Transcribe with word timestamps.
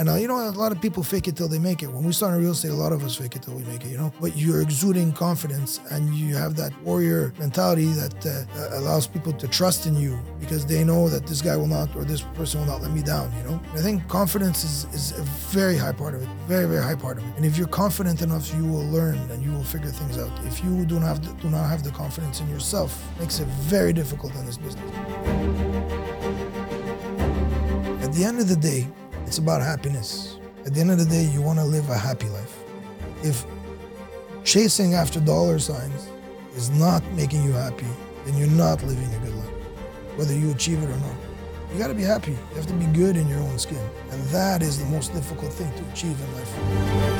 And 0.00 0.08
uh, 0.08 0.14
you 0.14 0.28
know, 0.28 0.48
a 0.48 0.48
lot 0.52 0.72
of 0.72 0.80
people 0.80 1.02
fake 1.02 1.28
it 1.28 1.36
till 1.36 1.46
they 1.46 1.58
make 1.58 1.82
it. 1.82 1.92
When 1.92 2.04
we 2.04 2.12
start 2.14 2.32
in 2.32 2.40
real 2.40 2.52
estate, 2.52 2.70
a 2.70 2.74
lot 2.74 2.90
of 2.90 3.04
us 3.04 3.16
fake 3.16 3.36
it 3.36 3.42
till 3.42 3.52
we 3.52 3.64
make 3.64 3.84
it. 3.84 3.88
You 3.88 3.98
know, 3.98 4.10
but 4.18 4.34
you're 4.34 4.62
exuding 4.62 5.12
confidence, 5.12 5.78
and 5.90 6.14
you 6.14 6.34
have 6.36 6.56
that 6.56 6.72
warrior 6.80 7.34
mentality 7.38 7.84
that 7.84 8.24
uh, 8.24 8.78
allows 8.78 9.06
people 9.06 9.34
to 9.34 9.46
trust 9.46 9.84
in 9.84 9.94
you 9.94 10.18
because 10.40 10.64
they 10.64 10.84
know 10.84 11.10
that 11.10 11.26
this 11.26 11.42
guy 11.42 11.54
will 11.54 11.66
not 11.66 11.94
or 11.94 12.04
this 12.04 12.22
person 12.22 12.60
will 12.60 12.66
not 12.66 12.80
let 12.80 12.92
me 12.92 13.02
down. 13.02 13.30
You 13.36 13.50
know, 13.50 13.60
and 13.72 13.78
I 13.78 13.82
think 13.82 14.08
confidence 14.08 14.64
is 14.64 14.86
is 14.94 15.18
a 15.18 15.22
very 15.52 15.76
high 15.76 15.92
part 15.92 16.14
of 16.14 16.22
it, 16.22 16.28
very 16.48 16.64
very 16.64 16.82
high 16.82 16.94
part 16.94 17.18
of 17.18 17.28
it. 17.28 17.36
And 17.36 17.44
if 17.44 17.58
you're 17.58 17.68
confident 17.68 18.22
enough, 18.22 18.54
you 18.54 18.64
will 18.64 18.88
learn 18.88 19.18
and 19.30 19.42
you 19.42 19.52
will 19.52 19.68
figure 19.74 19.90
things 19.90 20.16
out. 20.16 20.32
If 20.46 20.64
you 20.64 20.86
do 20.86 20.98
not 20.98 21.08
have 21.08 21.20
the, 21.26 21.42
do 21.42 21.50
not 21.50 21.68
have 21.68 21.82
the 21.84 21.90
confidence 21.90 22.40
in 22.40 22.48
yourself, 22.48 22.90
it 23.16 23.20
makes 23.20 23.38
it 23.38 23.48
very 23.68 23.92
difficult 23.92 24.34
in 24.34 24.46
this 24.46 24.56
business. 24.56 24.90
At 28.02 28.14
the 28.14 28.24
end 28.24 28.40
of 28.40 28.48
the 28.48 28.56
day, 28.56 28.88
it's 29.30 29.38
about 29.38 29.62
happiness. 29.62 30.38
At 30.66 30.74
the 30.74 30.80
end 30.80 30.90
of 30.90 30.98
the 30.98 31.04
day, 31.04 31.22
you 31.22 31.40
want 31.40 31.60
to 31.60 31.64
live 31.64 31.88
a 31.88 31.96
happy 31.96 32.28
life. 32.30 32.64
If 33.22 33.44
chasing 34.42 34.94
after 34.94 35.20
dollar 35.20 35.60
signs 35.60 36.08
is 36.56 36.68
not 36.70 37.04
making 37.12 37.44
you 37.44 37.52
happy, 37.52 37.86
then 38.26 38.36
you're 38.36 38.48
not 38.48 38.82
living 38.82 39.08
a 39.14 39.18
good 39.24 39.36
life, 39.36 39.54
whether 40.16 40.34
you 40.34 40.50
achieve 40.50 40.82
it 40.82 40.86
or 40.86 40.96
not. 40.96 41.14
You 41.72 41.78
got 41.78 41.86
to 41.86 41.94
be 41.94 42.02
happy. 42.02 42.32
You 42.32 42.56
have 42.56 42.66
to 42.66 42.72
be 42.72 42.86
good 42.86 43.16
in 43.16 43.28
your 43.28 43.38
own 43.38 43.56
skin. 43.56 43.88
And 44.10 44.20
that 44.30 44.62
is 44.62 44.80
the 44.80 44.86
most 44.86 45.14
difficult 45.14 45.52
thing 45.52 45.72
to 45.74 45.92
achieve 45.92 46.20
in 46.20 46.34
life 46.34 47.19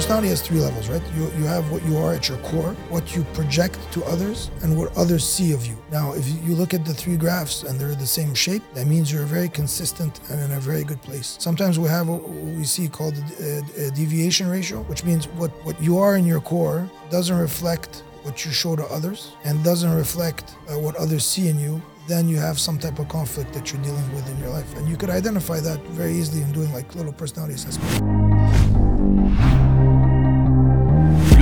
personality 0.00 0.28
has 0.28 0.40
three 0.40 0.60
levels, 0.60 0.88
right? 0.88 1.02
You, 1.14 1.24
you 1.36 1.44
have 1.44 1.70
what 1.70 1.84
you 1.84 1.98
are 1.98 2.14
at 2.14 2.26
your 2.26 2.38
core, 2.38 2.72
what 2.88 3.14
you 3.14 3.22
project 3.34 3.78
to 3.92 4.02
others, 4.04 4.50
and 4.62 4.74
what 4.78 4.96
others 4.96 5.28
see 5.28 5.52
of 5.52 5.66
you. 5.66 5.76
Now, 5.92 6.14
if 6.14 6.26
you 6.42 6.54
look 6.54 6.72
at 6.72 6.86
the 6.86 6.94
three 6.94 7.18
graphs 7.18 7.64
and 7.64 7.78
they're 7.78 7.94
the 7.94 8.06
same 8.06 8.32
shape, 8.32 8.62
that 8.72 8.86
means 8.86 9.12
you're 9.12 9.26
very 9.26 9.50
consistent 9.50 10.18
and 10.30 10.40
in 10.40 10.52
a 10.52 10.60
very 10.60 10.84
good 10.84 11.02
place. 11.02 11.36
Sometimes 11.38 11.78
we 11.78 11.86
have 11.90 12.08
what 12.08 12.26
we 12.30 12.64
see 12.64 12.88
called 12.88 13.14
a, 13.40 13.58
a 13.76 13.90
deviation 13.90 14.48
ratio, 14.48 14.80
which 14.84 15.04
means 15.04 15.28
what, 15.36 15.50
what 15.66 15.78
you 15.82 15.98
are 15.98 16.16
in 16.16 16.24
your 16.24 16.40
core 16.40 16.88
doesn't 17.10 17.36
reflect 17.36 18.02
what 18.22 18.42
you 18.46 18.52
show 18.52 18.74
to 18.76 18.84
others 18.84 19.32
and 19.44 19.62
doesn't 19.62 19.94
reflect 19.94 20.56
uh, 20.70 20.78
what 20.78 20.96
others 20.96 21.26
see 21.26 21.48
in 21.48 21.60
you 21.60 21.82
then 22.08 22.26
you 22.26 22.38
have 22.38 22.58
some 22.58 22.78
type 22.78 22.98
of 22.98 23.08
conflict 23.08 23.52
that 23.52 23.70
you're 23.70 23.82
dealing 23.82 24.12
with 24.12 24.28
in 24.28 24.36
your 24.40 24.48
life. 24.48 24.76
And 24.76 24.88
you 24.88 24.96
could 24.96 25.10
identify 25.10 25.60
that 25.60 25.80
very 25.90 26.14
easily 26.14 26.42
in 26.42 26.50
doing 26.50 26.72
like 26.72 26.92
little 26.96 27.12
personality 27.12 27.54
assessments. 27.54 28.29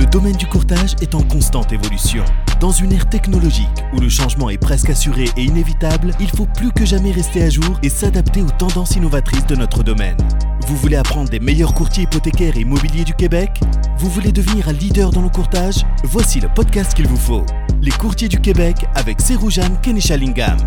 Domaine 0.09 0.35
du 0.35 0.47
courtage 0.47 0.95
est 1.01 1.13
en 1.13 1.21
constante 1.21 1.71
évolution. 1.71 2.23
Dans 2.59 2.71
une 2.71 2.91
ère 2.91 3.07
technologique 3.09 3.67
où 3.93 3.99
le 3.99 4.09
changement 4.09 4.49
est 4.49 4.57
presque 4.57 4.89
assuré 4.89 5.25
et 5.37 5.43
inévitable, 5.43 6.13
il 6.19 6.29
faut 6.29 6.47
plus 6.47 6.71
que 6.71 6.83
jamais 6.83 7.11
rester 7.11 7.43
à 7.43 7.49
jour 7.49 7.79
et 7.83 7.89
s'adapter 7.89 8.41
aux 8.41 8.49
tendances 8.49 8.95
innovatrices 8.95 9.45
de 9.45 9.55
notre 9.55 9.83
domaine. 9.83 10.17
Vous 10.67 10.75
voulez 10.75 10.95
apprendre 10.95 11.29
des 11.29 11.39
meilleurs 11.39 11.75
courtiers 11.75 12.03
hypothécaires 12.03 12.57
et 12.57 12.61
immobiliers 12.61 13.03
du 13.03 13.13
Québec? 13.13 13.51
Vous 13.99 14.09
voulez 14.09 14.31
devenir 14.31 14.67
un 14.67 14.73
leader 14.73 15.11
dans 15.11 15.21
le 15.21 15.29
courtage? 15.29 15.85
Voici 16.03 16.39
le 16.39 16.49
podcast 16.55 16.95
qu'il 16.95 17.07
vous 17.07 17.15
faut. 17.15 17.45
Les 17.79 17.91
courtiers 17.91 18.29
du 18.29 18.39
Québec 18.39 18.77
avec 18.95 19.21
Seroujan 19.21 19.75
Kenishalingam. 19.83 20.57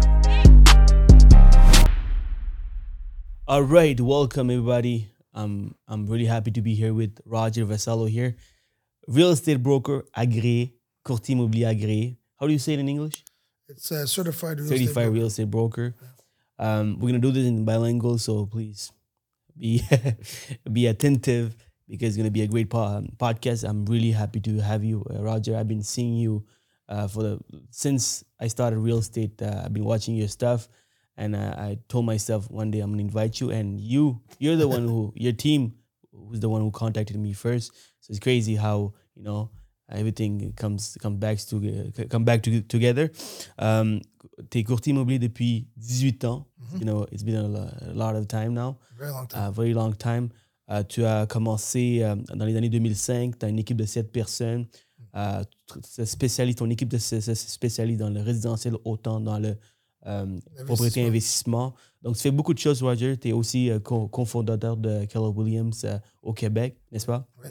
All 3.48 3.64
right, 3.64 4.00
welcome 4.00 4.50
everybody. 4.50 5.08
I'm 5.34 5.74
I'm 5.88 6.06
really 6.06 6.26
happy 6.26 6.52
to 6.52 6.62
be 6.62 6.74
here 6.74 6.92
with 6.92 7.20
Roger 7.26 7.66
Vassallo 7.66 8.08
here. 8.08 8.36
Real 9.08 9.30
estate 9.30 9.62
broker 9.62 10.04
agréé, 10.14 10.74
courtier 11.02 11.34
immobilier 11.34 11.66
agréé. 11.66 12.16
How 12.40 12.46
do 12.46 12.52
you 12.52 12.58
say 12.58 12.74
it 12.74 12.80
in 12.80 12.88
English? 12.88 13.24
It's 13.68 13.90
a 13.90 14.06
certified 14.06 14.58
real 14.60 14.68
certified 14.68 15.04
estate 15.04 15.12
real 15.12 15.26
estate 15.26 15.50
broker. 15.50 15.94
Um, 16.58 16.98
we're 16.98 17.08
gonna 17.08 17.18
do 17.18 17.30
this 17.32 17.46
in 17.46 17.64
bilingual, 17.64 18.18
so 18.18 18.46
please 18.46 18.92
be 19.56 19.82
be 20.72 20.86
attentive 20.86 21.56
because 21.88 22.08
it's 22.08 22.16
gonna 22.16 22.30
be 22.30 22.42
a 22.42 22.46
great 22.46 22.70
po- 22.70 23.04
podcast. 23.18 23.68
I'm 23.68 23.84
really 23.86 24.10
happy 24.10 24.40
to 24.40 24.60
have 24.60 24.84
you, 24.84 25.04
uh, 25.10 25.22
Roger. 25.22 25.56
I've 25.56 25.68
been 25.68 25.82
seeing 25.82 26.14
you 26.14 26.44
uh, 26.88 27.08
for 27.08 27.22
the 27.22 27.40
since 27.70 28.24
I 28.38 28.48
started 28.48 28.78
real 28.78 28.98
estate. 28.98 29.40
Uh, 29.40 29.62
I've 29.64 29.72
been 29.72 29.84
watching 29.84 30.14
your 30.14 30.28
stuff, 30.28 30.68
and 31.16 31.34
uh, 31.34 31.54
I 31.56 31.78
told 31.88 32.04
myself 32.06 32.50
one 32.50 32.70
day 32.70 32.80
I'm 32.80 32.90
gonna 32.92 33.02
invite 33.02 33.40
you, 33.40 33.50
and 33.50 33.80
you 33.80 34.20
you're 34.38 34.56
the 34.56 34.68
one 34.68 34.86
who 34.86 35.12
your 35.16 35.32
team 35.32 35.74
who's 36.12 36.40
the 36.40 36.48
one 36.48 36.62
who 36.62 36.70
contacted 36.70 37.16
me 37.18 37.32
first. 37.32 37.72
So 38.00 38.10
it's 38.10 38.20
crazy 38.20 38.56
how 38.56 38.92
you 39.14 39.22
know 39.22 39.50
everything 39.90 40.52
comes 40.56 40.96
comes 41.00 41.18
back 41.18 41.38
to 41.38 42.06
come 42.08 42.24
back 42.24 42.42
to, 42.42 42.60
together. 42.62 43.10
Um, 43.58 44.00
T'es 44.50 44.64
courtier 44.64 44.92
immobilier 44.92 45.18
depuis 45.18 45.66
18 45.76 46.24
ans. 46.24 46.46
Mm-hmm. 46.60 46.78
You 46.78 46.84
know, 46.84 47.06
it's 47.12 47.22
been 47.22 47.36
a, 47.36 47.90
a, 47.90 47.92
lot 47.92 48.16
of 48.16 48.26
time 48.28 48.54
now. 48.54 48.78
Very 48.98 49.10
long 49.10 49.26
time. 49.26 49.42
Uh, 49.42 49.50
very 49.50 49.74
long 49.74 49.92
time. 49.94 50.30
Uh, 50.68 50.82
tu 50.82 51.04
as 51.04 51.26
commencé 51.26 52.02
uh, 52.02 52.16
dans 52.34 52.46
les 52.46 52.56
années 52.56 52.70
2005. 52.70 53.38
Tu 53.38 53.46
as 53.46 53.48
une 53.48 53.58
équipe 53.58 53.76
de 53.76 53.84
7 53.84 54.10
personnes. 54.10 54.66
Uh, 55.14 55.44
spécialiste, 56.04 56.58
ton 56.58 56.70
équipe 56.70 56.88
de 56.88 56.98
se 56.98 57.20
spécialise 57.34 57.98
dans 57.98 58.08
le 58.08 58.22
résidentiel 58.22 58.76
autant 58.84 59.20
dans 59.20 59.38
le 59.38 59.56
euh, 60.06 60.40
propriété 60.66 61.06
investissement. 61.06 61.74
Donc, 62.02 62.16
tu 62.16 62.22
fais 62.22 62.30
beaucoup 62.30 62.54
de 62.54 62.58
choses, 62.58 62.82
Roger. 62.82 63.16
Tu 63.16 63.28
es 63.28 63.32
aussi 63.32 63.70
euh, 63.70 63.78
cofondateur 63.78 64.76
de 64.76 65.04
Keller 65.04 65.28
Williams 65.28 65.84
euh, 65.84 65.98
au 66.22 66.32
Québec, 66.32 66.76
n'est-ce 66.90 67.06
pas? 67.06 67.28
Oui. 67.42 67.50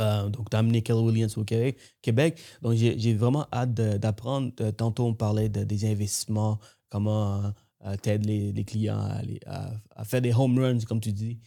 Euh, 0.00 0.28
donc, 0.28 0.50
tu 0.50 0.56
as 0.56 0.60
amené 0.60 0.82
Keller 0.82 1.00
Williams 1.00 1.36
au 1.38 1.44
Québec. 1.44 2.40
Donc, 2.62 2.74
j'ai 2.74 3.14
vraiment 3.14 3.46
hâte 3.52 3.74
d'apprendre. 3.74 4.52
Tantôt, 4.72 5.06
on 5.06 5.14
parlait 5.14 5.48
de, 5.48 5.64
des 5.64 5.84
investissements, 5.84 6.58
comment 6.88 7.52
euh, 7.84 7.96
tu 8.02 8.10
aides 8.10 8.26
les, 8.26 8.52
les, 8.52 8.64
clients 8.64 8.98
à, 9.46 9.70
à, 9.94 10.04
faire 10.04 10.20
des 10.20 10.32
home 10.32 10.58
runs, 10.58 10.80
comme 10.86 11.00
tu 11.00 11.12
dis. 11.12 11.38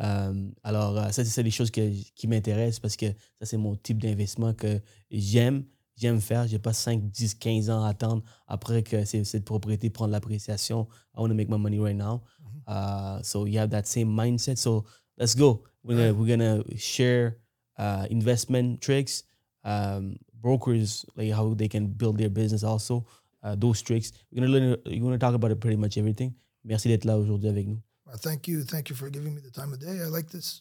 Euh, 0.00 0.48
alors, 0.62 1.12
ça, 1.12 1.24
c'est 1.24 1.42
des 1.42 1.50
choses 1.50 1.70
que, 1.70 1.90
qui 2.14 2.28
m'intéressent 2.28 2.80
parce 2.80 2.96
que 2.96 3.06
ça, 3.06 3.46
c'est 3.46 3.56
mon 3.56 3.74
type 3.76 4.00
d'investissement 4.00 4.54
que 4.54 4.80
j'aime 5.10 5.64
j'aime 6.00 6.20
faire. 6.20 6.46
Je 6.46 6.52
n'ai 6.52 6.58
pas 6.58 6.72
5, 6.72 7.10
10, 7.10 7.34
15 7.34 7.70
ans 7.70 7.84
à 7.84 7.90
attendre 7.90 8.22
après 8.46 8.82
que 8.82 9.04
cette 9.04 9.44
propriété 9.44 9.90
prenne 9.90 10.10
l'appréciation. 10.10 10.88
I 11.14 11.20
want 11.20 11.28
to 11.28 11.34
make 11.34 11.48
my 11.48 11.58
money 11.58 11.78
right 11.78 11.96
now. 11.96 12.22
Mm-hmm. 12.40 13.18
Uh, 13.18 13.22
so 13.22 13.46
you 13.46 13.58
have 13.58 13.70
that 13.70 13.86
same 13.86 14.08
mindset. 14.08 14.56
So 14.56 14.84
let's 15.18 15.34
go. 15.34 15.64
We're 15.84 15.96
gonna, 15.96 16.14
we're 16.14 16.36
gonna 16.36 16.62
share 16.76 17.38
uh, 17.78 18.06
investment 18.10 18.80
tricks, 18.80 19.24
um, 19.64 20.16
brokers 20.40 21.04
like 21.16 21.32
how 21.32 21.54
they 21.54 21.68
can 21.68 21.86
build 21.86 22.18
their 22.18 22.30
business 22.30 22.64
also. 22.64 23.06
Uh, 23.42 23.56
those 23.56 23.80
tricks. 23.82 24.12
We're 24.30 24.40
gonna 24.40 24.52
learn. 24.52 24.76
You're 24.84 25.02
gonna 25.02 25.18
talk 25.18 25.34
about 25.34 25.50
it 25.50 25.60
pretty 25.60 25.76
much 25.76 25.96
everything. 25.96 26.34
Merci 26.64 26.88
d'être 26.88 27.06
là 27.06 27.16
aujourd'hui 27.18 27.48
avec 27.48 27.66
nous. 27.66 27.80
Well, 28.06 28.18
thank 28.18 28.46
you. 28.48 28.62
Thank 28.64 28.90
you 28.90 28.96
for 28.96 29.08
giving 29.08 29.34
me 29.34 29.40
the 29.40 29.50
time 29.50 29.72
of 29.72 29.78
day. 29.78 30.00
I 30.02 30.08
like 30.08 30.28
this. 30.28 30.60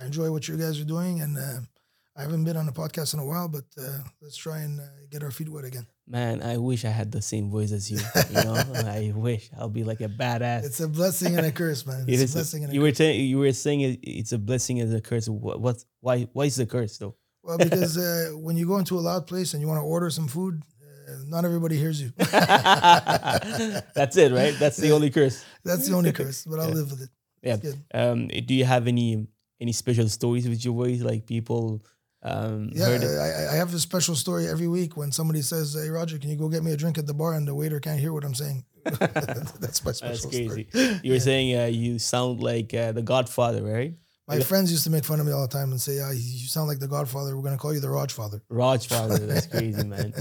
I 0.00 0.06
enjoy 0.06 0.30
what 0.30 0.48
you 0.48 0.56
guys 0.56 0.80
are 0.80 0.86
doing, 0.86 1.20
and 1.20 1.36
uh, 1.36 1.60
I 2.16 2.22
haven't 2.22 2.44
been 2.44 2.56
on 2.56 2.68
a 2.68 2.72
podcast 2.72 3.14
in 3.14 3.18
a 3.18 3.26
while, 3.26 3.48
but 3.48 3.64
uh, 3.76 3.98
let's 4.22 4.36
try 4.36 4.60
and 4.60 4.78
uh, 4.78 4.84
get 5.10 5.24
our 5.24 5.32
feet 5.32 5.48
wet 5.48 5.64
again. 5.64 5.84
Man, 6.06 6.42
I 6.42 6.58
wish 6.58 6.84
I 6.84 6.90
had 6.90 7.10
the 7.10 7.20
same 7.20 7.50
voice 7.50 7.72
as 7.72 7.90
you. 7.90 7.98
You 8.30 8.44
know, 8.44 8.54
I 8.86 9.12
wish 9.14 9.50
I'll 9.58 9.68
be 9.68 9.82
like 9.82 10.00
a 10.00 10.08
badass. 10.08 10.64
It's 10.64 10.78
a 10.78 10.86
blessing 10.86 11.36
and 11.36 11.44
a 11.44 11.50
curse, 11.50 11.84
man. 11.84 12.04
It's 12.08 12.30
a 12.30 12.36
blessing 12.36 12.62
and 12.62 12.72
a 12.72 12.74
you 12.74 12.82
curse. 12.82 12.90
were 12.90 12.94
saying 12.94 13.24
you 13.24 13.38
were 13.38 13.52
saying 13.52 13.98
it's 14.02 14.30
a 14.32 14.38
blessing 14.38 14.80
and 14.80 14.94
a 14.94 15.00
curse. 15.00 15.28
What, 15.28 15.60
what 15.60 15.84
why 16.00 16.28
why 16.32 16.44
is 16.44 16.56
it 16.58 16.64
a 16.64 16.66
curse 16.66 16.98
though? 16.98 17.16
Well, 17.42 17.58
because 17.58 17.98
uh, 17.98 18.30
when 18.36 18.56
you 18.56 18.66
go 18.66 18.78
into 18.78 18.96
a 18.96 19.02
loud 19.02 19.26
place 19.26 19.54
and 19.54 19.60
you 19.60 19.66
want 19.66 19.78
to 19.78 19.84
order 19.84 20.08
some 20.08 20.28
food, 20.28 20.62
uh, 21.08 21.16
not 21.26 21.44
everybody 21.44 21.76
hears 21.76 22.00
you. 22.00 22.12
That's 22.16 22.30
it, 24.16 24.30
right? 24.30 24.54
That's 24.56 24.76
the 24.76 24.92
only 24.92 25.10
curse. 25.10 25.44
That's 25.64 25.88
the 25.88 25.96
only 25.96 26.12
curse, 26.12 26.44
but 26.44 26.60
I'll 26.60 26.68
yeah. 26.68 26.74
live 26.74 26.92
with 26.92 27.02
it. 27.02 27.10
Yeah. 27.42 27.56
Um, 27.92 28.28
do 28.28 28.54
you 28.54 28.64
have 28.64 28.86
any 28.86 29.26
any 29.60 29.72
special 29.72 30.08
stories 30.08 30.48
with 30.48 30.64
your 30.64 30.74
voice, 30.74 31.02
like 31.02 31.26
people? 31.26 31.82
Um, 32.24 32.70
yeah, 32.72 32.86
I, 32.86 33.52
I, 33.52 33.56
have 33.56 33.74
a 33.74 33.78
special 33.78 34.14
story 34.14 34.48
every 34.48 34.66
week 34.66 34.96
when 34.96 35.12
somebody 35.12 35.42
says, 35.42 35.74
"Hey, 35.74 35.90
Roger, 35.90 36.16
can 36.16 36.30
you 36.30 36.36
go 36.36 36.48
get 36.48 36.64
me 36.64 36.72
a 36.72 36.76
drink 36.76 36.96
at 36.96 37.06
the 37.06 37.12
bar?" 37.12 37.34
and 37.34 37.46
the 37.46 37.54
waiter 37.54 37.80
can't 37.80 38.00
hear 38.00 38.14
what 38.14 38.24
I'm 38.24 38.34
saying. 38.34 38.64
That's 38.84 39.84
my 39.84 39.92
special 39.92 40.08
That's 40.08 40.24
crazy. 40.24 40.66
Story. 40.70 41.00
You 41.02 41.10
were 41.10 41.16
yeah. 41.16 41.18
saying 41.18 41.58
uh, 41.58 41.66
you 41.66 41.98
sound 41.98 42.42
like 42.42 42.72
uh, 42.72 42.92
the 42.92 43.02
Godfather, 43.02 43.62
right? 43.62 43.92
My 44.26 44.36
yeah. 44.36 44.44
friends 44.44 44.70
used 44.70 44.84
to 44.84 44.90
make 44.90 45.04
fun 45.04 45.20
of 45.20 45.26
me 45.26 45.32
all 45.32 45.42
the 45.42 45.52
time 45.52 45.70
and 45.70 45.78
say, 45.78 45.96
"Yeah, 45.96 46.12
you 46.12 46.48
sound 46.48 46.66
like 46.66 46.78
the 46.78 46.88
Godfather. 46.88 47.36
We're 47.36 47.44
gonna 47.44 47.58
call 47.58 47.74
you 47.74 47.80
the 47.80 47.90
Raj 47.90 48.10
Father." 48.12 48.40
That's 49.18 49.46
crazy, 49.46 49.84
man. 49.86 50.14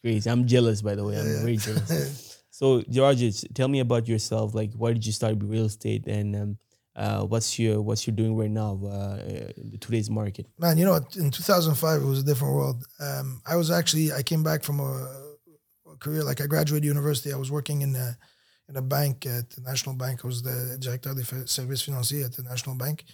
crazy. 0.00 0.30
I'm 0.30 0.46
jealous, 0.46 0.80
by 0.80 0.94
the 0.94 1.04
way. 1.04 1.18
I'm 1.18 1.26
yeah. 1.26 1.40
very 1.40 1.56
jealous. 1.56 2.40
so, 2.50 2.84
Roger, 2.94 3.32
tell 3.54 3.66
me 3.66 3.80
about 3.80 4.06
yourself. 4.06 4.54
Like, 4.54 4.74
why 4.74 4.92
did 4.92 5.04
you 5.04 5.12
start 5.12 5.38
real 5.42 5.64
estate 5.64 6.06
and 6.06 6.36
um, 6.36 6.58
uh, 6.98 7.22
what's 7.22 7.58
your 7.58 7.80
what's 7.80 8.06
you 8.06 8.12
doing 8.12 8.36
right 8.36 8.50
now 8.50 8.78
uh, 8.84 9.18
today's 9.80 10.10
market? 10.10 10.46
Man, 10.58 10.76
you 10.76 10.84
know, 10.84 10.96
in 11.16 11.30
2005 11.30 12.02
it 12.02 12.04
was 12.04 12.20
a 12.20 12.24
different 12.24 12.54
world. 12.54 12.84
Um, 13.00 13.40
I 13.46 13.54
was 13.54 13.70
actually 13.70 14.12
I 14.12 14.22
came 14.22 14.42
back 14.42 14.64
from 14.64 14.80
a, 14.80 14.92
a, 15.90 15.96
career 16.00 16.24
like 16.24 16.40
I 16.40 16.46
graduated 16.46 16.84
university. 16.84 17.32
I 17.32 17.36
was 17.36 17.52
working 17.52 17.82
in 17.82 17.94
a, 17.94 18.18
in 18.68 18.76
a 18.76 18.82
bank 18.82 19.26
at 19.26 19.48
the 19.50 19.60
National 19.60 19.94
Bank. 19.94 20.20
I 20.24 20.26
was 20.26 20.42
the 20.42 20.76
directeur 20.80 21.14
des 21.14 21.46
service 21.46 21.82
financier 21.82 22.24
at 22.24 22.34
the 22.34 22.42
National 22.42 22.74
Bank, 22.74 23.04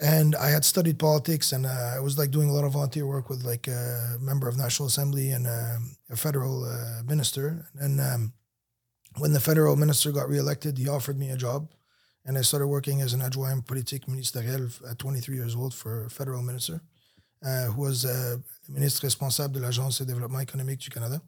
and 0.00 0.34
I 0.34 0.50
had 0.50 0.64
studied 0.64 0.98
politics 0.98 1.52
and 1.52 1.66
uh, 1.66 1.94
I 1.96 2.00
was 2.00 2.18
like 2.18 2.32
doing 2.32 2.50
a 2.50 2.52
lot 2.52 2.64
of 2.64 2.72
volunteer 2.72 3.06
work 3.06 3.30
with 3.30 3.44
like 3.44 3.68
a 3.68 4.16
member 4.20 4.48
of 4.48 4.56
National 4.56 4.88
Assembly 4.88 5.30
and 5.30 5.46
um, 5.46 5.96
a 6.10 6.16
federal 6.16 6.64
uh, 6.64 7.04
minister. 7.04 7.68
And 7.78 8.00
um, 8.00 8.32
when 9.18 9.32
the 9.32 9.40
federal 9.40 9.76
minister 9.76 10.10
got 10.10 10.28
reelected, 10.28 10.78
he 10.78 10.88
offered 10.88 11.16
me 11.16 11.30
a 11.30 11.36
job 11.36 11.68
and 12.28 12.36
I 12.36 12.42
started 12.42 12.66
working 12.66 13.00
as 13.00 13.14
an 13.14 13.22
adjoint 13.22 13.66
politique 13.66 14.06
ministériel 14.06 14.70
at 14.88 14.98
23 14.98 15.34
years 15.34 15.56
old 15.56 15.72
for 15.72 16.04
a 16.04 16.10
federal 16.10 16.42
minister, 16.42 16.82
uh, 17.42 17.64
who 17.72 17.80
was 17.80 18.04
uh, 18.04 18.36
ministre 18.68 19.06
responsable 19.06 19.54
de 19.54 19.66
l'Agence 19.66 19.98
de 19.98 20.04
développement 20.04 20.40
économique 20.40 20.80
du 20.80 20.90
Canada. 20.90 21.22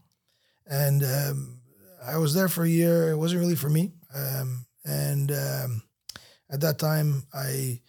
And 0.66 1.02
um, 1.02 1.60
I 2.04 2.18
was 2.18 2.34
there 2.34 2.48
for 2.48 2.64
a 2.64 2.68
year. 2.68 3.10
It 3.10 3.16
wasn't 3.16 3.40
really 3.40 3.56
for 3.56 3.70
me. 3.70 3.92
Um, 4.14 4.66
and 4.84 5.32
um, 5.32 5.82
at 6.50 6.60
that 6.60 6.78
time, 6.78 7.26
I, 7.32 7.80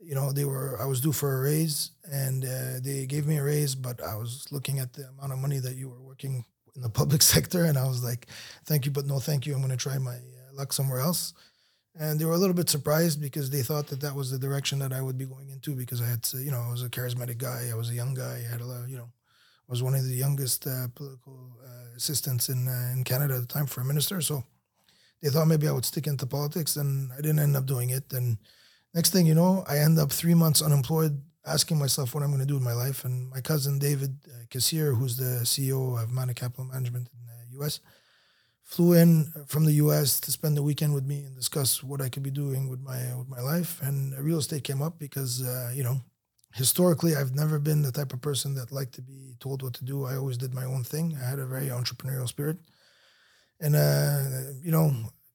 you 0.00 0.14
know, 0.14 0.32
they 0.32 0.46
were, 0.46 0.80
I 0.80 0.86
was 0.86 1.02
due 1.02 1.12
for 1.12 1.36
a 1.36 1.42
raise 1.42 1.90
and 2.10 2.46
uh, 2.46 2.80
they 2.82 3.04
gave 3.04 3.26
me 3.26 3.36
a 3.36 3.44
raise, 3.44 3.74
but 3.74 4.02
I 4.02 4.16
was 4.16 4.46
looking 4.50 4.78
at 4.78 4.94
the 4.94 5.06
amount 5.08 5.32
of 5.32 5.38
money 5.38 5.58
that 5.58 5.76
you 5.76 5.90
were 5.90 6.00
working 6.00 6.46
in 6.74 6.80
the 6.80 6.88
public 7.00 7.20
sector. 7.20 7.64
And 7.64 7.76
I 7.76 7.86
was 7.86 8.02
like, 8.02 8.26
thank 8.64 8.86
you, 8.86 8.90
but 8.90 9.04
no 9.04 9.18
thank 9.18 9.44
you. 9.44 9.52
I'm 9.52 9.60
going 9.60 9.70
to 9.70 9.76
try 9.76 9.98
my 9.98 10.14
uh, 10.14 10.54
luck 10.54 10.72
somewhere 10.72 11.00
else 11.00 11.34
and 11.98 12.18
they 12.18 12.24
were 12.24 12.34
a 12.34 12.38
little 12.38 12.54
bit 12.54 12.68
surprised 12.68 13.20
because 13.20 13.50
they 13.50 13.62
thought 13.62 13.86
that 13.88 14.00
that 14.00 14.14
was 14.14 14.30
the 14.30 14.38
direction 14.38 14.78
that 14.80 14.92
I 14.92 15.00
would 15.00 15.16
be 15.16 15.26
going 15.26 15.50
into 15.50 15.76
because 15.76 16.02
I 16.02 16.06
had, 16.06 16.22
to, 16.24 16.38
you 16.38 16.50
know, 16.50 16.60
I 16.60 16.70
was 16.70 16.82
a 16.82 16.88
charismatic 16.88 17.38
guy, 17.38 17.68
I 17.70 17.76
was 17.76 17.90
a 17.90 17.94
young 17.94 18.14
guy, 18.14 18.42
I 18.46 18.50
had 18.50 18.60
a 18.60 18.66
lot, 18.66 18.88
you 18.88 18.96
know, 18.96 19.10
I 19.68 19.72
was 19.72 19.82
one 19.82 19.94
of 19.94 20.04
the 20.04 20.14
youngest 20.14 20.66
uh, 20.66 20.88
political 20.94 21.56
uh, 21.64 21.96
assistants 21.96 22.48
in 22.48 22.68
uh, 22.68 22.92
in 22.92 23.04
Canada 23.04 23.34
at 23.34 23.40
the 23.40 23.46
time 23.46 23.66
for 23.66 23.80
a 23.80 23.84
minister, 23.84 24.20
so 24.20 24.44
they 25.22 25.30
thought 25.30 25.46
maybe 25.46 25.68
I 25.68 25.72
would 25.72 25.86
stick 25.86 26.06
into 26.06 26.26
politics, 26.26 26.76
and 26.76 27.10
I 27.12 27.16
didn't 27.16 27.38
end 27.38 27.56
up 27.56 27.64
doing 27.64 27.88
it. 27.88 28.12
And 28.12 28.36
next 28.92 29.10
thing 29.10 29.24
you 29.26 29.34
know, 29.34 29.64
I 29.66 29.78
end 29.78 29.98
up 29.98 30.12
three 30.12 30.34
months 30.34 30.60
unemployed, 30.60 31.18
asking 31.46 31.78
myself 31.78 32.14
what 32.14 32.22
I'm 32.22 32.28
going 32.28 32.40
to 32.40 32.46
do 32.46 32.54
with 32.54 32.62
my 32.62 32.74
life. 32.74 33.06
And 33.06 33.30
my 33.30 33.40
cousin 33.40 33.78
David 33.78 34.18
uh, 34.28 34.44
Kassir, 34.50 34.94
who's 34.94 35.16
the 35.16 35.44
CEO 35.44 36.02
of 36.02 36.10
Mana 36.10 36.34
Capital 36.34 36.66
Management 36.66 37.08
in 37.14 37.26
the 37.26 37.58
U.S 37.60 37.80
flew 38.74 38.94
in 38.94 39.32
from 39.46 39.64
the 39.64 39.74
U.S. 39.84 40.18
to 40.18 40.32
spend 40.32 40.56
the 40.56 40.62
weekend 40.62 40.94
with 40.94 41.06
me 41.06 41.22
and 41.22 41.36
discuss 41.36 41.80
what 41.84 42.00
I 42.00 42.08
could 42.08 42.24
be 42.24 42.30
doing 42.30 42.68
with 42.68 42.80
my 42.80 43.14
with 43.16 43.28
my 43.28 43.40
life. 43.40 43.80
And 43.80 44.18
real 44.18 44.38
estate 44.38 44.64
came 44.64 44.82
up 44.82 44.98
because 44.98 45.46
uh, 45.46 45.70
you 45.72 45.84
know 45.84 46.00
historically 46.52 47.14
I've 47.14 47.34
never 47.34 47.60
been 47.60 47.82
the 47.82 47.92
type 47.92 48.12
of 48.12 48.20
person 48.20 48.54
that 48.54 48.72
liked 48.72 48.94
to 48.94 49.02
be 49.02 49.36
told 49.38 49.62
what 49.62 49.74
to 49.74 49.84
do. 49.84 50.04
I 50.04 50.16
always 50.16 50.36
did 50.36 50.52
my 50.52 50.64
own 50.64 50.82
thing. 50.82 51.16
I 51.22 51.28
had 51.28 51.38
a 51.38 51.46
very 51.46 51.68
entrepreneurial 51.68 52.26
spirit, 52.26 52.58
and 53.60 53.76
uh, 53.76 54.20
you 54.60 54.72
know, 54.72 54.86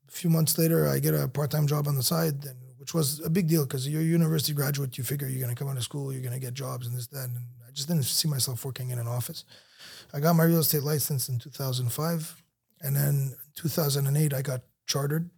a 0.10 0.12
few 0.12 0.30
months 0.30 0.58
later 0.58 0.90
I 0.90 1.00
get 1.00 1.14
a 1.14 1.30
part 1.30 1.50
time 1.52 1.66
job 1.66 1.88
on 1.88 1.96
the 1.96 2.04
side, 2.04 2.44
and, 2.44 2.60
which 2.78 2.94
was 2.94 3.22
a 3.26 3.30
big 3.30 3.48
deal 3.48 3.64
because 3.64 3.88
you're 3.88 4.02
a 4.02 4.16
university 4.20 4.54
graduate. 4.54 4.98
You 4.98 5.06
figure 5.06 5.30
you're 5.30 5.46
going 5.46 5.56
to 5.56 5.60
come 5.60 5.72
out 5.72 5.78
of 5.78 5.84
school, 5.84 6.12
you're 6.12 6.28
going 6.28 6.40
to 6.40 6.46
get 6.46 6.54
jobs 6.54 6.88
and 6.88 6.96
this 6.98 7.08
that, 7.08 7.30
and 7.30 7.38
I 7.66 7.72
just 7.72 7.88
didn't 7.88 8.04
see 8.04 8.28
myself 8.28 8.66
working 8.66 8.90
in 8.90 9.00
an 9.00 9.08
office. 9.08 9.46
I 10.14 10.20
got 10.20 10.36
my 10.36 10.44
real 10.44 10.60
estate 10.60 10.84
license 10.84 11.30
in 11.30 11.40
2005 11.40 12.39
and 12.82 12.96
then 12.96 13.36
2008, 13.56 14.34
I 14.34 14.42
got 14.42 14.62
chartered 14.88 15.30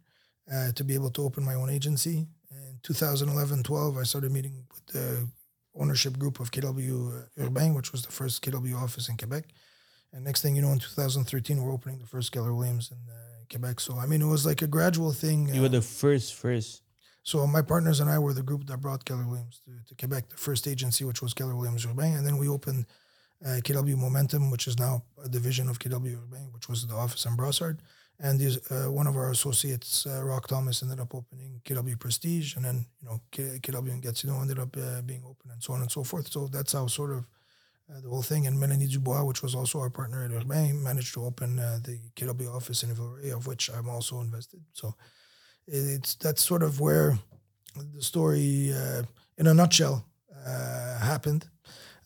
uh, 0.52 0.72
to 0.72 0.84
be 0.84 0.94
able 0.94 1.10
to 1.10 1.22
open 1.22 1.44
my 1.44 1.54
own 1.54 1.70
agency. 1.70 2.26
In 2.50 2.78
2011 2.82 3.62
12, 3.62 3.96
I 3.96 4.02
started 4.02 4.32
meeting 4.32 4.64
with 4.70 4.86
the 4.86 5.28
ownership 5.74 6.18
group 6.18 6.40
of 6.40 6.50
KW 6.50 7.26
Urbain, 7.38 7.74
which 7.74 7.92
was 7.92 8.04
the 8.04 8.12
first 8.12 8.42
KW 8.42 8.80
office 8.80 9.08
in 9.08 9.16
Quebec. 9.16 9.44
And 10.12 10.24
next 10.24 10.42
thing 10.42 10.54
you 10.54 10.62
know, 10.62 10.72
in 10.72 10.78
2013, 10.78 11.62
we're 11.62 11.72
opening 11.72 11.98
the 11.98 12.06
first 12.06 12.32
Keller 12.32 12.54
Williams 12.54 12.90
in 12.90 12.98
uh, 13.10 13.44
Quebec. 13.50 13.80
So, 13.80 13.96
I 13.96 14.06
mean, 14.06 14.20
it 14.20 14.26
was 14.26 14.44
like 14.44 14.60
a 14.60 14.66
gradual 14.66 15.12
thing. 15.12 15.48
You 15.48 15.60
uh, 15.60 15.62
were 15.62 15.68
the 15.70 15.80
first, 15.80 16.34
first. 16.34 16.82
So, 17.22 17.46
my 17.46 17.62
partners 17.62 18.00
and 18.00 18.10
I 18.10 18.18
were 18.18 18.34
the 18.34 18.42
group 18.42 18.66
that 18.66 18.80
brought 18.80 19.04
Keller 19.04 19.26
Williams 19.26 19.62
to, 19.64 19.70
to 19.88 19.94
Quebec, 19.94 20.28
the 20.28 20.36
first 20.36 20.68
agency, 20.68 21.04
which 21.04 21.22
was 21.22 21.32
Keller 21.32 21.56
Williams 21.56 21.86
Urbain. 21.86 22.16
And 22.16 22.26
then 22.26 22.36
we 22.36 22.48
opened 22.48 22.84
uh, 23.44 23.60
KW 23.60 23.96
Momentum, 23.96 24.50
which 24.50 24.66
is 24.66 24.78
now 24.78 25.02
a 25.24 25.28
division 25.28 25.68
of 25.68 25.78
KW 25.78 26.16
Urbain, 26.16 26.52
which 26.52 26.68
was 26.68 26.86
the 26.86 26.94
office 26.94 27.24
in 27.24 27.36
Brossard. 27.36 27.78
And 28.20 28.40
uh, 28.70 28.90
one 28.90 29.08
of 29.08 29.16
our 29.16 29.30
associates, 29.30 30.06
uh, 30.06 30.22
Rock 30.22 30.46
Thomas, 30.46 30.82
ended 30.82 31.00
up 31.00 31.12
opening 31.14 31.60
KW 31.64 31.98
Prestige, 31.98 32.54
and 32.54 32.64
then 32.64 32.86
you 33.00 33.08
know 33.08 33.20
K- 33.32 33.58
KW 33.60 33.90
and 33.90 34.02
Gatineau 34.02 34.40
ended 34.40 34.60
up 34.60 34.76
uh, 34.76 35.02
being 35.02 35.22
open, 35.24 35.50
and 35.50 35.60
so 35.60 35.72
on 35.72 35.80
and 35.80 35.90
so 35.90 36.04
forth. 36.04 36.28
So 36.28 36.46
that's 36.46 36.72
how 36.72 36.86
sort 36.86 37.10
of 37.10 37.26
uh, 37.90 38.00
the 38.00 38.08
whole 38.08 38.22
thing. 38.22 38.46
And 38.46 38.60
Melanie 38.60 38.86
Dubois, 38.86 39.24
which 39.24 39.42
was 39.42 39.56
also 39.56 39.80
our 39.80 39.90
partner 39.90 40.24
at 40.24 40.30
Urbain, 40.30 40.80
managed 40.80 41.14
to 41.14 41.24
open 41.24 41.58
uh, 41.58 41.80
the 41.82 41.98
KW 42.14 42.54
office 42.54 42.84
in 42.84 42.94
Villeray, 42.94 43.34
of 43.36 43.48
which 43.48 43.68
I'm 43.70 43.88
also 43.88 44.20
invested. 44.20 44.60
So 44.72 44.94
it's 45.66 46.14
that's 46.14 46.44
sort 46.44 46.62
of 46.62 46.78
where 46.78 47.18
the 47.74 48.02
story, 48.02 48.72
in 49.36 49.46
a 49.48 49.54
nutshell, 49.54 50.06
happened. 51.00 51.48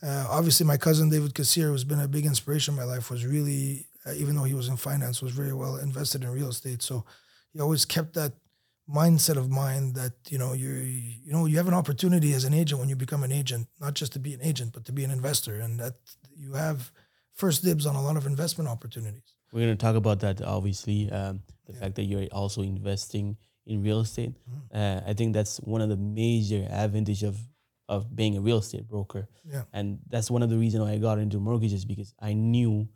Uh, 0.03 0.27
obviously, 0.29 0.67
my 0.67 0.77
cousin 0.77 1.09
David 1.09 1.35
Kassir, 1.35 1.69
who's 1.69 1.85
been 1.85 2.01
a 2.01 2.09
big 2.09 2.27
inspiration 2.27 2.75
in 2.75 2.81
my 2.81 2.85
life, 2.85 3.11
was 3.11 3.27
really, 3.27 3.87
uh, 4.07 4.13
even 4.13 4.37
though 4.37 4.45
he 4.45 4.55
was 4.55 4.69
in 4.69 4.77
finance, 4.77 5.23
was 5.23 5.33
very 5.33 5.53
well 5.53 5.77
invested 5.77 6.23
in 6.23 6.31
real 6.31 6.49
estate. 6.49 6.83
So 6.83 7.05
he 7.53 7.61
always 7.61 7.85
kept 7.85 8.15
that 8.15 8.33
mindset 8.89 9.37
of 9.37 9.51
mine 9.51 9.95
that 9.95 10.13
you 10.29 10.39
know 10.39 10.53
you 10.53 10.69
you 10.69 11.33
know 11.33 11.47
you 11.47 11.57
have 11.57 11.67
an 11.67 11.75
opportunity 11.75 12.33
as 12.35 12.45
an 12.45 12.55
agent 12.55 12.79
when 12.79 12.89
you 12.89 12.97
become 12.97 13.25
an 13.25 13.33
agent, 13.33 13.67
not 13.81 13.95
just 13.95 14.13
to 14.13 14.19
be 14.19 14.35
an 14.35 14.41
agent, 14.43 14.73
but 14.73 14.85
to 14.85 14.93
be 14.93 15.05
an 15.05 15.11
investor, 15.11 15.61
and 15.61 15.81
that 15.81 15.95
you 16.37 16.53
have 16.53 16.93
first 17.35 17.65
dibs 17.65 17.87
on 17.87 17.97
a 17.97 18.03
lot 18.03 18.17
of 18.17 18.27
investment 18.27 18.69
opportunities. 18.69 19.35
We're 19.53 19.67
going 19.67 19.77
to 19.77 19.85
talk 19.85 19.97
about 19.97 20.21
that, 20.21 20.43
obviously, 20.43 21.11
um, 21.11 21.41
the 21.67 21.73
yeah. 21.73 21.81
fact 21.81 21.95
that 21.97 22.05
you're 22.05 22.27
also 22.33 22.63
investing 22.63 23.37
in 23.67 23.83
real 23.83 24.01
estate. 24.01 24.33
Mm-hmm. 24.33 24.77
Uh, 24.77 25.11
I 25.11 25.15
think 25.15 25.35
that's 25.35 25.59
one 25.59 25.81
of 25.81 25.89
the 25.89 25.97
major 25.97 26.67
advantage 26.71 27.23
of 27.23 27.39
of 27.89 28.15
being 28.15 28.37
a 28.37 28.41
real 28.41 28.59
estate 28.59 28.89
broker. 28.89 29.29
Yeah. 29.45 29.63
And 29.73 29.99
that's 30.09 30.31
one 30.31 30.43
of 30.43 30.51
the 30.51 30.59
reasons 30.59 30.85
why 30.85 30.93
I 30.93 30.99
got 30.99 31.19
into 31.19 31.39
mortgages 31.39 31.85
because 31.85 32.15
I 32.21 32.33
knew 32.33 32.89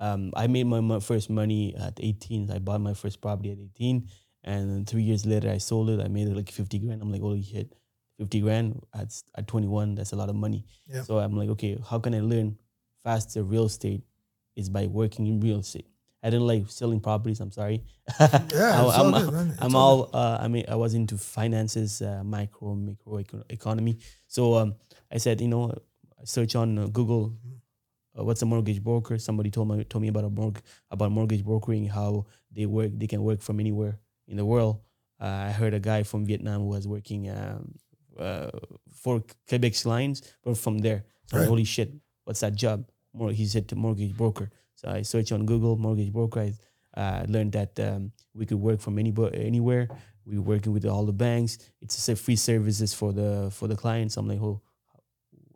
um, 0.00 0.32
I 0.36 0.46
made 0.46 0.64
my, 0.64 0.80
my, 0.80 1.00
first 1.00 1.28
money 1.28 1.74
at 1.76 1.98
18. 2.00 2.50
I 2.50 2.58
bought 2.58 2.80
my 2.80 2.94
first 2.94 3.20
property 3.20 3.50
at 3.50 3.58
18. 3.58 4.08
And 4.44 4.88
three 4.88 5.02
years 5.02 5.26
later, 5.26 5.50
I 5.50 5.58
sold 5.58 5.90
it. 5.90 6.00
I 6.00 6.08
made 6.08 6.28
it 6.28 6.36
like 6.36 6.50
50 6.50 6.78
grand. 6.78 7.02
I'm 7.02 7.10
like, 7.10 7.20
holy 7.20 7.42
shit, 7.42 7.74
50 8.18 8.40
grand 8.40 8.80
at, 8.94 9.14
at 9.36 9.46
21, 9.46 9.96
that's 9.96 10.12
a 10.12 10.16
lot 10.16 10.28
of 10.28 10.36
money. 10.36 10.64
Yeah. 10.86 11.02
So 11.02 11.18
I'm 11.18 11.36
like, 11.36 11.48
okay, 11.50 11.78
how 11.88 11.98
can 11.98 12.14
I 12.14 12.20
learn 12.20 12.56
faster 13.04 13.42
real 13.42 13.66
estate? 13.66 14.02
Is 14.56 14.68
by 14.68 14.88
working 14.88 15.28
in 15.28 15.38
real 15.38 15.60
estate. 15.60 15.86
I 16.22 16.30
didn't 16.30 16.46
like 16.46 16.64
selling 16.68 17.00
properties. 17.00 17.40
I'm 17.40 17.52
sorry. 17.52 17.84
Yeah, 18.18 18.28
I, 18.50 19.00
am 19.00 19.14
all 19.14 19.30
good, 19.30 19.54
I'm 19.60 19.76
all. 19.76 20.10
Uh, 20.12 20.38
I 20.40 20.48
mean, 20.48 20.64
I 20.68 20.74
was 20.74 20.94
into 20.94 21.16
finances, 21.16 22.02
uh, 22.02 22.22
micro, 22.24 22.74
micro 22.74 23.44
economy. 23.48 23.98
So 24.26 24.54
um, 24.54 24.74
I 25.12 25.18
said, 25.18 25.40
you 25.40 25.48
know, 25.48 25.72
I 26.20 26.24
search 26.24 26.56
on 26.56 26.78
uh, 26.78 26.86
Google. 26.86 27.34
Uh, 28.18 28.24
what's 28.24 28.42
a 28.42 28.46
mortgage 28.46 28.82
broker? 28.82 29.18
Somebody 29.18 29.50
told 29.50 29.68
me 29.68 29.84
told 29.84 30.02
me 30.02 30.08
about 30.08 30.24
a 30.24 30.30
mortgage 30.30 30.64
about 30.90 31.12
mortgage 31.12 31.44
brokering, 31.44 31.86
how 31.86 32.26
they 32.50 32.66
work. 32.66 32.90
They 32.94 33.06
can 33.06 33.22
work 33.22 33.40
from 33.40 33.60
anywhere 33.60 34.00
in 34.26 34.36
the 34.36 34.44
world. 34.44 34.80
Uh, 35.20 35.46
I 35.48 35.50
heard 35.50 35.74
a 35.74 35.80
guy 35.80 36.02
from 36.02 36.26
Vietnam 36.26 36.62
who 36.62 36.68
was 36.68 36.88
working 36.88 37.30
um, 37.30 37.74
uh, 38.18 38.50
for 38.92 39.22
Quebec's 39.48 39.86
Lines, 39.86 40.22
but 40.42 40.58
from 40.58 40.78
there. 40.78 41.04
So 41.26 41.38
right. 41.38 41.48
holy 41.48 41.64
shit, 41.64 41.92
what's 42.24 42.40
that 42.40 42.54
job? 42.54 42.88
More, 43.12 43.30
he 43.30 43.46
said 43.46 43.68
to 43.68 43.76
mortgage 43.76 44.16
broker. 44.16 44.50
So 44.78 44.88
I 44.88 45.02
searched 45.02 45.32
on 45.32 45.44
Google 45.44 45.76
mortgage 45.76 46.12
broker. 46.12 46.40
I 46.94 47.00
uh, 47.00 47.24
learned 47.28 47.52
that 47.52 47.78
um, 47.80 48.12
we 48.32 48.46
could 48.46 48.60
work 48.60 48.80
from 48.80 48.96
any 48.96 49.12
anywhere. 49.34 49.88
We 50.24 50.36
were 50.36 50.44
working 50.54 50.72
with 50.72 50.86
all 50.86 51.04
the 51.04 51.12
banks. 51.12 51.58
It's 51.82 52.08
a 52.08 52.14
free 52.14 52.36
services 52.36 52.94
for 52.94 53.12
the 53.12 53.50
for 53.50 53.66
the 53.66 53.74
clients. 53.74 54.16
I'm 54.16 54.28
like, 54.28 54.40
oh, 54.40 54.62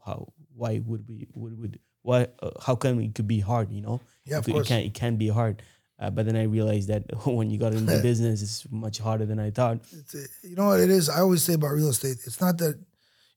how 0.04 0.32
why 0.56 0.82
would 0.84 1.06
we 1.08 1.28
would 1.34 1.56
would 1.56 1.78
why 2.02 2.26
uh, 2.42 2.50
how 2.60 2.74
come 2.74 2.98
it 2.98 3.14
could 3.14 3.28
be 3.28 3.38
hard? 3.38 3.70
You 3.70 3.82
know, 3.82 4.00
yeah, 4.24 4.38
of 4.38 4.48
it, 4.48 4.52
course. 4.52 4.66
it 4.66 4.68
can 4.68 4.80
it 4.80 4.94
can 4.94 5.16
be 5.16 5.28
hard. 5.28 5.62
Uh, 6.00 6.10
but 6.10 6.26
then 6.26 6.34
I 6.34 6.42
realized 6.42 6.88
that 6.88 7.04
when 7.26 7.48
you 7.48 7.58
got 7.58 7.74
into 7.74 8.02
business, 8.02 8.42
it's 8.42 8.66
much 8.72 8.98
harder 8.98 9.24
than 9.24 9.38
I 9.38 9.50
thought. 9.50 9.78
A, 10.14 10.48
you 10.48 10.56
know 10.56 10.66
what 10.66 10.80
it 10.80 10.90
is? 10.90 11.08
I 11.08 11.20
always 11.20 11.44
say 11.44 11.54
about 11.54 11.68
real 11.68 11.90
estate, 11.90 12.18
it's 12.26 12.40
not 12.40 12.58
that, 12.58 12.76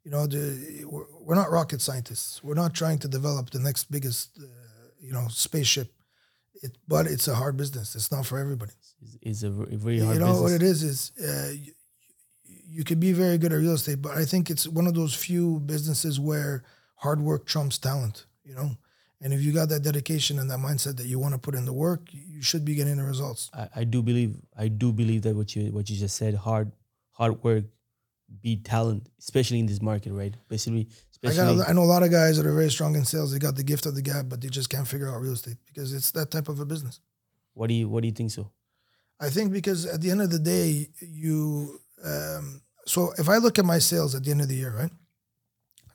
you 0.04 0.10
know, 0.10 0.25
the, 0.25 0.84
we're, 0.86 1.06
we're 1.22 1.36
not 1.36 1.51
rocket 1.51 1.80
scientists. 1.80 2.44
We're 2.44 2.56
not 2.56 2.74
trying 2.74 2.98
to 3.00 3.08
develop 3.08 3.51
the 3.51 3.60
next 3.60 3.92
biggest 3.92 4.39
uh, 4.42 4.48
you 5.06 5.14
know 5.14 5.28
spaceship. 5.30 5.92
It, 6.64 6.78
but 6.88 7.06
it's 7.06 7.28
a 7.28 7.36
hard 7.36 7.58
business. 7.58 7.96
It's 7.96 8.12
not 8.12 8.26
for 8.26 8.40
everybody. 8.40 8.72
It's, 9.22 9.44
a 9.44 9.50
very 9.50 10.00
hard. 10.00 10.16
You 10.16 10.20
know 10.20 10.28
business. 10.28 10.42
what 10.42 10.52
it 10.54 10.62
is 10.64 10.84
is 10.84 11.12
uh, 11.22 11.52
you, 11.52 11.74
you 12.46 12.84
could 12.84 13.00
be 13.00 13.12
very 13.12 13.38
good 13.38 13.52
at 13.52 13.60
real 13.60 13.74
estate, 13.74 14.02
but 14.02 14.18
I 14.18 14.26
think 14.26 14.50
it's 14.50 14.68
one 14.68 14.88
of 14.88 14.94
those 14.94 15.14
few 15.14 15.60
businesses 15.60 16.20
where 16.20 16.64
hard 16.96 17.22
work 17.22 17.46
trumps 17.46 17.78
talent. 17.78 18.26
You 18.44 18.56
know, 18.56 18.72
and 19.22 19.34
if 19.34 19.42
you 19.42 19.52
got 19.52 19.70
that 19.70 19.82
dedication 19.82 20.40
and 20.40 20.50
that 20.50 20.60
mindset 20.60 20.98
that 20.98 21.08
you 21.08 21.20
want 21.20 21.34
to 21.34 21.40
put 21.40 21.56
in 21.56 21.66
the 21.66 21.74
work, 21.74 22.02
you 22.12 22.42
should 22.42 22.64
be 22.64 22.76
getting 22.76 22.98
the 22.98 23.04
results. 23.04 23.50
I, 23.54 23.68
I 23.78 23.84
do 23.84 24.02
believe 24.02 24.36
I 24.58 24.68
do 24.68 24.94
believe 24.94 25.24
that 25.24 25.36
what 25.36 25.56
you 25.56 25.72
what 25.72 25.90
you 25.90 25.98
just 25.98 26.16
said, 26.16 26.36
hard 26.36 26.72
hard 27.12 27.44
work 27.44 27.66
beat 28.42 28.64
talent, 28.66 29.08
especially 29.20 29.60
in 29.60 29.66
this 29.66 29.82
market, 29.82 30.14
right? 30.14 30.36
Basically, 30.48 30.90
I, 31.27 31.36
got, 31.36 31.70
I 31.70 31.74
know 31.74 31.84
a 31.84 31.86
lot 31.86 32.03
of 32.03 32.12
guys 32.12 32.38
that 32.38 32.46
are 32.46 32.53
very 32.53 32.70
strong 32.70 32.96
in 32.96 33.05
sales. 33.05 33.32
They 33.32 33.39
got 33.39 33.55
the 33.55 33.63
gift 33.63 33.86
of 33.86 33.96
the 33.96 34.01
gab, 34.01 34.29
but 34.29 34.41
they 34.41 34.50
just 34.50 34.70
can't 34.70 34.88
figure 34.88 35.10
out 35.10 35.22
real 35.22 35.34
estate 35.34 35.58
because 35.65 35.94
it's 35.94 36.12
that 36.12 36.32
type 36.32 36.50
of 36.50 36.60
a 36.60 36.65
business. 36.65 37.00
What 37.53 37.67
do 37.67 37.74
you 37.74 37.88
What 37.88 38.01
do 38.01 38.08
you 38.08 38.13
think 38.13 38.32
so? 38.32 38.51
I 39.20 39.29
think 39.29 39.53
because 39.53 39.86
at 39.86 40.01
the 40.01 40.12
end 40.12 40.22
of 40.22 40.29
the 40.29 40.39
day, 40.39 40.89
you. 41.00 41.79
Um, 42.03 42.62
so 42.86 43.13
if 43.17 43.29
I 43.29 43.38
look 43.38 43.58
at 43.58 43.65
my 43.65 43.79
sales 43.79 44.13
at 44.13 44.24
the 44.24 44.32
end 44.32 44.41
of 44.41 44.48
the 44.48 44.55
year, 44.55 44.72
right? 44.75 44.91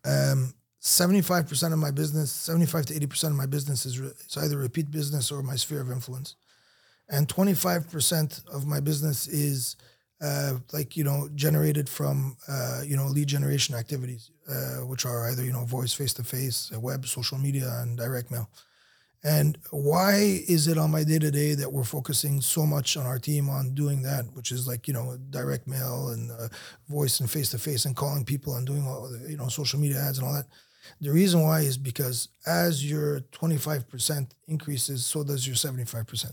Um, 0.05 0.55
75% 0.83 1.73
of 1.73 1.79
my 1.79 1.91
business, 1.91 2.33
75 2.33 2.87
to 2.87 2.95
80% 2.95 3.25
of 3.25 3.35
my 3.35 3.47
business 3.47 3.85
is, 3.85 4.01
re- 4.01 4.13
is 4.27 4.37
either 4.39 4.57
repeat 4.57 4.91
business 4.91 5.31
or 5.31 5.43
my 5.43 5.57
sphere 5.57 5.83
of 5.83 5.91
influence. 5.91 6.37
And 7.09 7.29
25% 7.29 8.49
of 8.49 8.67
my 8.67 8.81
business 8.81 9.29
is 9.29 9.77
uh, 10.21 10.55
like 10.73 10.97
you 10.97 11.05
know 11.05 11.29
generated 11.35 11.89
from 11.89 12.37
uh, 12.49 12.83
you 12.85 12.97
know 12.97 13.07
lead 13.07 13.29
generation 13.29 13.75
activities, 13.75 14.31
uh, 14.49 14.85
which 14.87 15.07
are 15.07 15.31
either 15.31 15.45
you 15.45 15.53
know 15.53 15.65
voice, 15.65 15.93
face 15.93 16.13
to 16.15 16.25
face, 16.25 16.71
web, 16.73 17.07
social 17.07 17.39
media, 17.39 17.69
and 17.81 17.97
direct 17.97 18.31
mail. 18.31 18.49
And 19.23 19.59
why 19.71 20.15
is 20.49 20.67
it 20.67 20.79
on 20.79 20.91
my 20.91 21.05
day 21.05 21.19
to 21.19 21.31
day 21.31 21.55
that 21.55 21.71
we're 21.71 21.85
focusing 21.85 22.41
so 22.41 22.65
much 22.65 22.97
on 22.97 23.05
our 23.05 23.19
team 23.19 23.51
on 23.51 23.75
doing 23.75 24.01
that, 24.03 24.25
which 24.33 24.51
is 24.51 24.67
like 24.67 24.89
you 24.89 24.95
know 24.95 25.19
direct 25.31 25.67
mail 25.67 26.09
and 26.09 26.31
uh, 26.31 26.49
voice 26.89 27.21
and 27.21 27.31
face 27.31 27.51
to 27.51 27.59
face 27.59 27.85
and 27.85 27.97
calling 27.97 28.25
people 28.25 28.57
and 28.57 28.67
doing 28.67 28.87
all 28.87 29.09
the, 29.11 29.31
you 29.31 29.37
know 29.37 29.49
social 29.49 29.79
media 29.79 30.01
ads 30.01 30.19
and 30.19 30.27
all 30.27 30.35
that. 30.35 30.47
The 31.01 31.11
reason 31.11 31.43
why 31.43 31.61
is 31.61 31.77
because 31.77 32.29
as 32.47 32.89
your 32.89 33.21
25% 33.33 34.31
increases, 34.49 35.05
so 35.05 35.23
does 35.23 35.47
your 35.47 35.57
75%. 35.57 36.33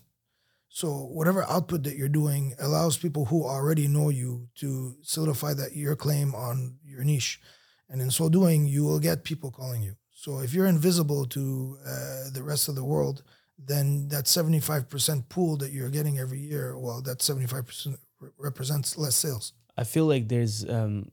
So 0.77 0.89
whatever 0.89 1.43
output 1.50 1.81
that 1.86 1.96
you're 1.96 2.07
doing 2.22 2.53
allows 2.60 2.98
people 2.98 3.25
who 3.25 3.43
already 3.43 3.88
know 3.88 4.10
you 4.10 4.48
to 4.60 4.96
solidify 5.01 5.55
that 5.55 5.75
your 5.75 5.96
claim 5.96 6.36
on 6.36 6.77
your 6.86 7.03
niche. 7.03 7.41
And 7.89 8.00
in 8.00 8.12
so 8.12 8.29
doing, 8.29 8.67
you 8.67 8.84
will 8.84 9.00
get 9.00 9.24
people 9.24 9.50
calling 9.50 9.81
you. 9.81 9.96
So 10.12 10.38
if 10.38 10.53
you're 10.53 10.67
invisible 10.67 11.25
to 11.29 11.79
uh, 11.84 12.29
the 12.31 12.43
rest 12.43 12.69
of 12.69 12.75
the 12.75 12.84
world, 12.84 13.24
then 13.57 14.07
that 14.10 14.25
75% 14.25 15.29
pool 15.29 15.57
that 15.57 15.72
you're 15.72 15.89
getting 15.89 16.19
every 16.19 16.41
year, 16.41 16.77
well, 16.77 17.01
that 17.01 17.22
75% 17.22 17.98
represents 18.38 19.00
less 19.00 19.15
sales. 19.15 19.53
I 19.77 19.84
feel 19.84 20.05
like 20.05 20.27
there's 20.27 20.63
um, 20.69 21.10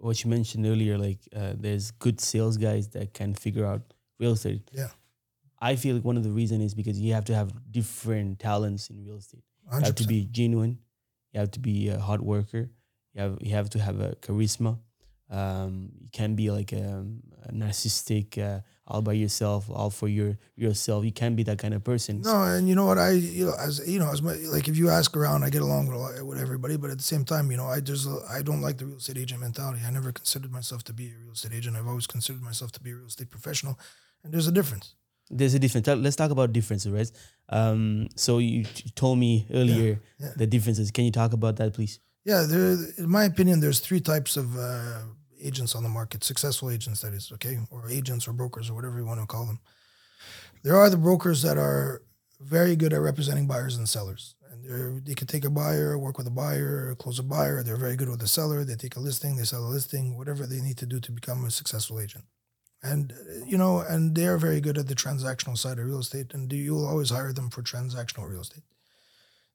what 0.00 0.22
you 0.22 0.28
mentioned 0.28 0.66
earlier, 0.66 0.98
like 0.98 1.20
uh, 1.34 1.54
there's 1.56 1.92
good 1.92 2.20
sales 2.20 2.58
guys 2.58 2.88
that 2.88 3.14
can 3.14 3.32
figure 3.32 3.64
out 3.64 3.94
real 4.20 4.32
estate. 4.32 4.68
Yeah. 4.70 4.90
I 5.62 5.76
feel 5.76 5.94
like 5.94 6.04
one 6.04 6.16
of 6.16 6.24
the 6.24 6.30
reasons 6.30 6.64
is 6.64 6.74
because 6.74 7.00
you 7.00 7.14
have 7.14 7.24
to 7.26 7.34
have 7.34 7.52
different 7.70 8.40
talents 8.40 8.90
in 8.90 9.04
real 9.06 9.18
estate. 9.18 9.44
100%. 9.72 9.78
You 9.78 9.84
have 9.86 9.94
to 9.94 10.06
be 10.08 10.24
genuine. 10.24 10.78
You 11.32 11.38
have 11.38 11.52
to 11.52 11.60
be 11.60 11.88
a 11.88 12.00
hard 12.00 12.20
worker. 12.20 12.68
You 13.14 13.22
have 13.22 13.38
you 13.40 13.52
have 13.54 13.70
to 13.70 13.78
have 13.78 14.00
a 14.00 14.16
charisma. 14.16 14.78
Um, 15.30 15.92
you 16.00 16.08
can 16.12 16.34
be 16.34 16.50
like 16.50 16.72
a, 16.72 17.06
a 17.44 17.52
narcissistic, 17.52 18.36
uh, 18.36 18.60
all 18.86 19.02
by 19.02 19.12
yourself, 19.12 19.70
all 19.70 19.88
for 19.88 20.08
your 20.08 20.36
yourself. 20.56 21.04
You 21.04 21.12
can't 21.12 21.36
be 21.36 21.44
that 21.44 21.58
kind 21.58 21.74
of 21.74 21.84
person. 21.84 22.22
No, 22.22 22.42
and 22.42 22.68
you 22.68 22.74
know 22.74 22.86
what? 22.86 22.98
I 22.98 23.10
you 23.12 23.46
know 23.46 23.54
as 23.58 23.80
you 23.86 24.00
know 24.00 24.10
as 24.10 24.20
my, 24.20 24.34
like 24.52 24.66
if 24.66 24.76
you 24.76 24.90
ask 24.90 25.16
around, 25.16 25.44
I 25.44 25.50
get 25.50 25.62
along 25.62 25.86
with 25.86 26.22
with 26.22 26.38
everybody, 26.38 26.76
but 26.76 26.90
at 26.90 26.98
the 26.98 27.04
same 27.04 27.24
time, 27.24 27.50
you 27.52 27.56
know, 27.56 27.66
I 27.66 27.78
just 27.80 28.08
I 28.28 28.42
don't 28.42 28.60
like 28.60 28.78
the 28.78 28.86
real 28.86 28.96
estate 28.96 29.16
agent 29.16 29.40
mentality. 29.40 29.80
I 29.86 29.90
never 29.92 30.10
considered 30.10 30.50
myself 30.50 30.82
to 30.84 30.92
be 30.92 31.06
a 31.06 31.14
real 31.22 31.32
estate 31.32 31.54
agent. 31.54 31.76
I've 31.76 31.86
always 31.86 32.08
considered 32.08 32.42
myself 32.42 32.72
to 32.72 32.80
be 32.80 32.90
a 32.90 32.96
real 32.96 33.06
estate 33.06 33.30
professional, 33.30 33.78
and 34.24 34.34
there's 34.34 34.48
a 34.48 34.52
difference. 34.52 34.96
There's 35.32 35.54
a 35.54 35.58
difference. 35.58 35.86
Let's 35.88 36.16
talk 36.16 36.30
about 36.30 36.52
differences, 36.52 36.92
right? 36.92 37.10
Um, 37.48 38.08
so 38.16 38.38
you 38.38 38.64
told 38.94 39.18
me 39.18 39.46
earlier 39.52 40.00
Yeah, 40.18 40.26
yeah. 40.26 40.32
the 40.36 40.46
differences. 40.46 40.90
Can 40.90 41.04
you 41.04 41.10
talk 41.12 41.32
about 41.32 41.56
that, 41.56 41.72
please? 41.72 42.00
Yeah, 42.24 42.44
there. 42.48 42.76
In 42.98 43.10
my 43.10 43.24
opinion, 43.24 43.60
there's 43.60 43.80
three 43.80 44.00
types 44.00 44.36
of 44.36 44.56
uh, 44.56 45.00
agents 45.40 45.74
on 45.74 45.82
the 45.82 45.88
market. 45.88 46.22
Successful 46.22 46.70
agents, 46.70 47.00
that 47.00 47.12
is, 47.14 47.32
okay, 47.32 47.58
or 47.70 47.88
agents 47.90 48.28
or 48.28 48.32
brokers 48.32 48.70
or 48.70 48.74
whatever 48.74 48.98
you 48.98 49.06
want 49.06 49.20
to 49.20 49.26
call 49.26 49.46
them. 49.46 49.58
There 50.62 50.76
are 50.76 50.88
the 50.90 50.96
brokers 50.96 51.42
that 51.42 51.58
are 51.58 52.02
very 52.40 52.76
good 52.76 52.92
at 52.92 53.00
representing 53.00 53.46
buyers 53.46 53.76
and 53.76 53.88
sellers, 53.88 54.36
and 54.50 54.64
they 54.64 55.10
they 55.10 55.14
can 55.14 55.26
take 55.26 55.44
a 55.44 55.50
buyer, 55.50 55.98
work 55.98 56.18
with 56.18 56.26
a 56.28 56.30
buyer, 56.30 56.94
close 56.96 57.18
a 57.18 57.22
buyer. 57.24 57.62
They're 57.62 57.76
very 57.76 57.96
good 57.96 58.08
with 58.08 58.20
the 58.20 58.28
seller. 58.28 58.64
They 58.64 58.76
take 58.76 58.96
a 58.96 59.00
listing, 59.00 59.36
they 59.36 59.44
sell 59.44 59.64
a 59.64 59.72
listing, 59.76 60.16
whatever 60.16 60.46
they 60.46 60.60
need 60.60 60.78
to 60.78 60.86
do 60.86 61.00
to 61.00 61.12
become 61.12 61.44
a 61.44 61.50
successful 61.50 61.98
agent. 61.98 62.24
And 62.82 63.12
uh, 63.12 63.44
you 63.46 63.56
know, 63.56 63.80
and 63.80 64.14
they 64.14 64.26
are 64.26 64.38
very 64.38 64.60
good 64.60 64.78
at 64.78 64.88
the 64.88 64.94
transactional 64.94 65.56
side 65.56 65.78
of 65.78 65.86
real 65.86 66.00
estate, 66.00 66.34
and 66.34 66.52
you'll 66.52 66.86
always 66.86 67.10
hire 67.10 67.32
them 67.32 67.50
for 67.50 67.62
transactional 67.62 68.28
real 68.28 68.40
estate. 68.40 68.64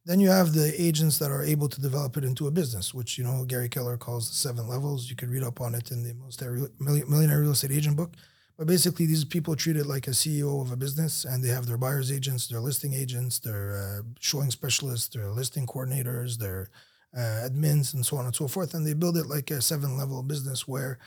Then 0.06 0.22
you 0.22 0.30
have 0.30 0.54
the 0.54 0.74
agents 0.82 1.20
that 1.20 1.32
are 1.32 1.44
able 1.44 1.68
to 1.68 1.82
develop 1.82 2.16
it 2.16 2.24
into 2.24 2.48
a 2.48 2.52
business, 2.52 2.94
which 2.94 3.18
you 3.18 3.26
know 3.26 3.44
Gary 3.44 3.68
Keller 3.68 3.98
calls 3.98 4.30
the 4.30 4.36
seven 4.36 4.68
levels. 4.68 5.10
You 5.10 5.18
could 5.18 5.30
read 5.30 5.44
up 5.44 5.60
on 5.60 5.76
it 5.76 5.92
in 5.92 6.04
the 6.04 6.14
most 6.14 6.42
millionaire 6.80 7.42
real 7.42 7.52
estate 7.52 7.72
agent 7.72 7.98
book. 7.98 8.14
But 8.58 8.68
basically, 8.68 9.06
these 9.06 9.24
people 9.24 9.56
treat 9.56 9.76
it 9.78 9.86
like 9.86 10.08
a 10.08 10.12
CEO 10.12 10.62
of 10.62 10.72
a 10.72 10.76
business, 10.76 11.26
and 11.26 11.44
they 11.44 11.50
have 11.50 11.68
their 11.68 11.78
buyers 11.78 12.12
agents, 12.12 12.48
their 12.48 12.60
listing 12.60 12.94
agents, 12.94 13.38
their 13.38 13.76
uh, 13.76 14.02
showing 14.20 14.50
specialists, 14.50 15.10
their 15.10 15.30
listing 15.30 15.68
coordinators, 15.68 16.38
their 16.38 16.70
uh, 17.16 17.48
admins, 17.48 17.94
and 17.94 18.04
so 18.04 18.18
on 18.18 18.26
and 18.26 18.36
so 18.36 18.48
forth. 18.48 18.74
And 18.74 18.86
they 18.86 18.94
build 18.94 19.16
it 19.16 19.28
like 19.28 19.52
a 19.52 19.62
seven-level 19.62 20.24
business 20.24 20.68
where, 20.68 20.98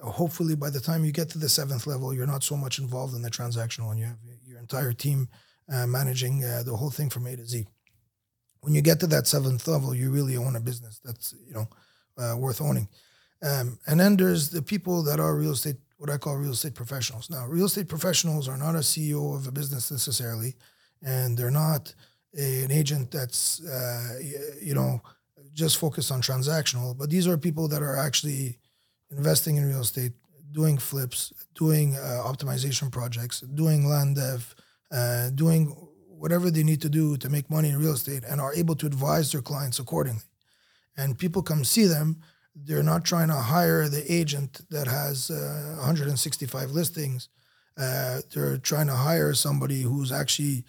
hopefully, 0.00 0.54
by 0.54 0.70
the 0.70 0.80
time 0.80 1.04
you 1.04 1.12
get 1.12 1.28
to 1.30 1.38
the 1.38 1.48
seventh 1.48 1.86
level, 1.86 2.14
you're 2.14 2.26
not 2.26 2.44
so 2.44 2.56
much 2.56 2.78
involved 2.78 3.14
in 3.14 3.22
the 3.22 3.30
transactional, 3.30 3.90
and 3.90 3.98
you 3.98 4.06
have 4.06 4.18
your 4.46 4.58
entire 4.58 4.92
team 4.92 5.28
uh, 5.72 5.86
managing 5.86 6.44
uh, 6.44 6.62
the 6.64 6.76
whole 6.76 6.90
thing 6.90 7.10
from 7.10 7.26
A 7.26 7.36
to 7.36 7.44
Z 7.44 7.66
when 8.60 8.74
you 8.74 8.82
get 8.82 9.00
to 9.00 9.06
that 9.08 9.26
seventh 9.26 9.66
level, 9.66 9.94
you 9.94 10.10
really 10.10 10.36
own 10.36 10.56
a 10.56 10.60
business 10.60 11.00
that's 11.04 11.34
you 11.46 11.54
know 11.54 11.68
uh, 12.18 12.36
worth 12.36 12.60
owning. 12.60 12.88
Um, 13.42 13.78
and 13.86 14.00
then 14.00 14.16
there's 14.16 14.50
the 14.50 14.62
people 14.62 15.02
that 15.04 15.20
are 15.20 15.36
real 15.36 15.52
estate, 15.52 15.76
what 15.96 16.10
I 16.10 16.18
call 16.18 16.36
real 16.36 16.52
estate 16.52 16.74
professionals. 16.74 17.30
Now, 17.30 17.46
real 17.46 17.66
estate 17.66 17.88
professionals 17.88 18.48
are 18.48 18.56
not 18.56 18.74
a 18.74 18.78
CEO 18.78 19.36
of 19.36 19.46
a 19.46 19.52
business 19.52 19.90
necessarily, 19.90 20.56
and 21.02 21.38
they're 21.38 21.50
not 21.50 21.94
a, 22.36 22.64
an 22.64 22.72
agent 22.72 23.10
that's 23.10 23.64
uh, 23.64 24.18
you 24.60 24.74
know 24.74 25.00
just 25.54 25.78
focused 25.78 26.10
on 26.10 26.20
transactional. 26.20 26.96
But 26.96 27.10
these 27.10 27.28
are 27.28 27.38
people 27.38 27.68
that 27.68 27.82
are 27.82 27.96
actually 27.96 28.58
investing 29.10 29.56
in 29.56 29.66
real 29.66 29.80
estate, 29.80 30.12
doing 30.52 30.78
flips, 30.78 31.32
doing 31.54 31.96
uh, 31.96 32.22
optimization 32.24 32.90
projects, 32.90 33.40
doing 33.40 33.86
land 33.86 34.16
dev, 34.16 34.54
uh, 34.92 35.30
doing 35.30 35.74
whatever 36.08 36.50
they 36.50 36.62
need 36.62 36.80
to 36.82 36.88
do 36.88 37.16
to 37.16 37.28
make 37.28 37.50
money 37.50 37.68
in 37.68 37.78
real 37.78 37.94
estate 37.94 38.24
and 38.28 38.40
are 38.40 38.54
able 38.54 38.74
to 38.74 38.86
advise 38.86 39.30
their 39.30 39.42
clients 39.42 39.78
accordingly. 39.78 40.22
And 40.96 41.18
people 41.18 41.42
come 41.42 41.64
see 41.64 41.84
them. 41.84 42.22
They're 42.56 42.82
not 42.82 43.04
trying 43.04 43.28
to 43.28 43.34
hire 43.34 43.88
the 43.88 44.04
agent 44.12 44.62
that 44.70 44.88
has 44.88 45.30
uh, 45.30 45.76
165 45.76 46.72
listings. 46.72 47.28
Uh, 47.76 48.20
they're 48.34 48.58
trying 48.58 48.88
to 48.88 48.94
hire 48.94 49.32
somebody 49.32 49.82
who's 49.82 50.10
actually 50.10 50.64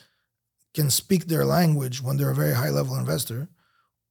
can 0.75 0.91
speak 0.91 1.25
their 1.25 1.45
language 1.45 2.01
when 2.01 2.17
they're 2.17 2.29
a 2.29 2.35
very 2.35 2.53
high 2.53 2.69
level 2.69 2.95
investor, 2.95 3.49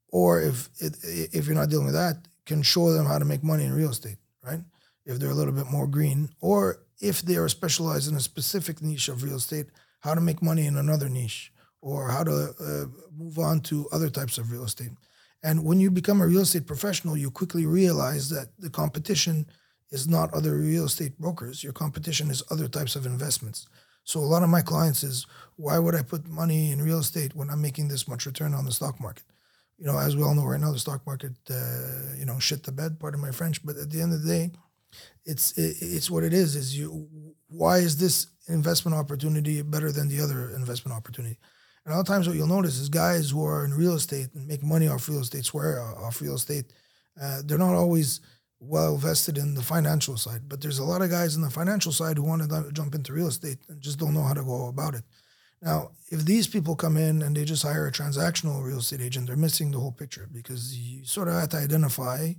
or 0.08 0.42
if 0.42 0.68
if 0.80 1.47
you're 1.47 1.54
not 1.54 1.68
dealing 1.68 1.87
with 1.87 1.94
that, 1.94 2.26
can 2.49 2.62
show 2.62 2.90
them 2.93 3.07
how 3.07 3.19
to 3.19 3.25
make 3.25 3.45
money 3.45 3.64
in 3.64 3.73
real 3.73 3.90
estate, 3.90 4.17
right? 4.43 4.61
If 5.05 5.19
they're 5.19 5.37
a 5.37 5.40
little 5.40 5.52
bit 5.61 5.71
more 5.71 5.87
green, 5.87 6.31
or 6.40 6.61
if 7.00 7.23
they 7.23 7.37
are 7.37 7.49
specialized 7.49 8.11
in 8.11 8.17
a 8.17 8.21
specific 8.21 8.83
niche 8.83 9.09
of 9.09 9.23
real 9.23 9.37
estate, 9.37 9.67
how 10.00 10.14
to 10.14 10.21
make 10.21 10.43
money 10.43 10.67
in 10.67 10.76
another 10.76 11.09
niche 11.09 11.52
or 11.81 12.09
how 12.09 12.25
to 12.25 12.37
uh, 12.59 12.87
move 13.17 13.38
on 13.38 13.61
to 13.61 13.87
other 13.93 14.11
types 14.11 14.38
of 14.38 14.50
real 14.50 14.64
estate. 14.64 14.90
And 15.43 15.64
when 15.64 15.78
you 15.78 15.90
become 15.90 16.21
a 16.21 16.26
real 16.26 16.43
estate 16.43 16.67
professional, 16.67 17.17
you 17.17 17.31
quickly 17.31 17.67
realize 17.67 18.28
that 18.31 18.49
the 18.59 18.71
competition 18.71 19.47
is 19.90 20.09
not 20.09 20.35
other 20.35 20.57
real 20.57 20.87
estate 20.87 21.19
brokers. 21.19 21.62
Your 21.62 21.73
competition 21.73 22.31
is 22.31 22.43
other 22.50 22.69
types 22.69 22.97
of 22.97 23.07
investments. 23.07 23.69
So 24.05 24.21
a 24.21 24.33
lot 24.33 24.43
of 24.43 24.49
my 24.49 24.62
clients 24.62 25.02
is, 25.05 25.26
why 25.57 25.78
would 25.78 25.95
I 25.95 26.02
put 26.02 26.26
money 26.26 26.73
in 26.73 26.83
real 26.83 26.99
estate 26.99 27.37
when 27.37 27.50
I'm 27.50 27.62
making 27.62 27.88
this 27.88 28.09
much 28.09 28.26
return 28.26 28.55
on 28.55 28.64
the 28.64 28.73
stock 28.73 28.99
market? 29.00 29.25
You 29.78 29.87
know, 29.87 29.99
as 29.99 30.16
we 30.16 30.23
all 30.23 30.35
know 30.35 30.44
right 30.44 30.61
now, 30.61 30.73
the 30.73 30.78
stock 30.78 31.06
market, 31.06 31.32
uh, 31.50 32.16
you 32.18 32.25
know, 32.26 32.38
shit 32.38 32.64
the 32.64 32.73
bed. 32.73 32.99
Pardon 32.99 33.20
my 33.20 33.30
French, 33.30 33.64
but 33.64 33.76
at 33.76 33.90
the 33.90 34.00
end 34.00 34.12
of 34.12 34.23
the 34.23 34.28
day, 34.28 34.50
it's 35.25 35.56
it's 35.56 36.11
what 36.11 36.25
it 36.25 36.32
is. 36.32 36.56
Is 36.56 36.76
you 36.76 37.08
why 37.49 37.78
is 37.78 37.97
this 37.97 38.26
investment 38.49 38.97
opportunity 38.97 39.62
better 39.62 39.92
than 39.92 40.08
the 40.08 40.20
other 40.20 40.50
investment 40.50 40.97
opportunity? 40.97 41.38
And 41.85 41.94
a 41.94 41.97
lot 41.97 42.02
of 42.02 42.06
times, 42.06 42.26
what 42.26 42.37
you'll 42.37 42.49
notice 42.49 42.78
is 42.78 42.88
guys 42.88 43.30
who 43.30 43.44
are 43.44 43.64
in 43.64 43.73
real 43.73 43.94
estate 43.94 44.28
and 44.35 44.47
make 44.47 44.62
money 44.62 44.88
off 44.88 45.08
real 45.08 45.20
estate, 45.20 45.44
swear 45.44 45.80
off 45.80 46.20
real 46.20 46.35
estate, 46.35 46.73
uh, 47.20 47.42
they're 47.44 47.56
not 47.56 47.75
always 47.75 48.20
well 48.61 48.97
vested 48.97 49.38
in 49.38 49.54
the 49.54 49.62
financial 49.62 50.16
side. 50.16 50.49
But 50.49 50.61
there's 50.61 50.80
a 50.80 50.85
lot 50.85 51.02
of 51.02 51.11
guys 51.11 51.37
in 51.37 51.42
the 51.42 51.50
financial 51.50 51.92
side 51.92 52.16
who 52.16 52.25
want 52.25 52.42
to 52.42 52.73
jump 52.73 52.94
into 52.94 53.12
real 53.12 53.28
estate 53.28 53.58
and 53.68 53.80
just 53.80 53.99
don't 53.99 54.14
know 54.14 54.25
how 54.25 54.35
to 54.35 54.42
go 54.42 54.66
about 54.66 54.94
it. 54.94 55.04
Now, 55.61 55.91
if 56.11 56.25
these 56.25 56.47
people 56.47 56.77
come 56.77 56.97
in 56.97 57.23
and 57.23 57.37
they 57.37 57.45
just 57.45 57.62
hire 57.65 57.87
a 57.87 57.93
transactional 57.93 58.62
real 58.62 58.79
estate 58.79 59.00
agent, 59.00 59.27
they're 59.27 59.37
missing 59.37 59.71
the 59.73 59.79
whole 59.81 59.93
picture 59.93 60.29
because 60.33 60.79
you 60.79 61.05
sort 61.05 61.29
of 61.29 61.35
have 61.35 61.49
to 61.50 61.57
identify 61.57 62.33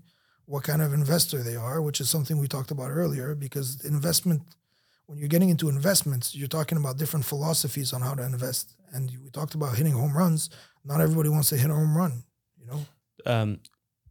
what 0.45 0.63
kind 0.63 0.81
of 0.81 0.93
investor 0.93 1.43
they 1.43 1.55
are, 1.55 1.81
which 1.81 1.99
is 2.01 2.09
something 2.09 2.37
we 2.39 2.47
talked 2.47 2.71
about 2.71 2.89
earlier. 2.89 3.35
Because 3.35 3.83
investment, 3.85 4.41
when 5.05 5.17
you're 5.19 5.27
getting 5.27 5.49
into 5.49 5.69
investments, 5.69 6.33
you're 6.33 6.47
talking 6.47 6.77
about 6.77 6.97
different 6.97 7.25
philosophies 7.25 7.93
on 7.93 8.01
how 8.01 8.15
to 8.15 8.23
invest. 8.23 8.73
And 8.93 9.11
we 9.23 9.29
talked 9.29 9.53
about 9.53 9.75
hitting 9.75 9.93
home 9.93 10.15
runs. 10.17 10.49
Not 10.85 11.01
everybody 11.01 11.29
wants 11.29 11.49
to 11.49 11.57
hit 11.57 11.69
a 11.69 11.73
home 11.73 11.95
run, 11.95 12.23
you 12.57 12.65
know. 12.67 12.85
Um, 13.25 13.59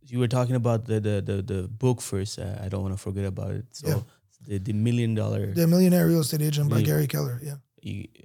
you 0.05 0.19
were 0.19 0.29
talking 0.29 0.55
about 0.55 0.85
the 0.85 1.01
the 1.01 1.23
the, 1.23 1.43
the 1.43 1.69
book 1.69 2.01
first. 2.01 2.39
Uh, 2.39 2.57
I 2.63 2.69
don't 2.69 2.83
want 2.83 2.95
to 2.95 2.99
forget 3.01 3.25
about 3.25 3.53
it. 3.53 3.65
So 3.73 3.89
Yeah. 3.89 4.01
the 4.47 4.59
the 4.59 4.73
million 4.75 5.15
dollar. 5.15 5.53
The 5.55 5.67
Millionaire 5.67 6.07
Real 6.07 6.21
Estate 6.21 6.43
Agent 6.43 6.71
by 6.71 6.83
Gary 6.83 7.07
Keller. 7.07 7.41
Yeah. 7.43 7.57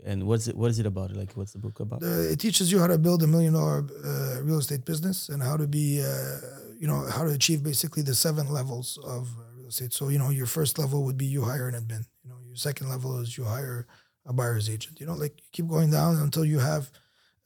And 0.05 0.23
what's 0.23 0.47
it? 0.47 0.55
What 0.55 0.71
is 0.71 0.79
it 0.79 0.85
about? 0.85 1.15
Like, 1.15 1.33
what's 1.33 1.53
the 1.53 1.59
book 1.59 1.79
about? 1.79 2.01
The, 2.01 2.31
it 2.31 2.39
teaches 2.39 2.71
you 2.71 2.79
how 2.79 2.87
to 2.87 2.97
build 2.97 3.23
a 3.23 3.27
million 3.27 3.53
dollar 3.53 3.85
uh, 4.03 4.41
real 4.41 4.59
estate 4.59 4.85
business 4.85 5.29
and 5.29 5.41
how 5.41 5.57
to 5.57 5.67
be, 5.67 6.01
uh, 6.01 6.37
you 6.79 6.87
know, 6.87 7.05
how 7.09 7.23
to 7.23 7.31
achieve 7.31 7.63
basically 7.63 8.03
the 8.03 8.15
seven 8.15 8.49
levels 8.49 8.99
of 9.03 9.29
uh, 9.37 9.43
real 9.55 9.67
estate. 9.67 9.93
So, 9.93 10.09
you 10.09 10.19
know, 10.19 10.29
your 10.29 10.45
first 10.45 10.77
level 10.79 11.03
would 11.03 11.17
be 11.17 11.25
you 11.25 11.43
hire 11.43 11.67
an 11.67 11.75
admin. 11.75 12.05
You 12.23 12.29
know, 12.29 12.37
your 12.45 12.55
second 12.55 12.89
level 12.89 13.19
is 13.19 13.37
you 13.37 13.43
hire 13.43 13.87
a 14.25 14.33
buyer's 14.33 14.69
agent. 14.69 14.99
You 14.99 15.05
know, 15.05 15.15
like 15.15 15.33
you 15.37 15.47
keep 15.51 15.67
going 15.67 15.91
down 15.91 16.17
until 16.17 16.45
you 16.45 16.59
have 16.59 16.89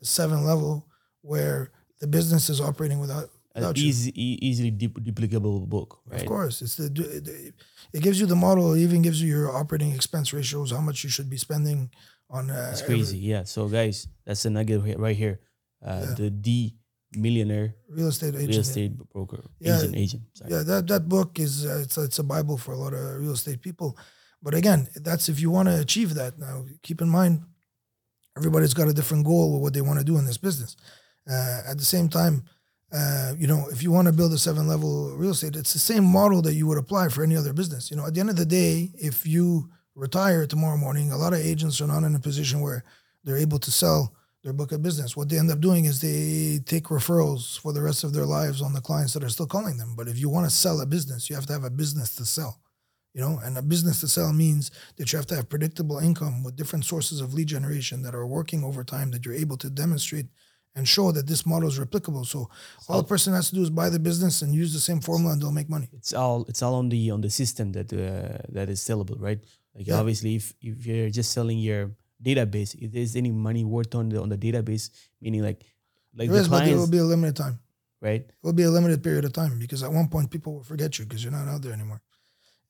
a 0.02 0.06
seven 0.06 0.46
level 0.46 0.88
where 1.22 1.72
the 2.00 2.08
business 2.08 2.50
is 2.50 2.62
operating 2.62 3.00
without 3.00 3.30
an 3.64 3.78
easy, 3.78 4.12
e- 4.16 4.38
easily 4.42 4.72
dupl- 4.72 5.02
duplicable 5.04 5.66
book, 5.68 6.00
right? 6.06 6.22
Of 6.22 6.28
course, 6.28 6.62
it's 6.62 6.76
the, 6.76 6.90
the 6.90 7.54
it 7.94 8.02
gives 8.02 8.20
you 8.20 8.26
the 8.28 8.36
model. 8.36 8.74
It 8.74 8.82
even 8.82 9.02
gives 9.02 9.22
you 9.22 9.28
your 9.30 9.56
operating 9.56 9.92
expense 9.94 10.34
ratios, 10.34 10.72
how 10.72 10.82
much 10.82 11.04
you 11.04 11.10
should 11.10 11.30
be 11.30 11.38
spending 11.38 11.90
on. 12.30 12.50
Uh, 12.50 12.70
It's 12.72 12.82
every- 12.82 12.96
crazy. 12.96 13.18
Yeah. 13.18 13.44
So 13.46 13.68
guys, 13.68 14.08
that's 14.26 14.46
a 14.46 14.50
nugget 14.50 14.82
right 15.00 15.16
here. 15.18 15.40
Uh, 15.86 16.06
Yeah. 16.08 16.16
The 16.16 16.30
D 16.30 16.76
millionaire 17.16 17.74
real 17.90 18.10
estate 18.10 18.36
agent. 18.36 18.50
real 18.50 18.60
estate 18.60 18.94
broker 19.14 19.42
Yeah. 19.60 19.78
agent 19.80 19.96
agent. 19.96 20.24
Sorry. 20.34 20.52
Yeah, 20.52 20.64
that 20.64 20.88
that 20.88 21.08
book 21.08 21.40
is 21.40 21.66
uh, 21.66 21.80
it's 21.84 21.98
it's 21.98 22.20
a 22.20 22.24
bible 22.24 22.58
for 22.58 22.74
a 22.74 22.78
lot 22.78 22.94
of 22.94 23.22
real 23.22 23.34
estate 23.34 23.62
people. 23.62 23.98
But 24.42 24.54
again, 24.54 24.88
that's 25.08 25.30
if 25.30 25.40
you 25.40 25.50
want 25.50 25.68
to 25.70 25.80
achieve 25.80 26.14
that. 26.16 26.38
Now, 26.38 26.66
keep 26.84 27.02
in 27.02 27.10
mind, 27.10 27.42
everybody's 28.38 28.74
got 28.74 28.88
a 28.88 28.94
different 28.94 29.26
goal 29.26 29.54
with 29.54 29.62
what 29.62 29.74
they 29.74 29.82
want 29.82 30.00
to 30.00 30.06
do 30.06 30.18
in 30.18 30.26
this 30.26 30.38
business. 30.38 30.76
Uh, 31.30 31.62
at 31.72 31.78
the 31.78 31.84
same 31.86 32.08
time, 32.10 32.44
uh, 32.92 33.34
you 33.38 33.48
know, 33.48 33.68
if 33.72 33.84
you 33.84 33.92
want 33.92 34.08
to 34.08 34.14
build 34.14 34.32
a 34.34 34.38
seven 34.38 34.68
level 34.68 35.16
real 35.16 35.32
estate, 35.32 35.56
it's 35.56 35.74
the 35.74 35.80
same 35.80 36.06
model 36.06 36.42
that 36.42 36.54
you 36.54 36.66
would 36.68 36.78
apply 36.78 37.10
for 37.10 37.24
any 37.24 37.36
other 37.36 37.54
business. 37.54 37.92
You 37.92 37.98
know, 37.98 38.06
at 38.06 38.14
the 38.14 38.20
end 38.20 38.30
of 38.30 38.38
the 38.38 38.46
day, 38.46 38.92
if 38.96 39.26
you 39.26 39.70
retire 39.96 40.46
tomorrow 40.46 40.78
morning, 40.78 41.12
a 41.12 41.18
lot 41.18 41.34
of 41.34 41.40
agents 41.40 41.82
are 41.82 41.88
not 41.88 42.04
in 42.04 42.16
a 42.16 42.20
position 42.20 42.62
where 42.62 42.84
they're 43.24 43.38
able 43.38 43.60
to 43.60 43.72
sell 43.72 44.14
their 44.44 44.54
book 44.54 44.72
of 44.72 44.82
business. 44.82 45.18
What 45.18 45.28
they 45.28 45.38
end 45.38 45.52
up 45.52 45.60
doing 45.60 45.86
is 45.86 46.00
they 46.00 46.60
take 46.64 46.86
referrals 46.86 47.60
for 47.60 47.74
the 47.74 47.82
rest 47.82 48.06
of 48.06 48.14
their 48.14 48.26
lives 48.26 48.62
on 48.62 48.72
the 48.72 48.80
clients 48.80 49.14
that 49.14 49.24
are 49.24 49.30
still 49.30 49.48
calling 49.48 49.78
them. 49.78 49.96
But 49.98 50.08
if 50.08 50.18
you 50.18 50.30
want 50.30 50.50
to 50.50 50.56
sell 50.56 50.80
a 50.80 50.86
business, 50.86 51.30
you 51.30 51.36
have 51.36 51.48
to 51.48 51.54
have 51.54 51.66
a 51.66 51.70
business 51.70 52.16
to 52.16 52.26
sell. 52.26 52.62
You 53.14 53.22
know, 53.22 53.40
and 53.44 53.58
a 53.58 53.64
business 53.64 54.00
to 54.02 54.08
sell 54.08 54.32
means 54.32 54.70
that 54.96 55.12
you 55.12 55.18
have 55.18 55.26
to 55.28 55.36
have 55.36 55.50
predictable 55.50 55.98
income 55.98 56.44
with 56.44 56.56
different 56.56 56.86
sources 56.86 57.20
of 57.20 57.34
lead 57.34 57.48
generation 57.48 58.04
that 58.04 58.14
are 58.14 58.28
working 58.28 58.64
over 58.64 58.84
time 58.84 59.10
that 59.12 59.26
you're 59.26 59.34
able 59.34 59.58
to 59.58 59.72
demonstrate 59.72 60.28
and 60.78 60.88
show 60.88 61.12
that 61.12 61.26
this 61.32 61.42
model 61.52 61.68
is 61.74 61.78
replicable. 61.80 62.24
So 62.34 62.40
all 62.88 63.00
the 63.04 63.08
person 63.14 63.34
has 63.34 63.50
to 63.50 63.56
do 63.56 63.64
is 63.68 63.70
buy 63.82 63.90
the 63.90 64.00
business 64.10 64.42
and 64.44 64.50
use 64.64 64.72
the 64.78 64.80
same 64.90 65.00
formula 65.02 65.34
and 65.34 65.42
they'll 65.42 65.58
make 65.62 65.70
money. 65.78 65.90
It's 66.00 66.14
all 66.14 66.46
it's 66.52 66.62
all 66.66 66.76
on 66.82 66.88
the 66.94 67.02
on 67.16 67.22
the 67.26 67.30
system 67.42 67.72
that 67.78 67.88
uh, 67.92 68.38
that 68.56 68.68
is 68.70 68.80
sellable, 68.90 69.18
right? 69.28 69.42
Like 69.76 69.88
Yeah. 69.88 70.00
obviously, 70.02 70.32
if 70.36 70.46
if 70.62 70.86
you're 70.88 71.10
just 71.20 71.30
selling 71.38 71.60
your 71.70 71.84
database, 72.30 72.72
if 72.84 72.90
there's 72.96 73.16
any 73.16 73.32
money 73.32 73.64
worth 73.76 73.94
on 74.00 74.06
the 74.10 74.18
on 74.22 74.30
the 74.30 74.38
database, 74.48 74.86
meaning 75.22 75.42
like 75.50 75.60
like 76.20 76.30
There 76.30 76.38
the 76.38 76.42
is, 76.42 76.48
but 76.48 76.68
it 76.68 76.76
will 76.76 76.90
be 76.98 77.04
a 77.06 77.10
limited 77.14 77.36
time. 77.36 77.58
right? 78.02 78.22
It 78.22 78.44
will 78.46 78.54
be 78.62 78.64
a 78.64 78.72
limited 78.78 79.00
period 79.08 79.26
of 79.26 79.34
time 79.34 79.54
because 79.64 79.82
at 79.88 79.92
one 80.00 80.08
point 80.14 80.30
people 80.36 80.52
will 80.56 80.64
forget 80.74 80.92
you 80.98 81.06
because 81.06 81.22
you're 81.24 81.38
not 81.40 81.48
out 81.54 81.62
there 81.64 81.74
anymore. 81.74 82.02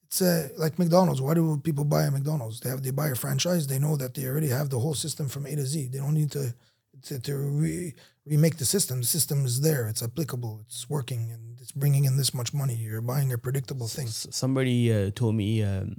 It's 0.06 0.22
uh, 0.22 0.48
like 0.56 0.78
McDonald's. 0.78 1.20
Why 1.20 1.34
do 1.34 1.42
people 1.68 1.84
buy 1.84 2.04
a 2.04 2.10
McDonald's? 2.10 2.60
They 2.60 2.70
have 2.70 2.82
they 2.82 2.92
buy 3.02 3.08
a 3.08 3.14
franchise. 3.14 3.66
They 3.66 3.78
know 3.78 3.94
that 3.96 4.12
they 4.14 4.24
already 4.26 4.48
have 4.58 4.68
the 4.70 4.78
whole 4.78 4.94
system 4.94 5.28
from 5.28 5.44
A 5.46 5.54
to 5.56 5.66
Z. 5.66 5.88
They 5.92 5.98
don't 5.98 6.14
need 6.14 6.30
to 6.32 6.54
to, 7.02 7.18
to 7.20 7.36
re, 7.36 7.94
remake 8.26 8.56
the 8.58 8.64
system. 8.64 9.00
The 9.00 9.06
system 9.06 9.44
is 9.44 9.60
there. 9.60 9.88
It's 9.88 10.02
applicable. 10.02 10.60
It's 10.66 10.88
working, 10.88 11.30
and 11.32 11.60
it's 11.60 11.72
bringing 11.72 12.04
in 12.04 12.16
this 12.16 12.32
much 12.34 12.52
money. 12.54 12.74
You're 12.74 13.00
buying 13.00 13.32
a 13.32 13.38
predictable 13.38 13.88
thing. 13.88 14.06
S- 14.06 14.26
somebody 14.30 14.92
uh, 14.92 15.10
told 15.14 15.34
me 15.34 15.62
um, 15.62 15.96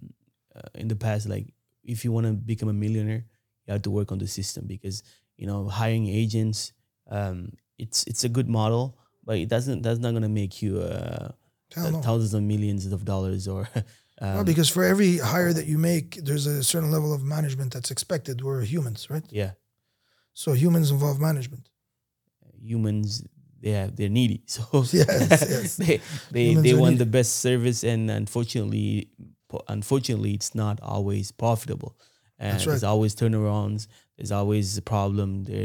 uh, 0.56 0.62
in 0.76 0.88
the 0.88 0.96
past, 0.96 1.28
like 1.30 1.54
if 1.84 2.04
you 2.06 2.12
want 2.12 2.26
to 2.28 2.34
become 2.34 2.70
a 2.70 2.74
millionaire, 2.74 3.26
you 3.66 3.74
have 3.74 3.82
to 3.84 3.92
work 3.92 4.12
on 4.12 4.18
the 4.20 4.28
system 4.28 4.66
because 4.68 5.04
you 5.38 5.48
know 5.48 5.68
hiring 5.68 6.08
agents, 6.08 6.74
um, 7.10 7.52
it's 7.78 8.04
it's 8.08 8.24
a 8.24 8.30
good 8.30 8.48
model, 8.50 8.98
but 9.24 9.38
it 9.38 9.48
doesn't 9.50 9.82
that's 9.84 10.00
not 10.00 10.14
gonna 10.14 10.30
make 10.30 10.62
you 10.62 10.80
uh, 10.80 11.30
thousands 11.72 12.34
of 12.34 12.44
millions 12.44 12.86
of 12.92 13.06
dollars 13.06 13.48
or. 13.48 13.68
Well, 14.22 14.40
Um, 14.40 14.46
because 14.46 14.68
for 14.70 14.84
every 14.84 15.18
hire 15.20 15.54
that 15.54 15.66
you 15.66 15.78
make, 15.78 16.20
there's 16.26 16.46
a 16.46 16.62
certain 16.62 16.92
level 16.92 17.14
of 17.14 17.24
management 17.24 17.72
that's 17.72 17.90
expected. 17.90 18.42
We're 18.44 18.64
humans, 18.66 19.08
right? 19.10 19.24
yeah, 19.32 19.52
So 20.42 20.54
humans 20.64 20.88
involve 20.96 21.18
management. 21.30 21.66
humans 22.74 23.24
they 23.62 23.72
have 23.72 23.96
they're 23.98 24.10
needy 24.20 24.40
so 24.56 24.62
Yes, 24.92 24.96
yes. 25.56 25.76
they 25.78 25.96
they, 26.32 26.46
Humans 26.50 26.64
they 26.66 26.74
want 26.74 26.94
needy. 26.94 27.04
the 27.06 27.10
best 27.18 27.32
service 27.48 27.80
and 27.92 28.10
unfortunately 28.22 29.10
unfortunately 29.68 30.34
it's 30.34 30.54
not 30.64 30.80
always 30.82 31.32
profitable 31.32 31.92
and 32.38 32.54
That's 32.54 32.66
there's 32.66 32.84
always 32.94 33.16
turnarounds 33.16 33.88
there's 34.18 34.32
always 34.40 34.78
a 34.78 34.82
problem 34.96 35.44
there 35.50 35.58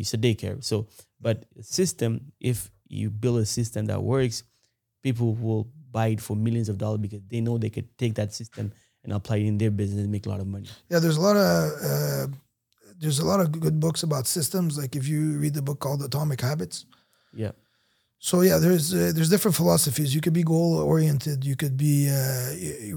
it's 0.00 0.14
a 0.14 0.18
daycare 0.26 0.62
so 0.70 0.86
but 1.20 1.44
system 1.60 2.32
if 2.40 2.70
you 2.88 3.10
build 3.10 3.38
a 3.38 3.46
system 3.58 3.82
that 3.86 4.00
works 4.02 4.36
people 5.02 5.34
will 5.34 5.64
buy 5.90 6.08
it 6.14 6.20
for 6.26 6.34
millions 6.36 6.68
of 6.72 6.76
dollars 6.78 7.00
because 7.06 7.22
they 7.32 7.40
know 7.40 7.58
they 7.58 7.70
could 7.76 7.88
take 8.02 8.14
that 8.20 8.30
system 8.40 8.72
and 9.04 9.12
apply 9.12 9.36
it 9.42 9.46
in 9.52 9.58
their 9.58 9.70
business 9.80 10.00
and 10.04 10.10
make 10.16 10.26
a 10.26 10.30
lot 10.34 10.40
of 10.40 10.46
money 10.46 10.68
Yeah, 10.90 11.00
there's 11.02 11.18
a 11.22 11.24
lot 11.28 11.36
of 11.36 11.56
uh, 11.90 12.26
there's 13.02 13.18
a 13.24 13.26
lot 13.32 13.40
of 13.40 13.46
good 13.66 13.78
books 13.84 14.02
about 14.08 14.24
systems. 14.38 14.70
Like 14.82 14.94
if 15.00 15.04
you 15.12 15.20
read 15.44 15.54
the 15.54 15.62
book 15.68 15.78
called 15.84 16.00
Atomic 16.08 16.40
Habits. 16.50 16.76
yeah 17.42 17.52
So 18.30 18.36
yeah, 18.48 18.58
there's 18.64 18.86
uh, 18.94 19.10
there's 19.14 19.30
different 19.34 19.56
philosophies. 19.62 20.10
You 20.16 20.20
could 20.24 20.36
be 20.40 20.44
goal 20.54 20.72
oriented. 20.92 21.38
You 21.50 21.56
could 21.62 21.76
be 21.88 21.96
uh, 22.18 22.48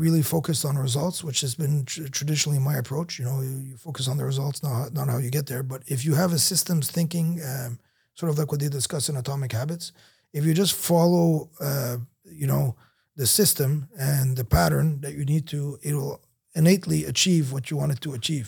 really 0.05 0.23
focused 0.35 0.63
on 0.69 0.73
results, 0.87 1.17
which 1.27 1.39
has 1.45 1.53
been 1.63 1.75
tr- 1.91 2.09
traditionally 2.17 2.59
my 2.69 2.75
approach. 2.83 3.11
You 3.19 3.25
know, 3.27 3.37
you, 3.47 3.75
focus 3.87 4.05
on 4.11 4.17
the 4.19 4.25
results, 4.33 4.57
not 4.65 4.73
how- 4.79 4.91
not 4.99 5.07
how 5.13 5.19
you 5.25 5.31
get 5.37 5.45
there. 5.51 5.63
But 5.73 5.81
if 5.95 5.99
you 6.05 6.13
have 6.21 6.31
a 6.33 6.39
systems 6.51 6.85
thinking, 6.97 7.27
um, 7.51 7.71
sort 8.19 8.29
of 8.31 8.35
like 8.39 8.49
what 8.51 8.59
they 8.61 8.69
discuss 8.79 9.03
in 9.09 9.15
Atomic 9.23 9.51
Habits, 9.61 9.85
if 10.37 10.41
you 10.47 10.53
just 10.63 10.73
follow, 10.91 11.27
uh, 11.67 11.97
you 12.41 12.47
know, 12.51 12.65
the 13.21 13.25
system 13.39 13.69
and 14.11 14.37
the 14.39 14.45
pattern 14.57 14.87
that 15.03 15.13
you 15.17 15.25
need 15.33 15.45
to, 15.53 15.59
it 15.89 15.93
will 15.99 16.17
innately 16.59 16.99
achieve 17.13 17.45
what 17.53 17.63
you 17.69 17.75
want 17.79 17.91
it 17.95 18.01
to 18.01 18.13
achieve 18.19 18.47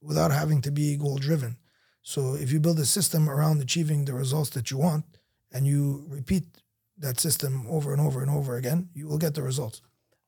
without 0.00 0.30
having 0.32 0.60
to 0.62 0.70
be 0.70 0.96
goal 0.96 1.16
driven. 1.18 1.56
So 2.02 2.34
if 2.34 2.50
you 2.52 2.60
build 2.60 2.78
a 2.78 2.86
system 2.86 3.28
around 3.28 3.60
achieving 3.60 4.04
the 4.04 4.14
results 4.14 4.50
that 4.50 4.70
you 4.70 4.78
want 4.78 5.04
and 5.52 5.66
you 5.66 6.04
repeat 6.08 6.44
that 6.98 7.20
system 7.20 7.66
over 7.68 7.92
and 7.92 8.00
over 8.00 8.22
and 8.22 8.30
over 8.30 8.56
again, 8.56 8.88
you 8.94 9.06
will 9.08 9.18
get 9.18 9.34
the 9.34 9.42
results. 9.42 9.82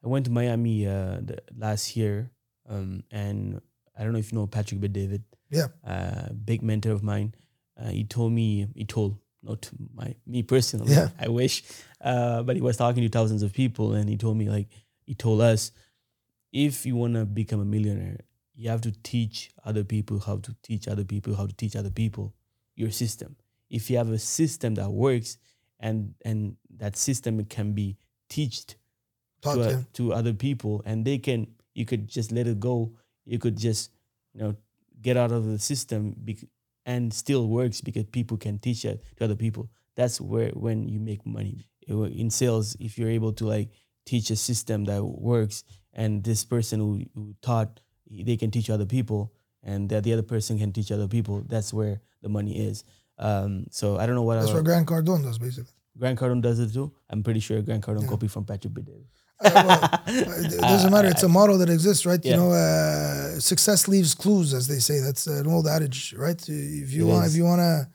I 0.05 0.09
went 0.09 0.25
to 0.27 0.31
Miami 0.31 0.87
uh, 0.87 1.21
the, 1.23 1.39
last 1.57 1.97
year, 1.97 2.31
um, 2.69 3.03
and 3.11 3.61
I 3.99 4.03
don't 4.03 4.13
know 4.13 4.19
if 4.19 4.33
you 4.33 4.39
know 4.39 4.47
Patrick 4.47 4.81
Bet 4.81 4.93
David, 4.93 5.25
Yeah. 5.51 5.69
uh, 5.87 6.33
big 6.33 6.63
mentor 6.63 6.93
of 6.93 7.03
mine. 7.03 7.35
Uh, 7.79 7.89
he 7.91 8.05
told 8.05 8.33
me, 8.33 8.69
he 8.75 8.85
told 8.85 9.19
not 9.43 9.71
my 9.95 10.15
me 10.27 10.43
personally. 10.43 10.93
Yeah. 10.93 11.09
I 11.19 11.29
wish, 11.29 11.63
uh, 12.01 12.43
but 12.43 12.57
he 12.57 12.63
was 12.63 12.77
talking 12.77 13.03
to 13.03 13.09
thousands 13.09 13.43
of 13.43 13.53
people, 13.53 13.93
and 13.95 14.09
he 14.09 14.17
told 14.17 14.37
me 14.37 14.49
like 14.49 14.69
he 15.07 15.15
told 15.15 15.41
us, 15.41 15.73
if 16.53 16.85
you 16.87 16.97
want 16.97 17.15
to 17.15 17.25
become 17.25 17.61
a 17.61 17.65
millionaire, 17.65 18.21
you 18.61 18.68
have 18.68 18.83
to 18.83 18.92
teach 19.03 19.51
other 19.64 19.85
people 19.85 20.20
how 20.20 20.37
to 20.37 20.55
teach 20.62 20.87
other 20.87 21.05
people 21.05 21.35
how 21.35 21.46
to 21.46 21.55
teach 21.55 21.75
other 21.75 21.90
people 21.90 22.35
your 22.77 22.90
system. 22.90 23.37
If 23.70 23.88
you 23.88 23.96
have 23.96 24.11
a 24.11 24.18
system 24.18 24.75
that 24.75 24.90
works, 24.90 25.38
and 25.79 26.14
and 26.25 26.57
that 26.77 26.96
system 26.96 27.42
can 27.46 27.73
be 27.73 27.96
taught 28.29 28.77
Taught 29.42 29.55
to, 29.55 29.61
uh, 29.62 29.83
to 29.94 30.12
other 30.12 30.35
people 30.35 30.83
and 30.85 31.05
they 31.05 31.16
can 31.16 31.46
you 31.75 31.87
could 31.87 32.07
just 32.07 32.31
let 32.31 32.46
it 32.46 32.61
go. 32.61 32.92
You 33.25 33.38
could 33.38 33.57
just 33.57 33.90
you 34.35 34.40
know 34.42 34.57
get 35.01 35.16
out 35.16 35.33
of 35.33 35.46
the 35.46 35.59
system 35.59 36.14
bec- 36.18 36.49
and 36.85 37.12
still 37.14 37.49
works 37.49 37.81
because 37.81 38.05
people 38.05 38.37
can 38.37 38.59
teach 38.59 38.85
it 38.85 39.03
to 39.16 39.25
other 39.25 39.37
people. 39.37 39.70
That's 39.96 40.20
where 40.20 40.51
when 40.51 40.87
you 40.88 41.01
make 41.01 41.25
money. 41.25 41.66
In 41.88 42.31
sales 42.31 42.77
if 42.79 42.99
you're 42.99 43.11
able 43.11 43.33
to 43.33 43.46
like 43.46 43.70
teach 44.05 44.31
a 44.31 44.37
system 44.37 44.85
that 44.85 45.03
works 45.03 45.64
and 45.92 46.23
this 46.23 46.44
person 46.44 46.79
who, 46.79 47.03
who 47.14 47.35
taught 47.40 47.81
they 48.11 48.37
can 48.37 48.51
teach 48.51 48.68
other 48.70 48.87
people 48.87 49.33
and 49.62 49.88
that 49.90 50.05
the 50.05 50.12
other 50.12 50.23
person 50.23 50.59
can 50.59 50.73
teach 50.73 50.90
other 50.90 51.09
people 51.09 51.42
that's 51.49 51.73
where 51.73 52.01
the 52.23 52.29
money 52.29 52.59
is 52.68 52.85
um, 53.18 53.64
so 53.70 53.96
i 53.99 54.07
don't 54.07 54.14
know 54.14 54.23
what 54.23 54.37
That's 54.37 54.49
other, 54.51 54.59
what 54.59 54.64
Grant 54.64 54.87
Cardone 54.88 55.23
does, 55.23 55.38
basically. 55.38 55.73
grant 55.99 56.18
cardone 56.18 56.40
does 56.42 56.59
it 56.59 56.73
too 56.73 56.92
i'm 57.11 57.23
pretty 57.23 57.40
sure 57.40 57.61
grant 57.62 57.85
cardone 57.85 58.09
copied 58.09 58.31
from 58.33 58.44
patrick 58.44 58.73
Bidel. 58.75 59.03
Uh, 59.42 59.51
well, 59.66 60.03
it 60.07 60.61
doesn't 60.61 60.90
matter. 60.92 61.09
It's 61.09 61.23
a 61.23 61.29
model 61.29 61.57
that 61.59 61.70
exists, 61.70 62.05
right? 62.05 62.23
Yeah. 62.23 62.33
You 62.33 62.37
know, 62.40 62.51
uh, 62.53 63.40
success 63.40 63.88
leaves 63.88 64.14
clues, 64.14 64.53
as 64.53 64.66
they 64.68 64.79
say. 64.81 65.01
That's 65.01 65.27
an 65.27 65.46
old 65.46 65.66
adage, 65.66 66.12
right? 66.12 66.38
If 66.46 66.92
you 66.92 67.09
It 67.09 67.11
want, 67.11 67.25
is. 67.25 67.33
if 67.33 67.38
you 67.38 67.44
want 67.46 67.61
to, 67.61 67.88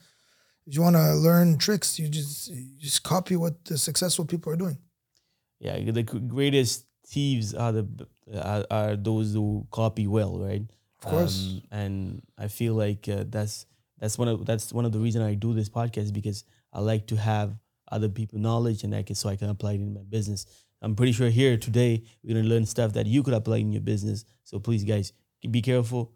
if 0.65 0.73
you 0.75 0.81
want 0.81 0.95
to 0.95 1.13
learn 1.13 1.59
tricks, 1.59 1.99
you 1.99 2.07
just 2.09 2.47
you 2.47 2.65
just 2.79 3.03
copy 3.03 3.35
what 3.35 3.63
the 3.65 3.77
successful 3.77 4.25
people 4.25 4.51
are 4.53 4.55
doing. 4.55 4.79
yeah, 5.59 5.77
the 5.91 6.01
greatest 6.03 6.85
thieves 7.05 7.53
are 7.53 7.71
the 7.71 7.83
are, 8.33 8.65
are 8.71 8.95
those 8.95 9.33
who 9.33 9.67
copy 9.71 10.07
well, 10.07 10.39
right? 10.39 10.63
Of 11.03 11.11
course. 11.11 11.59
Um, 11.71 11.79
and 11.79 12.21
I 12.37 12.47
feel 12.47 12.73
like 12.73 13.07
uh, 13.07 13.25
that's 13.27 13.65
that's 13.99 14.17
one 14.17 14.27
of 14.27 14.45
that's 14.45 14.73
one 14.73 14.85
of 14.85 14.91
the 14.91 14.99
reason 14.99 15.21
I 15.21 15.35
do 15.35 15.53
this 15.53 15.69
podcast 15.69 16.11
because 16.13 16.43
I 16.73 16.79
like 16.79 17.07
to 17.07 17.15
have 17.15 17.55
other 17.91 18.09
people 18.09 18.39
knowledge 18.39 18.83
and 18.83 18.93
I 18.95 19.03
can 19.03 19.15
so 19.15 19.29
I 19.29 19.35
can 19.35 19.49
apply 19.49 19.73
it 19.73 19.75
in 19.81 19.93
my 19.93 20.01
business. 20.03 20.45
I'm 20.81 20.95
pretty 20.95 21.11
sure 21.13 21.29
here 21.29 21.57
today 21.57 22.03
we're 22.23 22.35
gonna 22.35 22.47
learn 22.47 22.65
stuff 22.65 22.93
that 22.93 23.05
you 23.05 23.23
could 23.23 23.33
apply 23.33 23.57
in 23.57 23.71
your 23.71 23.81
business. 23.81 24.25
So 24.43 24.59
please, 24.59 24.83
guys, 24.83 25.13
be 25.49 25.61
careful. 25.61 26.11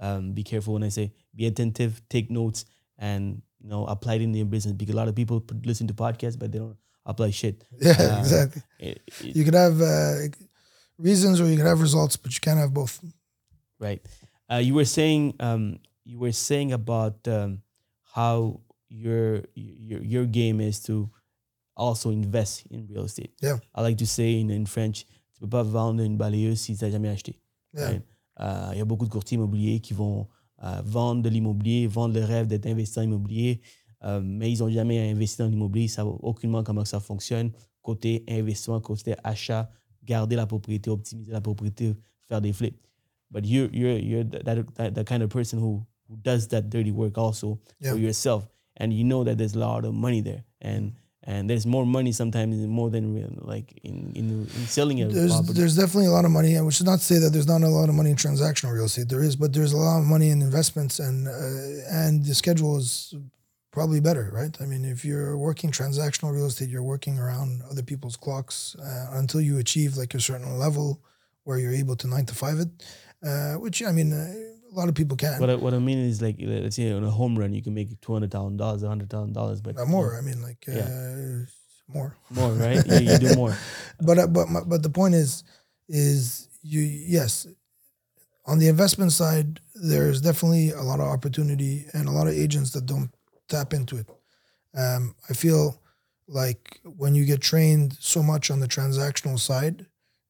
Um, 0.00 0.32
be 0.32 0.42
careful 0.42 0.74
when 0.74 0.82
I 0.82 0.88
say 0.90 1.12
be 1.34 1.46
attentive, 1.46 2.02
take 2.08 2.30
notes, 2.30 2.64
and 2.98 3.40
you 3.60 3.68
know 3.70 3.86
apply 3.86 4.14
it 4.14 4.22
in 4.22 4.34
your 4.34 4.46
business 4.46 4.74
because 4.74 4.94
a 4.94 4.96
lot 4.98 5.08
of 5.08 5.14
people 5.14 5.42
listen 5.64 5.86
to 5.88 5.94
podcasts 5.94 6.38
but 6.38 6.52
they 6.52 6.58
don't 6.58 6.76
apply 7.06 7.30
shit. 7.30 7.64
Yeah, 7.80 7.92
Uh, 7.98 8.18
exactly. 8.20 8.62
It- 8.78 9.02
it- 9.20 9.36
You 9.36 9.44
could 9.44 9.54
have 9.54 9.80
uh, 9.80 10.16
reasons 10.98 11.40
or 11.40 11.46
you 11.46 11.56
could 11.56 11.66
have 11.66 11.80
results, 11.80 12.16
but 12.16 12.32
you 12.32 12.40
can't 12.40 12.58
have 12.58 12.72
both. 12.72 13.00
Right. 13.78 14.00
Uh, 14.50 14.56
you 14.56 14.74
were 14.74 14.84
saying 14.84 15.34
um, 15.40 15.78
you 16.04 16.18
were 16.18 16.32
saying 16.32 16.72
about 16.72 17.26
um, 17.28 17.62
how 18.14 18.60
your 18.88 19.42
your 19.54 20.02
your 20.02 20.26
game 20.26 20.60
is 20.60 20.80
to 20.84 21.10
also 21.76 22.10
invest 22.10 22.66
in 22.70 22.86
real 22.88 23.04
estate. 23.04 23.32
Yeah. 23.42 23.58
I 23.74 23.82
like 23.82 23.98
to 23.98 24.06
say 24.06 24.40
in, 24.40 24.50
in 24.50 24.66
French, 24.66 25.06
tu 25.34 25.40
peux 25.40 25.48
pas 25.48 25.64
vendre 25.64 26.02
une 26.02 26.16
balayeuse 26.16 26.60
si 26.60 26.76
tu 26.76 26.84
n'as 26.84 26.90
jamais 26.90 27.08
acheté. 27.08 27.40
Yeah. 27.74 27.86
right? 27.86 28.02
Euh, 28.40 28.70
Il 28.72 28.78
y 28.78 28.80
a 28.80 28.84
beaucoup 28.84 29.06
de 29.06 29.10
courtiers 29.10 29.36
immobiliers 29.36 29.80
qui 29.80 29.94
vont 29.94 30.28
euh, 30.62 30.82
vendre 30.84 31.22
de 31.22 31.28
l'immobilier, 31.28 31.86
vendre 31.86 32.14
le 32.14 32.24
rêve 32.24 32.46
d'être 32.46 32.66
investisseur 32.66 33.04
immobilier, 33.04 33.60
euh, 34.04 34.20
mais 34.22 34.52
ils 34.52 34.60
n'ont 34.60 34.70
jamais 34.70 35.10
investi 35.10 35.38
dans 35.38 35.48
l'immobilier, 35.48 35.86
ils 35.86 35.88
savent 35.88 36.16
aucunement 36.20 36.62
comment 36.62 36.84
ça 36.84 37.00
fonctionne. 37.00 37.50
Côté 37.82 38.24
investissement, 38.28 38.80
côté 38.80 39.14
achat, 39.24 39.70
garder 40.06 40.36
la 40.36 40.46
propriété, 40.46 40.90
optimiser 40.90 41.32
la 41.32 41.40
propriété, 41.40 41.94
faire 42.28 42.40
des 42.40 42.52
flips. 42.52 42.76
But 43.30 43.44
you're, 43.46 43.68
you're, 43.72 43.98
you're 43.98 44.24
that, 44.24 44.44
that, 44.76 44.94
that 44.94 45.06
kind 45.06 45.22
of 45.22 45.30
person 45.30 45.58
who, 45.58 45.84
who 46.08 46.16
does 46.22 46.48
that 46.48 46.68
dirty 46.70 46.92
work 46.92 47.18
also 47.18 47.58
Yeah. 47.80 47.92
for 47.92 47.98
yourself. 47.98 48.46
And 48.76 48.92
you 48.92 49.04
know 49.04 49.24
that 49.24 49.38
there's 49.38 49.54
a 49.54 49.58
lot 49.58 49.84
of 49.84 49.94
money 49.94 50.20
there. 50.20 50.44
And 50.60 50.92
and 51.26 51.48
there's 51.48 51.64
more 51.64 51.86
money 51.86 52.12
sometimes 52.12 52.54
more 52.66 52.90
than 52.90 53.14
real, 53.14 53.30
like 53.40 53.80
in, 53.82 54.12
in, 54.14 54.28
in 54.42 54.66
selling 54.66 55.00
a 55.00 55.08
There's 55.08 55.32
property. 55.32 55.54
there's 55.54 55.74
definitely 55.74 56.08
a 56.08 56.10
lot 56.10 56.26
of 56.26 56.30
money, 56.30 56.54
and 56.54 56.66
which 56.66 56.80
is 56.80 56.84
not 56.84 56.98
to 56.98 57.04
say 57.04 57.18
that 57.18 57.30
there's 57.32 57.46
not 57.46 57.62
a 57.62 57.68
lot 57.68 57.88
of 57.88 57.94
money 57.94 58.10
in 58.10 58.16
transactional 58.16 58.74
real 58.74 58.84
estate. 58.84 59.08
There 59.08 59.22
is, 59.22 59.34
but 59.34 59.54
there's 59.54 59.72
a 59.72 59.78
lot 59.78 60.00
of 60.00 60.04
money 60.04 60.28
in 60.28 60.42
investments, 60.42 60.98
and 60.98 61.26
uh, 61.26 61.32
and 61.90 62.22
the 62.26 62.34
schedule 62.34 62.76
is 62.76 63.14
probably 63.74 63.98
better, 63.98 64.30
right? 64.32 64.56
I 64.62 64.66
mean, 64.66 64.84
if 64.84 65.04
you're 65.04 65.36
working 65.36 65.72
transactional 65.72 66.32
real 66.32 66.46
estate, 66.46 66.68
you're 66.68 66.84
working 66.84 67.18
around 67.18 67.60
other 67.68 67.82
people's 67.82 68.16
clocks 68.16 68.76
uh, 68.76 69.18
until 69.18 69.40
you 69.40 69.58
achieve 69.58 69.96
like 69.96 70.14
a 70.14 70.20
certain 70.20 70.56
level 70.60 71.02
where 71.42 71.58
you're 71.58 71.74
able 71.74 71.96
to 71.96 72.06
nine 72.06 72.24
to 72.26 72.34
five 72.36 72.60
it, 72.60 72.68
uh, 73.26 73.54
which 73.54 73.82
I 73.82 73.90
mean, 73.90 74.12
uh, 74.12 74.32
a 74.72 74.74
lot 74.78 74.88
of 74.88 74.94
people 74.94 75.16
can. 75.16 75.40
What 75.40 75.50
I, 75.50 75.56
what 75.56 75.74
I 75.74 75.80
mean 75.80 75.98
is 75.98 76.22
like 76.22 76.36
let's 76.38 76.76
say 76.76 76.92
on 76.92 77.02
a 77.02 77.10
home 77.10 77.36
run 77.36 77.52
you 77.52 77.62
can 77.62 77.74
make 77.74 78.00
two 78.00 78.12
hundred 78.12 78.30
thousand 78.30 78.58
dollars, 78.58 78.84
a 78.84 78.88
hundred 78.88 79.10
thousand 79.10 79.32
dollars, 79.32 79.60
but 79.60 79.74
Not 79.74 79.88
more. 79.88 80.16
I 80.16 80.20
mean, 80.20 80.40
like 80.40 80.64
uh, 80.68 80.72
Yeah. 80.72 81.44
more. 81.88 82.16
more, 82.30 82.52
right? 82.52 82.86
you, 82.86 82.98
you 83.10 83.18
do 83.18 83.34
more. 83.34 83.56
but 84.00 84.18
uh, 84.20 84.28
but 84.28 84.48
my, 84.48 84.60
but 84.60 84.84
the 84.84 84.90
point 84.90 85.14
is 85.16 85.42
is 85.88 86.48
you 86.62 86.80
yes 86.80 87.46
on 88.46 88.58
the 88.58 88.68
investment 88.68 89.12
side 89.12 89.60
there's 89.74 90.20
definitely 90.20 90.70
a 90.70 90.80
lot 90.80 91.00
of 91.00 91.06
opportunity 91.06 91.86
and 91.92 92.08
a 92.08 92.12
lot 92.12 92.26
of 92.26 92.34
agents 92.34 92.70
that 92.70 92.86
don't 92.86 93.10
tap 93.48 93.72
into 93.72 93.96
it 93.96 94.06
um, 94.76 95.14
i 95.28 95.32
feel 95.32 95.80
like 96.26 96.80
when 96.96 97.14
you 97.14 97.24
get 97.24 97.40
trained 97.40 97.96
so 98.00 98.22
much 98.22 98.50
on 98.50 98.60
the 98.60 98.68
transactional 98.68 99.38
side 99.38 99.86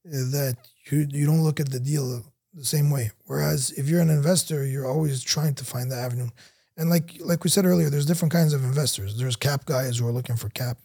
uh, 0.07 0.31
that 0.31 0.57
you 0.91 1.07
you 1.11 1.27
don't 1.27 1.43
look 1.43 1.61
at 1.61 1.71
the 1.71 1.81
deal 1.81 2.23
the 2.55 2.65
same 2.65 2.91
way 2.91 3.11
whereas 3.27 3.73
if 3.73 3.89
you're 3.89 4.01
an 4.01 4.11
investor 4.11 4.67
you're 4.67 4.91
always 4.91 5.23
trying 5.23 5.55
to 5.55 5.65
find 5.65 5.91
the 5.91 5.97
avenue 5.97 6.29
and 6.77 6.91
like 6.91 7.15
like 7.21 7.45
we 7.45 7.51
said 7.51 7.65
earlier 7.65 7.91
there's 7.91 8.07
different 8.07 8.33
kinds 8.33 8.53
of 8.53 8.65
investors 8.65 9.17
there's 9.19 9.37
cap 9.37 9.65
guys 9.65 9.99
who 9.99 10.07
are 10.07 10.13
looking 10.13 10.37
for 10.37 10.49
cap 10.51 10.79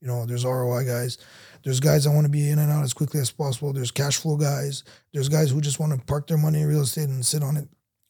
you 0.00 0.08
know 0.08 0.26
there's 0.26 0.44
roi 0.44 0.84
guys 0.84 1.18
there's 1.62 1.80
guys 1.80 2.04
that 2.04 2.10
want 2.10 2.24
to 2.24 2.30
be 2.30 2.48
in 2.48 2.58
and 2.58 2.72
out 2.72 2.82
as 2.82 2.92
quickly 2.92 3.20
as 3.20 3.30
possible. 3.30 3.72
There's 3.72 3.90
cash 3.90 4.16
flow 4.16 4.36
guys. 4.36 4.84
There's 5.12 5.28
guys 5.28 5.50
who 5.50 5.60
just 5.60 5.78
want 5.78 5.92
to 5.92 6.04
park 6.06 6.26
their 6.26 6.38
money 6.38 6.60
in 6.60 6.68
real 6.68 6.82
estate 6.82 7.08
and 7.08 7.24
sit 7.24 7.42
on 7.42 7.56
it 7.56 7.68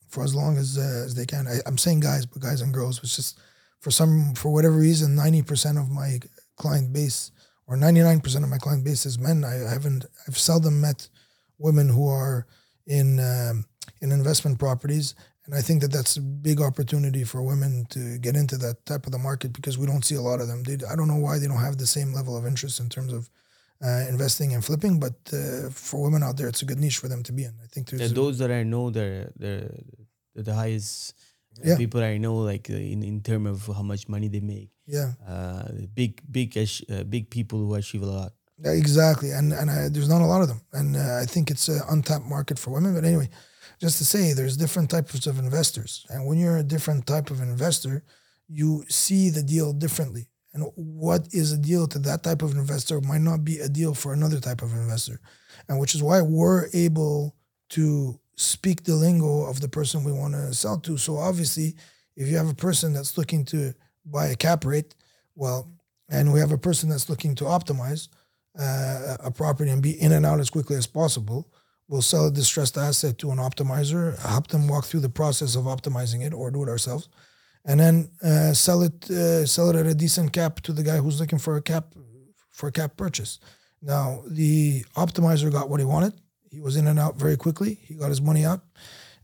for 0.09 0.25
as 0.25 0.35
long 0.35 0.57
as 0.57 0.79
uh, 0.79 1.03
as 1.05 1.15
they 1.15 1.27
can. 1.27 1.47
I, 1.47 1.59
I'm 1.67 1.79
saying 1.79 2.01
guys, 2.01 2.25
but 2.25 2.41
guys 2.41 2.63
and 2.63 2.73
girls. 2.73 3.01
It's 3.03 3.17
just 3.17 3.41
for 3.83 3.91
some 3.91 4.35
for 4.35 4.51
whatever 4.51 4.77
reason, 4.77 5.17
90% 5.17 5.79
of 5.79 5.91
my 5.91 6.21
client 6.57 6.93
base 6.93 7.33
or 7.67 7.77
99% 7.77 8.43
of 8.43 8.49
my 8.49 8.59
client 8.59 8.85
base 8.85 9.05
is 9.05 9.19
men. 9.19 9.45
I, 9.45 9.55
haven't 9.71 10.07
I've 10.27 10.39
seldom 10.39 10.81
met 10.81 11.09
women 11.59 11.89
who 11.89 12.09
are 12.09 12.47
in 12.87 13.19
um, 13.21 13.67
in 14.01 14.13
investment 14.13 14.59
properties. 14.59 15.15
And 15.45 15.57
I 15.57 15.61
think 15.61 15.83
that 15.83 15.91
that's 15.91 16.17
a 16.17 16.21
big 16.21 16.61
opportunity 16.61 17.25
for 17.25 17.43
women 17.43 17.85
to 17.91 18.19
get 18.19 18.37
into 18.37 18.57
that 18.59 18.87
type 18.87 19.07
of 19.07 19.13
the 19.13 19.19
market 19.19 19.53
because 19.53 19.77
we 19.77 19.87
don't 19.87 20.05
see 20.05 20.15
a 20.15 20.21
lot 20.21 20.41
of 20.41 20.47
them. 20.47 20.63
They, 20.63 20.75
I 20.87 20.95
don't 20.95 21.09
know 21.09 21.17
why 21.17 21.41
they 21.41 21.49
don't 21.49 21.57
have 21.59 21.79
the 21.79 21.87
same 21.87 22.13
level 22.13 22.37
of 22.37 22.47
interest 22.47 22.79
in 22.79 22.89
terms 22.89 23.13
of 23.13 23.29
uh, 23.85 24.05
investing 24.09 24.55
and 24.55 24.65
flipping, 24.65 25.01
but 25.01 25.15
uh, 25.33 25.69
for 25.71 26.01
women 26.01 26.23
out 26.23 26.37
there, 26.37 26.47
it's 26.47 26.63
a 26.63 26.65
good 26.65 26.79
niche 26.79 26.99
for 26.99 27.09
them 27.09 27.25
to 27.25 27.33
be 27.33 27.43
in. 27.43 27.55
I 27.61 27.67
think 27.67 27.89
there's 27.89 28.03
Yeah, 28.03 28.15
those 28.15 28.39
that 28.39 28.53
I 28.53 28.63
know, 28.63 28.91
they're 28.91 29.33
they're, 29.37 29.75
the 30.37 30.55
highest 30.55 31.15
Yeah. 31.63 31.77
people 31.77 32.03
I 32.03 32.19
know, 32.19 32.37
like 32.37 32.71
uh, 32.71 32.75
in 32.75 33.03
in 33.03 33.21
terms 33.23 33.49
of 33.49 33.77
how 33.77 33.83
much 33.83 34.09
money 34.09 34.29
they 34.29 34.41
make. 34.41 34.71
yeah, 34.87 35.13
Uh, 35.27 35.69
big 35.95 36.21
big 36.31 36.57
uh, 36.57 37.05
big 37.05 37.31
people 37.31 37.59
who 37.59 37.75
achieve 37.75 38.03
a 38.03 38.07
lot. 38.07 38.33
Yeah, 38.59 38.73
exactly. 38.73 39.31
And 39.31 39.53
and 39.53 39.71
I, 39.71 39.89
there's 39.89 40.09
not 40.09 40.23
a 40.23 40.27
lot 40.27 40.43
of 40.43 40.49
them, 40.49 40.61
and 40.73 40.97
uh, 40.97 41.23
I 41.23 41.27
think 41.27 41.51
it's 41.51 41.69
an 41.69 41.81
untapped 41.91 42.25
market 42.27 42.59
for 42.59 42.71
women. 42.73 42.95
But 42.95 43.05
anyway, 43.05 43.29
just 43.81 43.99
to 43.99 44.05
say, 44.05 44.33
there's 44.33 44.57
different 44.57 44.91
types 44.91 45.27
of 45.27 45.39
investors, 45.39 46.07
and 46.11 46.27
when 46.27 46.39
you're 46.39 46.59
a 46.59 46.63
different 46.75 47.07
type 47.07 47.31
of 47.31 47.41
investor, 47.41 48.03
you 48.49 48.85
see 48.89 49.31
the 49.31 49.43
deal 49.43 49.73
differently. 49.73 50.29
And 50.55 50.65
what 50.75 51.29
is 51.33 51.53
a 51.53 51.59
deal 51.59 51.87
to 51.89 51.99
that 52.01 52.23
type 52.23 52.43
of 52.43 52.53
investor 52.53 53.01
might 53.01 53.23
not 53.23 53.43
be 53.43 53.59
a 53.61 53.69
deal 53.69 53.95
for 53.95 54.13
another 54.13 54.41
type 54.41 54.63
of 54.63 54.73
investor, 54.75 55.19
and 55.69 55.79
which 55.81 55.95
is 55.95 56.03
why 56.03 56.21
we're 56.23 56.69
able 56.75 57.35
to 57.71 58.19
speak 58.37 58.85
the 58.85 58.95
lingo 58.95 59.45
of 59.45 59.61
the 59.61 59.69
person 59.69 60.05
we 60.05 60.13
want 60.13 60.35
to 60.35 60.55
sell 60.55 60.79
to. 60.81 60.97
So 60.97 61.17
obviously, 61.17 61.77
if 62.17 62.29
you 62.29 62.37
have 62.37 62.49
a 62.49 62.55
person 62.55 62.93
that's 62.93 63.17
looking 63.19 63.45
to 63.47 63.75
buy 64.05 64.27
a 64.29 64.37
cap 64.37 64.65
rate, 64.65 64.95
well, 65.35 65.71
and 66.09 66.33
we 66.33 66.41
have 66.41 66.53
a 66.53 66.59
person 66.59 66.89
that's 66.89 67.09
looking 67.09 67.35
to 67.37 67.45
optimize 67.45 68.09
uh, 68.59 69.17
a 69.21 69.31
property 69.31 69.71
and 69.71 69.83
be 69.83 70.01
in 70.01 70.13
and 70.13 70.27
out 70.27 70.41
as 70.41 70.51
quickly 70.51 70.77
as 70.77 70.87
possible. 70.87 71.51
We'll 71.89 72.03
sell 72.03 72.27
a 72.27 72.31
distressed 72.31 72.79
asset 72.79 73.19
to 73.19 73.31
an 73.31 73.39
optimizer, 73.39 74.19
help 74.19 74.49
them 74.49 74.69
walk 74.69 74.85
through 74.85 75.01
the 75.01 75.09
process 75.09 75.57
of 75.57 75.65
optimizing 75.65 76.25
it, 76.25 76.33
or 76.33 76.51
do 76.51 76.63
it 76.63 76.69
ourselves, 76.69 77.09
and 77.65 77.81
then 77.81 78.11
uh, 78.23 78.53
sell 78.53 78.83
it 78.83 79.11
uh, 79.11 79.47
sell 79.47 79.71
it 79.71 79.77
at 79.77 79.87
a 79.87 79.95
decent 79.95 80.33
cap 80.33 80.61
to 80.61 80.73
the 80.73 80.83
guy 80.83 80.99
who's 80.99 81.21
looking 81.21 81.39
for 81.39 81.57
a 81.57 81.63
cap 81.63 81.95
for 82.51 82.69
a 82.69 82.73
cap 82.73 82.97
purchase. 82.97 83.41
Now 83.83 84.23
the 84.27 84.85
optimizer 84.97 85.51
got 85.51 85.69
what 85.69 85.81
he 85.81 85.87
wanted. 85.87 86.15
He 86.53 86.61
was 86.61 86.77
in 86.77 86.87
and 86.87 86.99
out 86.99 87.17
very 87.17 87.39
quickly. 87.39 87.79
He 87.83 87.95
got 87.95 88.11
his 88.11 88.21
money 88.21 88.45
out. 88.45 88.61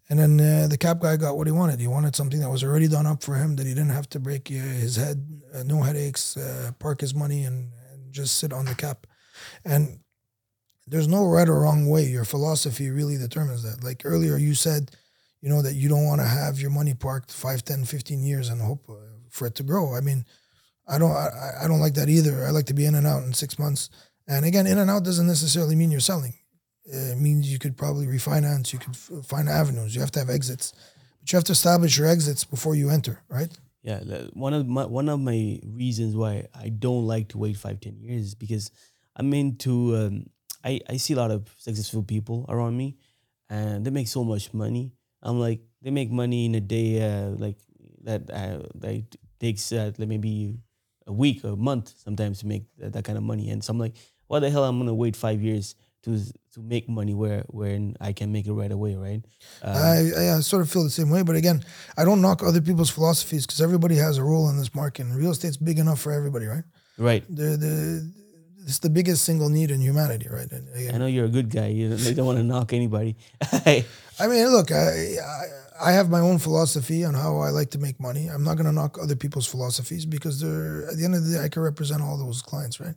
And 0.09 0.19
then 0.19 0.41
uh, 0.41 0.67
the 0.69 0.79
cap 0.79 1.01
guy 1.01 1.19
got 1.19 1.37
what 1.37 1.47
he 1.47 1.53
wanted. 1.53 1.79
He 1.79 1.87
wanted 1.87 2.17
something 2.17 2.41
that 2.41 2.49
was 2.49 2.65
already 2.65 2.89
done 2.89 3.07
up 3.07 3.23
for 3.23 3.35
him, 3.35 3.57
that 3.57 3.67
he 3.67 3.75
didn't 3.75 3.91
have 3.91 4.09
to 4.11 4.19
break 4.19 4.49
uh, 4.51 4.55
his 4.55 4.97
head, 4.97 5.43
uh, 5.55 5.63
no 5.65 5.83
headaches, 5.83 6.39
uh, 6.39 6.71
park 6.79 7.03
his 7.03 7.15
money, 7.15 7.45
and, 7.45 7.71
and 7.93 8.11
just 8.11 8.39
sit 8.39 8.51
on 8.51 8.65
the 8.65 8.75
cap. 8.75 9.07
And 9.67 9.99
there's 10.87 11.07
no 11.07 11.27
right 11.27 11.47
or 11.47 11.61
wrong 11.61 11.87
way. 11.87 12.05
Your 12.05 12.25
philosophy 12.25 12.89
really 12.89 13.19
determines 13.19 13.63
that. 13.63 13.85
Like 13.85 14.03
earlier, 14.07 14.39
you 14.39 14.55
said, 14.55 14.91
you 15.43 15.51
know, 15.51 15.61
that 15.61 15.75
you 15.75 15.91
don't 15.91 16.07
want 16.07 16.23
to 16.23 16.27
have 16.27 16.59
your 16.59 16.71
money 16.71 16.95
parked 16.95 17.31
5, 17.31 17.63
10, 17.63 17.85
15 17.85 18.23
years 18.23 18.49
and 18.49 18.63
hope 18.63 18.89
uh, 18.89 18.95
for 19.29 19.47
it 19.47 19.55
to 19.57 19.63
grow. 19.63 19.95
I 19.95 20.01
mean, 20.01 20.25
I 20.89 20.97
don't, 20.97 21.13
I, 21.13 21.51
I 21.65 21.69
don't 21.69 21.81
like 21.81 21.95
that 21.95 22.09
either. 22.09 22.47
I 22.47 22.51
like 22.51 22.67
to 22.67 22.75
be 22.75 22.87
in 22.87 22.95
and 22.95 23.07
out 23.07 23.25
in 23.25 23.35
six 23.35 23.59
months. 23.59 23.91
And 24.27 24.47
again, 24.47 24.67
in 24.67 24.79
and 24.79 24.91
out 24.91 25.05
doesn't 25.05 25.27
necessarily 25.27 25.77
mean 25.77 25.91
you're 25.91 26.01
selling. 26.01 26.38
It 26.91 27.19
means 27.19 27.53
you 27.53 27.59
could 27.59 27.77
probably 27.77 28.07
refinance. 28.07 28.73
You 28.73 28.79
could 28.79 28.95
f- 28.95 29.27
find 29.27 29.49
avenues. 29.49 29.95
You 29.95 30.01
have 30.01 30.11
to 30.13 30.19
have 30.21 30.31
exits, 30.31 30.73
but 31.21 31.31
you 31.33 31.37
have 31.37 31.45
to 31.45 31.53
establish 31.53 31.99
your 31.99 32.07
exits 32.07 32.45
before 32.45 32.75
you 32.75 32.91
enter, 32.91 33.21
right? 33.29 33.51
Yeah, 33.83 34.01
one 34.33 34.55
of 34.55 34.67
my 34.67 34.87
one 34.87 35.09
of 35.09 35.21
my 35.21 35.61
reasons 35.65 36.17
why 36.17 36.49
I 36.55 36.69
don't 36.69 37.07
like 37.07 37.29
to 37.29 37.39
wait 37.39 37.57
five 37.57 37.81
ten 37.81 37.99
years 38.01 38.23
is 38.27 38.35
because 38.35 38.71
I'm 39.17 39.33
into 39.35 39.97
um, 39.97 40.27
I 40.65 40.81
I 40.89 40.97
see 40.97 41.15
a 41.15 41.17
lot 41.17 41.31
of 41.31 41.49
successful 41.59 42.03
people 42.03 42.45
around 42.49 42.77
me, 42.77 42.97
and 43.49 43.85
they 43.85 43.91
make 43.91 44.09
so 44.09 44.25
much 44.25 44.53
money. 44.53 44.93
I'm 45.23 45.39
like 45.39 45.61
they 45.83 45.91
make 45.91 46.11
money 46.11 46.47
in 46.47 46.55
a 46.55 46.61
day, 46.61 47.01
uh, 47.01 47.31
like 47.39 47.57
that 48.03 48.29
uh, 48.31 48.67
that 48.77 49.05
takes 49.39 49.73
uh, 49.73 49.93
maybe 49.99 50.59
a 51.07 51.13
week, 51.13 51.45
or 51.45 51.51
a 51.51 51.57
month 51.57 51.95
sometimes 51.99 52.41
to 52.41 52.47
make 52.47 52.65
that, 52.79 52.93
that 52.93 53.05
kind 53.05 53.17
of 53.17 53.25
money. 53.25 53.51
And 53.51 53.63
so 53.63 53.71
I'm 53.71 53.79
like, 53.79 53.95
why 54.27 54.41
the 54.41 54.51
hell 54.51 54.65
I'm 54.65 54.79
gonna 54.79 54.95
wait 54.95 55.17
five 55.17 55.41
years 55.41 55.77
to 56.03 56.19
to 56.59 56.65
make 56.65 56.89
money 56.89 57.15
where 57.15 57.45
when 57.49 57.97
I 58.01 58.13
can 58.13 58.33
make 58.33 58.47
it 58.47 58.53
right 58.53 58.71
away, 58.71 58.97
right? 58.97 59.23
Um, 59.63 59.77
I, 59.77 60.37
I, 60.37 60.41
sort 60.41 60.63
of 60.63 60.71
feel 60.71 60.85
the 60.85 60.91
same 60.91 61.11
way, 61.11 61.23
but 61.23 61.37
again, 61.37 61.65
I 61.97 62.05
don't 62.05 62.21
knock 62.21 62.43
other 62.43 62.61
people's 62.61 62.91
philosophies 62.91 63.47
because 63.47 63.61
everybody 63.61 63.97
has 63.97 64.19
a 64.19 64.25
role 64.25 64.49
in 64.51 64.59
this 64.59 64.75
market, 64.75 65.07
and 65.07 65.17
real 65.17 65.31
estate's 65.31 65.57
big 65.57 65.79
enough 65.79 66.01
for 66.01 66.13
everybody, 66.13 66.47
right? 66.47 66.65
right. 66.99 67.25
The 67.29 67.57
the 67.57 68.13
it's 68.65 68.81
the 68.81 68.91
biggest 68.91 69.25
single 69.25 69.49
need 69.49 69.71
in 69.71 69.81
humanity, 69.81 70.29
right? 70.31 70.51
And 70.51 70.69
again, 70.75 70.95
I 70.95 70.99
know 70.99 71.07
you're 71.07 71.25
a 71.25 71.31
good 71.31 71.49
guy. 71.49 71.69
You 71.69 71.97
they 71.97 72.13
don't 72.13 72.27
want 72.27 72.39
to 72.39 72.45
knock 72.45 72.73
anybody. 72.73 73.17
I 73.53 74.27
mean, 74.27 74.47
look, 74.49 74.71
I, 74.73 75.17
I 75.17 75.45
I 75.81 75.93
have 75.93 76.11
my 76.11 76.21
own 76.21 76.39
philosophy 76.39 77.05
on 77.05 77.15
how 77.15 77.39
I 77.39 77.51
like 77.51 77.71
to 77.71 77.79
make 77.79 78.01
money. 78.01 78.27
I'm 78.27 78.43
not 78.43 78.57
going 78.57 78.67
to 78.67 78.73
knock 78.73 78.99
other 79.01 79.17
people's 79.17 79.47
philosophies 79.47 80.05
because 80.05 80.41
they're 80.41 80.91
at 80.91 80.97
the 80.97 81.05
end 81.05 81.15
of 81.15 81.25
the 81.25 81.39
day, 81.39 81.45
I 81.45 81.49
can 81.49 81.63
represent 81.63 82.03
all 82.03 82.19
those 82.19 82.43
clients, 82.43 82.81
right? 82.81 82.97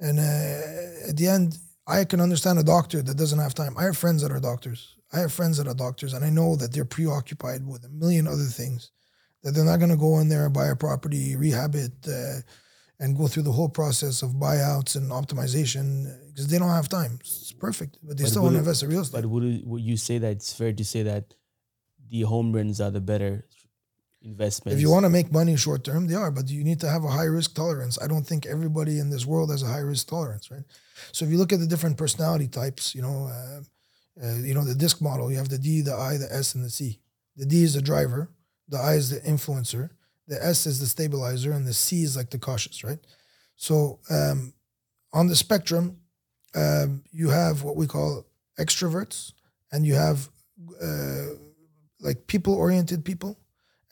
And 0.00 0.18
uh, 0.18 1.08
at 1.08 1.16
the 1.16 1.26
end, 1.28 1.58
I 1.88 2.04
can 2.04 2.20
understand 2.20 2.58
a 2.58 2.62
doctor 2.62 3.00
that 3.02 3.16
doesn't 3.16 3.38
have 3.38 3.54
time. 3.54 3.74
I 3.78 3.84
have 3.84 3.96
friends 3.96 4.22
that 4.22 4.30
are 4.30 4.40
doctors. 4.40 4.96
I 5.12 5.20
have 5.20 5.32
friends 5.32 5.56
that 5.56 5.66
are 5.66 5.74
doctors, 5.74 6.12
and 6.12 6.22
I 6.24 6.28
know 6.30 6.54
that 6.56 6.72
they're 6.72 6.84
preoccupied 6.84 7.66
with 7.66 7.82
a 7.84 7.88
million 7.88 8.26
other 8.28 8.44
things. 8.44 8.90
That 9.42 9.52
they're 9.52 9.64
not 9.64 9.78
going 9.78 9.90
to 9.90 9.96
go 9.96 10.18
in 10.18 10.28
there 10.28 10.44
and 10.44 10.52
buy 10.52 10.66
a 10.66 10.76
property, 10.76 11.34
rehab 11.34 11.74
it, 11.74 11.92
uh, 12.06 12.40
and 13.00 13.16
go 13.16 13.26
through 13.26 13.44
the 13.44 13.52
whole 13.52 13.68
process 13.70 14.20
of 14.22 14.32
buyouts 14.32 14.96
and 14.96 15.10
optimization 15.10 15.88
because 16.28 16.48
they 16.48 16.58
don't 16.58 16.68
have 16.80 16.88
time. 16.88 17.18
It's 17.20 17.52
perfect, 17.52 17.96
but 18.02 18.16
they 18.18 18.24
But 18.24 18.30
still 18.30 18.42
want 18.42 18.54
to 18.56 18.58
invest 18.58 18.82
in 18.82 18.90
real 18.90 19.00
estate. 19.00 19.22
but 19.22 19.30
would, 19.30 19.62
would 19.64 19.82
you 19.82 19.96
say 19.96 20.18
that 20.18 20.32
it's 20.32 20.52
fair 20.52 20.72
to 20.74 20.84
say 20.84 21.04
that 21.04 21.32
the 22.10 22.22
home 22.22 22.52
runs 22.52 22.80
are 22.80 22.90
the 22.90 23.00
better 23.00 23.46
investments. 24.28 24.74
If 24.76 24.80
you 24.80 24.90
want 24.90 25.04
to 25.04 25.10
make 25.10 25.32
money 25.32 25.56
short 25.56 25.82
term, 25.84 26.06
they 26.06 26.14
are, 26.14 26.30
but 26.30 26.48
you 26.48 26.62
need 26.64 26.80
to 26.80 26.88
have 26.88 27.04
a 27.04 27.08
high 27.18 27.30
risk 27.38 27.54
tolerance. 27.54 27.98
I 28.00 28.06
don't 28.06 28.26
think 28.26 28.46
everybody 28.46 28.98
in 28.98 29.10
this 29.10 29.24
world 29.26 29.50
has 29.50 29.62
a 29.62 29.66
high 29.66 29.86
risk 29.92 30.08
tolerance, 30.08 30.50
right? 30.50 30.64
So 31.12 31.24
if 31.24 31.30
you 31.30 31.38
look 31.38 31.52
at 31.52 31.60
the 31.60 31.66
different 31.66 31.96
personality 31.96 32.48
types, 32.48 32.94
you 32.94 33.02
know, 33.02 33.30
uh, 33.32 33.60
uh, 34.22 34.34
you 34.34 34.54
know 34.54 34.64
the 34.64 34.74
disc 34.74 35.00
model. 35.00 35.30
You 35.30 35.38
have 35.38 35.48
the 35.48 35.58
D, 35.58 35.80
the 35.80 35.94
I, 35.94 36.16
the 36.16 36.32
S, 36.32 36.54
and 36.54 36.64
the 36.64 36.70
C. 36.70 37.00
The 37.36 37.46
D 37.46 37.62
is 37.62 37.74
the 37.74 37.82
driver, 37.82 38.30
the 38.68 38.78
I 38.78 38.94
is 38.94 39.10
the 39.10 39.20
influencer, 39.20 39.90
the 40.26 40.44
S 40.44 40.66
is 40.66 40.80
the 40.80 40.86
stabilizer, 40.86 41.52
and 41.52 41.66
the 41.66 41.74
C 41.74 42.02
is 42.02 42.16
like 42.16 42.30
the 42.30 42.38
cautious, 42.38 42.82
right? 42.82 42.98
So 43.56 44.00
um, 44.10 44.54
on 45.12 45.28
the 45.28 45.36
spectrum, 45.36 45.98
um, 46.54 47.04
you 47.12 47.28
have 47.30 47.62
what 47.62 47.76
we 47.76 47.86
call 47.86 48.26
extroverts, 48.58 49.32
and 49.70 49.86
you 49.86 49.94
have 49.94 50.28
uh, 50.82 51.26
like 52.00 52.26
people 52.26 52.54
oriented 52.54 53.04
people, 53.04 53.38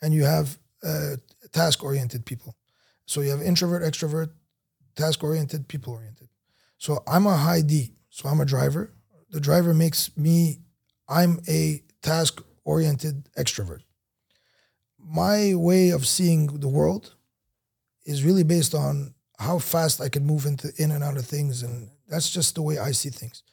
and 0.01 0.13
you 0.13 0.23
have 0.23 0.57
uh, 0.83 1.15
task 1.51 1.83
oriented 1.83 2.25
people. 2.25 2.55
So 3.05 3.21
you 3.21 3.31
have 3.31 3.41
introvert, 3.41 3.83
extrovert, 3.83 4.29
task 4.95 5.23
oriented, 5.23 5.67
people 5.67 5.93
oriented. 5.93 6.27
So 6.77 7.03
I'm 7.07 7.25
a 7.25 7.37
high 7.37 7.61
D. 7.61 7.93
So 8.09 8.29
I'm 8.29 8.41
a 8.41 8.45
driver. 8.45 8.93
The 9.29 9.39
driver 9.39 9.73
makes 9.73 10.15
me, 10.17 10.59
I'm 11.07 11.39
a 11.47 11.83
task 12.01 12.41
oriented 12.63 13.29
extrovert. 13.37 13.81
My 14.99 15.53
way 15.55 15.89
of 15.89 16.05
seeing 16.05 16.47
the 16.47 16.67
world 16.67 17.15
is 18.05 18.23
really 18.23 18.43
based 18.43 18.73
on 18.75 19.13
how 19.39 19.59
fast 19.59 20.01
I 20.01 20.09
can 20.09 20.25
move 20.25 20.45
into 20.45 20.71
in 20.77 20.91
and 20.91 21.03
out 21.03 21.17
of 21.17 21.25
things. 21.25 21.63
And 21.63 21.89
that's 22.07 22.29
just 22.29 22.55
the 22.55 22.61
way 22.61 22.77
I 22.77 22.91
see 22.91 23.09
things. 23.09 23.43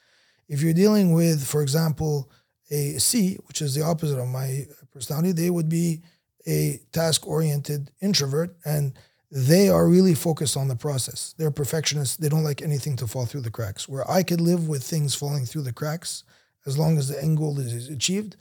If 0.49 0.63
you're 0.63 0.75
dealing 0.75 1.13
with, 1.13 1.47
for 1.47 1.63
example, 1.63 2.31
a 2.71 2.99
C, 2.99 3.37
which 3.47 3.61
is 3.61 3.75
the 3.75 3.83
opposite 3.83 4.19
of 4.19 4.29
my 4.29 4.67
personality, 4.93 5.33
they 5.33 5.51
would 5.51 5.69
be 5.69 6.03
a 6.47 6.81
task 6.93 7.27
oriented 7.27 7.91
introvert 8.01 8.57
and 8.65 8.95
they 9.31 9.69
are 9.69 9.89
really 9.89 10.15
focused 10.15 10.57
on 10.57 10.69
the 10.69 10.77
process. 10.77 11.35
They're 11.37 11.51
perfectionists. 11.51 12.17
They 12.17 12.29
don't 12.29 12.45
like 12.45 12.63
anything 12.63 12.95
to 12.97 13.07
fall 13.07 13.27
through 13.27 13.41
the 13.41 13.51
cracks. 13.51 13.89
Where 13.89 14.09
I 14.09 14.23
could 14.23 14.41
live 14.41 14.69
with 14.69 14.85
things 14.85 15.15
falling 15.15 15.45
through 15.45 15.63
the 15.63 15.73
cracks 15.73 16.23
as 16.67 16.79
long 16.79 16.97
as 16.97 17.09
the 17.09 17.21
end 17.21 17.37
goal 17.37 17.59
is 17.59 17.89
achieved, 17.89 18.37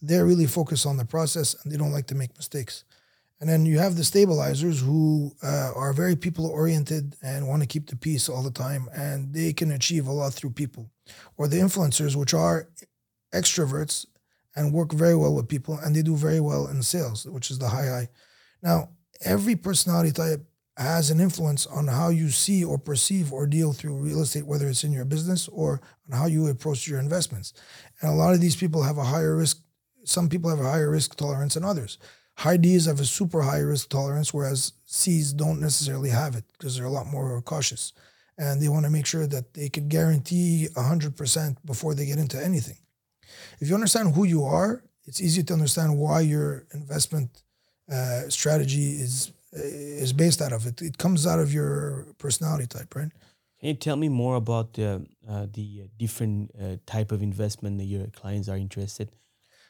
they're 0.00 0.26
really 0.26 0.46
focused 0.46 0.86
on 0.86 0.96
the 0.96 1.04
process 1.04 1.54
and 1.62 1.72
they 1.72 1.76
don't 1.76 1.92
like 1.92 2.06
to 2.06 2.14
make 2.14 2.36
mistakes. 2.36 2.84
And 3.40 3.48
then 3.48 3.66
you 3.66 3.78
have 3.78 3.96
the 3.96 4.04
stabilizers 4.04 4.80
who 4.80 5.32
uh, 5.42 5.72
are 5.74 5.92
very 5.92 6.16
people 6.16 6.46
oriented 6.46 7.14
and 7.22 7.46
want 7.46 7.62
to 7.62 7.68
keep 7.68 7.88
the 7.88 7.94
peace 7.94 8.28
all 8.28 8.42
the 8.42 8.50
time, 8.50 8.88
and 8.92 9.32
they 9.32 9.52
can 9.52 9.70
achieve 9.70 10.08
a 10.08 10.12
lot 10.12 10.34
through 10.34 10.50
people. 10.50 10.90
Or 11.36 11.46
the 11.46 11.58
influencers, 11.58 12.16
which 12.16 12.34
are 12.34 12.68
extroverts 13.32 14.06
and 14.58 14.72
work 14.72 14.92
very 14.92 15.14
well 15.14 15.34
with 15.34 15.48
people, 15.48 15.78
and 15.78 15.94
they 15.94 16.02
do 16.02 16.16
very 16.16 16.40
well 16.40 16.66
in 16.66 16.82
sales, 16.82 17.24
which 17.26 17.48
is 17.50 17.58
the 17.60 17.68
high 17.68 17.86
high. 17.86 18.08
Now, 18.60 18.90
every 19.24 19.54
personality 19.54 20.10
type 20.10 20.44
has 20.76 21.10
an 21.10 21.20
influence 21.20 21.64
on 21.66 21.86
how 21.86 22.08
you 22.08 22.28
see 22.30 22.64
or 22.64 22.76
perceive 22.76 23.32
or 23.32 23.46
deal 23.46 23.72
through 23.72 23.96
real 23.96 24.20
estate, 24.20 24.46
whether 24.46 24.68
it's 24.68 24.82
in 24.82 24.92
your 24.92 25.04
business 25.04 25.46
or 25.48 25.80
on 26.10 26.18
how 26.18 26.26
you 26.26 26.48
approach 26.48 26.88
your 26.88 26.98
investments. 26.98 27.52
And 28.00 28.10
a 28.10 28.14
lot 28.14 28.34
of 28.34 28.40
these 28.40 28.56
people 28.56 28.82
have 28.82 28.98
a 28.98 29.04
higher 29.04 29.36
risk. 29.36 29.58
Some 30.04 30.28
people 30.28 30.50
have 30.50 30.60
a 30.60 30.70
higher 30.70 30.90
risk 30.90 31.14
tolerance 31.14 31.54
than 31.54 31.64
others. 31.64 31.98
High 32.38 32.56
Ds 32.56 32.86
have 32.86 33.00
a 33.00 33.04
super 33.04 33.42
high 33.42 33.60
risk 33.60 33.88
tolerance, 33.88 34.34
whereas 34.34 34.72
Cs 34.86 35.32
don't 35.32 35.60
necessarily 35.60 36.10
have 36.10 36.34
it 36.34 36.44
because 36.52 36.76
they're 36.76 36.84
a 36.84 36.90
lot 36.90 37.06
more 37.06 37.40
cautious. 37.42 37.92
And 38.36 38.60
they 38.60 38.68
want 38.68 38.84
to 38.86 38.90
make 38.90 39.06
sure 39.06 39.26
that 39.26 39.54
they 39.54 39.68
can 39.68 39.88
guarantee 39.88 40.68
100% 40.76 41.56
before 41.64 41.94
they 41.94 42.06
get 42.06 42.18
into 42.18 42.42
anything. 42.42 42.78
If 43.60 43.68
you 43.68 43.74
understand 43.74 44.14
who 44.14 44.24
you 44.24 44.44
are, 44.44 44.82
it's 45.06 45.20
easy 45.20 45.42
to 45.44 45.52
understand 45.52 45.98
why 45.98 46.20
your 46.20 46.66
investment 46.72 47.42
uh, 47.90 48.28
strategy 48.28 49.00
is 49.00 49.32
is 49.52 50.12
based 50.12 50.42
out 50.42 50.52
of 50.52 50.66
it. 50.66 50.82
It 50.82 50.98
comes 50.98 51.26
out 51.26 51.40
of 51.40 51.52
your 51.52 52.06
personality 52.18 52.66
type, 52.66 52.94
right? 52.94 53.10
Can 53.60 53.68
you 53.70 53.74
tell 53.74 53.96
me 53.96 54.08
more 54.08 54.36
about 54.36 54.74
the 54.74 55.06
uh, 55.28 55.46
the 55.52 55.88
different 55.98 56.50
uh, 56.54 56.76
type 56.86 57.10
of 57.12 57.22
investment 57.22 57.78
that 57.78 57.86
your 57.86 58.06
clients 58.08 58.48
are 58.48 58.56
interested? 58.56 59.10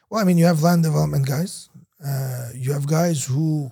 Well, 0.09 0.21
I 0.21 0.25
mean, 0.25 0.37
you 0.37 0.45
have 0.45 0.61
land 0.61 0.83
development 0.83 1.25
guys. 1.27 1.69
Uh, 2.05 2.49
you 2.53 2.73
have 2.73 2.87
guys 2.87 3.25
who 3.25 3.71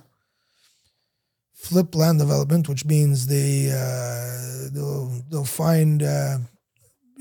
flip 1.54 1.94
land 1.94 2.18
development, 2.18 2.68
which 2.68 2.84
means 2.84 3.26
they 3.26 3.70
uh, 3.70 4.70
they'll 4.72 5.22
they'll 5.30 5.44
find 5.44 6.02
uh, 6.02 6.38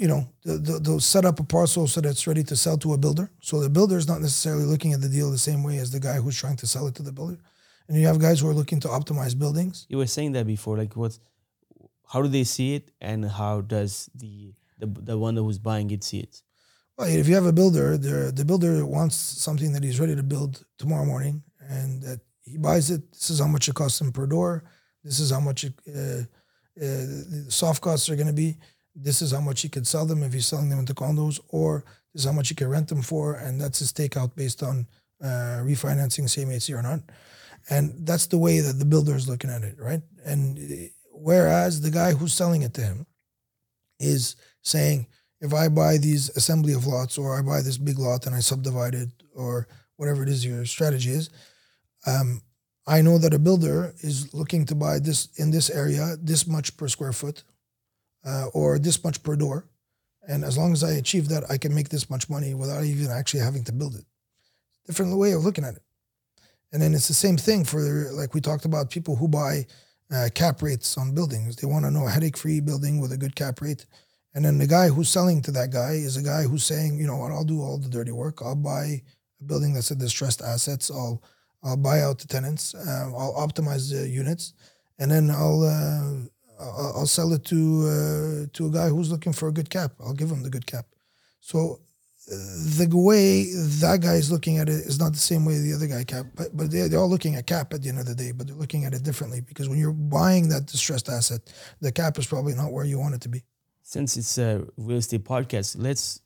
you 0.01 0.07
know 0.12 0.21
they'll, 0.45 0.79
they'll 0.83 0.99
set 1.15 1.25
up 1.29 1.38
a 1.39 1.43
parcel 1.57 1.88
so 1.88 1.99
that 2.01 2.10
it's 2.10 2.27
ready 2.31 2.43
to 2.43 2.55
sell 2.55 2.77
to 2.77 2.93
a 2.93 2.97
builder. 2.97 3.27
So 3.41 3.53
the 3.60 3.69
builder 3.77 3.97
is 3.97 4.07
not 4.07 4.21
necessarily 4.21 4.67
looking 4.73 4.93
at 4.93 5.01
the 5.01 5.10
deal 5.10 5.29
the 5.31 5.45
same 5.49 5.62
way 5.67 5.77
as 5.83 5.89
the 5.91 5.99
guy 6.07 6.17
who's 6.21 6.39
trying 6.43 6.57
to 6.57 6.67
sell 6.73 6.86
it 6.89 6.95
to 6.95 7.03
the 7.03 7.12
builder. 7.12 7.39
And 7.88 7.97
you 7.99 8.05
have 8.07 8.19
guys 8.19 8.38
who 8.39 8.47
are 8.51 8.53
looking 8.62 8.79
to 8.81 8.89
optimize 8.99 9.33
buildings. 9.43 9.75
You 9.89 9.97
were 9.97 10.12
saying 10.17 10.33
that 10.33 10.45
before, 10.45 10.77
like 10.77 10.95
what? 10.95 11.17
How 12.12 12.21
do 12.21 12.29
they 12.29 12.45
see 12.45 12.75
it, 12.75 12.91
and 13.01 13.25
how 13.39 13.55
does 13.62 14.10
the 14.15 14.53
the, 14.79 14.88
the 15.10 15.17
one 15.17 15.36
who's 15.36 15.60
buying 15.60 15.89
it 15.91 16.03
see 16.03 16.19
it? 16.19 16.41
Well, 16.97 17.10
if 17.10 17.27
you 17.27 17.36
have 17.36 17.49
a 17.53 17.57
builder, 17.62 17.97
the 17.97 18.31
the 18.39 18.45
builder 18.45 18.86
wants 18.86 19.15
something 19.15 19.71
that 19.73 19.83
he's 19.83 19.99
ready 19.99 20.15
to 20.15 20.23
build 20.23 20.63
tomorrow 20.77 21.05
morning, 21.05 21.43
and 21.60 22.01
that 22.03 22.19
he 22.43 22.57
buys 22.57 22.89
it. 22.91 23.01
This 23.12 23.29
is 23.29 23.39
how 23.39 23.47
much 23.47 23.67
it 23.67 23.75
costs 23.75 23.99
him 24.01 24.12
per 24.12 24.25
door. 24.25 24.63
This 25.03 25.19
is 25.19 25.31
how 25.31 25.39
much 25.39 25.63
it, 25.63 25.73
uh, 25.88 26.21
uh, 26.81 27.05
the 27.33 27.45
soft 27.49 27.81
costs 27.81 28.10
are 28.10 28.15
going 28.15 28.27
to 28.27 28.33
be. 28.33 28.57
This 28.99 29.21
is 29.21 29.31
how 29.31 29.41
much 29.41 29.62
he 29.62 29.69
could 29.69 29.86
sell 29.86 30.05
them 30.05 30.23
if 30.23 30.33
he's 30.33 30.47
selling 30.47 30.69
them 30.69 30.79
into 30.79 30.95
condos, 30.95 31.39
or 31.49 31.83
this 32.13 32.23
is 32.23 32.25
how 32.25 32.33
much 32.33 32.49
he 32.49 32.55
can 32.55 32.67
rent 32.67 32.88
them 32.88 33.03
for, 33.03 33.36
and 33.36 33.62
that's 33.62 33.79
his 33.79 33.93
takeout 33.93 34.36
based 34.36 34.63
on 34.63 34.88
uh, 35.23 35.62
refinancing 35.62 36.25
CMHC 36.25 36.77
or 36.77 36.81
not. 36.81 37.01
And 37.69 38.07
that's 38.07 38.27
the 38.27 38.38
way 38.38 38.60
that 38.60 38.79
the 38.79 38.86
builder 38.86 39.15
is 39.15 39.27
looking 39.27 39.49
at 39.49 39.63
it, 39.63 39.75
right? 39.77 40.01
And 40.25 40.89
whereas 41.12 41.81
the 41.81 41.91
guy 41.91 42.13
who's 42.13 42.33
selling 42.33 42.62
it 42.63 42.73
to 42.75 42.81
him 42.81 43.05
is 43.99 44.36
saying, 44.62 45.07
if 45.41 45.53
I 45.53 45.67
buy 45.67 45.97
these 45.97 46.29
assembly 46.36 46.73
of 46.73 46.88
lots 46.88 47.17
or 47.17 47.38
I 47.38 47.41
buy 47.41 47.62
this 47.62 47.77
big 47.77 47.99
lot 47.99 48.25
and 48.25 48.36
I 48.36 48.39
subdivide 48.39 48.95
it 48.95 49.10
or 49.36 49.67
whatever 49.97 50.23
it 50.23 50.29
is 50.29 50.45
your 50.45 50.65
strategy 50.65 51.12
is, 51.12 51.29
um, 52.05 52.41
I 52.88 53.01
know 53.01 53.17
that 53.17 53.33
a 53.33 53.39
builder 53.39 53.93
is 53.99 54.33
looking 54.33 54.65
to 54.65 54.75
buy 54.75 54.99
this 54.99 55.27
in 55.36 55.51
this 55.51 55.69
area, 55.69 56.15
this 56.21 56.47
much 56.47 56.77
per 56.77 56.88
square 56.88 57.12
foot, 57.12 57.43
uh, 58.25 58.47
or 58.53 58.80
this 58.80 59.03
much 59.03 59.23
per 59.23 59.36
door. 59.36 59.67
And 60.27 60.43
as 60.43 60.58
long 60.58 60.73
as 60.73 60.84
I 60.84 60.91
achieve 60.91 61.30
that, 61.30 61.49
I 61.49 61.58
can 61.58 61.73
make 61.73 61.89
this 61.89 62.10
much 62.10 62.30
money 62.30 62.53
without 62.53 62.84
even 62.84 63.10
actually 63.10 63.41
having 63.41 63.63
to 63.65 63.71
build 63.71 63.95
it. 63.95 64.06
Different 64.86 65.17
way 65.17 65.32
of 65.32 65.43
looking 65.43 65.63
at 65.63 65.75
it. 65.75 65.84
And 66.73 66.82
then 66.82 66.93
it's 66.93 67.08
the 67.08 67.13
same 67.13 67.38
thing 67.38 67.63
for, 67.63 67.80
like 68.12 68.34
we 68.34 68.41
talked 68.41 68.65
about, 68.65 68.89
people 68.89 69.15
who 69.15 69.27
buy 69.27 69.65
uh, 70.12 70.30
cap 70.34 70.62
rates 70.62 70.97
on 70.97 71.15
buildings. 71.15 71.56
They 71.56 71.67
want 71.67 71.86
to 71.86 71.91
know 71.91 72.08
a 72.08 72.10
headache 72.10 72.38
free 72.38 72.60
building 72.60 72.99
with 72.99 73.12
a 73.13 73.17
good 73.17 73.36
cap 73.36 73.62
rate. 73.62 73.86
And 74.34 74.43
then 74.43 74.58
the 74.58 74.67
guy 74.67 74.89
who's 74.89 75.10
selling 75.10 75.41
to 75.43 75.51
that 75.51 75.71
guy 75.71 75.93
is 75.93 76.17
a 76.17 76.21
guy 76.21 76.43
who's 76.43 76.65
saying, 76.65 76.97
you 76.97 77.08
know 77.08 77.15
what, 77.15 77.32
I'll 77.32 77.43
do 77.43 77.62
all 77.62 77.77
the 77.77 77.89
dirty 77.89 78.12
work. 78.12 78.41
I'll 78.41 78.56
buy 78.56 79.01
a 79.41 79.43
building 79.45 79.73
that's 79.73 79.91
a 79.91 79.95
distressed 79.95 80.41
assets. 80.41 80.91
I'll 80.91 81.23
I'll 81.63 81.77
buy 81.77 82.01
out 82.01 82.19
the 82.19 82.27
tenants. 82.27 82.75
Uh, 82.75 83.12
I'll 83.17 83.34
optimize 83.34 83.91
the 83.91 84.08
units, 84.08 84.53
and 84.99 85.10
then 85.10 85.32
I'll 85.32 85.63
uh, 85.63 86.27
I'll 86.60 87.06
sell 87.08 87.34
it 87.34 87.46
to 87.46 87.56
uh, 87.56 88.46
to 88.54 88.67
a 88.67 88.70
guy 88.70 88.89
who's 88.89 89.12
looking 89.12 89.34
for 89.34 89.48
a 89.48 89.52
good 89.52 89.70
cap. 89.70 89.93
I'll 90.00 90.13
give 90.13 90.32
him 90.32 90.43
the 90.43 90.50
good 90.50 90.65
cap. 90.65 90.86
So 91.39 91.80
the 92.28 92.89
way 92.91 93.46
that 93.80 94.02
guy 94.02 94.15
is 94.15 94.32
looking 94.32 94.58
at 94.58 94.67
it 94.67 94.74
is 94.86 95.00
not 95.00 95.13
the 95.13 95.20
same 95.20 95.46
way 95.46 95.60
the 95.60 95.74
other 95.74 95.88
guy 95.88 96.04
cap, 96.04 96.26
but 96.36 96.56
but 96.56 96.70
they're, 96.70 96.89
they're 96.89 97.00
all 97.00 97.10
looking 97.10 97.36
at 97.36 97.48
cap 97.48 97.74
at 97.74 97.82
the 97.84 97.89
end 97.89 98.00
of 98.00 98.06
the 98.06 98.15
day, 98.15 98.32
but 98.32 98.48
they're 98.48 98.56
looking 98.56 98.84
at 98.84 98.93
it 98.93 99.04
differently 99.04 99.39
because 99.39 99.70
when 99.70 99.80
you're 99.80 99.93
buying 99.93 100.50
that 100.50 100.65
distressed 100.65 101.08
asset, 101.08 101.41
the 101.80 101.91
cap 101.91 102.17
is 102.17 102.26
probably 102.26 102.54
not 102.54 102.74
where 102.74 102.84
you 102.86 103.00
want 103.00 103.15
it 103.15 103.22
to 103.22 103.30
be. 103.30 103.43
Since 103.82 104.17
it's 104.17 104.38
a 104.38 104.67
real 104.78 104.98
estate 104.98 105.24
podcast, 105.24 105.76
let's. 105.80 106.22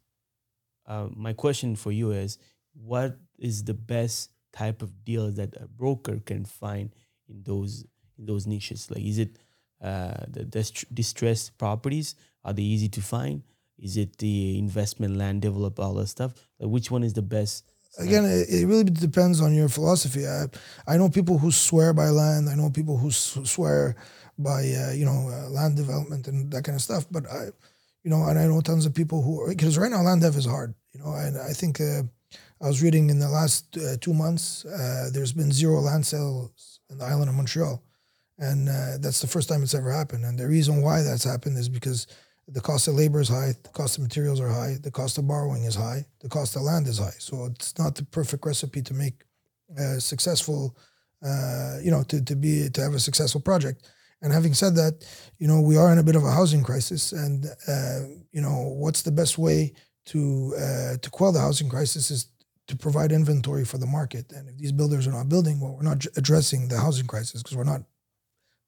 Uh, 0.87 1.07
my 1.15 1.33
question 1.33 1.75
for 1.75 1.91
you 1.91 2.11
is, 2.11 2.39
what 2.73 3.17
is 3.37 3.63
the 3.63 3.75
best 3.75 4.31
type 4.51 4.81
of 4.81 5.05
deal 5.05 5.31
that 5.31 5.55
a 5.55 5.67
broker 5.67 6.19
can 6.25 6.43
find 6.43 6.89
in 7.29 7.43
those 7.43 7.85
in 8.17 8.25
those 8.25 8.47
niches? 8.47 8.89
Like, 8.89 9.03
is 9.03 9.19
it 9.19 9.37
uh, 9.81 10.25
the 10.29 10.45
distressed 10.93 11.57
properties? 11.57 12.15
Are 12.43 12.53
they 12.53 12.63
easy 12.63 12.89
to 12.89 13.01
find? 13.01 13.43
Is 13.77 13.97
it 13.97 14.17
the 14.17 14.59
investment 14.59 15.17
land 15.17 15.41
develop 15.41 15.79
all 15.79 15.95
that 15.95 16.07
stuff? 16.07 16.33
Like 16.59 16.69
which 16.69 16.91
one 16.91 17.03
is 17.03 17.13
the 17.13 17.21
best? 17.21 17.65
Again, 17.97 18.23
it, 18.25 18.47
it 18.49 18.65
really 18.67 18.85
depends 18.85 19.41
on 19.41 19.53
your 19.53 19.67
philosophy. 19.67 20.25
I, 20.25 20.45
I 20.87 20.97
know 20.97 21.09
people 21.09 21.37
who 21.37 21.51
swear 21.51 21.93
by 21.93 22.09
land. 22.09 22.49
I 22.49 22.55
know 22.55 22.69
people 22.69 22.97
who 22.97 23.11
swear 23.11 23.95
by 24.37 24.61
uh, 24.61 24.91
you 24.91 25.05
know 25.05 25.29
uh, 25.29 25.49
land 25.49 25.75
development 25.75 26.27
and 26.27 26.51
that 26.51 26.63
kind 26.63 26.75
of 26.75 26.81
stuff. 26.81 27.05
But 27.11 27.29
I, 27.29 27.45
you 28.03 28.09
know, 28.09 28.23
and 28.25 28.39
I 28.39 28.47
know 28.47 28.61
tons 28.61 28.85
of 28.85 28.93
people 28.93 29.21
who 29.21 29.49
because 29.49 29.77
right 29.77 29.91
now 29.91 30.01
land 30.01 30.21
dev 30.21 30.35
is 30.35 30.45
hard. 30.45 30.73
You 30.93 31.01
know, 31.01 31.13
and 31.13 31.37
I 31.37 31.53
think 31.53 31.81
uh, 31.81 32.03
I 32.61 32.67
was 32.67 32.81
reading 32.81 33.09
in 33.09 33.19
the 33.19 33.29
last 33.29 33.77
uh, 33.77 33.97
two 33.99 34.13
months 34.13 34.65
uh, 34.65 35.09
there's 35.11 35.33
been 35.33 35.51
zero 35.51 35.79
land 35.81 36.05
sales 36.05 36.79
in 36.89 36.97
the 36.97 37.05
island 37.05 37.29
of 37.29 37.35
Montreal, 37.35 37.81
and 38.41 38.67
uh, 38.67 38.97
that's 38.99 39.21
the 39.21 39.27
first 39.27 39.47
time 39.47 39.63
it's 39.63 39.73
ever 39.73 39.91
happened. 39.91 40.25
And 40.25 40.37
the 40.37 40.47
reason 40.47 40.81
why 40.81 41.01
that's 41.01 41.23
happened 41.23 41.57
is 41.57 41.69
because 41.69 42.07
the 42.47 42.59
cost 42.59 42.89
of 42.89 42.95
labor 42.95 43.21
is 43.21 43.29
high, 43.29 43.53
the 43.63 43.69
cost 43.69 43.97
of 43.97 44.03
materials 44.03 44.41
are 44.41 44.49
high, 44.49 44.75
the 44.81 44.91
cost 44.91 45.17
of 45.17 45.25
borrowing 45.27 45.63
is 45.63 45.75
high, 45.75 46.05
the 46.19 46.27
cost 46.27 46.57
of 46.57 46.63
land 46.63 46.87
is 46.87 46.97
high. 46.97 47.15
So 47.19 47.45
it's 47.45 47.77
not 47.79 47.95
the 47.95 48.03
perfect 48.03 48.45
recipe 48.45 48.81
to 48.81 48.93
make 48.93 49.23
a 49.77 50.01
successful 50.01 50.75
uh, 51.23 51.77
you 51.83 51.91
know, 51.91 52.03
to, 52.03 52.23
to 52.23 52.35
be 52.35 52.69
to 52.69 52.81
have 52.81 52.93
a 52.93 52.99
successful 52.99 53.41
project. 53.41 53.87
And 54.23 54.33
having 54.33 54.53
said 54.53 54.75
that, 54.75 55.05
you 55.39 55.47
know, 55.47 55.61
we 55.61 55.77
are 55.77 55.91
in 55.91 55.99
a 55.99 56.03
bit 56.03 56.15
of 56.15 56.23
a 56.23 56.31
housing 56.31 56.63
crisis, 56.63 57.11
and 57.11 57.45
uh, 57.67 57.99
you 58.31 58.41
know, 58.41 58.73
what's 58.77 59.01
the 59.01 59.11
best 59.11 59.37
way 59.37 59.73
to 60.05 60.53
uh, 60.57 60.97
to 60.97 61.09
quell 61.11 61.31
the 61.31 61.39
housing 61.39 61.69
crisis 61.69 62.11
is 62.11 62.27
to 62.67 62.75
provide 62.75 63.11
inventory 63.11 63.65
for 63.65 63.77
the 63.77 63.85
market. 63.85 64.31
And 64.31 64.49
if 64.49 64.57
these 64.57 64.71
builders 64.71 65.07
are 65.07 65.11
not 65.11 65.29
building, 65.29 65.59
well, 65.59 65.75
we're 65.75 65.83
not 65.83 66.05
addressing 66.15 66.67
the 66.67 66.77
housing 66.77 67.07
crisis 67.07 67.43
because 67.43 67.57
we're 67.57 67.63
not 67.63 67.83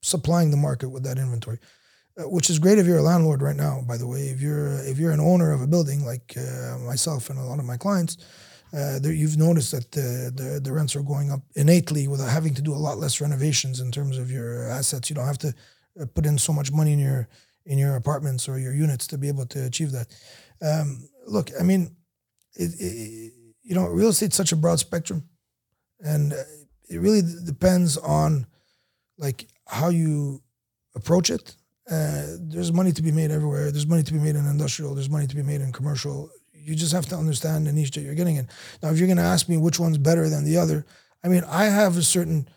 supplying 0.04 0.52
the 0.52 0.58
market 0.58 0.90
with 0.90 1.04
that 1.04 1.18
inventory. 1.18 1.60
Uh, 2.16 2.30
which 2.30 2.48
is 2.52 2.60
great 2.60 2.78
if 2.78 2.86
you're 2.86 3.00
a 3.00 3.02
landlord 3.02 3.42
right 3.42 3.56
now. 3.56 3.82
By 3.88 3.98
the 3.98 4.06
way, 4.06 4.28
if 4.28 4.40
you're 4.40 4.78
if 4.86 5.00
you're 5.00 5.12
an 5.12 5.20
owner 5.20 5.52
of 5.52 5.62
a 5.64 5.68
building 5.68 6.06
like 6.06 6.36
uh, 6.38 6.78
myself 6.86 7.32
and 7.32 7.40
a 7.40 7.44
lot 7.44 7.58
of 7.58 7.66
my 7.66 7.76
clients, 7.76 8.18
uh, 8.72 9.00
there, 9.00 9.12
you've 9.12 9.38
noticed 9.38 9.72
that 9.72 9.92
the, 9.92 10.32
the, 10.36 10.60
the 10.60 10.72
rents 10.72 10.96
are 10.96 11.02
going 11.02 11.32
up 11.32 11.42
innately 11.56 12.08
without 12.08 12.30
having 12.30 12.54
to 12.54 12.62
do 12.62 12.74
a 12.74 12.76
lot 12.76 13.00
less 13.00 13.20
renovations 13.20 13.80
in 13.80 13.92
terms 13.92 14.20
of 14.20 14.30
your 14.30 14.68
assets. 14.68 15.10
You 15.10 15.16
don't 15.16 15.26
have 15.26 15.40
to 15.40 15.54
uh, 16.00 16.06
put 16.14 16.28
in 16.28 16.38
so 16.38 16.54
much 16.54 16.72
money 16.72 16.94
in 16.94 17.00
your 17.00 17.28
in 17.66 17.80
your 17.80 17.96
apartments 17.96 18.48
or 18.48 18.60
your 18.60 18.74
units 18.74 19.08
to 19.08 19.18
be 19.18 19.28
able 19.28 19.48
to 19.48 19.66
achieve 19.66 19.92
that. 19.92 20.08
Um, 20.62 21.10
look, 21.26 21.50
I 21.60 21.64
mean, 21.64 21.96
it, 22.56 22.72
it, 22.80 23.34
you 23.64 23.74
know, 23.74 23.88
real 23.88 24.10
estate's 24.10 24.36
such 24.36 24.52
a 24.52 24.56
broad 24.56 24.80
spectrum, 24.80 25.24
and 26.00 26.34
uh, 26.34 26.44
it 26.90 27.00
really 27.00 27.22
depends 27.46 27.98
on 27.98 28.46
like 29.18 29.48
how 29.74 29.90
you 29.90 30.42
approach 30.96 31.30
it 31.30 31.56
uh, 31.90 32.38
there's 32.40 32.72
money 32.72 32.92
to 32.94 33.02
be 33.02 33.12
made 33.12 33.32
everywhere. 33.32 33.72
There's 33.72 33.88
money 33.88 34.04
to 34.04 34.14
be 34.14 34.20
made 34.20 34.36
in 34.36 34.46
industrial. 34.46 34.96
There's 34.96 35.10
money 35.10 35.28
to 35.28 35.36
be 35.36 35.44
made 35.44 35.62
in 35.62 35.72
commercial. 35.72 36.30
You 36.54 36.76
just 36.76 36.94
have 36.94 37.06
to 37.08 37.16
understand 37.18 37.68
the 37.68 37.74
niche 37.74 37.92
that 37.92 38.02
you're 38.02 38.16
getting 38.16 38.38
in. 38.38 38.48
Now, 38.82 38.90
if 38.90 38.98
you're 38.98 39.08
going 39.08 39.18
to 39.18 39.24
ask 39.24 39.50
me 39.50 39.58
which 39.58 39.80
one's 39.80 39.98
better 39.98 40.30
than 40.30 40.46
the 40.46 40.58
other, 40.58 40.86
I 41.24 41.28
mean, 41.28 41.44
I 41.48 41.66
have 41.66 41.98
a 41.98 42.02
certain 42.02 42.48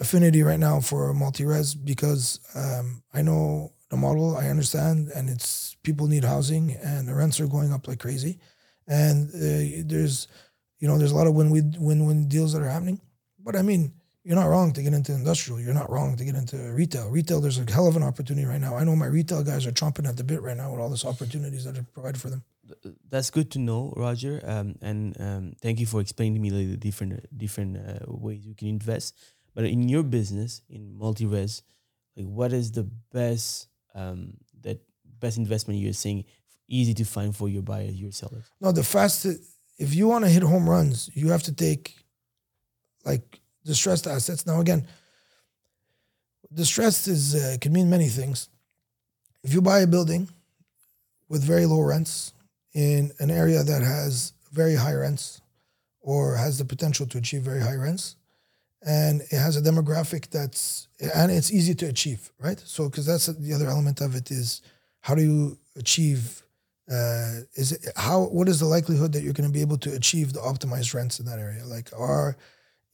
affinity 0.00 0.42
right 0.42 0.58
now 0.58 0.80
for 0.80 1.12
multi-res 1.12 1.74
because 1.74 2.40
um, 2.54 3.02
I 3.12 3.20
know 3.20 3.72
the 3.90 3.96
model, 3.96 4.36
I 4.36 4.48
understand, 4.48 5.08
and 5.14 5.28
it's 5.28 5.76
people 5.82 6.06
need 6.06 6.24
housing, 6.24 6.72
and 6.82 7.06
the 7.06 7.14
rents 7.14 7.40
are 7.40 7.46
going 7.46 7.74
up 7.74 7.86
like 7.86 8.00
crazy, 8.00 8.38
and 8.88 9.28
uh, 9.28 9.84
there's, 9.86 10.28
you 10.78 10.88
know, 10.88 10.96
there's 10.96 11.12
a 11.12 11.16
lot 11.16 11.26
of 11.26 11.34
win-win 11.34 11.76
win-win 11.78 12.26
deals 12.26 12.54
that 12.54 12.62
are 12.62 12.70
happening. 12.70 13.02
But 13.38 13.54
I 13.54 13.60
mean, 13.60 13.92
you're 14.24 14.36
not 14.36 14.46
wrong 14.46 14.72
to 14.72 14.82
get 14.82 14.94
into 14.94 15.12
industrial. 15.12 15.60
You're 15.60 15.74
not 15.74 15.90
wrong 15.90 16.16
to 16.16 16.24
get 16.24 16.36
into 16.36 16.56
retail. 16.72 17.10
Retail, 17.10 17.40
there's 17.40 17.58
a 17.58 17.70
hell 17.70 17.88
of 17.88 17.96
an 17.96 18.02
opportunity 18.02 18.46
right 18.46 18.60
now. 18.60 18.76
I 18.76 18.84
know 18.84 18.94
my 18.94 19.06
retail 19.06 19.42
guys 19.42 19.66
are 19.66 19.72
chomping 19.72 20.08
at 20.08 20.16
the 20.16 20.24
bit 20.24 20.42
right 20.42 20.56
now 20.56 20.70
with 20.70 20.80
all 20.80 20.90
these 20.90 21.04
opportunities 21.04 21.64
that 21.64 21.76
are 21.76 21.86
provided 21.92 22.20
for 22.20 22.30
them. 22.30 22.44
That's 23.10 23.30
good 23.30 23.50
to 23.52 23.58
know, 23.58 23.92
Roger. 23.96 24.40
Um, 24.44 24.76
and 24.80 25.20
um, 25.20 25.52
thank 25.60 25.80
you 25.80 25.86
for 25.86 26.00
explaining 26.00 26.34
to 26.34 26.40
me 26.40 26.50
like, 26.50 26.70
the 26.70 26.76
different 26.76 27.36
different 27.36 27.76
uh, 27.76 28.04
ways 28.06 28.46
you 28.46 28.54
can 28.54 28.68
invest. 28.68 29.18
But 29.54 29.64
in 29.64 29.88
your 29.88 30.04
business, 30.04 30.62
in 30.70 30.96
multi-res, 30.96 31.62
like 32.16 32.26
what 32.26 32.52
is 32.52 32.72
the 32.72 32.84
best 33.12 33.68
um, 33.94 34.34
that 34.62 34.80
best 35.18 35.36
investment 35.36 35.80
you're 35.80 35.92
saying 35.92 36.24
easy 36.68 36.94
to 36.94 37.04
find 37.04 37.36
for 37.36 37.48
your 37.48 37.62
buyers, 37.62 38.00
your 38.00 38.12
sellers? 38.12 38.44
No, 38.60 38.72
the 38.72 38.84
fastest. 38.84 39.42
If 39.78 39.94
you 39.94 40.06
want 40.06 40.24
to 40.24 40.30
hit 40.30 40.44
home 40.44 40.70
runs, 40.70 41.10
you 41.12 41.30
have 41.30 41.42
to 41.42 41.52
take 41.52 41.96
like 43.04 43.41
distressed 43.64 44.06
assets. 44.06 44.46
Now, 44.46 44.60
again, 44.60 44.86
distressed 46.52 47.08
is 47.08 47.34
uh, 47.34 47.56
can 47.60 47.72
mean 47.72 47.88
many 47.88 48.08
things. 48.08 48.48
If 49.42 49.52
you 49.52 49.60
buy 49.60 49.80
a 49.80 49.86
building 49.86 50.28
with 51.28 51.42
very 51.42 51.66
low 51.66 51.80
rents 51.80 52.32
in 52.74 53.12
an 53.18 53.30
area 53.30 53.62
that 53.62 53.82
has 53.82 54.32
very 54.52 54.74
high 54.74 54.94
rents 54.94 55.40
or 56.00 56.36
has 56.36 56.58
the 56.58 56.64
potential 56.64 57.06
to 57.06 57.18
achieve 57.18 57.42
very 57.42 57.60
high 57.60 57.74
rents, 57.74 58.16
and 58.84 59.22
it 59.22 59.38
has 59.38 59.56
a 59.56 59.62
demographic 59.62 60.28
that's 60.30 60.88
and 61.14 61.30
it's 61.30 61.52
easy 61.52 61.74
to 61.74 61.86
achieve, 61.86 62.30
right? 62.40 62.60
So, 62.60 62.88
because 62.88 63.06
that's 63.06 63.26
the 63.26 63.52
other 63.52 63.68
element 63.68 64.00
of 64.00 64.14
it 64.14 64.30
is 64.30 64.62
how 65.00 65.14
do 65.14 65.22
you 65.22 65.58
achieve 65.76 66.42
uh, 66.90 67.40
is 67.54 67.72
it 67.72 67.86
how 67.96 68.24
what 68.24 68.48
is 68.48 68.58
the 68.58 68.66
likelihood 68.66 69.12
that 69.12 69.22
you're 69.22 69.32
going 69.32 69.48
to 69.48 69.52
be 69.52 69.60
able 69.60 69.78
to 69.78 69.94
achieve 69.94 70.32
the 70.32 70.40
optimized 70.40 70.94
rents 70.94 71.20
in 71.20 71.26
that 71.26 71.38
area? 71.38 71.64
Like, 71.64 71.90
are 71.96 72.36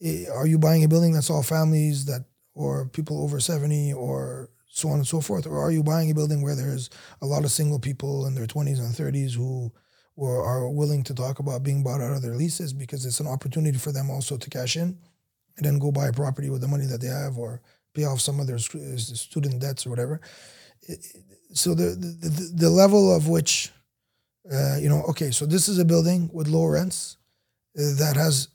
Eh, 0.03 0.25
are 0.33 0.47
you 0.47 0.57
buying 0.57 0.83
a 0.83 0.87
building 0.87 1.13
that's 1.13 1.29
all 1.29 1.43
families 1.43 2.05
that 2.05 2.25
or 2.53 2.87
people 2.87 3.21
over 3.21 3.39
70 3.39 3.93
or 3.93 4.49
so 4.67 4.89
on 4.89 4.95
and 4.95 5.07
so 5.07 5.19
forth 5.21 5.45
or 5.45 5.59
are 5.59 5.71
you 5.71 5.83
buying 5.83 6.11
a 6.11 6.13
building 6.13 6.41
where 6.41 6.55
there's 6.55 6.89
a 7.21 7.25
lot 7.25 7.43
of 7.43 7.51
single 7.51 7.79
people 7.79 8.25
in 8.25 8.35
their 8.35 8.45
20s 8.45 8.79
and 8.79 8.93
30s 8.93 9.35
who 9.35 9.71
or 10.15 10.43
are 10.43 10.69
willing 10.69 11.03
to 11.03 11.13
talk 11.13 11.39
about 11.39 11.63
being 11.63 11.81
bought 11.83 12.01
out 12.01 12.11
of 12.11 12.21
their 12.21 12.35
leases 12.35 12.73
because 12.73 13.05
it's 13.05 13.19
an 13.19 13.27
opportunity 13.27 13.77
for 13.77 13.91
them 13.91 14.09
also 14.09 14.37
to 14.37 14.49
cash 14.49 14.75
in 14.75 14.97
and 15.57 15.65
then 15.65 15.79
go 15.79 15.91
buy 15.91 16.07
a 16.07 16.13
property 16.13 16.49
with 16.49 16.61
the 16.61 16.67
money 16.67 16.85
that 16.85 17.01
they 17.01 17.07
have 17.07 17.37
or 17.37 17.61
pay 17.93 18.05
off 18.05 18.21
some 18.21 18.39
of 18.39 18.47
their 18.47 18.57
eh, 18.57 18.97
student 18.97 19.59
debts 19.59 19.85
or 19.85 19.89
whatever. 19.89 20.21
Eh, 20.87 20.95
so 21.53 21.73
the 21.73 21.95
the, 21.95 22.51
the 22.55 22.69
level 22.69 23.13
of 23.15 23.27
which, 23.27 23.71
uh, 24.51 24.77
you 24.77 24.89
know, 24.89 25.03
okay, 25.09 25.31
so 25.31 25.45
this 25.45 25.67
is 25.67 25.79
a 25.79 25.85
building 25.85 26.29
with 26.33 26.47
low 26.47 26.65
rents 26.65 27.17
that 27.75 28.15
has 28.15 28.49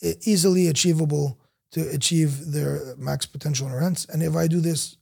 easily 0.00 0.68
achievable 0.68 1.38
to 1.72 1.88
achieve 1.90 2.52
their 2.52 2.94
max 2.96 3.26
potential 3.26 3.66
in 3.66 3.74
rents. 3.74 4.06
And 4.06 4.22
if 4.22 4.36
I 4.36 4.46
do 4.46 4.60
this, 4.60 4.96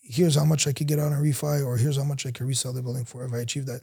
here's 0.00 0.36
how 0.36 0.44
much 0.44 0.66
I 0.66 0.72
could 0.72 0.86
get 0.86 0.98
on 0.98 1.12
a 1.12 1.16
refi, 1.16 1.64
or 1.64 1.76
here's 1.76 1.96
how 1.96 2.04
much 2.04 2.26
I 2.26 2.30
could 2.30 2.46
resell 2.46 2.72
the 2.72 2.82
building 2.82 3.04
for 3.04 3.24
if 3.24 3.32
I 3.32 3.38
achieve 3.38 3.66
that. 3.66 3.82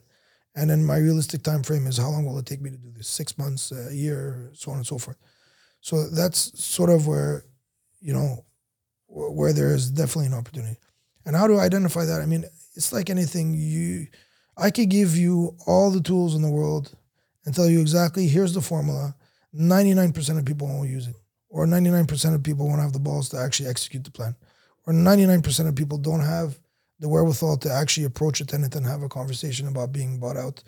And 0.56 0.70
then 0.70 0.84
my 0.84 0.98
realistic 0.98 1.42
time 1.42 1.62
frame 1.62 1.86
is 1.86 1.98
how 1.98 2.10
long 2.10 2.24
will 2.24 2.38
it 2.38 2.46
take 2.46 2.60
me 2.60 2.70
to 2.70 2.76
do 2.76 2.90
this? 2.90 3.08
Six 3.08 3.36
months, 3.36 3.72
a 3.72 3.94
year, 3.94 4.50
so 4.54 4.70
on 4.70 4.78
and 4.78 4.86
so 4.86 4.98
forth. 4.98 5.16
So 5.80 6.08
that's 6.08 6.58
sort 6.62 6.90
of 6.90 7.06
where, 7.06 7.44
you 8.00 8.12
know, 8.12 8.44
where 9.06 9.52
there 9.52 9.74
is 9.74 9.90
definitely 9.90 10.26
an 10.26 10.34
opportunity. 10.34 10.78
And 11.26 11.36
how 11.36 11.46
do 11.46 11.58
I 11.58 11.64
identify 11.64 12.04
that? 12.04 12.20
I 12.20 12.26
mean, 12.26 12.44
it's 12.74 12.92
like 12.92 13.10
anything. 13.10 13.54
You, 13.54 14.06
I 14.56 14.70
could 14.70 14.88
give 14.88 15.16
you 15.16 15.56
all 15.66 15.90
the 15.90 16.00
tools 16.00 16.34
in 16.34 16.42
the 16.42 16.50
world 16.50 16.94
and 17.44 17.54
tell 17.54 17.68
you 17.68 17.80
exactly 17.80 18.26
here's 18.26 18.54
the 18.54 18.60
formula 18.60 19.14
99% 19.54 20.38
of 20.38 20.44
people 20.44 20.66
won't 20.66 20.88
use 20.88 21.06
it, 21.06 21.16
or 21.48 21.66
99% 21.66 22.34
of 22.34 22.42
people 22.42 22.66
won't 22.66 22.80
have 22.80 22.92
the 22.92 22.98
balls 22.98 23.28
to 23.30 23.38
actually 23.38 23.68
execute 23.68 24.04
the 24.04 24.10
plan, 24.10 24.34
or 24.86 24.92
99% 24.92 25.68
of 25.68 25.74
people 25.74 25.98
don't 25.98 26.20
have 26.20 26.58
the 27.00 27.08
wherewithal 27.08 27.56
to 27.58 27.72
actually 27.72 28.04
approach 28.04 28.40
a 28.40 28.46
tenant 28.46 28.74
and 28.74 28.86
have 28.86 29.02
a 29.02 29.08
conversation 29.08 29.68
about 29.68 29.92
being 29.92 30.18
bought 30.18 30.36
out. 30.36 30.62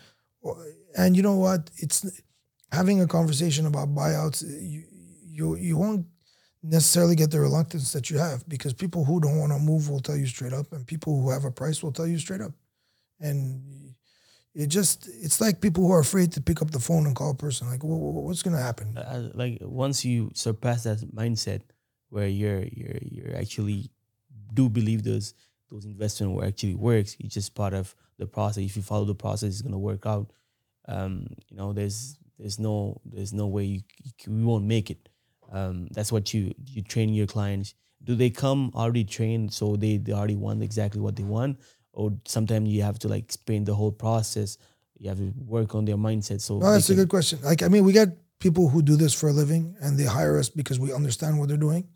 And 0.96 1.16
you 1.16 1.22
know 1.22 1.37
what? 1.37 1.70
It's 1.79 2.22
having 2.72 3.01
a 3.01 3.07
conversation 3.07 3.66
about 3.66 3.94
buyouts. 3.94 4.42
You 4.42 4.85
you 5.22 5.57
you 5.57 5.77
won't 5.77 6.07
necessarily 6.62 7.14
get 7.14 7.31
the 7.31 7.40
reluctance 7.40 7.92
that 7.92 8.11
you 8.11 8.18
have 8.18 8.49
because 8.49 8.72
people 8.72 9.05
who 9.05 9.20
don't 9.20 9.38
want 9.38 9.53
to 9.53 9.59
move 9.59 9.88
will 9.88 10.01
tell 10.01 10.16
you 10.16 10.27
straight 10.27 10.53
up, 10.53 10.72
and 10.72 10.87
people 10.87 11.20
who 11.20 11.31
have 11.31 11.44
a 11.44 11.51
price 11.51 11.83
will 11.83 11.92
tell 11.92 12.07
you 12.07 12.18
straight 12.18 12.40
up. 12.40 12.53
And 13.20 13.86
it 14.57 14.69
just 14.69 15.07
it's 15.23 15.38
like 15.38 15.61
people 15.61 15.87
who 15.87 15.92
are 15.92 16.01
afraid 16.01 16.33
to 16.33 16.40
pick 16.40 16.62
up 16.62 16.71
the 16.71 16.81
phone 16.81 17.07
and 17.07 17.14
call 17.14 17.33
a 17.33 17.35
person. 17.35 17.69
Like 17.69 17.81
what's 17.83 18.42
going 18.42 18.57
to 18.57 18.62
happen? 18.62 18.97
Uh, 18.97 19.29
like 19.35 19.59
once 19.61 20.03
you 20.03 20.31
surpass 20.35 20.85
that 20.85 20.99
mindset 21.14 21.61
where 22.09 22.27
you're 22.27 22.64
you're 22.73 22.99
you're 23.03 23.37
actually 23.37 23.90
do 24.55 24.71
believe 24.71 25.03
those 25.05 25.35
those 25.71 25.85
investment 25.85 26.33
will 26.33 26.45
actually 26.45 26.75
works 26.75 27.16
it's 27.21 27.35
just 27.35 27.55
part 27.55 27.75
of 27.75 27.95
the 28.19 28.27
process. 28.27 28.64
If 28.64 28.77
you 28.77 28.83
follow 28.83 29.05
the 29.05 29.14
process 29.14 29.51
it's 29.51 29.62
going 29.62 29.73
to 29.73 29.79
work 29.79 30.07
out. 30.07 30.33
Um, 30.88 31.27
you 31.51 31.57
know 31.59 31.75
there's 31.75 32.19
there's 32.38 32.59
no 32.59 32.99
there's 33.05 33.35
no 33.35 33.47
way 33.49 33.64
you, 33.64 33.81
you 34.27 34.47
won't 34.47 34.64
make 34.64 34.90
it. 34.90 35.11
Um, 35.53 35.88
that's 35.90 36.11
what 36.11 36.33
you 36.33 36.55
you 36.64 36.83
train 36.83 37.12
your 37.12 37.27
clients. 37.27 37.75
Do 38.03 38.14
they 38.14 38.31
come 38.31 38.73
already 38.75 39.05
trained? 39.05 39.53
So 39.53 39.77
they, 39.77 39.97
they 39.97 40.12
already 40.12 40.37
want 40.37 40.62
exactly 40.62 41.01
what 41.01 41.16
they 41.16 41.25
want 41.25 41.59
or 41.96 42.12
sometimes 42.26 42.68
you 42.68 42.82
have 42.82 42.98
to 43.00 43.09
like 43.09 43.24
explain 43.24 43.64
the 43.64 43.74
whole 43.74 43.90
process. 43.90 44.59
You 44.98 45.09
have 45.09 45.18
to 45.18 45.32
work 45.46 45.74
on 45.74 45.85
their 45.85 45.96
mindset. 45.96 46.40
So 46.40 46.59
no, 46.59 46.72
that's 46.72 46.87
can, 46.87 46.94
a 46.94 46.96
good 46.96 47.09
question. 47.09 47.40
Like 47.42 47.62
I 47.62 47.68
mean, 47.68 47.85
we 47.85 47.92
get 47.92 48.09
people 48.38 48.68
who 48.68 48.82
do 48.82 48.96
this 48.96 49.14
for 49.14 49.28
a 49.28 49.32
living 49.32 49.74
and 49.80 49.98
they 49.98 50.04
hire 50.04 50.38
us 50.38 50.48
because 50.48 50.78
we 50.78 50.92
understand 50.92 51.38
what 51.38 51.48
they're 51.48 51.56
doing. 51.56 51.88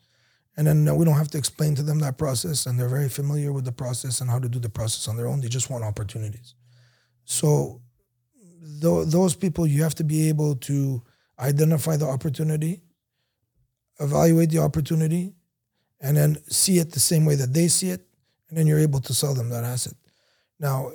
And 0.56 0.66
then 0.66 0.88
uh, 0.88 0.94
we 0.94 1.04
don't 1.04 1.14
have 1.14 1.29
to 1.29 1.38
explain 1.38 1.75
to 1.77 1.83
them 1.83 2.00
that 2.00 2.18
process, 2.18 2.66
and 2.66 2.79
they're 2.79 2.88
very 2.88 3.08
familiar 3.08 3.52
with 3.52 3.64
the 3.64 3.72
process 3.72 4.20
and 4.20 4.29
how 4.29 4.38
to 4.38 4.48
do 4.48 4.58
the 4.58 4.68
process 4.68 5.06
on 5.06 5.16
their 5.16 5.27
own. 5.27 5.40
They 5.40 5.48
just 5.48 5.70
want 5.70 5.85
opportunities. 5.85 6.54
So, 7.25 7.81
th- 8.83 9.06
those 9.06 9.37
people, 9.37 9.66
you 9.66 9.83
have 9.85 9.94
to 9.94 10.04
be 10.04 10.29
able 10.29 10.56
to 10.56 11.02
identify 11.38 11.96
the 11.96 12.06
opportunity, 12.06 12.83
evaluate 14.00 14.50
the 14.50 14.58
opportunity, 14.58 15.35
and 16.00 16.16
then 16.16 16.37
see 16.48 16.79
it 16.79 16.92
the 16.92 17.00
same 17.00 17.25
way 17.25 17.37
that 17.37 17.54
they 17.54 17.68
see 17.68 17.90
it, 17.90 18.10
and 18.51 18.59
then 18.59 18.67
you're 18.67 18.79
able 18.79 19.01
to 19.01 19.15
sell 19.15 19.33
them 19.33 19.48
that 19.48 19.65
asset. 19.65 19.94
Now, 20.59 20.90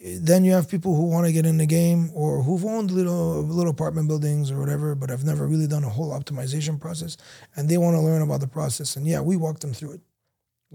then 0.00 0.44
you 0.44 0.52
have 0.52 0.68
people 0.68 0.96
who 0.96 1.06
want 1.06 1.26
to 1.26 1.32
get 1.32 1.46
in 1.46 1.58
the 1.58 1.66
game 1.66 2.10
or 2.14 2.42
who've 2.42 2.64
owned 2.64 2.90
little 2.90 3.42
little 3.42 3.70
apartment 3.70 4.08
buildings 4.08 4.50
or 4.50 4.58
whatever, 4.58 4.94
but 4.94 5.08
have 5.08 5.24
never 5.24 5.46
really 5.46 5.68
done 5.68 5.84
a 5.84 5.88
whole 5.88 6.10
optimization 6.10 6.80
process, 6.80 7.16
and 7.54 7.68
they 7.68 7.78
want 7.78 7.94
to 7.94 8.00
learn 8.00 8.22
about 8.22 8.40
the 8.40 8.48
process. 8.48 8.96
And 8.96 9.06
yeah, 9.06 9.20
we 9.20 9.36
walk 9.36 9.60
them 9.60 9.72
through 9.72 9.92
it. 9.92 10.00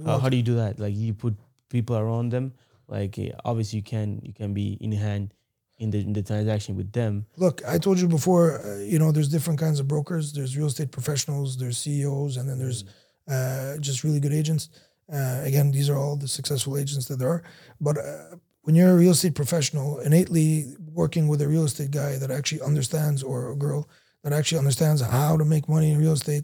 How, 0.06 0.20
how 0.20 0.30
do 0.30 0.38
you 0.38 0.44
do 0.44 0.56
that? 0.56 0.80
Like 0.80 0.96
you 0.96 1.14
put 1.14 1.36
people 1.70 1.98
around 1.98 2.32
them. 2.32 2.54
Like 2.88 3.20
obviously 3.44 3.78
you 3.78 3.84
can 3.84 4.22
you 4.24 4.34
can 4.34 4.54
be 4.54 4.78
in 4.80 4.94
hand 4.94 5.34
in 5.78 5.92
the 5.92 6.00
in 6.00 6.14
the 6.14 6.24
transaction 6.24 6.76
with 6.76 6.92
them. 6.94 7.26
Look, 7.38 7.62
I 7.68 7.78
told 7.78 8.00
you 8.00 8.08
before. 8.08 8.62
Uh, 8.66 8.78
you 8.78 8.98
know, 8.98 9.12
there's 9.12 9.30
different 9.30 9.60
kinds 9.60 9.80
of 9.80 9.88
brokers. 9.88 10.32
There's 10.32 10.58
real 10.58 10.68
estate 10.68 10.92
professionals. 10.92 11.58
There's 11.58 11.78
CEOs, 11.78 12.38
and 12.38 12.48
then 12.48 12.58
there's 12.58 12.84
mm 12.84 12.90
uh, 13.30 13.78
just 13.78 14.04
really 14.04 14.20
good 14.20 14.34
agents. 14.34 14.70
Uh, 15.12 15.42
again, 15.44 15.72
these 15.72 15.90
are 15.90 15.98
all 15.98 16.16
the 16.16 16.28
successful 16.28 16.78
agents 16.78 17.08
that 17.08 17.18
there 17.18 17.30
are. 17.30 17.44
But 17.82 17.98
uh, 17.98 18.36
when 18.62 18.76
you're 18.76 18.92
a 18.92 18.98
real 18.98 19.12
estate 19.12 19.36
professional, 19.36 20.00
innately 20.00 20.76
working 20.94 21.28
with 21.28 21.42
a 21.42 21.48
real 21.48 21.66
estate 21.66 21.92
guy 21.92 22.18
that 22.18 22.32
actually 22.32 22.62
understands, 22.62 23.24
or 23.24 23.52
a 23.52 23.56
girl 23.56 23.90
that 24.24 24.34
actually 24.34 24.60
understands 24.60 25.02
how 25.02 25.38
to 25.38 25.46
make 25.46 25.68
money 25.68 25.92
in 25.92 26.00
real 26.00 26.14
estate 26.14 26.44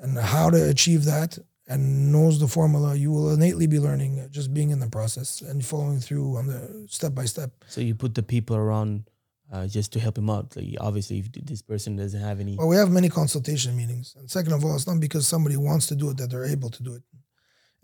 and 0.00 0.16
how 0.18 0.50
to 0.50 0.70
achieve 0.70 1.04
that 1.04 1.38
and 1.68 2.12
knows 2.12 2.38
the 2.38 2.46
formula, 2.46 2.94
you 2.94 3.10
will 3.10 3.34
innately 3.34 3.66
be 3.66 3.80
learning 3.80 4.26
just 4.30 4.54
being 4.54 4.70
in 4.70 4.78
the 4.78 4.88
process 4.88 5.40
and 5.40 5.64
following 5.64 5.98
through 5.98 6.36
on 6.36 6.46
the 6.46 6.86
step 6.88 7.14
by 7.14 7.24
step. 7.24 7.50
So 7.66 7.80
you 7.80 7.94
put 7.94 8.14
the 8.14 8.22
people 8.22 8.56
around 8.56 9.10
uh, 9.52 9.66
just 9.66 9.92
to 9.92 10.00
help 10.00 10.16
him 10.16 10.30
out. 10.30 10.54
Like 10.56 10.76
obviously, 10.80 11.18
if 11.18 11.32
this 11.32 11.62
person 11.62 11.96
doesn't 11.96 12.20
have 12.20 12.40
any. 12.40 12.56
Well, 12.56 12.68
we 12.68 12.76
have 12.76 12.90
many 12.90 13.08
consultation 13.08 13.76
meetings, 13.76 14.14
and 14.16 14.30
second 14.30 14.52
of 14.52 14.64
all, 14.64 14.74
it's 14.76 14.86
not 14.86 15.00
because 15.00 15.26
somebody 15.26 15.56
wants 15.56 15.86
to 15.88 15.96
do 15.96 16.10
it 16.10 16.16
that 16.18 16.30
they're 16.30 16.44
able 16.44 16.70
to 16.70 16.82
do 16.82 16.94
it. 16.94 17.02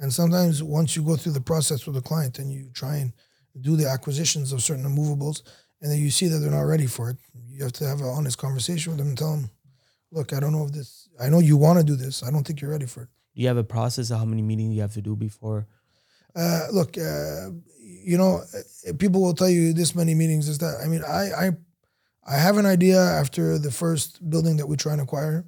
And 0.03 0.13
sometimes 0.13 0.65
once 0.65 0.97
you 0.97 1.03
go 1.03 1.17
through 1.17 1.33
the 1.33 1.41
process 1.41 1.87
with 1.87 1.97
a 1.97 2.03
client 2.03 2.41
and 2.41 2.53
you 2.53 2.69
try 2.75 2.97
and 2.97 3.13
do 3.61 3.77
the 3.77 3.89
acquisitions 3.89 4.53
of 4.53 4.61
certain 4.61 4.85
immovables, 4.85 5.43
and 5.81 5.91
then 5.91 6.01
you 6.01 6.11
see 6.11 6.27
that 6.27 6.39
they're 6.39 6.51
not 6.51 6.63
ready 6.63 6.87
for 6.87 7.09
it, 7.11 7.19
you 7.49 7.63
have 7.63 7.73
to 7.75 7.87
have 7.87 8.01
an 8.01 8.09
honest 8.09 8.37
conversation 8.37 8.91
with 8.91 8.99
them 8.99 9.09
and 9.09 9.19
tell 9.19 9.37
them, 9.37 9.49
"Look, 10.11 10.33
I 10.33 10.41
don't 10.41 10.53
know 10.53 10.65
if 10.65 10.73
this. 10.73 11.09
I 11.21 11.29
know 11.29 11.39
you 11.39 11.57
want 11.57 11.79
to 11.79 11.85
do 11.85 11.95
this. 11.95 12.25
I 12.25 12.33
don't 12.33 12.45
think 12.45 12.61
you're 12.61 12.73
ready 12.73 12.87
for 12.87 13.03
it." 13.05 13.09
Do 13.35 13.43
you 13.43 13.49
have 13.49 13.57
a 13.57 13.65
process 13.65 14.11
of 14.11 14.19
how 14.19 14.25
many 14.25 14.43
meetings 14.43 14.75
you 14.75 14.83
have 14.83 14.95
to 14.95 15.03
do 15.03 15.15
before? 15.15 15.69
Uh, 16.35 16.67
look, 16.73 16.99
uh, 16.99 17.51
you 17.79 18.19
know, 18.19 18.43
uh, 18.89 18.93
people 18.99 19.23
will 19.23 19.35
tell 19.35 19.49
you 19.49 19.73
this 19.73 19.95
many 19.95 20.15
meetings 20.15 20.49
is 20.49 20.59
that. 20.59 20.81
I 20.85 20.89
mean, 20.89 21.05
I, 21.07 21.31
I, 21.45 21.51
I 22.27 22.37
have 22.39 22.57
an 22.59 22.67
idea 22.67 22.99
after 23.01 23.57
the 23.57 23.71
first 23.71 24.29
building 24.29 24.57
that 24.57 24.67
we 24.67 24.77
try 24.77 24.93
and 24.93 25.01
acquire. 25.01 25.45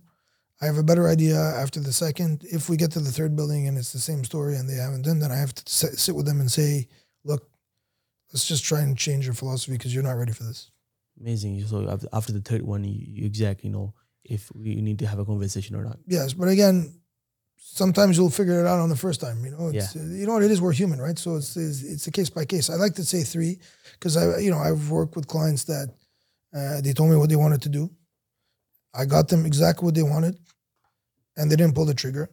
I 0.65 0.67
have 0.67 0.79
a 0.79 0.83
better 0.83 1.09
idea 1.09 1.37
after 1.37 1.79
the 1.79 1.93
second. 1.93 2.43
If 2.51 2.71
we 2.71 2.79
get 2.79 2.91
to 2.93 3.01
the 3.01 3.13
third 3.13 3.37
building 3.37 3.69
and 3.69 3.77
it's 3.77 3.93
the 3.93 3.99
same 3.99 4.25
story 4.25 4.57
and 4.57 4.67
they 4.67 4.77
haven't 4.77 5.03
done, 5.03 5.19
then 5.19 5.31
I 5.31 5.37
have 5.37 5.55
to 5.55 5.63
sit 5.69 6.15
with 6.15 6.25
them 6.25 6.41
and 6.41 6.51
say, 6.51 6.89
look, 7.23 7.51
let's 8.33 8.49
just 8.49 8.65
try 8.65 8.81
and 8.81 8.97
change 8.97 9.27
your 9.27 9.35
philosophy 9.35 9.73
because 9.73 9.95
you're 9.95 10.03
not 10.03 10.17
ready 10.17 10.33
for 10.33 10.45
this. 10.45 10.71
Amazing. 11.21 11.63
So 11.67 11.87
after 12.15 12.33
the 12.33 12.41
third 12.41 12.63
one, 12.63 12.83
you, 12.83 12.97
you 12.99 13.27
exactly 13.27 13.69
know 13.69 13.93
if 14.25 14.51
we 14.55 14.77
need 14.77 15.01
to 15.01 15.07
have 15.07 15.19
a 15.19 15.27
conversation 15.27 15.77
or 15.77 15.85
not. 15.85 15.99
Yes, 16.07 16.33
but 16.33 16.49
again, 16.49 16.95
sometimes 17.59 18.17
you'll 18.17 18.31
figure 18.31 18.59
it 18.61 18.67
out 18.67 18.81
on 18.81 18.89
the 18.89 18.97
first 18.97 19.21
time. 19.21 19.45
You 19.45 19.51
know, 19.51 19.69
it's, 19.69 19.95
yeah. 19.95 20.03
you 20.03 20.27
know 20.27 20.33
what 20.33 20.45
it 20.45 20.51
is. 20.51 20.63
We're 20.63 20.73
human, 20.73 20.99
right? 20.99 21.19
So 21.19 21.37
it's 21.37 21.59
it's, 21.59 21.83
it's 21.83 22.07
a 22.07 22.11
case 22.11 22.31
by 22.31 22.47
case. 22.47 22.71
I 22.71 22.77
like 22.77 22.95
to 22.95 23.05
say 23.05 23.23
three 23.23 23.59
because 23.93 24.17
I 24.17 24.39
you 24.39 24.51
know 24.51 24.59
I've 24.59 24.91
worked 24.91 25.15
with 25.15 25.27
clients 25.27 25.65
that 25.65 25.95
uh, 26.57 26.81
they 26.81 26.95
told 26.95 27.11
me 27.11 27.17
what 27.17 27.29
they 27.29 27.37
wanted 27.37 27.61
to 27.63 27.69
do. 27.69 27.91
I 28.95 29.05
got 29.05 29.29
them 29.29 29.45
exactly 29.45 29.85
what 29.85 29.95
they 29.95 30.05
wanted, 30.05 30.39
and 31.37 31.51
they 31.51 31.57
didn't 31.57 31.75
pull 31.75 31.85
the 31.85 31.95
trigger. 31.95 32.31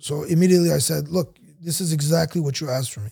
So 0.00 0.22
immediately 0.24 0.72
I 0.72 0.78
said, 0.78 1.08
"Look, 1.08 1.38
this 1.60 1.80
is 1.80 1.92
exactly 1.92 2.40
what 2.40 2.60
you 2.60 2.68
asked 2.68 2.92
for 2.92 3.00
me. 3.00 3.10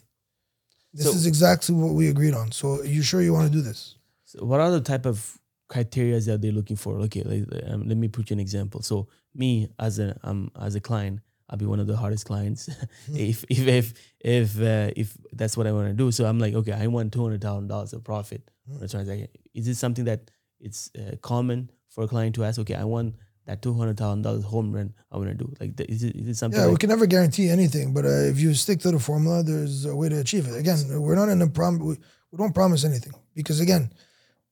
This 0.93 1.07
so, 1.07 1.12
is 1.12 1.26
exactly 1.26 1.74
what 1.74 1.95
we 1.95 2.09
agreed 2.09 2.34
on. 2.34 2.53
So 2.53 2.80
are 2.80 2.84
you 2.84 3.03
sure 3.03 3.22
you 3.22 3.32
want 3.32 3.51
to 3.51 3.53
do 3.53 3.62
this?" 3.62 3.97
So 4.24 4.45
what 4.45 4.61
are 4.61 4.70
the 4.70 4.80
type 4.80 5.07
of 5.07 5.38
criteria 5.68 6.20
that 6.20 6.43
they're 6.43 6.53
looking 6.53 6.76
for? 6.76 6.99
Okay, 7.01 7.22
like, 7.22 7.45
um, 7.66 7.88
let 7.88 7.97
me 7.97 8.09
put 8.09 8.30
you 8.30 8.34
an 8.34 8.40
example. 8.40 8.82
So 8.82 9.09
me 9.34 9.68
as 9.78 9.99
a 9.99 10.18
um 10.22 10.51
as 10.61 10.74
a 10.74 10.80
client, 10.80 11.20
I'll 11.49 11.59
be 11.59 11.66
one 11.66 11.80
of 11.80 11.86
the 11.86 11.97
hardest 11.97 12.26
clients 12.26 12.66
hmm. 13.07 13.16
if 13.16 13.45
if 13.49 13.66
if 13.68 13.95
if 14.20 14.61
uh, 14.61 14.90
if 14.97 15.16
that's 15.32 15.57
what 15.57 15.66
I 15.66 15.72
want 15.72 15.88
to 15.88 15.95
do. 15.95 16.11
So 16.12 16.24
I'm 16.26 16.38
like, 16.38 16.55
okay, 16.55 16.72
I 16.72 16.86
want 16.86 17.12
two 17.12 17.22
hundred 17.22 17.43
thousand 17.43 17.68
dollars 17.68 17.93
of 17.93 18.05
profit 18.05 18.51
mm. 18.70 18.76
on 18.76 18.82
a 18.82 18.88
transaction. 18.88 19.28
Is 19.55 19.68
it 19.68 19.76
something 19.76 20.05
that 20.07 20.30
it's 20.61 20.90
uh, 20.99 21.16
common 21.20 21.70
for 21.88 22.05
a 22.05 22.09
client 22.09 22.34
to 22.36 22.45
ask? 22.45 22.59
Okay, 22.61 22.74
I 22.74 22.84
want 22.84 23.16
that 23.53 23.62
two 23.62 23.74
hundred 23.74 23.96
thousand 23.98 24.22
dollars 24.22 24.44
home 24.44 24.72
run. 24.72 24.94
I 25.11 25.18
want 25.18 25.28
to 25.28 25.34
do 25.34 25.53
like 25.61 25.78
is 25.88 26.03
it 26.03 26.16
is 26.16 26.28
it 26.28 26.36
something? 26.36 26.59
Yeah, 26.59 26.66
like 26.66 26.72
we 26.72 26.78
can 26.78 26.88
never 26.88 27.07
guarantee 27.07 27.48
anything, 27.48 27.92
but 27.92 28.05
uh, 28.05 28.30
if 28.32 28.40
you 28.40 28.55
stick 28.55 28.80
to 28.80 28.90
the 28.90 28.98
formula, 28.98 29.42
there's 29.42 29.84
a 29.84 29.94
way 29.94 30.09
to 30.09 30.18
achieve 30.18 30.46
it. 30.48 30.57
Again, 30.57 30.78
we're 31.00 31.14
not 31.14 31.28
in 31.28 31.42
a 31.42 31.46
prom. 31.46 31.78
We, 31.78 31.96
we 32.30 32.38
don't 32.38 32.55
promise 32.55 32.84
anything 32.84 33.12
because 33.34 33.61
again, 33.61 33.92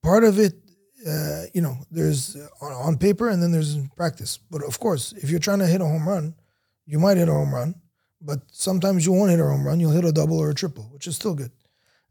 part 0.02 0.24
of 0.24 0.38
it 0.38 0.54
uh, 1.08 1.44
you 1.54 1.62
know, 1.62 1.76
there's 1.90 2.36
on, 2.60 2.72
on, 2.72 2.98
paper 2.98 3.30
and 3.30 3.42
then 3.42 3.52
there's 3.52 3.74
in 3.74 3.88
practice. 3.96 4.38
But 4.50 4.62
of 4.64 4.78
course, 4.78 5.12
if 5.12 5.30
you're 5.30 5.40
trying 5.40 5.60
to 5.60 5.66
hit 5.66 5.80
a 5.80 5.86
home 5.86 6.06
run, 6.06 6.34
you 6.84 6.98
might 6.98 7.16
hit 7.16 7.28
a 7.28 7.32
home 7.32 7.54
run, 7.54 7.74
but 8.20 8.40
sometimes 8.52 9.06
you 9.06 9.12
won't 9.12 9.30
hit 9.30 9.40
a 9.40 9.44
home 9.44 9.66
run. 9.66 9.80
You'll 9.80 9.92
hit 9.92 10.04
a 10.04 10.12
double 10.12 10.38
or 10.38 10.50
a 10.50 10.54
triple, 10.54 10.90
which 10.92 11.06
is 11.06 11.16
still 11.16 11.34
good. 11.34 11.52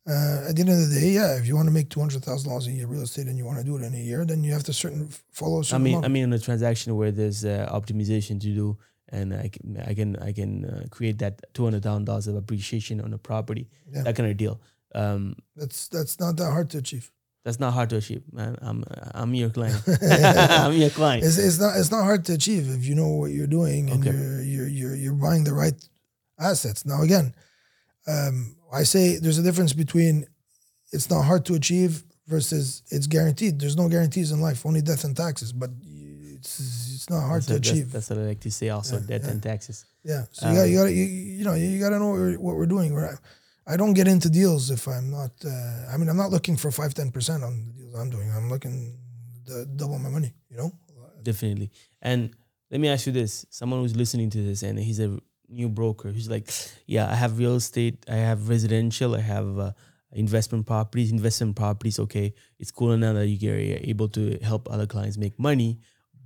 Uh, 0.07 0.47
at 0.49 0.55
the 0.55 0.61
end 0.61 0.69
of 0.69 0.89
the 0.89 0.99
day, 0.99 1.09
yeah, 1.09 1.37
if 1.37 1.45
you 1.45 1.55
want 1.55 1.67
to 1.67 1.73
make 1.73 1.89
two 1.89 1.99
hundred 1.99 2.23
thousand 2.23 2.49
dollars 2.49 2.67
a 2.67 2.71
year 2.71 2.87
real 2.87 3.01
estate 3.01 3.27
and 3.27 3.37
you 3.37 3.45
want 3.45 3.57
to 3.57 3.63
do 3.63 3.77
it 3.77 3.83
in 3.83 3.93
a 3.93 3.97
year, 3.97 4.25
then 4.25 4.43
you 4.43 4.51
have 4.51 4.63
to 4.63 4.73
certain 4.73 5.09
follow. 5.31 5.61
Certain 5.61 5.81
I 5.81 5.83
mean. 5.83 6.05
I 6.05 6.07
mean, 6.07 6.23
in 6.23 6.33
a 6.33 6.39
transaction 6.39 6.95
where 6.95 7.11
there's 7.11 7.45
uh, 7.45 7.69
optimization 7.71 8.39
to 8.41 8.47
do, 8.47 8.77
and 9.09 9.33
I 9.33 9.49
can, 9.49 9.77
I 9.85 9.93
can, 9.93 10.15
I 10.17 10.31
can 10.31 10.65
uh, 10.65 10.85
create 10.89 11.19
that 11.19 11.41
two 11.53 11.63
hundred 11.63 11.83
thousand 11.83 12.05
dollars 12.05 12.27
of 12.27 12.35
appreciation 12.35 13.01
on 13.01 13.13
a 13.13 13.17
property, 13.17 13.67
yeah. 13.91 14.03
that 14.03 14.15
kind 14.15 14.29
of 14.31 14.37
deal. 14.37 14.59
Um, 14.95 15.35
that's 15.55 15.87
that's 15.89 16.19
not 16.19 16.37
that 16.37 16.51
hard 16.51 16.69
to 16.71 16.79
achieve. 16.79 17.11
That's 17.45 17.59
not 17.59 17.73
hard 17.73 17.89
to 17.91 17.97
achieve, 17.97 18.23
man. 18.31 18.57
I'm 18.61 18.83
I'm 19.13 19.33
your 19.33 19.49
client. 19.49 19.81
I'm 20.01 20.73
your 20.73 20.89
client. 20.89 21.23
It's, 21.23 21.37
it's 21.37 21.59
not 21.59 21.77
it's 21.77 21.91
not 21.91 22.03
hard 22.03 22.25
to 22.25 22.33
achieve 22.33 22.69
if 22.69 22.85
you 22.85 22.95
know 22.95 23.09
what 23.09 23.31
you're 23.31 23.47
doing 23.47 23.89
and 23.89 24.05
okay. 24.05 24.15
you're, 24.15 24.41
you're 24.41 24.67
you're 24.67 24.95
you're 24.95 25.13
buying 25.13 25.43
the 25.43 25.53
right 25.53 25.73
assets. 26.39 26.85
Now 26.85 27.01
again, 27.01 27.33
um, 28.07 28.55
I 28.72 28.84
say 28.84 29.17
there's 29.17 29.38
a 29.38 29.43
difference 29.43 29.74
between 29.74 30.26
it's 30.91 31.09
not 31.09 31.24
hard 31.24 31.45
to 31.45 31.55
achieve 31.55 32.03
versus 32.28 32.84
it's 32.89 33.07
guaranteed. 33.07 33.59
There's 33.59 33.78
no 33.78 33.89
guarantees 33.89 34.32
in 34.32 34.41
life, 34.41 34.65
only 34.65 34.82
death 34.82 35.03
and 35.03 35.15
taxes. 35.15 35.51
But 35.51 35.72
it's 36.39 36.59
it's 36.95 37.09
not 37.09 37.22
hard 37.22 37.43
that's 37.43 37.47
to 37.47 37.55
achieve. 37.55 37.91
That's, 37.91 38.09
what 38.09 38.20
I 38.20 38.24
like 38.24 38.39
to 38.41 38.51
say. 38.51 38.70
Also, 38.70 38.97
yeah, 38.97 39.07
death 39.07 39.26
yeah. 39.26 39.32
and 39.32 39.43
taxes. 39.43 39.86
Yeah. 40.03 40.24
So 40.32 40.47
um, 40.47 40.53
you 40.53 40.59
got 40.59 40.65
you 40.65 40.78
got 40.78 40.86
you, 40.86 41.03
you 41.03 41.43
know 41.43 41.53
you 41.53 41.80
got 41.80 41.89
to 41.89 41.99
know 41.99 42.09
what 42.09 42.20
we're, 42.20 42.39
what 42.39 42.55
we're 42.55 42.65
doing. 42.65 42.93
We're, 42.93 43.17
I 43.67 43.78
don't 43.78 43.93
get 43.93 44.07
into 44.07 44.30
deals 44.30 44.72
if 44.72 44.88
I'm 44.88 45.11
not. 45.11 45.32
Uh, 45.45 45.93
I 45.93 45.97
mean, 45.97 46.09
I'm 46.09 46.17
not 46.17 46.32
looking 46.32 46.57
for 46.57 46.72
five, 46.72 46.93
ten 46.93 47.11
percent 47.11 47.43
on 47.43 47.65
the 47.67 47.74
deals 47.74 47.95
I'm 47.95 48.09
doing. 48.09 48.32
I'm 48.32 48.49
looking 48.49 48.97
to 49.47 49.65
double 49.65 49.99
my 49.99 50.09
money. 50.09 50.34
You 50.49 50.57
know. 50.57 50.72
Definitely. 51.22 51.72
And 52.01 52.34
let 52.72 52.80
me 52.80 52.88
ask 52.88 53.05
you 53.05 53.11
this: 53.11 53.45
someone 53.49 53.82
who's 53.82 53.95
listening 53.95 54.30
to 54.32 54.41
this 54.41 54.63
and 54.63 54.80
he's 54.80 54.99
a 54.99 55.20
new 55.49 55.69
broker, 55.69 56.09
who's 56.09 56.29
like, 56.29 56.49
"Yeah, 56.85 57.09
I 57.09 57.15
have 57.15 57.37
real 57.37 57.55
estate. 57.55 58.05
I 58.07 58.15
have 58.15 58.49
residential. 58.49 59.15
I 59.15 59.21
have." 59.21 59.59
Uh, 59.59 59.71
investment 60.11 60.65
properties 60.65 61.11
investment 61.11 61.55
properties 61.55 61.99
okay 61.99 62.33
it's 62.57 62.71
cool 62.71 62.93
enough 62.93 63.13
that 63.13 63.27
you're 63.27 63.55
able 63.55 64.07
to 64.09 64.39
help 64.41 64.67
other 64.67 64.87
clients 64.87 65.19
make 65.19 65.37
money 65.37 65.77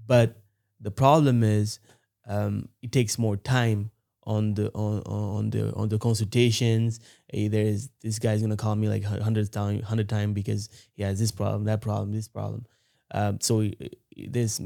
but 0.07 0.41
the 0.79 0.89
problem 0.89 1.43
is 1.43 1.79
um, 2.27 2.69
it 2.81 2.91
takes 2.91 3.17
more 3.17 3.35
time 3.35 3.91
on 4.25 4.53
the 4.53 4.71
on 4.73 5.01
on 5.01 5.49
the 5.49 5.73
on 5.73 5.89
the 5.89 5.97
consultations. 5.97 6.99
Hey, 7.27 7.47
there's 7.47 7.89
this 8.01 8.19
guy's 8.19 8.41
gonna 8.41 8.57
call 8.57 8.75
me 8.75 8.87
like 8.87 9.03
hundred 9.03 9.51
time 9.51 9.81
hundred 9.81 10.09
time 10.09 10.33
because 10.33 10.69
he 10.93 11.03
has 11.03 11.19
this 11.19 11.31
problem, 11.31 11.65
that 11.65 11.81
problem, 11.81 12.11
this 12.11 12.27
problem. 12.27 12.65
Um, 13.11 13.39
so 13.41 13.69
there's 14.15 14.61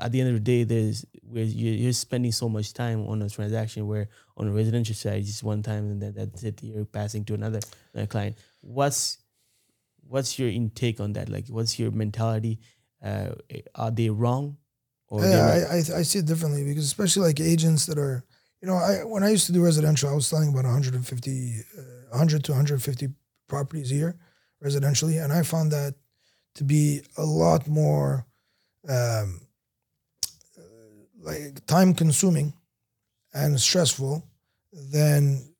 at 0.00 0.12
the 0.12 0.20
end 0.20 0.30
of 0.30 0.34
the 0.34 0.40
day, 0.40 0.64
there's 0.64 1.04
where 1.22 1.44
you're 1.44 1.92
spending 1.92 2.32
so 2.32 2.48
much 2.48 2.72
time 2.72 3.06
on 3.06 3.22
a 3.22 3.28
transaction 3.28 3.86
where 3.86 4.08
on 4.36 4.48
a 4.48 4.52
residential 4.52 4.94
side, 4.94 5.24
just 5.24 5.42
one 5.42 5.62
time 5.62 5.90
and 5.90 6.02
then 6.02 6.14
that's 6.14 6.42
it. 6.42 6.62
You're 6.62 6.84
passing 6.84 7.24
to 7.26 7.34
another, 7.34 7.60
another 7.94 8.06
client. 8.06 8.36
What's 8.60 9.18
what's 10.06 10.38
your 10.38 10.48
intake 10.48 11.00
on 11.00 11.12
that? 11.12 11.28
Like, 11.28 11.46
what's 11.48 11.78
your 11.78 11.90
mentality? 11.90 12.58
Uh, 13.02 13.32
are 13.74 13.90
they 13.90 14.10
wrong? 14.10 14.56
Or 15.08 15.24
yeah, 15.24 15.66
I, 15.70 15.74
I 15.74 15.76
I 15.76 16.02
see 16.02 16.20
it 16.20 16.26
differently 16.26 16.64
because 16.64 16.84
especially 16.84 17.26
like 17.26 17.40
agents 17.40 17.86
that 17.86 17.98
are 17.98 18.24
you 18.60 18.68
know, 18.68 18.76
I 18.76 19.04
when 19.04 19.22
I 19.22 19.30
used 19.30 19.46
to 19.46 19.52
do 19.52 19.64
residential, 19.64 20.10
I 20.10 20.14
was 20.14 20.26
selling 20.26 20.50
about 20.50 20.64
150, 20.64 21.54
uh, 21.78 21.82
100 22.10 22.44
to 22.44 22.52
150 22.52 23.08
properties 23.48 23.90
a 23.90 23.94
year 23.94 24.16
residentially, 24.62 25.22
and 25.22 25.32
I 25.32 25.42
found 25.42 25.72
that 25.72 25.94
to 26.56 26.64
be 26.64 27.02
a 27.16 27.24
lot 27.24 27.66
more 27.66 28.26
um, 28.88 29.40
like 31.20 31.64
time 31.66 31.94
consuming 31.94 32.54
and 33.32 33.60
stressful 33.60 34.24
than 34.72 35.50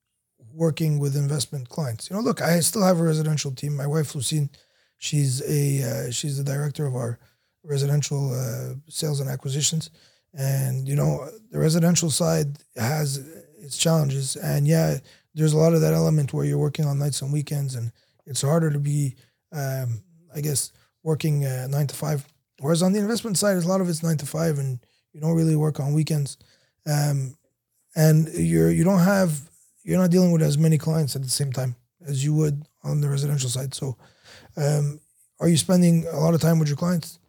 working 0.53 0.99
with 0.99 1.17
investment 1.17 1.69
clients. 1.69 2.11
You 2.11 2.17
know, 2.17 2.23
look, 2.23 2.43
I 2.43 2.61
still 2.61 2.85
have 2.85 2.99
a 2.99 3.05
residential 3.05 3.53
team. 3.53 3.77
My 3.77 3.87
wife 3.87 4.13
Lucine, 4.15 4.51
she's 4.99 5.43
a 5.43 6.09
uh, 6.09 6.11
she's 6.11 6.39
the 6.39 6.45
director 6.45 6.87
of 6.87 6.95
our 6.95 7.19
residential 7.63 8.33
uh, 8.35 8.75
sales 8.89 9.21
and 9.21 9.29
acquisitions. 9.29 9.91
And 10.35 10.89
you 10.89 10.97
know, 10.97 11.29
the 11.51 11.59
residential 11.59 12.11
side 12.11 12.59
has 12.77 13.19
its 13.59 13.77
challenges, 13.77 14.37
and 14.37 14.67
yeah, 14.67 14.99
there's 15.35 15.53
a 15.53 15.59
lot 15.59 15.75
of 15.75 15.81
that 15.81 15.95
element 15.95 16.33
where 16.33 16.45
you're 16.45 16.59
working 16.59 16.87
on 16.87 16.99
nights 16.99 17.23
and 17.23 17.33
weekends, 17.33 17.75
and 17.75 17.91
it's 18.27 18.43
harder 18.43 18.71
to 18.71 18.79
be, 18.79 19.17
um, 19.53 20.03
I 20.35 20.41
guess, 20.41 20.73
working 21.03 21.45
uh, 21.45 21.67
nine 21.69 21.89
to 21.89 21.97
five. 21.97 22.25
Whereas 22.61 22.83
on 22.83 22.93
the 22.93 23.01
investment 23.01 23.39
side, 23.39 23.57
a 23.57 23.61
lot 23.61 23.81
of 23.81 23.89
it's 23.89 24.03
nine 24.03 24.19
to 24.19 24.27
five, 24.27 24.59
and 24.59 24.79
you 25.13 25.21
don't 25.21 25.37
really 25.37 25.57
work 25.57 25.81
on 25.81 25.93
weekends, 25.93 26.37
um, 26.87 27.37
and 27.97 28.29
you're 28.35 28.71
you 28.71 28.85
don't 28.85 29.01
have 29.01 29.41
you're 29.83 29.99
not 29.99 30.11
dealing 30.11 30.33
with 30.33 30.43
as 30.43 30.59
many 30.59 30.79
clients 30.79 31.17
at 31.17 31.23
the 31.23 31.31
same 31.31 31.53
time 31.53 31.77
as 32.07 32.25
you 32.25 32.35
would 32.35 32.65
on 32.85 33.01
the 33.01 33.09
residential 33.09 33.51
side. 33.51 33.75
So, 33.75 33.97
um, 34.57 35.01
are 35.41 35.49
you 35.49 35.57
spending 35.57 36.07
a 36.07 36.19
lot 36.19 36.35
of 36.35 36.41
time 36.41 36.59
with 36.59 36.69
your 36.69 36.77
clients? 36.77 37.21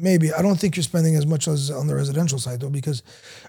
maybe 0.00 0.32
I 0.32 0.42
don't 0.42 0.58
think 0.58 0.76
you're 0.76 0.82
spending 0.82 1.14
as 1.16 1.26
much 1.26 1.46
as 1.46 1.70
on 1.70 1.86
the 1.86 1.94
residential 1.94 2.38
side 2.38 2.60
though, 2.60 2.70
because 2.70 3.02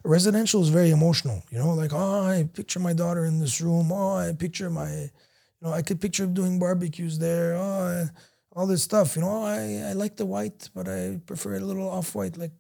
residential 0.04 0.62
is 0.62 0.70
very 0.70 0.92
emotional. 0.92 1.44
You 1.50 1.60
know, 1.60 1.74
like 1.74 1.94
oh, 1.94 2.22
I 2.22 2.48
picture 2.54 2.80
my 2.80 2.94
daughter 2.94 3.26
in 3.26 3.40
this 3.40 3.62
room. 3.62 3.92
Oh, 3.92 4.16
I 4.16 4.34
picture 4.34 4.70
my, 4.70 4.92
you 4.92 5.62
know, 5.62 5.72
I 5.72 5.82
could 5.82 6.02
picture 6.02 6.26
doing 6.26 6.60
barbecues 6.60 7.18
there. 7.20 7.56
Oh, 7.56 8.08
all 8.54 8.68
this 8.68 8.84
stuff. 8.84 9.16
You 9.16 9.24
know, 9.24 9.30
oh, 9.30 9.44
I 9.44 9.90
I 9.90 9.94
like 9.94 10.18
the 10.18 10.26
white, 10.26 10.70
but 10.76 10.88
I 10.88 11.20
prefer 11.26 11.56
a 11.56 11.60
little 11.60 11.90
off 11.90 12.14
white. 12.16 12.38
Like 12.38 12.52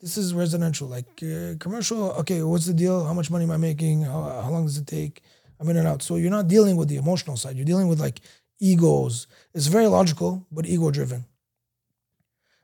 this 0.00 0.16
is 0.16 0.34
residential. 0.34 0.88
Like 0.88 1.22
uh, 1.22 1.54
commercial, 1.58 2.12
okay, 2.12 2.42
what's 2.42 2.66
the 2.66 2.74
deal? 2.74 3.04
How 3.04 3.14
much 3.14 3.30
money 3.30 3.44
am 3.44 3.50
I 3.50 3.56
making? 3.56 4.02
How, 4.02 4.22
how 4.42 4.50
long 4.50 4.64
does 4.64 4.78
it 4.78 4.86
take? 4.86 5.22
I'm 5.58 5.68
in 5.68 5.76
and 5.76 5.88
out. 5.88 6.02
So 6.02 6.16
you're 6.16 6.30
not 6.30 6.48
dealing 6.48 6.76
with 6.76 6.88
the 6.88 6.96
emotional 6.96 7.36
side. 7.36 7.56
You're 7.56 7.64
dealing 7.64 7.88
with 7.88 8.00
like 8.00 8.20
egos. 8.60 9.26
It's 9.54 9.66
very 9.66 9.86
logical, 9.86 10.46
but 10.50 10.66
ego 10.66 10.90
driven. 10.90 11.24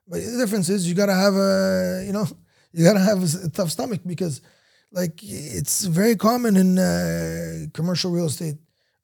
But 0.07 0.21
the 0.25 0.39
difference 0.39 0.69
is 0.69 0.89
you 0.89 0.95
gotta 0.95 1.15
have 1.15 1.35
a, 1.35 2.05
you 2.07 2.13
know, 2.13 2.27
you 2.73 2.85
gotta 2.85 3.01
have 3.01 3.23
a 3.23 3.49
tough 3.49 3.71
stomach 3.71 4.01
because, 4.07 4.41
like, 4.91 5.21
it's 5.23 5.85
very 5.85 6.17
common 6.17 6.57
in 6.57 6.79
uh, 6.79 7.67
commercial 7.73 8.11
real 8.11 8.27
estate 8.27 8.57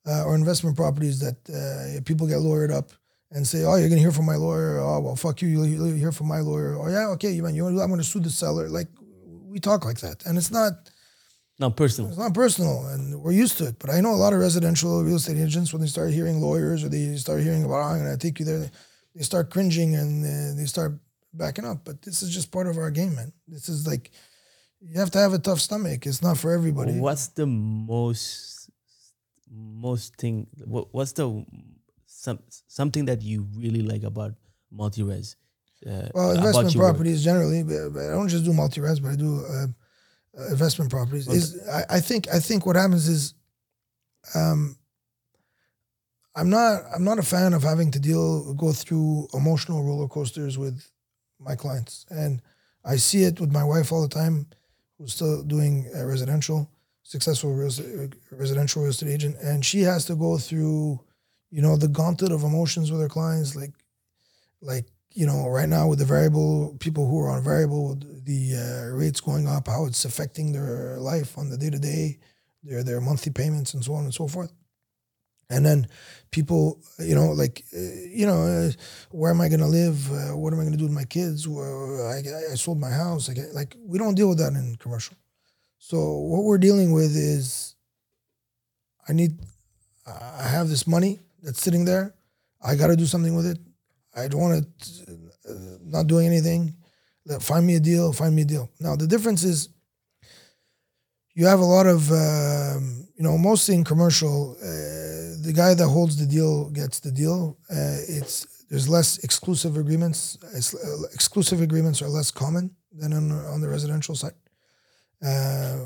uh, 0.07 0.24
or 0.24 0.35
investment 0.35 0.76
properties 0.76 1.20
that 1.20 1.39
uh, 1.49 2.01
people 2.05 2.26
get 2.26 2.39
lawyered 2.39 2.72
up 2.72 2.91
and 3.31 3.47
say, 3.47 3.64
"Oh, 3.64 3.76
you're 3.76 3.89
gonna 3.89 4.01
hear 4.01 4.12
from 4.12 4.26
my 4.26 4.37
lawyer." 4.37 4.81
Oh, 4.81 5.01
well, 5.01 5.16
fuck 5.16 5.43
you. 5.43 5.49
You'll, 5.49 5.93
hear 5.93 6.12
from 6.12 6.29
my 6.29 6.41
lawyer. 6.41 6.76
Oh, 6.79 6.89
yeah, 6.89 7.09
okay, 7.14 7.31
you 7.31 7.43
man, 7.43 7.55
you 7.55 7.66
I'm 7.66 7.91
gonna 7.91 8.05
sue 8.05 8.20
the 8.20 8.31
seller. 8.31 8.68
Like, 8.68 8.89
we 9.47 9.61
talk 9.61 9.85
like 9.85 10.01
that, 10.01 10.24
and 10.26 10.39
it's 10.39 10.51
not. 10.51 10.72
Not 11.61 11.76
personal. 11.76 12.11
It's 12.11 12.18
not 12.18 12.35
personal, 12.35 12.87
and 12.87 13.20
we're 13.20 13.33
used 13.33 13.59
to 13.59 13.66
it. 13.66 13.81
But 13.81 13.91
I 13.91 14.01
know 14.01 14.12
a 14.12 14.22
lot 14.24 14.33
of 14.33 14.39
residential 14.39 15.03
real 15.03 15.16
estate 15.16 15.39
agents 15.39 15.72
when 15.72 15.83
they 15.83 15.89
start 15.89 16.12
hearing 16.12 16.41
lawyers 16.41 16.85
or 16.85 16.89
they 16.89 17.16
start 17.16 17.43
hearing 17.43 17.64
about, 17.64 17.81
oh, 17.81 17.95
"I'm 17.95 17.99
gonna 17.99 18.16
take 18.16 18.39
you 18.39 18.45
there," 18.45 18.70
they 19.16 19.22
start 19.22 19.51
cringing 19.51 19.97
and 19.97 20.24
uh, 20.24 20.57
they 20.57 20.66
start 20.66 20.93
backing 21.35 21.64
up. 21.64 21.85
But 21.85 22.03
this 22.03 22.22
is 22.22 22.31
just 22.31 22.53
part 22.53 22.68
of 22.68 22.79
our 22.79 22.93
game, 22.93 23.16
man. 23.16 23.33
This 23.49 23.68
is 23.68 23.89
like 23.89 24.12
you 24.81 24.99
have 25.01 25.11
to 25.11 25.18
have 25.18 25.33
a 25.33 25.39
tough 25.39 25.61
stomach. 25.61 26.07
It's 26.07 26.22
not 26.22 26.39
for 26.39 26.53
everybody. 26.53 26.93
What's 26.93 27.29
the 27.29 27.47
most 27.47 28.70
most 29.51 30.16
thing? 30.16 30.47
What, 30.64 30.89
what's 30.93 31.12
the 31.12 31.45
some 32.29 32.41
something 32.66 33.05
that 33.07 33.22
you 33.22 33.47
really 33.57 33.83
like 33.83 34.03
about 34.03 34.33
multi-res? 34.70 35.37
Uh, 35.87 36.09
well, 36.14 36.31
investment 36.33 36.74
properties 36.74 37.18
work? 37.18 37.24
generally, 37.24 37.62
but, 37.62 37.95
but, 37.95 38.03
I 38.07 38.11
don't 38.11 38.29
just 38.29 38.45
do 38.45 38.53
multi-res, 38.53 39.01
but 39.01 39.12
I 39.12 39.16
do 39.16 39.45
uh, 39.47 39.66
uh, 40.39 40.49
investment 40.51 40.91
properties. 40.91 41.29
Okay. 41.29 41.39
Is 41.39 41.68
I, 41.68 41.97
I, 41.97 42.01
think 42.01 42.29
I 42.29 42.41
think 42.41 42.66
what 42.66 42.76
happens 42.76 43.09
is, 43.09 43.35
um, 44.35 44.76
I'm 46.35 46.51
not 46.51 46.83
I'm 46.95 47.05
not 47.05 47.18
a 47.18 47.22
fan 47.22 47.53
of 47.55 47.62
having 47.62 47.91
to 47.93 48.01
deal 48.01 48.55
go 48.55 48.72
through 48.72 49.29
emotional 49.35 49.83
roller 49.83 50.09
coasters 50.09 50.59
with 50.59 50.76
my 51.41 51.55
clients, 51.57 52.07
and 52.11 52.43
I 52.85 52.97
see 52.97 53.22
it 53.24 53.41
with 53.41 53.53
my 53.53 53.64
wife 53.64 53.93
all 53.93 54.03
the 54.03 54.14
time, 54.22 54.47
who's 54.99 55.14
still 55.14 55.43
doing 55.43 55.91
residential, 55.95 56.70
successful 57.03 57.55
real 57.55 57.72
residential 58.31 58.83
real 58.83 58.91
estate 58.91 59.11
agent, 59.11 59.37
and 59.43 59.64
she 59.64 59.81
has 59.83 60.05
to 60.07 60.14
go 60.14 60.39
through, 60.39 61.01
you 61.51 61.62
know, 61.62 61.76
the 61.76 61.88
gauntlet 61.88 62.32
of 62.32 62.42
emotions 62.42 62.90
with 62.90 63.01
her 63.01 63.09
clients, 63.09 63.57
like, 63.57 63.72
like 64.61 64.86
you 65.14 65.26
know, 65.26 65.49
right 65.49 65.68
now 65.68 65.88
with 65.88 65.99
the 65.99 66.05
variable 66.05 66.76
people 66.78 67.09
who 67.09 67.18
are 67.20 67.30
on 67.30 67.42
variable, 67.42 67.96
the 67.96 68.55
uh, 68.55 68.94
rates 68.94 69.20
going 69.20 69.49
up, 69.49 69.66
how 69.66 69.86
it's 69.86 70.05
affecting 70.05 70.53
their 70.53 70.99
life 70.99 71.38
on 71.38 71.49
the 71.49 71.57
day 71.57 71.70
to 71.70 71.78
day, 71.78 72.18
their 72.62 72.82
their 72.84 73.01
monthly 73.01 73.32
payments 73.32 73.74
and 73.74 73.84
so 73.84 73.94
on 73.94 74.05
and 74.05 74.14
so 74.14 74.28
forth. 74.28 74.53
And 75.51 75.64
then 75.64 75.88
people, 76.30 76.82
you 76.99 77.14
know, 77.14 77.32
like, 77.32 77.64
uh, 77.74 77.80
you 78.11 78.26
know, 78.26 78.42
uh, 78.42 78.70
where 79.11 79.30
am 79.30 79.40
I 79.40 79.49
going 79.49 79.61
to 79.61 79.66
live? 79.66 80.12
Uh, 80.12 80.36
what 80.36 80.53
am 80.53 80.61
I 80.61 80.62
going 80.62 80.72
to 80.72 80.78
do 80.78 80.84
with 80.84 80.92
my 80.92 81.05
kids? 81.05 81.49
I, 81.49 82.53
I 82.53 82.55
sold 82.55 82.78
my 82.78 82.90
house. 82.90 83.28
Like, 83.28 83.38
like, 83.55 83.76
we 83.80 83.99
don't 83.99 84.14
deal 84.14 84.28
with 84.28 84.38
that 84.38 84.53
in 84.53 84.76
commercial. 84.76 85.16
So 85.78 86.18
what 86.18 86.44
we're 86.44 86.59
dealing 86.59 86.92
with 86.92 87.16
is, 87.16 87.76
I 89.09 89.14
need, 89.14 89.38
I 90.07 90.49
have 90.49 90.68
this 90.68 90.86
money 90.86 91.20
that's 91.43 91.62
sitting 91.62 91.84
there. 91.84 92.14
I 92.62 92.74
got 92.74 92.89
to 92.89 92.97
do 92.97 93.07
something 93.07 93.34
with 93.34 93.47
it. 93.47 93.59
I 94.14 94.28
don't 94.28 94.41
want 94.41 94.66
to, 94.80 95.12
uh, 95.49 95.78
not 95.84 96.07
doing 96.07 96.26
anything. 96.26 96.74
Find 97.41 97.66
me 97.66 97.76
a 97.76 97.80
deal. 97.80 98.12
Find 98.12 98.34
me 98.34 98.43
a 98.43 98.45
deal. 98.47 98.70
Now 98.80 98.97
the 98.97 99.07
difference 99.07 99.45
is, 99.45 99.68
you 101.34 101.47
have 101.47 101.61
a 101.61 101.64
lot 101.64 101.86
of, 101.86 102.11
um, 102.11 103.07
you 103.16 103.22
know, 103.22 103.39
mostly 103.39 103.74
in 103.74 103.84
commercial. 103.84 104.57
Uh, 104.61 105.39
the 105.47 105.53
guy 105.55 105.74
that 105.74 105.86
holds 105.86 106.16
the 106.16 106.26
deal 106.26 106.68
gets 106.70 106.99
the 107.01 107.12
deal. 107.12 107.59
Uh, 107.70 107.99
it's 108.09 108.64
there's 108.68 108.89
less 108.89 109.18
exclusive 109.18 109.76
agreements. 109.76 110.36
Uh, 110.43 111.07
exclusive 111.14 111.61
agreements 111.61 112.03
are 112.03 112.09
less 112.09 112.30
common 112.30 112.74
than 112.93 113.12
on, 113.12 113.30
on 113.30 113.61
the 113.61 113.68
residential 113.68 114.14
side. 114.14 114.34
Uh, 115.24 115.76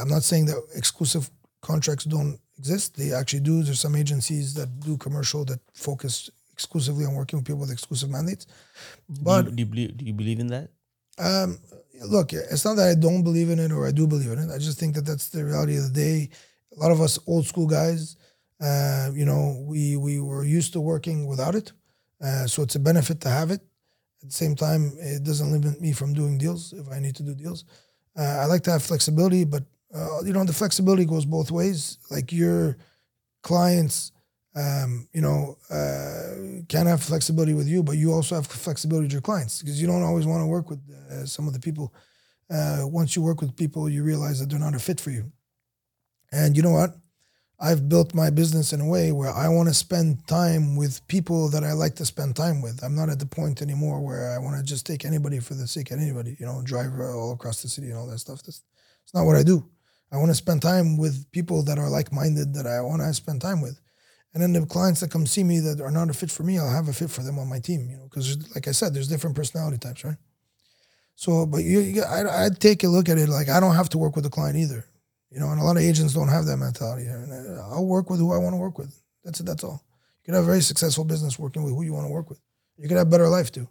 I'm 0.00 0.08
not 0.08 0.22
saying 0.22 0.46
that 0.46 0.62
exclusive 0.74 1.30
contracts 1.62 2.04
don't 2.04 2.38
exist. 2.58 2.96
They 2.96 3.12
actually 3.12 3.40
do. 3.40 3.62
There's 3.62 3.80
some 3.80 3.96
agencies 3.96 4.54
that 4.54 4.80
do 4.80 4.96
commercial 4.96 5.44
that 5.46 5.60
focus 5.74 6.30
exclusively 6.52 7.04
on 7.04 7.14
working 7.14 7.38
with 7.38 7.46
people 7.46 7.60
with 7.60 7.70
exclusive 7.70 8.10
mandates. 8.10 8.46
But 9.08 9.42
do 9.42 9.50
you, 9.50 9.56
do 9.56 9.60
you 9.60 9.66
believe, 9.66 9.96
do 9.96 10.04
you 10.04 10.12
believe 10.12 10.40
in 10.40 10.48
that? 10.48 10.70
Um, 11.18 11.58
look, 12.06 12.32
it's 12.32 12.64
not 12.64 12.76
that 12.76 12.88
I 12.88 12.94
don't 12.94 13.22
believe 13.22 13.50
in 13.50 13.58
it 13.58 13.72
or 13.72 13.86
I 13.86 13.92
do 13.92 14.06
believe 14.06 14.30
in 14.30 14.38
it. 14.38 14.50
I 14.50 14.58
just 14.58 14.78
think 14.78 14.94
that 14.94 15.06
that's 15.06 15.28
the 15.28 15.44
reality 15.44 15.76
of 15.76 15.92
the 15.92 16.00
day. 16.00 16.30
A 16.76 16.80
lot 16.80 16.90
of 16.90 17.00
us 17.00 17.18
old 17.26 17.46
school 17.46 17.66
guys 17.66 18.16
uh, 18.62 19.10
you 19.12 19.24
know, 19.24 19.60
we 19.66 19.96
we 19.96 20.20
were 20.20 20.44
used 20.44 20.72
to 20.74 20.80
working 20.80 21.26
without 21.26 21.54
it, 21.54 21.72
uh, 22.24 22.46
so 22.46 22.62
it's 22.62 22.76
a 22.76 22.80
benefit 22.80 23.20
to 23.20 23.28
have 23.28 23.50
it. 23.50 23.60
At 24.22 24.28
the 24.28 24.34
same 24.34 24.54
time, 24.54 24.92
it 25.00 25.24
doesn't 25.24 25.50
limit 25.50 25.80
me 25.80 25.92
from 25.92 26.14
doing 26.14 26.38
deals 26.38 26.72
if 26.72 26.88
I 26.88 27.00
need 27.00 27.16
to 27.16 27.24
do 27.24 27.34
deals. 27.34 27.64
Uh, 28.16 28.38
I 28.42 28.44
like 28.44 28.62
to 28.64 28.70
have 28.70 28.82
flexibility, 28.84 29.44
but 29.44 29.64
uh, 29.94 30.22
you 30.24 30.32
know, 30.32 30.44
the 30.44 30.52
flexibility 30.52 31.04
goes 31.04 31.24
both 31.24 31.50
ways. 31.50 31.98
Like 32.10 32.32
your 32.32 32.78
clients, 33.42 34.12
um, 34.54 35.08
you 35.12 35.20
know, 35.20 35.56
uh, 35.70 36.62
can 36.68 36.86
have 36.86 37.02
flexibility 37.02 37.54
with 37.54 37.68
you, 37.68 37.82
but 37.82 37.96
you 37.96 38.12
also 38.12 38.34
have 38.36 38.46
flexibility 38.46 39.06
with 39.06 39.12
your 39.12 39.20
clients 39.20 39.60
because 39.60 39.80
you 39.80 39.86
don't 39.86 40.02
always 40.02 40.26
want 40.26 40.40
to 40.42 40.46
work 40.46 40.70
with 40.70 40.80
uh, 41.10 41.26
some 41.26 41.46
of 41.46 41.52
the 41.52 41.60
people. 41.60 41.92
once 42.50 43.16
you 43.16 43.22
work 43.22 43.40
with 43.40 43.56
people, 43.56 43.88
you 43.88 44.02
realize 44.02 44.38
that 44.40 44.50
they're 44.50 44.58
not 44.58 44.74
a 44.74 44.78
fit 44.78 45.00
for 45.00 45.10
you. 45.10 45.30
And 46.32 46.56
you 46.56 46.62
know 46.62 46.70
what? 46.70 46.96
I've 47.62 47.88
built 47.88 48.12
my 48.12 48.28
business 48.28 48.72
in 48.72 48.80
a 48.80 48.88
way 48.88 49.12
where 49.12 49.30
I 49.30 49.48
want 49.48 49.68
to 49.68 49.74
spend 49.74 50.26
time 50.26 50.74
with 50.74 51.06
people 51.06 51.48
that 51.50 51.62
I 51.62 51.72
like 51.72 51.94
to 51.96 52.04
spend 52.04 52.34
time 52.34 52.60
with. 52.60 52.82
I'm 52.82 52.96
not 52.96 53.08
at 53.08 53.20
the 53.20 53.26
point 53.26 53.62
anymore 53.62 54.00
where 54.00 54.32
I 54.32 54.38
want 54.38 54.56
to 54.56 54.64
just 54.64 54.84
take 54.84 55.04
anybody 55.04 55.38
for 55.38 55.54
the 55.54 55.68
sake 55.68 55.92
of 55.92 56.00
anybody, 56.00 56.36
you 56.40 56.46
know, 56.46 56.60
drive 56.64 56.98
all 56.98 57.32
across 57.32 57.62
the 57.62 57.68
city 57.68 57.90
and 57.90 57.96
all 57.96 58.08
that 58.08 58.18
stuff. 58.18 58.42
That's, 58.42 58.62
that's 59.04 59.14
not 59.14 59.26
what 59.26 59.36
I 59.36 59.44
do. 59.44 59.64
I 60.12 60.18
want 60.18 60.30
to 60.30 60.34
spend 60.34 60.60
time 60.60 60.98
with 60.98 61.30
people 61.32 61.62
that 61.64 61.78
are 61.78 61.88
like 61.88 62.12
minded 62.12 62.54
that 62.54 62.66
I 62.66 62.80
want 62.82 63.00
to 63.00 63.12
spend 63.14 63.40
time 63.40 63.62
with. 63.62 63.80
And 64.34 64.42
then 64.42 64.52
the 64.52 64.66
clients 64.66 65.00
that 65.00 65.10
come 65.10 65.26
see 65.26 65.44
me 65.44 65.60
that 65.60 65.80
are 65.80 65.90
not 65.90 66.10
a 66.10 66.14
fit 66.14 66.30
for 66.30 66.42
me, 66.42 66.58
I'll 66.58 66.70
have 66.70 66.88
a 66.88 66.92
fit 66.92 67.10
for 67.10 67.22
them 67.22 67.38
on 67.38 67.48
my 67.48 67.58
team, 67.58 67.88
you 67.90 67.96
know, 67.96 68.04
because 68.04 68.36
like 68.54 68.68
I 68.68 68.72
said, 68.72 68.94
there's 68.94 69.08
different 69.08 69.36
personality 69.36 69.78
types, 69.78 70.04
right? 70.04 70.16
So, 71.14 71.46
but 71.46 71.58
you, 71.58 71.80
you 71.80 72.02
I, 72.04 72.48
take 72.58 72.84
a 72.84 72.88
look 72.88 73.08
at 73.08 73.18
it 73.18 73.28
like 73.28 73.48
I 73.48 73.60
don't 73.60 73.74
have 73.74 73.90
to 73.90 73.98
work 73.98 74.14
with 74.16 74.24
the 74.24 74.30
client 74.30 74.56
either. 74.56 74.84
You 75.30 75.40
know, 75.40 75.50
and 75.50 75.60
a 75.60 75.64
lot 75.64 75.76
of 75.76 75.82
agents 75.82 76.12
don't 76.12 76.28
have 76.28 76.44
that 76.44 76.58
mentality. 76.58 77.06
And 77.06 77.32
uh, 77.32 77.68
I'll 77.70 77.86
work 77.86 78.10
with 78.10 78.20
who 78.20 78.32
I 78.32 78.38
want 78.38 78.52
to 78.52 78.58
work 78.58 78.78
with. 78.78 78.94
That's 79.24 79.40
it. 79.40 79.46
That's 79.46 79.64
all. 79.64 79.82
You 80.20 80.26
can 80.26 80.34
have 80.34 80.44
a 80.44 80.46
very 80.46 80.60
successful 80.60 81.04
business 81.04 81.38
working 81.38 81.62
with 81.62 81.72
who 81.72 81.82
you 81.82 81.94
want 81.94 82.06
to 82.06 82.12
work 82.12 82.28
with. 82.28 82.38
You 82.76 82.86
can 82.86 82.98
have 82.98 83.06
a 83.06 83.10
better 83.10 83.28
life 83.28 83.50
too. 83.50 83.66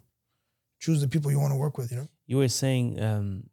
Choose 0.80 1.00
the 1.00 1.08
people 1.08 1.30
you 1.30 1.38
want 1.38 1.52
to 1.52 1.56
work 1.56 1.78
with. 1.78 1.92
You 1.92 1.98
know. 1.98 2.08
You 2.26 2.38
were 2.38 2.48
saying 2.48 3.00
um, 3.00 3.44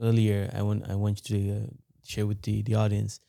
earlier. 0.00 0.50
I 0.52 0.62
want 0.62 0.90
I 0.90 0.94
want 0.94 1.28
you 1.28 1.38
to 1.38 1.56
uh, 1.56 1.66
share 2.04 2.26
with 2.26 2.42
the 2.42 2.62
the 2.62 2.74
audience. 2.74 3.20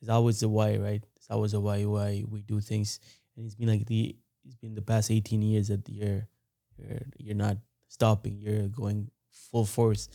There's 0.00 0.10
always 0.10 0.42
a 0.42 0.48
why, 0.48 0.76
right? 0.76 1.02
There's 1.14 1.30
always 1.30 1.54
a 1.54 1.60
why 1.60 1.84
why 1.84 2.24
we 2.28 2.42
do 2.42 2.60
things, 2.60 3.00
and 3.36 3.46
it's 3.46 3.54
been 3.54 3.68
like 3.68 3.86
the 3.86 4.16
it's 4.44 4.56
been 4.56 4.74
the 4.74 4.82
past 4.82 5.10
18 5.10 5.42
years 5.42 5.68
that 5.68 5.88
you're 5.88 6.26
you're, 6.76 7.02
you're 7.18 7.36
not 7.36 7.58
stopping. 7.88 8.38
You're 8.38 8.68
going 8.68 9.10
full 9.30 9.64
force. 9.64 10.08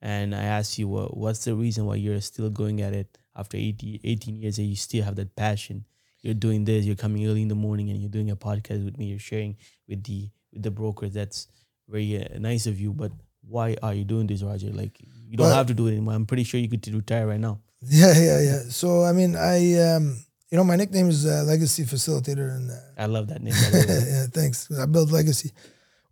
And 0.00 0.34
I 0.34 0.42
asked 0.42 0.78
you, 0.78 0.88
what 0.88 1.16
what's 1.16 1.44
the 1.44 1.54
reason 1.54 1.86
why 1.86 1.96
you're 1.96 2.20
still 2.20 2.50
going 2.50 2.80
at 2.82 2.92
it? 2.92 3.18
after 3.36 3.56
18, 3.56 4.00
18 4.04 4.36
years 4.36 4.58
and 4.58 4.68
you 4.68 4.76
still 4.76 5.04
have 5.04 5.16
that 5.16 5.34
passion 5.36 5.84
you're 6.22 6.34
doing 6.34 6.64
this 6.64 6.84
you're 6.84 6.96
coming 6.96 7.26
early 7.26 7.42
in 7.42 7.48
the 7.48 7.54
morning 7.54 7.90
and 7.90 8.00
you're 8.00 8.10
doing 8.10 8.30
a 8.30 8.36
podcast 8.36 8.84
with 8.84 8.98
me 8.98 9.06
you're 9.06 9.18
sharing 9.18 9.56
with 9.88 10.02
the 10.04 10.30
with 10.52 10.62
the 10.62 10.70
brokers 10.70 11.12
that's 11.12 11.48
very 11.88 12.18
uh, 12.18 12.38
nice 12.38 12.66
of 12.66 12.80
you 12.80 12.92
but 12.92 13.12
why 13.46 13.76
are 13.82 13.94
you 13.94 14.04
doing 14.04 14.26
this 14.26 14.42
roger 14.42 14.70
like 14.70 14.98
you 15.34 15.38
don't 15.38 15.48
well, 15.48 15.56
have 15.56 15.66
to 15.66 15.74
do 15.74 15.88
it 15.88 15.92
anymore. 15.92 16.14
I'm 16.14 16.26
pretty 16.26 16.44
sure 16.44 16.60
you 16.60 16.68
could 16.68 16.86
retire 16.94 17.26
right 17.26 17.40
now. 17.40 17.58
Yeah 17.82 18.16
yeah 18.16 18.40
yeah. 18.40 18.60
So 18.68 19.02
i 19.02 19.10
mean 19.10 19.34
i 19.34 19.56
um 19.80 20.16
you 20.50 20.56
know 20.56 20.62
my 20.62 20.76
nickname 20.76 21.08
is 21.08 21.26
uh, 21.26 21.42
legacy 21.44 21.82
facilitator 21.82 22.54
and 22.56 22.70
uh, 22.70 23.02
i 23.02 23.06
love 23.06 23.26
that 23.28 23.42
name 23.42 23.54
yeah 23.74 24.26
thanks. 24.32 24.70
I 24.70 24.86
build 24.86 25.10
legacy. 25.10 25.50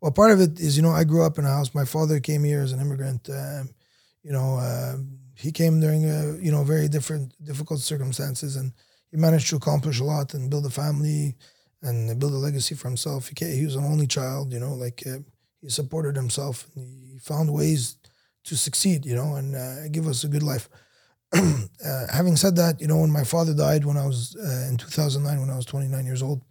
Well 0.01 0.11
part 0.11 0.33
of 0.33 0.41
it 0.41 0.59
is 0.59 0.77
you 0.77 0.83
know 0.83 0.91
i 0.91 1.05
grew 1.05 1.23
up 1.25 1.39
in 1.39 1.45
a 1.45 1.49
house. 1.57 1.73
My 1.73 1.85
father 1.85 2.19
came 2.19 2.43
here 2.43 2.63
as 2.63 2.73
an 2.73 2.81
immigrant 2.81 3.31
um, 3.31 3.71
you 4.25 4.33
know 4.33 4.59
um, 4.59 5.19
he 5.37 5.53
came 5.53 5.81
during 5.81 6.05
a 6.05 6.37
you 6.43 6.51
know 6.51 6.65
very 6.65 6.89
different 6.89 7.33
difficult 7.45 7.79
circumstances 7.79 8.57
and 8.57 8.73
he 9.13 9.17
managed 9.17 9.49
to 9.51 9.57
accomplish 9.57 10.01
a 10.01 10.05
lot 10.05 10.35
and 10.35 10.51
build 10.51 10.67
a 10.67 10.71
family 10.71 11.37
and 11.81 12.19
build 12.19 12.33
a 12.33 12.37
legacy 12.49 12.75
for 12.75 12.89
himself. 12.89 13.29
He, 13.29 13.35
he 13.61 13.65
was 13.65 13.77
an 13.77 13.85
only 13.85 14.09
child 14.09 14.53
you 14.53 14.59
know 14.59 14.75
like 14.75 15.05
uh, 15.07 15.19
he 15.61 15.69
supported 15.69 16.17
himself 16.17 16.67
and 16.75 17.13
he 17.13 17.19
found 17.21 17.53
ways 17.53 17.97
to 18.45 18.57
succeed, 18.57 19.05
you 19.07 19.15
know, 19.15 19.37
and 19.37 19.55
uh, 19.55 19.89
give 19.89 20.07
us 20.07 20.25
a 20.25 20.29
good 20.29 20.43
life. 20.43 20.69
uh, 21.33 22.07
having 22.13 22.37
said 22.37 22.57
that, 22.57 22.81
you 22.81 22.87
know, 22.87 22.99
when 22.99 23.11
my 23.11 23.25
father 23.25 23.55
died 23.55 23.85
when 23.85 23.97
I 23.97 24.07
was 24.07 24.37
uh, 24.37 24.69
in 24.69 24.77
2009, 24.77 25.41
when 25.41 25.51
I 25.51 25.57
was 25.57 25.67
29 25.67 26.05
years 26.05 26.23
old, 26.23 26.43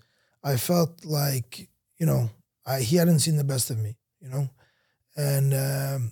I 0.44 0.58
felt 0.58 1.06
like, 1.06 1.70
you 2.00 2.06
know, 2.06 2.30
I, 2.66 2.82
he 2.82 2.96
hadn't 2.96 3.20
seen 3.20 3.38
the 3.38 3.44
best 3.44 3.70
of 3.70 3.78
me, 3.78 3.96
you 4.20 4.30
know, 4.30 4.50
and 5.16 5.54
um, 5.54 6.12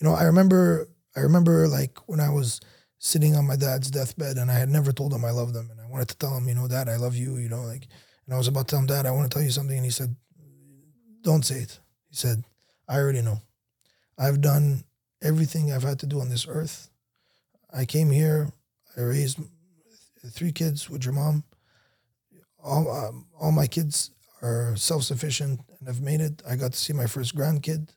you 0.00 0.06
know, 0.06 0.14
I 0.14 0.24
remember, 0.24 0.88
I 1.16 1.20
remember 1.20 1.68
like 1.68 1.98
when 2.06 2.20
I 2.20 2.30
was 2.30 2.60
sitting 2.98 3.34
on 3.34 3.46
my 3.46 3.56
dad's 3.56 3.90
deathbed, 3.90 4.36
and 4.36 4.50
I 4.50 4.58
had 4.58 4.68
never 4.68 4.92
told 4.92 5.12
him 5.12 5.24
I 5.24 5.30
loved 5.30 5.56
him, 5.56 5.70
and 5.70 5.80
I 5.80 5.86
wanted 5.86 6.08
to 6.08 6.18
tell 6.18 6.36
him, 6.36 6.48
you 6.48 6.54
know, 6.54 6.68
Dad, 6.68 6.88
I 6.88 6.96
love 6.96 7.16
you, 7.16 7.36
you 7.36 7.48
know, 7.48 7.62
like, 7.62 7.86
and 8.26 8.34
I 8.34 8.38
was 8.38 8.48
about 8.48 8.68
to 8.68 8.72
tell 8.72 8.80
him, 8.80 8.86
Dad, 8.86 9.06
I 9.06 9.10
want 9.10 9.30
to 9.30 9.34
tell 9.34 9.44
you 9.44 9.50
something, 9.50 9.76
and 9.76 9.84
he 9.84 9.90
said, 9.90 10.14
Don't 11.22 11.44
say 11.44 11.60
it. 11.60 11.80
He 12.08 12.16
said, 12.16 12.44
I 12.88 12.98
already 12.98 13.22
know. 13.22 13.40
I've 14.18 14.40
done 14.40 14.84
everything 15.22 15.72
I've 15.72 15.82
had 15.82 15.98
to 16.00 16.06
do 16.06 16.20
on 16.20 16.28
this 16.28 16.46
earth. 16.48 16.90
I 17.72 17.84
came 17.84 18.10
here, 18.10 18.52
I 18.96 19.02
raised 19.02 19.38
three 20.28 20.52
kids 20.52 20.90
with 20.90 21.04
your 21.04 21.14
mom. 21.14 21.44
All, 22.62 22.90
um, 22.90 23.26
all 23.38 23.52
my 23.52 23.66
kids 23.66 24.10
are 24.42 24.76
self 24.76 25.04
sufficient 25.04 25.60
and 25.78 25.88
have 25.88 26.00
made 26.00 26.20
it. 26.20 26.42
I 26.48 26.56
got 26.56 26.72
to 26.72 26.78
see 26.78 26.92
my 26.92 27.06
first 27.06 27.34
grandkid. 27.34 27.88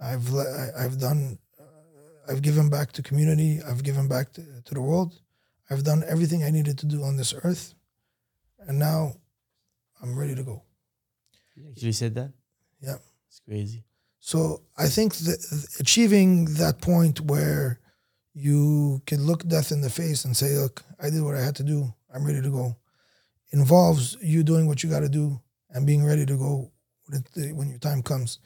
I've 0.00 0.32
I've 0.78 0.98
done 1.00 1.38
uh, 1.58 2.32
I've 2.32 2.42
given 2.42 2.68
back 2.68 2.92
to 2.92 3.02
community. 3.02 3.60
I've 3.66 3.82
given 3.82 4.06
back 4.06 4.32
to, 4.34 4.42
to 4.64 4.74
the 4.74 4.80
world. 4.80 5.20
I've 5.70 5.82
done 5.82 6.04
everything 6.06 6.44
I 6.44 6.50
needed 6.50 6.78
to 6.78 6.86
do 6.86 7.02
on 7.02 7.16
this 7.16 7.34
earth, 7.42 7.74
and 8.60 8.78
now 8.78 9.14
I'm 10.00 10.18
ready 10.18 10.34
to 10.34 10.42
go. 10.42 10.62
You 11.56 11.68
actually 11.70 11.92
said 11.92 12.14
that. 12.14 12.30
Yeah, 12.80 12.96
it's 13.28 13.40
crazy. 13.40 13.84
So 14.20 14.62
I 14.76 14.88
think 14.88 15.14
that 15.14 15.38
achieving 15.80 16.46
that 16.54 16.80
point 16.80 17.20
where 17.20 17.80
you 18.34 19.02
can 19.06 19.24
look 19.24 19.46
death 19.46 19.72
in 19.72 19.80
the 19.80 19.90
face 19.90 20.24
and 20.24 20.36
say, 20.36 20.56
"Look, 20.56 20.84
I 21.00 21.10
did 21.10 21.22
what 21.22 21.34
I 21.34 21.44
had 21.44 21.56
to 21.56 21.64
do. 21.64 21.92
I'm 22.12 22.24
ready 22.24 22.42
to 22.42 22.50
go," 22.50 22.76
involves 23.50 24.16
you 24.20 24.42
doing 24.42 24.66
what 24.66 24.82
you 24.82 24.90
got 24.90 25.00
to 25.00 25.08
do 25.08 25.40
and 25.70 25.86
being 25.86 26.04
ready 26.04 26.26
to 26.26 26.36
go 26.36 26.70
when 27.34 27.68
your 27.68 27.78
time 27.78 28.02
comes. 28.02 28.38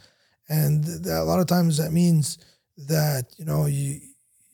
And 0.48 1.06
a 1.06 1.24
lot 1.24 1.40
of 1.40 1.46
times 1.46 1.76
that 1.78 1.92
means 1.92 2.38
that 2.76 3.34
you 3.38 3.44
know 3.44 3.66
you 3.66 4.00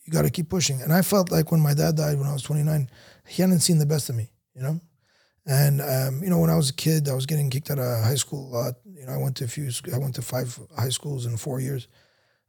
you 0.05 0.13
got 0.13 0.23
to 0.23 0.31
keep 0.31 0.49
pushing. 0.49 0.81
And 0.81 0.93
I 0.93 1.03
felt 1.03 1.31
like 1.31 1.51
when 1.53 1.61
my 1.61 1.75
dad 1.75 1.97
died 1.97 2.19
when 2.19 2.29
I 2.29 2.33
was 2.33 2.43
29, 2.43 2.89
he 3.27 3.43
hadn't 3.43 3.61
seen 3.61 3.79
the 3.79 3.87
best 3.87 4.09
of 4.09 4.17
me, 4.17 4.31
you 4.55 4.63
know. 4.63 4.81
And 5.49 5.81
um, 5.81 6.23
you 6.23 6.29
know, 6.29 6.39
when 6.39 6.51
I 6.51 6.57
was 6.57 6.71
a 6.71 6.75
kid, 6.75 7.09
I 7.09 7.15
was 7.15 7.27
getting 7.27 7.49
kicked 7.49 7.71
out 7.71 7.79
of 7.79 8.05
high 8.05 8.17
school 8.17 8.47
a 8.49 8.53
lot. 8.55 8.75
You 8.85 9.07
know, 9.07 9.13
I 9.13 9.17
went 9.17 9.37
to 9.39 9.45
a 9.45 9.49
few. 9.49 9.71
I 9.93 9.99
went 9.99 10.15
to 10.17 10.23
five 10.23 10.59
high 10.77 10.91
schools 10.91 11.27
in 11.27 11.37
four 11.39 11.59
years. 11.61 11.89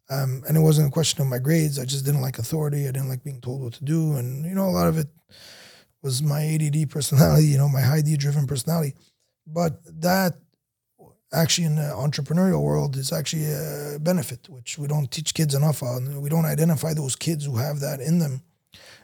Um, 0.09 0.43
and 0.47 0.57
it 0.57 0.61
wasn't 0.61 0.87
a 0.87 0.91
question 0.91 1.21
of 1.21 1.27
my 1.27 1.39
grades. 1.39 1.79
I 1.79 1.85
just 1.85 2.03
didn't 2.05 2.21
like 2.21 2.39
authority. 2.39 2.87
I 2.87 2.91
didn't 2.91 3.09
like 3.09 3.23
being 3.23 3.41
told 3.41 3.61
what 3.61 3.73
to 3.73 3.83
do. 3.83 4.15
And, 4.15 4.43
you 4.43 4.55
know, 4.55 4.65
a 4.65 4.71
lot 4.71 4.87
of 4.87 4.97
it 4.97 5.07
was 6.01 6.23
my 6.23 6.43
ADD 6.43 6.89
personality, 6.89 7.47
you 7.47 7.57
know, 7.57 7.69
my 7.69 7.81
high 7.81 8.01
D 8.01 8.17
driven 8.17 8.47
personality. 8.47 8.95
But 9.45 9.79
that 10.01 10.33
actually 11.31 11.65
in 11.65 11.75
the 11.75 11.93
entrepreneurial 11.95 12.61
world 12.61 12.95
is 12.95 13.11
actually 13.11 13.45
a 13.45 13.97
benefit, 14.01 14.49
which 14.49 14.77
we 14.79 14.87
don't 14.87 15.11
teach 15.11 15.33
kids 15.33 15.53
enough 15.53 15.83
on. 15.83 16.21
We 16.21 16.29
don't 16.29 16.45
identify 16.45 16.93
those 16.93 17.15
kids 17.15 17.45
who 17.45 17.57
have 17.57 17.79
that 17.81 17.99
in 17.99 18.19
them. 18.19 18.41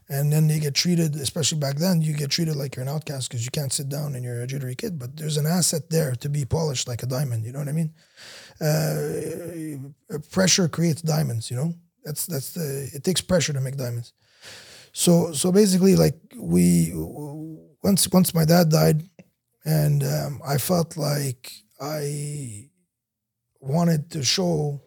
And 0.07 0.31
then 0.31 0.47
they 0.47 0.59
get 0.59 0.75
treated, 0.75 1.15
especially 1.15 1.57
back 1.57 1.77
then, 1.77 2.01
you 2.01 2.13
get 2.13 2.29
treated 2.29 2.55
like 2.55 2.75
you're 2.75 2.83
an 2.83 2.89
outcast 2.89 3.27
because 3.27 3.43
you 3.43 3.49
can't 3.51 3.73
sit 3.73 3.89
down 3.89 4.13
and 4.13 4.23
you're 4.23 4.41
a 4.41 4.47
jittery 4.47 4.75
kid. 4.75 4.99
But 4.99 5.17
there's 5.17 5.37
an 5.37 5.47
asset 5.47 5.89
there 5.89 6.15
to 6.17 6.29
be 6.29 6.45
polished 6.45 6.87
like 6.87 7.01
a 7.01 7.07
diamond. 7.07 7.43
You 7.43 7.53
know 7.53 7.59
what 7.59 7.67
I 7.67 7.71
mean? 7.71 7.93
Uh, 8.61 10.19
pressure 10.31 10.67
creates 10.67 11.01
diamonds. 11.01 11.49
You 11.49 11.57
know 11.57 11.73
that's 12.03 12.27
that's 12.27 12.53
the 12.53 12.89
it 12.93 13.03
takes 13.03 13.19
pressure 13.19 13.51
to 13.53 13.59
make 13.59 13.77
diamonds. 13.77 14.13
So 14.93 15.33
so 15.33 15.51
basically, 15.51 15.95
like 15.95 16.15
we 16.37 16.93
once 17.83 18.07
once 18.11 18.33
my 18.33 18.45
dad 18.45 18.69
died, 18.69 19.03
and 19.65 20.03
um, 20.03 20.41
I 20.47 20.57
felt 20.59 20.95
like 20.95 21.51
I 21.81 22.69
wanted 23.59 24.11
to 24.11 24.23
show 24.23 24.81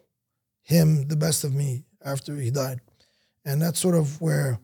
him 0.63 1.07
the 1.07 1.15
best 1.15 1.43
of 1.43 1.53
me 1.53 1.85
after 2.03 2.35
he 2.35 2.49
died. 2.49 2.79
And 3.45 3.61
that's 3.61 3.79
sort 3.79 3.95
of 3.95 4.21
where, 4.21 4.59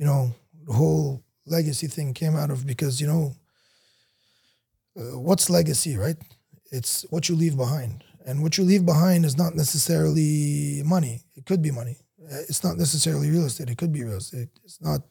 you 0.00 0.06
know, 0.06 0.34
the 0.66 0.72
whole 0.72 1.22
legacy 1.44 1.86
thing 1.86 2.14
came 2.14 2.34
out 2.34 2.50
of 2.50 2.66
because, 2.66 3.02
you 3.02 3.06
know, 3.06 3.34
uh, 4.96 5.18
what's 5.18 5.50
legacy, 5.50 5.98
right? 5.98 6.16
It's 6.72 7.04
what 7.10 7.28
you 7.28 7.36
leave 7.36 7.54
behind. 7.54 8.02
And 8.24 8.42
what 8.42 8.56
you 8.56 8.64
leave 8.64 8.86
behind 8.86 9.26
is 9.26 9.36
not 9.36 9.54
necessarily 9.54 10.82
money. 10.86 11.20
It 11.36 11.44
could 11.44 11.60
be 11.60 11.70
money. 11.70 11.98
Uh, 12.18 12.38
it's 12.48 12.64
not 12.64 12.78
necessarily 12.78 13.30
real 13.30 13.44
estate. 13.44 13.68
It 13.68 13.76
could 13.76 13.92
be 13.92 14.02
real 14.02 14.16
estate. 14.16 14.48
It's 14.64 14.80
not 14.80 15.02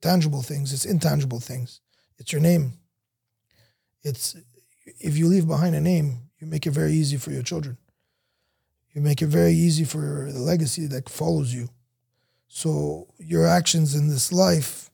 tangible 0.00 0.42
things, 0.42 0.72
it's 0.72 0.84
intangible 0.84 1.40
things. 1.40 1.80
It's 2.18 2.32
your 2.32 2.40
name. 2.40 2.74
It's 4.04 4.36
if 5.00 5.16
you 5.16 5.26
leave 5.26 5.48
behind 5.48 5.74
a 5.74 5.80
name, 5.80 6.30
you 6.38 6.46
make 6.46 6.68
it 6.68 6.70
very 6.70 6.92
easy 6.92 7.16
for 7.16 7.32
your 7.32 7.42
children. 7.42 7.78
You 8.94 9.00
make 9.00 9.22
it 9.22 9.26
very 9.26 9.54
easy 9.54 9.84
for 9.84 10.30
the 10.32 10.38
legacy 10.38 10.86
that 10.86 11.08
follows 11.08 11.52
you. 11.52 11.68
So 12.48 13.08
your 13.18 13.46
actions 13.46 13.94
in 13.94 14.08
this 14.08 14.32
life 14.32 14.90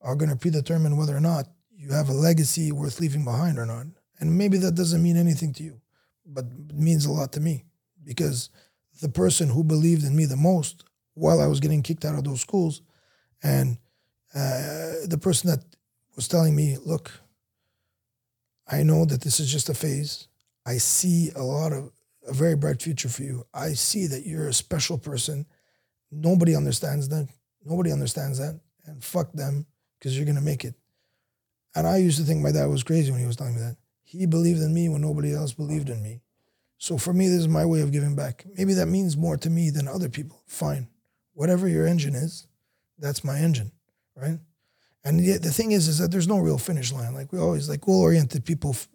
are 0.00 0.16
going 0.16 0.30
to 0.30 0.36
predetermine 0.36 0.96
whether 0.96 1.16
or 1.16 1.20
not 1.20 1.48
you 1.76 1.92
have 1.92 2.08
a 2.08 2.12
legacy 2.12 2.72
worth 2.72 3.00
leaving 3.00 3.24
behind 3.24 3.58
or 3.58 3.66
not. 3.66 3.86
And 4.20 4.38
maybe 4.38 4.56
that 4.58 4.74
doesn't 4.74 5.02
mean 5.02 5.16
anything 5.16 5.52
to 5.54 5.62
you, 5.62 5.80
but 6.24 6.44
it 6.44 6.76
means 6.76 7.04
a 7.04 7.12
lot 7.12 7.32
to 7.32 7.40
me 7.40 7.64
because 8.04 8.48
the 9.02 9.08
person 9.08 9.48
who 9.48 9.64
believed 9.64 10.04
in 10.04 10.14
me 10.14 10.24
the 10.24 10.36
most 10.36 10.84
while 11.14 11.40
I 11.40 11.46
was 11.46 11.60
getting 11.60 11.82
kicked 11.82 12.04
out 12.04 12.14
of 12.14 12.24
those 12.24 12.40
schools 12.40 12.80
and 13.42 13.76
uh, 14.34 15.04
the 15.06 15.18
person 15.20 15.50
that 15.50 15.64
was 16.16 16.28
telling 16.28 16.54
me, 16.54 16.76
look, 16.84 17.10
I 18.66 18.82
know 18.82 19.04
that 19.04 19.20
this 19.20 19.40
is 19.40 19.50
just 19.50 19.68
a 19.68 19.74
phase. 19.74 20.28
I 20.64 20.78
see 20.78 21.30
a 21.36 21.42
lot 21.42 21.72
of 21.72 21.90
a 22.26 22.32
very 22.32 22.56
bright 22.56 22.80
future 22.80 23.08
for 23.08 23.22
you. 23.22 23.46
I 23.52 23.74
see 23.74 24.06
that 24.06 24.26
you're 24.26 24.48
a 24.48 24.54
special 24.54 24.96
person. 24.96 25.46
Nobody 26.14 26.54
understands 26.54 27.08
that. 27.08 27.28
Nobody 27.64 27.92
understands 27.92 28.38
that. 28.38 28.60
And 28.86 29.02
fuck 29.02 29.32
them 29.32 29.66
because 29.98 30.16
you're 30.16 30.26
going 30.26 30.36
to 30.36 30.42
make 30.42 30.64
it. 30.64 30.74
And 31.74 31.86
I 31.86 31.96
used 31.96 32.18
to 32.18 32.24
think 32.24 32.40
my 32.40 32.52
dad 32.52 32.66
was 32.66 32.82
crazy 32.82 33.10
when 33.10 33.20
he 33.20 33.26
was 33.26 33.36
telling 33.36 33.54
me 33.54 33.60
that. 33.60 33.76
He 34.02 34.26
believed 34.26 34.60
in 34.60 34.72
me 34.72 34.88
when 34.88 35.00
nobody 35.00 35.34
else 35.34 35.52
believed 35.52 35.88
in 35.88 36.02
me. 36.02 36.20
So 36.78 36.98
for 36.98 37.12
me, 37.12 37.28
this 37.28 37.40
is 37.40 37.48
my 37.48 37.64
way 37.64 37.80
of 37.80 37.90
giving 37.90 38.14
back. 38.14 38.44
Maybe 38.56 38.74
that 38.74 38.86
means 38.86 39.16
more 39.16 39.36
to 39.38 39.50
me 39.50 39.70
than 39.70 39.88
other 39.88 40.08
people. 40.08 40.42
Fine. 40.46 40.88
Whatever 41.32 41.66
your 41.66 41.86
engine 41.86 42.14
is, 42.14 42.46
that's 42.98 43.24
my 43.24 43.38
engine, 43.38 43.72
right? 44.14 44.38
And 45.02 45.18
the, 45.18 45.38
the 45.38 45.50
thing 45.50 45.72
is, 45.72 45.88
is 45.88 45.98
that 45.98 46.10
there's 46.10 46.28
no 46.28 46.38
real 46.38 46.58
finish 46.58 46.92
line. 46.92 47.14
Like 47.14 47.32
we 47.32 47.38
always 47.38 47.68
like 47.68 47.80
goal-oriented 47.80 48.44
people 48.44 48.70
f- 48.70 48.88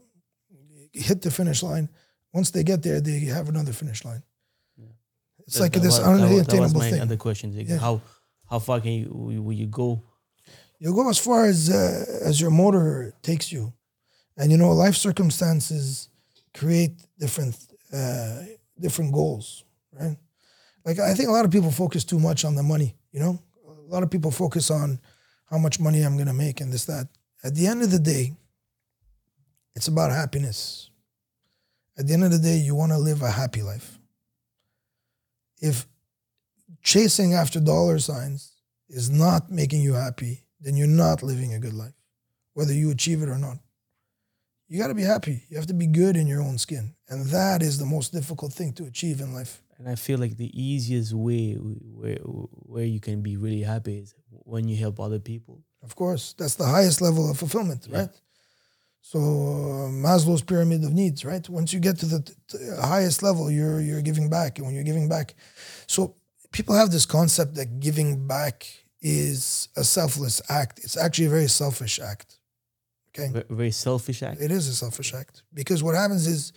hit 0.93 1.21
the 1.21 1.31
finish 1.31 1.63
line. 1.63 1.89
Once 2.31 2.51
they 2.51 2.63
get 2.63 2.83
there, 2.83 3.01
they 3.01 3.19
have 3.21 3.49
another 3.49 3.73
finish 3.73 4.05
line. 4.05 4.23
It's 5.49 5.57
that, 5.57 5.63
like 5.63 5.73
that 5.73 5.79
this 5.79 5.97
was, 5.97 6.07
unattainable 6.07 6.43
that 6.43 6.61
was 6.61 6.75
my 6.75 6.91
thing. 6.91 7.01
Other 7.01 7.17
question: 7.17 7.57
like 7.57 7.67
yeah. 7.67 7.79
how 7.79 8.01
how 8.47 8.59
far 8.59 8.79
can 8.79 8.91
you 8.91 9.41
will 9.43 9.57
you 9.63 9.65
go? 9.65 10.03
You 10.77 10.93
go 10.93 11.09
as 11.09 11.17
far 11.17 11.45
as 11.45 11.71
uh, 11.71 12.05
as 12.23 12.39
your 12.39 12.51
motor 12.51 13.15
takes 13.23 13.51
you, 13.51 13.73
and 14.37 14.51
you 14.51 14.59
know 14.59 14.69
life 14.73 14.95
circumstances 14.95 16.09
create 16.53 17.01
different 17.17 17.57
uh, 17.91 18.43
different 18.79 19.11
goals, 19.11 19.63
right? 19.91 20.17
Like 20.85 20.99
I 20.99 21.15
think 21.15 21.29
a 21.29 21.31
lot 21.31 21.45
of 21.45 21.51
people 21.51 21.71
focus 21.71 22.03
too 22.05 22.19
much 22.19 22.45
on 22.45 22.53
the 22.53 22.61
money. 22.61 22.95
You 23.11 23.21
know, 23.21 23.39
a 23.67 23.91
lot 23.91 24.03
of 24.03 24.11
people 24.11 24.29
focus 24.29 24.69
on 24.69 24.99
how 25.49 25.57
much 25.57 25.79
money 25.79 26.03
I'm 26.03 26.13
going 26.13 26.27
to 26.27 26.33
make 26.33 26.61
and 26.61 26.71
this, 26.71 26.85
that. 26.85 27.07
At 27.43 27.55
the 27.55 27.65
end 27.65 27.81
of 27.81 27.89
the 27.89 27.97
day, 27.97 28.35
it's 29.75 29.87
about 29.87 30.11
happiness. 30.11 30.91
At 31.97 32.05
the 32.05 32.13
end 32.13 32.23
of 32.23 32.31
the 32.31 32.37
day, 32.37 32.57
you 32.57 32.75
want 32.75 32.91
to 32.91 32.99
live 32.99 33.23
a 33.23 33.31
happy 33.31 33.63
life. 33.63 33.98
If 35.59 35.87
chasing 36.83 37.33
after 37.33 37.59
dollar 37.59 37.99
signs 37.99 38.53
is 38.87 39.09
not 39.09 39.51
making 39.51 39.81
you 39.81 39.93
happy, 39.93 40.45
then 40.59 40.75
you're 40.75 40.87
not 40.87 41.23
living 41.23 41.53
a 41.53 41.59
good 41.59 41.73
life, 41.73 41.93
whether 42.53 42.73
you 42.73 42.91
achieve 42.91 43.21
it 43.21 43.29
or 43.29 43.37
not. 43.37 43.57
You 44.67 44.79
got 44.79 44.87
to 44.87 44.93
be 44.93 45.03
happy. 45.03 45.43
You 45.49 45.57
have 45.57 45.67
to 45.67 45.73
be 45.73 45.87
good 45.87 46.15
in 46.15 46.27
your 46.27 46.41
own 46.41 46.57
skin. 46.57 46.93
And 47.07 47.25
that 47.27 47.63
is 47.63 47.79
the 47.79 47.85
most 47.85 48.13
difficult 48.13 48.53
thing 48.53 48.73
to 48.73 48.85
achieve 48.85 49.19
in 49.19 49.33
life. 49.33 49.63
And 49.79 49.89
I 49.89 49.95
feel 49.95 50.19
like 50.19 50.37
the 50.37 50.51
easiest 50.61 51.13
way 51.13 51.53
where, 51.55 52.17
where 52.17 52.85
you 52.85 52.99
can 52.99 53.21
be 53.21 53.37
really 53.37 53.63
happy 53.63 53.97
is 53.97 54.13
when 54.29 54.67
you 54.67 54.77
help 54.77 54.99
other 54.99 55.19
people. 55.19 55.63
Of 55.81 55.95
course, 55.95 56.35
that's 56.37 56.55
the 56.55 56.65
highest 56.65 57.01
level 57.01 57.31
of 57.31 57.37
fulfillment, 57.37 57.87
yeah. 57.89 57.99
right? 57.99 58.09
So 59.01 59.19
uh, 59.19 59.89
Maslow's 59.89 60.43
pyramid 60.43 60.83
of 60.83 60.93
needs, 60.93 61.25
right? 61.25 61.47
Once 61.49 61.73
you 61.73 61.79
get 61.79 61.97
to 61.99 62.05
the 62.05 62.21
t- 62.21 62.57
highest 62.81 63.23
level, 63.23 63.49
you're 63.49 63.81
you're 63.81 64.01
giving 64.01 64.29
back, 64.29 64.57
and 64.57 64.67
when 64.67 64.75
you're 64.75 64.83
giving 64.83 65.09
back, 65.09 65.35
so 65.87 66.15
people 66.51 66.75
have 66.75 66.91
this 66.91 67.05
concept 67.05 67.55
that 67.55 67.79
giving 67.79 68.27
back 68.27 68.67
is 69.01 69.69
a 69.75 69.83
selfless 69.83 70.41
act. 70.49 70.79
It's 70.83 70.97
actually 70.97 71.25
a 71.25 71.29
very 71.29 71.47
selfish 71.47 71.99
act. 71.99 72.37
Okay, 73.09 73.43
very 73.49 73.71
selfish 73.71 74.21
act. 74.21 74.41
It 74.41 74.51
is 74.51 74.67
a 74.67 74.75
selfish 74.75 75.13
act 75.13 75.43
because 75.53 75.81
what 75.81 75.95
happens 75.95 76.27
is 76.27 76.53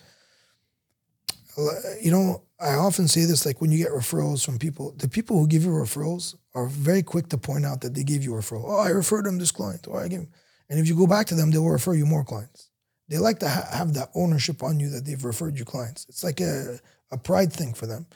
you 2.01 2.11
know, 2.11 2.43
I 2.59 2.75
often 2.75 3.07
say 3.07 3.25
this 3.25 3.45
like 3.45 3.61
when 3.61 3.71
you 3.71 3.77
get 3.77 3.91
referrals 3.91 4.45
from 4.45 4.57
people, 4.57 4.93
the 4.97 5.07
people 5.07 5.37
who 5.37 5.47
give 5.47 5.63
you 5.63 5.69
referrals 5.69 6.35
are 6.55 6.67
very 6.67 7.03
quick 7.03 7.29
to 7.29 7.37
point 7.37 7.65
out 7.65 7.81
that 7.81 7.93
they 7.93 8.03
gave 8.03 8.23
you 8.23 8.35
a 8.35 8.39
referral. 8.39 8.63
Oh, 8.65 8.79
I 8.79 8.89
referred 8.89 9.25
them 9.25 9.37
this 9.37 9.51
client, 9.51 9.87
or 9.87 10.01
I 10.01 10.07
give, 10.07 10.25
and 10.69 10.79
if 10.79 10.87
you 10.87 10.95
go 10.95 11.07
back 11.07 11.27
to 11.27 11.35
them, 11.35 11.51
they 11.51 11.57
will 11.57 11.69
refer 11.69 11.93
you 11.93 12.05
more 12.05 12.23
clients. 12.23 12.69
They 13.09 13.17
like 13.17 13.39
to 13.39 13.49
ha- 13.49 13.67
have 13.71 13.93
that 13.95 14.09
ownership 14.15 14.63
on 14.63 14.79
you 14.79 14.89
that 14.89 15.05
they've 15.05 15.23
referred 15.23 15.59
you 15.59 15.65
clients. 15.65 16.05
It's 16.09 16.23
like 16.23 16.39
a, 16.39 16.79
a 17.11 17.17
pride 17.17 17.51
thing 17.51 17.73
for 17.73 17.85
them. 17.85 18.07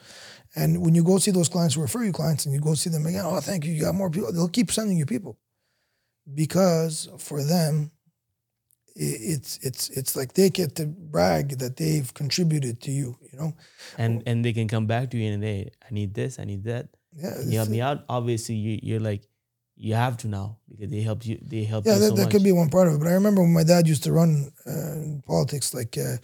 And 0.56 0.82
when 0.82 0.94
you 0.94 1.04
go 1.04 1.18
see 1.18 1.30
those 1.30 1.48
clients 1.48 1.74
who 1.74 1.82
refer 1.82 2.04
you 2.04 2.12
clients 2.12 2.46
and 2.46 2.54
you 2.54 2.60
go 2.60 2.74
see 2.74 2.90
them 2.90 3.06
again, 3.06 3.24
oh, 3.24 3.38
thank 3.40 3.64
you, 3.64 3.72
you 3.72 3.82
got 3.82 3.94
more 3.94 4.10
people, 4.10 4.32
they'll 4.32 4.48
keep 4.48 4.72
sending 4.72 4.96
you 4.96 5.06
people. 5.06 5.38
Because 6.34 7.08
for 7.18 7.42
them, 7.42 7.90
it's 9.00 9.58
it's 9.62 9.90
it's 9.90 10.16
like 10.16 10.32
they 10.34 10.50
get 10.50 10.74
to 10.76 10.86
brag 10.86 11.58
that 11.60 11.76
they've 11.76 12.12
contributed 12.14 12.80
to 12.82 12.90
you, 12.90 13.16
you 13.32 13.38
know. 13.38 13.54
And 13.96 14.22
and 14.26 14.44
they 14.44 14.52
can 14.52 14.66
come 14.66 14.86
back 14.86 15.10
to 15.10 15.16
you 15.16 15.32
and 15.32 15.42
they, 15.42 15.70
I 15.80 15.94
need 15.94 16.14
this, 16.14 16.38
I 16.38 16.44
need 16.44 16.64
that. 16.64 16.88
Yeah, 17.16 17.40
You 17.46 17.58
help 17.58 17.68
me 17.70 17.80
out. 17.80 18.04
Obviously, 18.08 18.56
you 18.56 18.78
you're 18.82 19.00
like, 19.00 19.22
you 19.78 19.94
have 19.94 20.16
to 20.18 20.28
now 20.28 20.58
because 20.68 20.90
they 20.90 21.00
help 21.00 21.24
you. 21.24 21.38
They 21.40 21.64
help 21.64 21.86
yeah, 21.86 21.94
you 21.94 22.00
that, 22.00 22.08
so 22.08 22.14
that 22.16 22.30
could 22.30 22.42
be 22.42 22.52
one 22.52 22.68
part 22.68 22.88
of 22.88 22.94
it. 22.94 22.98
But 22.98 23.08
I 23.08 23.12
remember 23.12 23.42
when 23.42 23.54
my 23.54 23.62
dad 23.62 23.86
used 23.86 24.02
to 24.04 24.12
run 24.12 24.52
uh, 24.66 25.26
politics, 25.26 25.72
like 25.72 25.96
uh, 25.96 26.16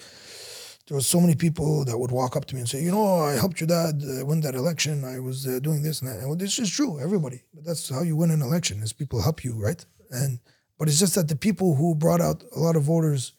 there 0.88 0.96
was 0.96 1.06
so 1.06 1.20
many 1.20 1.34
people 1.34 1.84
that 1.84 1.96
would 1.96 2.10
walk 2.10 2.36
up 2.36 2.44
to 2.46 2.54
me 2.54 2.60
and 2.60 2.68
say, 2.68 2.82
you 2.82 2.90
know, 2.90 3.20
I 3.20 3.34
helped 3.34 3.60
your 3.60 3.68
dad 3.68 4.02
uh, 4.02 4.26
win 4.26 4.40
that 4.40 4.54
election. 4.54 5.04
I 5.04 5.20
was 5.20 5.46
uh, 5.46 5.60
doing 5.60 5.82
this 5.82 6.02
and 6.02 6.10
that. 6.10 6.18
And 6.18 6.28
well, 6.28 6.36
this 6.36 6.58
is 6.58 6.68
true, 6.68 7.00
everybody. 7.00 7.42
But 7.54 7.64
that's 7.64 7.88
how 7.88 8.02
you 8.02 8.16
win 8.16 8.32
an 8.32 8.42
election: 8.42 8.82
is 8.82 8.92
people 8.92 9.22
help 9.22 9.44
you, 9.44 9.54
right? 9.54 9.84
And 10.10 10.40
but 10.78 10.88
it's 10.88 10.98
just 10.98 11.14
that 11.14 11.28
the 11.28 11.36
people 11.36 11.76
who 11.76 11.94
brought 11.94 12.20
out 12.20 12.42
a 12.56 12.58
lot 12.58 12.76
of 12.76 12.82
voters 12.82 13.32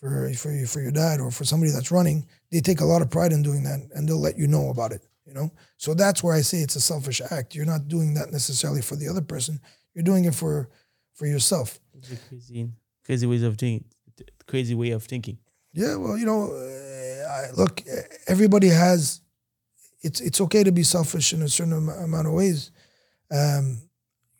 for 0.00 0.32
for 0.34 0.66
for 0.66 0.80
your 0.80 0.92
dad 0.92 1.20
or 1.20 1.30
for 1.30 1.44
somebody 1.44 1.70
that's 1.70 1.92
running, 1.92 2.26
they 2.50 2.60
take 2.60 2.80
a 2.80 2.86
lot 2.86 3.02
of 3.02 3.10
pride 3.10 3.32
in 3.32 3.42
doing 3.42 3.62
that, 3.64 3.80
and 3.94 4.08
they'll 4.08 4.20
let 4.20 4.38
you 4.38 4.46
know 4.46 4.70
about 4.70 4.92
it. 4.92 5.02
You 5.30 5.34
know, 5.34 5.52
so 5.76 5.94
that's 5.94 6.24
where 6.24 6.34
I 6.34 6.40
say 6.40 6.58
it's 6.58 6.74
a 6.74 6.80
selfish 6.80 7.20
act. 7.30 7.54
You're 7.54 7.64
not 7.64 7.86
doing 7.86 8.14
that 8.14 8.32
necessarily 8.32 8.82
for 8.82 8.96
the 8.96 9.06
other 9.06 9.20
person. 9.20 9.60
You're 9.94 10.02
doing 10.02 10.24
it 10.24 10.34
for 10.34 10.68
for 11.14 11.26
yourself. 11.26 11.78
Crazy, 12.28 12.68
crazy 13.04 13.26
ways 13.26 13.44
of 13.44 13.56
thinking. 13.56 13.84
Crazy 14.48 14.74
way 14.74 14.90
of 14.90 15.04
thinking. 15.04 15.38
Yeah, 15.72 15.94
well, 15.94 16.18
you 16.18 16.26
know, 16.26 16.50
uh, 16.50 17.28
I, 17.30 17.52
look, 17.56 17.80
everybody 18.26 18.70
has. 18.70 19.20
It's 20.02 20.20
it's 20.20 20.40
okay 20.40 20.64
to 20.64 20.72
be 20.72 20.82
selfish 20.82 21.32
in 21.32 21.42
a 21.42 21.48
certain 21.48 21.74
am- 21.74 21.88
amount 21.88 22.26
of 22.26 22.32
ways. 22.32 22.72
Um, 23.30 23.82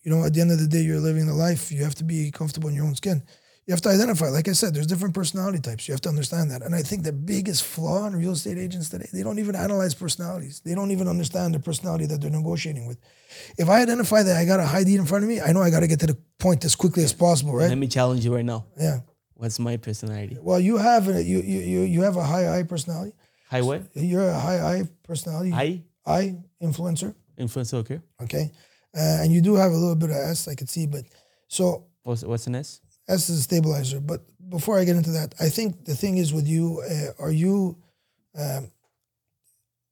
you 0.03 0.11
know, 0.11 0.25
at 0.25 0.35
the 0.35 0.41
end 0.41 0.51
of 0.51 0.59
the 0.59 0.67
day, 0.67 0.81
you're 0.81 0.99
living 0.99 1.27
the 1.27 1.35
life. 1.35 1.71
You 1.71 1.85
have 1.85 1.95
to 1.97 2.05
be 2.05 2.33
comfortable 2.33 2.69
in 2.69 2.75
your 2.75 2.87
own 2.87 2.97
skin. 2.97 3.23
You 3.71 3.75
have 3.75 3.83
to 3.83 3.91
identify. 3.91 4.31
Like 4.31 4.49
I 4.49 4.53
said, 4.53 4.75
there's 4.75 4.89
different 4.89 5.15
personality 5.15 5.61
types. 5.61 5.87
You 5.87 5.95
have 5.95 6.01
to 6.01 6.09
understand 6.09 6.51
that. 6.51 6.63
And 6.63 6.75
I 6.75 6.83
think 6.83 7.05
the 7.05 7.13
biggest 7.13 7.63
flaw 7.63 8.05
in 8.09 8.17
real 8.17 8.33
estate 8.33 8.59
agents 8.59 8.89
today, 8.89 9.07
they 9.13 9.23
don't 9.23 9.39
even 9.39 9.55
analyze 9.55 9.95
personalities. 9.95 10.61
They 10.65 10.75
don't 10.75 10.91
even 10.91 11.07
understand 11.07 11.55
the 11.55 11.61
personality 11.61 12.07
that 12.07 12.21
they're 12.21 12.33
negotiating 12.33 12.89
with. 12.89 12.99
If 13.57 13.69
I 13.69 13.81
identify 13.83 14.25
that 14.25 14.37
I 14.37 14.45
got 14.45 14.59
a 14.59 14.67
high 14.67 14.83
D 14.83 14.97
in 14.97 15.07
front 15.07 15.23
of 15.23 15.31
me, 15.31 15.41
I 15.41 15.53
know 15.53 15.63
I 15.63 15.71
got 15.71 15.81
to 15.81 15.87
get 15.87 16.01
to 16.01 16.09
the 16.09 16.19
point 16.41 16.65
as 16.65 16.75
quickly 16.75 17.05
as 17.05 17.13
possible, 17.13 17.55
right? 17.55 17.69
Let 17.69 17.79
me 17.79 17.87
challenge 17.87 18.25
you 18.25 18.35
right 18.35 18.45
now. 18.45 18.67
Yeah. 18.77 19.03
What's 19.35 19.61
my 19.61 19.77
personality? 19.77 20.37
Well, 20.41 20.59
you 20.59 20.77
have 20.77 21.07
a, 21.07 21.23
you 21.23 21.39
you 21.41 21.61
you 21.61 21.81
you 21.83 22.03
have 22.03 22.17
a 22.17 22.25
high 22.25 22.59
I 22.59 22.65
personality. 22.65 23.13
High 23.51 23.63
what? 23.63 23.83
You're 23.95 24.31
a 24.31 24.41
high 24.41 24.79
I 24.79 24.89
personality. 25.05 25.53
I 25.55 25.85
I 26.05 26.39
influencer. 26.61 27.15
influencer. 27.39 27.75
Okay. 27.75 28.01
Okay, 28.21 28.51
uh, 28.97 29.23
and 29.23 29.33
you 29.33 29.41
do 29.41 29.55
have 29.55 29.71
a 29.71 29.77
little 29.77 29.95
bit 29.95 30.11
of 30.11 30.17
S, 30.17 30.49
I 30.49 30.57
could 30.57 30.69
see, 30.69 30.87
but 30.89 31.05
so 31.47 31.87
What's 32.03 32.25
what's 32.25 32.49
an 32.49 32.57
S? 32.57 32.81
S 33.11 33.29
is 33.29 33.41
a 33.41 33.43
stabilizer. 33.43 34.01
But 34.01 34.23
before 34.49 34.79
I 34.79 34.85
get 34.85 34.97
into 34.97 35.11
that, 35.11 35.35
I 35.41 35.49
think 35.49 35.85
the 35.85 35.95
thing 35.95 36.19
is 36.19 36.33
with 36.33 36.47
you, 36.47 36.83
uh, 36.89 37.23
are 37.23 37.33
you, 37.33 37.77
um, 38.39 38.71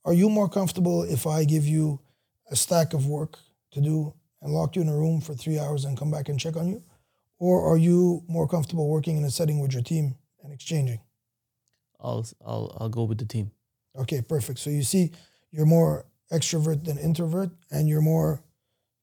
are 0.04 0.14
you 0.14 0.28
more 0.30 0.48
comfortable 0.48 1.02
if 1.02 1.26
I 1.26 1.44
give 1.44 1.66
you 1.66 2.00
a 2.50 2.56
stack 2.56 2.94
of 2.94 3.06
work 3.06 3.38
to 3.72 3.80
do 3.80 4.14
and 4.40 4.52
lock 4.52 4.76
you 4.76 4.82
in 4.82 4.88
a 4.88 4.96
room 4.96 5.20
for 5.20 5.34
three 5.34 5.58
hours 5.58 5.84
and 5.84 5.98
come 5.98 6.10
back 6.10 6.28
and 6.28 6.38
check 6.38 6.56
on 6.56 6.68
you, 6.68 6.82
or 7.38 7.70
are 7.70 7.76
you 7.76 8.22
more 8.28 8.48
comfortable 8.48 8.88
working 8.88 9.16
in 9.16 9.24
a 9.24 9.30
setting 9.30 9.58
with 9.60 9.72
your 9.72 9.82
team 9.82 10.14
and 10.42 10.52
exchanging? 10.52 11.00
I'll 12.00 12.26
I'll 12.46 12.76
I'll 12.78 12.88
go 12.88 13.04
with 13.04 13.18
the 13.18 13.26
team. 13.26 13.50
Okay, 13.96 14.22
perfect. 14.22 14.60
So 14.60 14.70
you 14.70 14.84
see, 14.84 15.10
you're 15.50 15.66
more 15.66 16.06
extrovert 16.32 16.84
than 16.84 16.96
introvert, 16.98 17.50
and 17.70 17.88
you're 17.88 18.00
more 18.00 18.42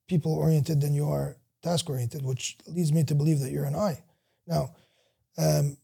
people 0.07 0.33
oriented 0.33 0.79
than 0.79 0.93
you 0.93 1.09
are 1.09 1.37
task 1.61 1.89
oriented, 1.89 2.23
which 2.23 2.57
leads 2.67 2.93
me 2.93 3.03
to 3.03 3.15
believe 3.15 3.39
that 3.39 3.51
you're 3.51 3.65
an 3.65 3.75
I. 3.75 4.01
Now, 4.47 4.75
um, 5.37 5.77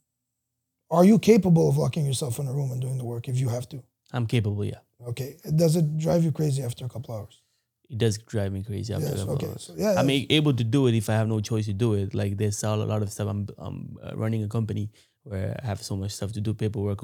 are 0.90 1.06
you 1.06 1.20
capable 1.20 1.70
of 1.70 1.78
locking 1.78 2.06
yourself 2.06 2.40
in 2.40 2.48
a 2.48 2.54
room 2.54 2.72
and 2.72 2.82
doing 2.82 2.98
the 2.98 3.06
work 3.06 3.28
if 3.28 3.38
you 3.40 3.50
have 3.50 3.68
to? 3.70 3.82
I'm 4.12 4.28
capable. 4.28 4.66
Yeah. 4.66 4.80
Okay. 5.08 5.38
Does 5.56 5.76
it 5.76 5.98
drive 5.98 6.24
you 6.24 6.32
crazy 6.32 6.62
after 6.64 6.86
a 6.86 6.90
couple 6.90 7.16
hours? 7.16 7.42
It 7.90 7.98
does 7.98 8.18
drive 8.18 8.54
me 8.54 8.64
crazy. 8.64 8.94
After 8.94 9.08
Yes. 9.08 9.16
a 9.16 9.26
couple 9.26 9.34
Okay. 9.36 9.48
hours. 9.48 9.64
So 9.64 9.74
yeah, 9.76 9.96
I'm 9.98 10.10
able 10.10 10.54
to 10.54 10.64
do 10.64 10.88
it 10.88 10.96
if 10.96 11.10
I 11.10 11.14
have 11.14 11.28
no 11.28 11.40
choice 11.40 11.66
to 11.66 11.74
do 11.74 11.94
it. 11.94 12.14
Like 12.14 12.38
there's 12.38 12.64
a 12.64 12.76
lot 12.76 13.02
of 13.02 13.12
stuff. 13.12 13.28
I'm 13.28 13.48
I'm 13.58 13.98
uh, 14.02 14.16
running 14.16 14.44
a 14.44 14.48
company 14.48 14.92
where 15.24 15.60
I 15.62 15.66
have 15.66 15.82
so 15.82 15.96
much 15.96 16.12
stuff 16.12 16.32
to 16.34 16.42
do 16.42 16.54
paperwork 16.54 17.00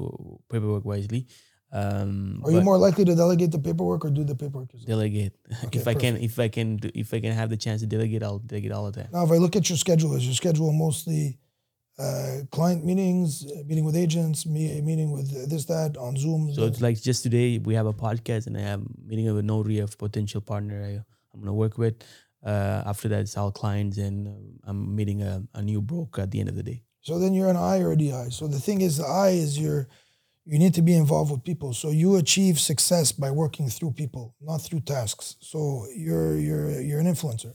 paperwork 0.50 0.84
wisely. 0.84 1.26
Um, 1.70 2.40
are 2.44 2.50
you 2.50 2.62
more 2.62 2.78
likely 2.78 3.04
to 3.04 3.14
delegate 3.14 3.50
the 3.50 3.58
paperwork 3.58 4.04
or 4.04 4.10
do 4.10 4.24
the 4.24 4.34
paperwork 4.34 4.72
yourself? 4.72 4.88
delegate? 4.88 5.34
Okay, 5.64 5.78
if 5.78 5.86
I 5.86 5.94
can, 5.94 6.16
if 6.16 6.38
I 6.38 6.48
can, 6.48 6.76
do, 6.76 6.90
if 6.94 7.12
I 7.12 7.20
can 7.20 7.32
have 7.32 7.50
the 7.50 7.58
chance 7.58 7.82
to 7.82 7.86
delegate, 7.86 8.22
I'll 8.22 8.38
delegate 8.38 8.72
all 8.72 8.86
of 8.86 8.94
that. 8.94 9.12
Now, 9.12 9.24
if 9.24 9.30
I 9.30 9.36
look 9.36 9.54
at 9.56 9.68
your 9.68 9.76
schedule, 9.76 10.14
is 10.16 10.24
your 10.24 10.34
schedule 10.34 10.72
mostly 10.72 11.38
uh, 11.98 12.38
client 12.50 12.84
meetings, 12.84 13.44
uh, 13.44 13.62
meeting 13.66 13.84
with 13.84 13.96
agents, 13.96 14.46
me, 14.46 14.80
meeting 14.80 15.10
with 15.10 15.50
this, 15.50 15.64
that 15.66 15.96
on 15.96 16.16
Zoom? 16.16 16.52
So 16.54 16.64
it's 16.64 16.80
like 16.80 17.00
just 17.00 17.22
today 17.22 17.58
we 17.58 17.74
have 17.74 17.86
a 17.86 17.92
podcast 17.92 18.46
and 18.46 18.56
I 18.56 18.60
have 18.60 18.82
meeting 19.04 19.26
with 19.26 19.38
a 19.38 19.42
notary 19.42 19.78
of 19.78 19.98
potential 19.98 20.40
partner 20.40 20.82
I, 20.82 20.90
I'm 21.34 21.40
gonna 21.40 21.52
work 21.52 21.76
with. 21.78 21.96
Uh, 22.44 22.82
after 22.86 23.08
that, 23.08 23.20
it's 23.20 23.36
all 23.36 23.50
clients 23.50 23.98
and 23.98 24.28
um, 24.28 24.60
I'm 24.64 24.94
meeting 24.94 25.22
a, 25.22 25.42
a 25.54 25.62
new 25.62 25.82
broker 25.82 26.22
at 26.22 26.30
the 26.30 26.38
end 26.40 26.48
of 26.48 26.54
the 26.54 26.62
day. 26.62 26.82
So 27.00 27.18
then 27.18 27.34
you're 27.34 27.48
an 27.48 27.56
I 27.56 27.80
or 27.80 27.92
a 27.92 27.96
DI. 27.96 28.28
So 28.30 28.46
the 28.46 28.60
thing 28.60 28.80
is, 28.80 28.98
the 28.98 29.04
I 29.04 29.30
is 29.30 29.58
your, 29.58 29.88
you 30.44 30.58
need 30.58 30.74
to 30.74 30.82
be 30.82 30.94
involved 30.94 31.30
with 31.30 31.42
people. 31.42 31.72
So 31.74 31.90
you 31.90 32.16
achieve 32.16 32.60
success 32.60 33.12
by 33.12 33.30
working 33.30 33.68
through 33.68 33.92
people, 33.92 34.34
not 34.40 34.58
through 34.58 34.80
tasks. 34.80 35.36
So 35.40 35.86
you're 35.94 36.36
you're 36.36 36.80
you're 36.80 37.00
an 37.00 37.06
influencer. 37.06 37.54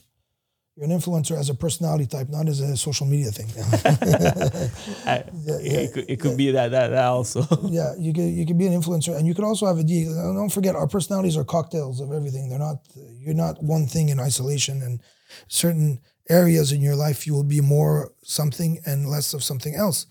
You're 0.75 0.85
an 0.85 0.91
influencer 0.91 1.37
as 1.37 1.49
a 1.49 1.53
personality 1.53 2.07
type, 2.07 2.29
not 2.29 2.47
as 2.49 2.59
a 2.59 2.75
social 2.75 3.05
media 3.05 3.29
thing. 3.29 3.45
I, 5.05 5.23
Yeah, 5.43 5.57
yeah, 5.61 5.79
it, 5.79 5.93
could, 5.93 6.09
it 6.09 6.19
could 6.19 6.35
be 6.35 6.49
that, 6.49 6.71
that 6.71 6.87
that 6.87 7.05
also. 7.05 7.45
yeah, 7.69 7.93
you 7.99 8.11
could 8.11 8.23
you 8.23 8.43
can 8.45 8.57
be 8.57 8.65
an 8.65 8.73
influencer, 8.73 9.15
and 9.15 9.27
you 9.27 9.35
could 9.35 9.43
also 9.43 9.67
have 9.67 9.77
a 9.77 9.83
D. 9.83 10.05
Don't 10.05 10.49
forget, 10.49 10.75
our 10.75 10.87
personalities 10.87 11.37
are 11.37 11.43
cocktails 11.43 12.01
of 12.01 12.11
everything. 12.11 12.49
They're 12.49 12.57
not. 12.57 12.77
You're 12.95 13.35
not 13.35 13.61
one 13.61 13.85
thing 13.85 14.09
in 14.09 14.19
isolation. 14.19 14.81
And 14.81 14.99
certain 15.47 15.99
areas 16.27 16.71
in 16.71 16.81
your 16.81 16.95
life, 16.95 17.27
you 17.27 17.33
will 17.33 17.43
be 17.43 17.61
more 17.61 18.11
something 18.23 18.79
and 18.85 19.07
less 19.07 19.35
of 19.35 19.43
something 19.43 19.75
else. 19.75 20.07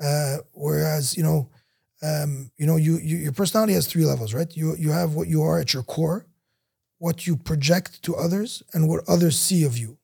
Uh, 0.00 0.38
whereas, 0.52 1.16
you 1.16 1.22
know, 1.22 1.50
um, 2.02 2.50
you 2.56 2.66
know, 2.66 2.76
you, 2.76 2.98
you 2.98 3.16
your 3.18 3.32
personality 3.32 3.74
has 3.74 3.86
three 3.86 4.06
levels, 4.06 4.32
right? 4.32 4.54
You 4.56 4.76
you 4.76 4.92
have 4.92 5.14
what 5.14 5.28
you 5.28 5.42
are 5.42 5.58
at 5.58 5.74
your 5.74 5.82
core, 5.82 6.26
what 6.98 7.26
you 7.26 7.36
project 7.36 8.02
to 8.04 8.16
others, 8.16 8.62
and 8.72 8.88
what 8.88 9.04
others 9.06 9.38
see 9.38 9.64
of 9.64 9.76
you. 9.76 9.98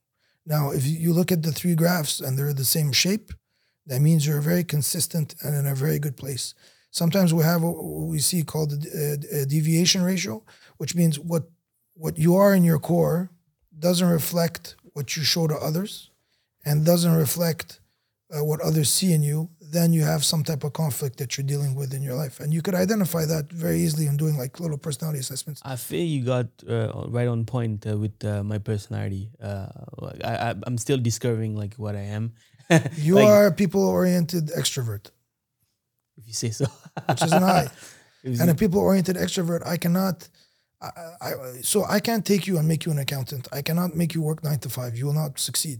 Now, 0.45 0.70
if 0.70 0.84
you 0.86 1.12
look 1.12 1.30
at 1.30 1.43
the 1.43 1.53
three 1.53 1.74
graphs 1.74 2.20
and 2.20 2.38
they're 2.38 2.53
the 2.53 2.64
same 2.64 2.93
shape, 2.93 3.32
that 3.86 4.01
means 4.01 4.26
you're 4.26 4.40
very 4.40 4.64
consistent 4.64 5.34
and 5.43 5.55
in 5.55 5.66
a 5.66 5.74
very 5.74 5.99
good 5.99 6.16
place. 6.16 6.55
Sometimes 6.90 7.32
we 7.32 7.43
have 7.43 7.62
what 7.62 7.76
we 7.82 8.18
see 8.18 8.43
called 8.43 8.72
a, 8.72 9.12
uh, 9.12 9.43
a 9.43 9.47
deviation 9.47 10.03
ratio, 10.03 10.45
which 10.76 10.95
means 10.95 11.18
what 11.18 11.45
what 11.95 12.18
you 12.18 12.34
are 12.36 12.55
in 12.55 12.64
your 12.64 12.78
core 12.78 13.30
doesn't 13.78 14.09
reflect 14.09 14.76
what 14.95 15.16
you 15.16 15.22
show 15.22 15.47
to 15.47 15.55
others, 15.55 16.11
and 16.64 16.84
doesn't 16.84 17.14
reflect 17.14 17.80
uh, 18.35 18.45
what 18.45 18.61
others 18.61 18.89
see 18.91 19.12
in 19.12 19.22
you. 19.22 19.49
Then 19.61 19.93
you 19.95 20.03
have 20.03 20.22
some 20.22 20.43
type 20.45 20.64
of 20.64 20.72
conflict 20.74 21.16
that 21.16 21.37
you're 21.39 21.47
dealing 21.47 21.74
with 21.74 21.95
in 21.95 22.03
your 22.03 22.14
life, 22.14 22.41
and 22.41 22.53
you 22.53 22.61
could 22.61 22.74
identify 22.74 23.24
that 23.24 23.51
very 23.51 23.78
easily 23.80 24.07
in 24.07 24.16
doing 24.18 24.37
like 24.37 24.61
little 24.61 24.76
personality 24.76 25.18
assessments. 25.20 25.62
I 25.64 25.76
feel 25.76 26.05
you 26.05 26.24
got 26.24 26.47
uh, 26.68 26.93
right 27.09 27.26
on 27.28 27.45
point 27.47 27.87
uh, 27.87 27.97
with 27.97 28.22
uh, 28.24 28.43
my 28.45 28.59
personality. 28.59 29.30
Uh, 29.43 29.66
I, 30.24 30.55
I'm 30.66 30.76
still 30.76 30.99
discovering 30.99 31.57
like 31.57 31.74
what 31.76 31.97
I 31.97 32.03
am. 32.18 32.33
You 32.97 33.14
Like, 33.16 33.26
are 33.28 33.47
a 33.47 33.53
people-oriented 33.53 34.49
extrovert, 34.61 35.11
if 36.18 36.26
you 36.26 36.35
say 36.35 36.51
so. 36.51 36.66
which 37.09 37.22
is 37.22 37.33
an 37.33 37.43
I. 37.43 37.68
And 38.24 38.51
a 38.51 38.55
people-oriented 38.55 39.16
extrovert, 39.16 39.66
I 39.66 39.76
cannot. 39.78 40.28
I, 40.80 40.91
I, 41.20 41.30
so 41.62 41.85
I 41.85 41.99
can't 41.99 42.24
take 42.24 42.47
you 42.47 42.57
and 42.59 42.68
make 42.68 42.85
you 42.87 42.93
an 42.93 42.99
accountant. 42.99 43.49
I 43.53 43.62
cannot 43.62 43.97
make 43.97 44.14
you 44.14 44.22
work 44.22 44.45
nine 44.45 44.59
to 44.61 44.68
five. 44.68 44.97
You 44.97 45.07
will 45.07 45.12
not 45.24 45.39
succeed. 45.41 45.78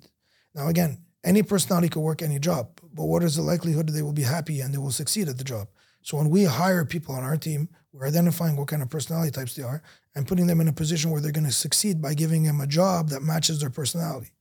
Now, 0.55 0.67
again, 0.69 0.99
any 1.25 1.43
personality 1.43 1.89
could 1.89 2.01
work 2.01 2.23
any 2.23 2.39
job, 2.39 2.81
but 2.93 3.05
what 3.05 3.23
is 3.23 3.37
the 3.37 3.43
likelihood 3.43 3.89
that 3.89 3.93
they 3.93 4.03
will 4.03 4.13
be 4.13 4.23
happy 4.23 4.61
and 4.61 4.75
they 4.75 4.79
will 4.79 4.91
succeed 4.91 5.29
at 5.29 5.39
the 5.39 5.45
job? 5.45 5.69
So 6.03 6.17
when 6.17 6.31
we 6.31 6.45
hire 6.45 6.85
people 6.85 7.15
on 7.15 7.23
our 7.23 7.37
team, 7.37 7.69
we're 7.93 8.07
identifying 8.07 8.57
what 8.57 8.69
kind 8.69 8.83
of 8.83 8.91
personality 8.91 9.31
types 9.31 9.55
they 9.55 9.63
are 9.63 9.83
and 10.15 10.27
putting 10.27 10.47
them 10.47 10.61
in 10.61 10.69
a 10.69 10.73
position 10.73 11.11
where 11.11 11.21
they're 11.21 11.33
going 11.33 11.47
to 11.47 11.53
succeed 11.53 12.03
by 12.03 12.15
giving 12.15 12.43
them 12.43 12.61
a 12.61 12.67
job 12.67 13.11
that 13.11 13.23
matches 13.23 13.61
their 13.61 13.71
personality. 13.71 14.33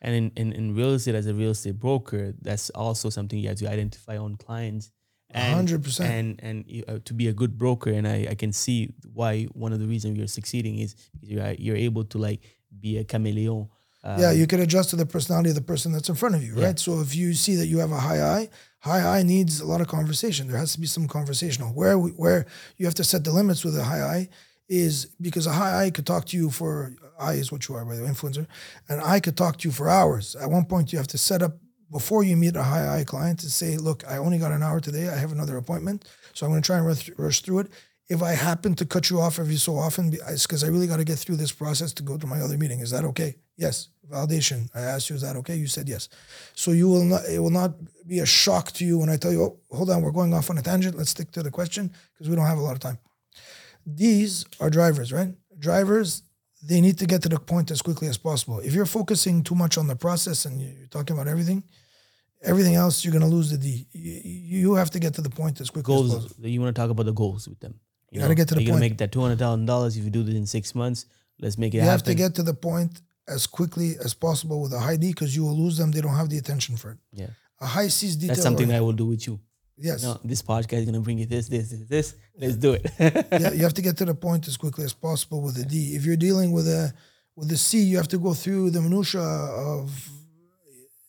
And 0.00 0.14
in, 0.14 0.32
in, 0.36 0.52
in 0.52 0.74
real 0.74 0.90
estate, 0.90 1.14
as 1.14 1.26
a 1.26 1.34
real 1.34 1.50
estate 1.50 1.78
broker, 1.78 2.34
that's 2.40 2.70
also 2.70 3.10
something 3.10 3.38
you 3.38 3.48
have 3.48 3.58
to 3.58 3.70
identify 3.70 4.16
on 4.16 4.36
clients 4.36 4.90
and 5.30 5.68
100%. 5.68 6.00
and 6.00 6.40
and 6.42 6.84
uh, 6.88 6.98
to 7.04 7.12
be 7.12 7.28
a 7.28 7.32
good 7.32 7.58
broker 7.58 7.90
and 7.90 8.06
I, 8.06 8.28
I 8.30 8.34
can 8.34 8.52
see 8.52 8.94
why 9.12 9.44
one 9.52 9.72
of 9.72 9.80
the 9.80 9.86
reasons 9.86 10.16
you're 10.16 10.28
succeeding 10.28 10.78
is 10.78 10.94
you're, 11.20 11.52
you're 11.52 11.76
able 11.76 12.04
to 12.04 12.18
like 12.18 12.40
be 12.80 12.98
a 12.98 13.04
chameleon 13.04 13.68
uh, 14.04 14.16
yeah, 14.20 14.30
you 14.32 14.46
can 14.46 14.60
adjust 14.60 14.90
to 14.90 14.96
the 14.96 15.06
personality 15.06 15.48
of 15.48 15.54
the 15.54 15.62
person 15.62 15.92
that's 15.92 16.08
in 16.08 16.14
front 16.14 16.34
of 16.34 16.42
you, 16.44 16.54
Yeah. 16.56 16.66
right? 16.66 16.78
So 16.78 17.00
if 17.00 17.14
you 17.14 17.34
see 17.34 17.54
that 17.56 17.66
you 17.66 17.78
have 17.78 17.90
a 17.92 17.98
high 18.00 18.22
I, 18.22 18.48
high 18.80 19.18
I 19.18 19.22
needs 19.22 19.60
a 19.60 19.66
lot 19.66 19.80
of 19.80 19.88
conversation. 19.88 20.46
There 20.48 20.58
has 20.58 20.72
to 20.74 20.80
be 20.80 20.86
some 20.86 21.08
conversational. 21.08 21.72
Where 21.72 21.98
we, 21.98 22.10
where 22.10 22.44
you 22.76 22.84
have 22.86 22.94
to 22.96 23.04
set 23.04 23.24
the 23.24 23.32
limits 23.32 23.64
with 23.64 23.76
a 23.78 23.84
high 23.84 24.02
I 24.02 24.28
is 24.68 25.06
because 25.20 25.46
a 25.46 25.52
high 25.52 25.84
I 25.86 25.90
could 25.90 26.06
talk 26.06 26.24
to 26.26 26.36
you 26.36 26.50
for 26.50 26.94
I 27.18 27.34
is 27.34 27.50
what 27.52 27.68
you 27.68 27.74
are 27.76 27.84
by 27.84 27.96
the 27.96 28.02
way, 28.02 28.08
influencer, 28.10 28.46
and 28.88 29.00
I 29.00 29.20
could 29.20 29.36
talk 29.36 29.58
to 29.58 29.68
you 29.68 29.72
for 29.72 29.88
hours. 29.88 30.34
At 30.36 30.50
one 30.50 30.64
point, 30.66 30.92
you 30.92 30.98
have 30.98 31.08
to 31.08 31.18
set 31.18 31.42
up 31.42 31.56
before 31.92 32.24
you 32.24 32.36
meet 32.36 32.56
a 32.56 32.62
high 32.62 32.98
I 33.00 33.04
client 33.04 33.38
to 33.40 33.50
say, 33.50 33.76
look, 33.76 34.04
I 34.08 34.16
only 34.16 34.38
got 34.38 34.52
an 34.52 34.62
hour 34.62 34.80
today. 34.80 35.08
I 35.08 35.16
have 35.16 35.32
another 35.32 35.56
appointment, 35.56 36.04
so 36.32 36.44
I'm 36.44 36.52
going 36.52 36.62
to 36.62 36.66
try 36.66 36.78
and 36.78 36.86
rush, 36.86 37.08
rush 37.16 37.40
through 37.40 37.60
it. 37.60 37.70
If 38.08 38.22
I 38.22 38.32
happen 38.32 38.74
to 38.74 38.84
cut 38.84 39.08
you 39.08 39.20
off 39.20 39.38
every 39.38 39.56
so 39.56 39.76
often, 39.76 40.12
it's 40.28 40.46
because 40.46 40.62
I 40.62 40.68
really 40.68 40.86
got 40.86 40.98
to 40.98 41.04
get 41.04 41.18
through 41.18 41.36
this 41.36 41.52
process 41.52 41.92
to 41.94 42.02
go 42.02 42.18
to 42.18 42.26
my 42.26 42.40
other 42.40 42.58
meeting. 42.58 42.80
Is 42.80 42.90
that 42.90 43.04
okay? 43.04 43.36
Yes. 43.56 43.88
Validation. 44.10 44.68
I 44.74 44.80
asked 44.80 45.08
you, 45.08 45.16
is 45.16 45.22
that 45.22 45.36
okay? 45.36 45.56
You 45.56 45.66
said 45.66 45.88
yes. 45.88 46.10
So 46.54 46.72
you 46.72 46.88
will 46.88 47.04
not. 47.04 47.24
It 47.24 47.38
will 47.38 47.50
not 47.50 47.72
be 48.06 48.18
a 48.18 48.26
shock 48.26 48.72
to 48.72 48.84
you 48.84 48.98
when 48.98 49.08
I 49.08 49.16
tell 49.16 49.32
you, 49.32 49.42
oh, 49.42 49.58
hold 49.70 49.90
on, 49.90 50.02
we're 50.02 50.10
going 50.12 50.34
off 50.34 50.50
on 50.50 50.58
a 50.58 50.62
tangent. 50.62 50.96
Let's 50.96 51.10
stick 51.10 51.30
to 51.32 51.42
the 51.42 51.50
question 51.50 51.90
because 52.12 52.28
we 52.28 52.36
don't 52.36 52.46
have 52.46 52.58
a 52.58 52.62
lot 52.62 52.72
of 52.72 52.80
time. 52.80 52.98
These 53.86 54.44
are 54.60 54.68
drivers, 54.68 55.10
right? 55.12 55.34
Drivers, 55.58 56.22
they 56.62 56.80
need 56.80 56.98
to 56.98 57.06
get 57.06 57.22
to 57.22 57.28
the 57.28 57.38
point 57.38 57.70
as 57.70 57.80
quickly 57.80 58.08
as 58.08 58.18
possible. 58.18 58.60
If 58.60 58.74
you're 58.74 58.86
focusing 58.86 59.42
too 59.42 59.54
much 59.54 59.78
on 59.78 59.86
the 59.86 59.96
process 59.96 60.44
and 60.44 60.60
you're 60.60 60.86
talking 60.88 61.16
about 61.16 61.28
everything, 61.28 61.62
everything 62.42 62.74
else, 62.74 63.04
you're 63.04 63.12
going 63.12 63.28
to 63.28 63.34
lose 63.34 63.50
the 63.50 63.58
D. 63.58 63.86
You, 63.92 64.74
have 64.74 64.90
to 64.90 64.98
get 64.98 65.14
to 65.14 65.22
the 65.22 65.30
point 65.30 65.60
as 65.60 65.70
quickly 65.70 65.94
as 65.94 66.00
goals 66.00 66.14
possible. 66.14 66.46
you 66.46 66.60
want 66.60 66.74
to 66.74 66.80
talk 66.80 66.90
about 66.90 67.06
the 67.06 67.12
goals 67.12 67.48
with 67.48 67.60
them 67.60 67.78
You 68.14 68.20
gotta 68.20 68.34
get 68.34 68.48
to 68.48 68.54
the 68.54 68.62
You're 68.62 68.74
gonna 68.74 68.80
make 68.80 68.98
that 68.98 69.12
$200000 69.12 69.96
if 69.98 70.04
you 70.04 70.10
do 70.10 70.22
this 70.22 70.34
in 70.34 70.46
six 70.46 70.74
months 70.74 71.06
let's 71.40 71.58
make 71.58 71.74
it 71.74 71.78
happen. 71.78 71.84
You 71.84 71.90
happen 71.90 72.06
have 72.06 72.16
to 72.16 72.22
get 72.22 72.34
to 72.36 72.42
the 72.42 72.54
point 72.54 73.00
as 73.26 73.46
quickly 73.46 73.96
as 74.04 74.14
possible 74.14 74.62
with 74.62 74.72
a 74.72 74.78
high 74.78 74.96
D 74.96 75.08
because 75.08 75.34
you 75.34 75.42
will 75.44 75.56
lose 75.56 75.76
them. 75.76 75.90
They 75.90 76.00
don't 76.00 76.14
have 76.14 76.28
the 76.28 76.38
attention 76.38 76.76
for 76.76 76.92
it. 76.92 76.98
yeah 77.12 77.26
A 77.60 77.66
high 77.66 77.88
C 77.88 78.06
is 78.06 78.16
detail. 78.16 78.28
that's 78.28 78.42
something. 78.42 78.72
I 78.72 78.80
will 78.80 78.92
do 78.92 79.06
with 79.06 79.26
you 79.26 79.40
yes. 79.76 80.02
no 80.02 80.20
this 80.24 80.42
podcast 80.42 80.80
is 80.80 80.86
gonna 80.86 81.00
bring 81.00 81.18
you 81.18 81.26
this 81.26 81.48
this 81.48 81.70
this 81.70 81.80
this 81.88 82.14
let's 82.38 82.56
do 82.56 82.74
it 82.74 82.86
yeah, 82.98 83.52
you 83.52 83.62
have 83.68 83.74
to 83.74 83.82
get 83.82 83.96
to 83.96 84.04
the 84.04 84.14
point 84.14 84.46
as 84.46 84.56
quickly 84.56 84.84
as 84.84 84.92
possible 84.92 85.42
with 85.42 85.56
a 85.58 85.64
D. 85.64 85.94
If 85.96 86.04
you're 86.04 86.16
dealing 86.16 86.52
with 86.52 86.68
a 86.68 86.92
with 87.36 87.50
a 87.50 87.56
C, 87.56 87.82
you 87.82 87.96
have 87.96 88.08
to 88.08 88.18
go 88.18 88.32
through 88.32 88.70
the 88.70 88.80
minutia 88.80 89.20
of 89.20 89.90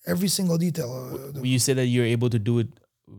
every 0.08 0.28
single 0.28 0.58
detail. 0.58 1.20
You 1.44 1.60
say 1.60 1.74
that 1.74 1.86
you're 1.86 2.06
able 2.06 2.30
to 2.30 2.40
do 2.40 2.60
it 2.60 2.70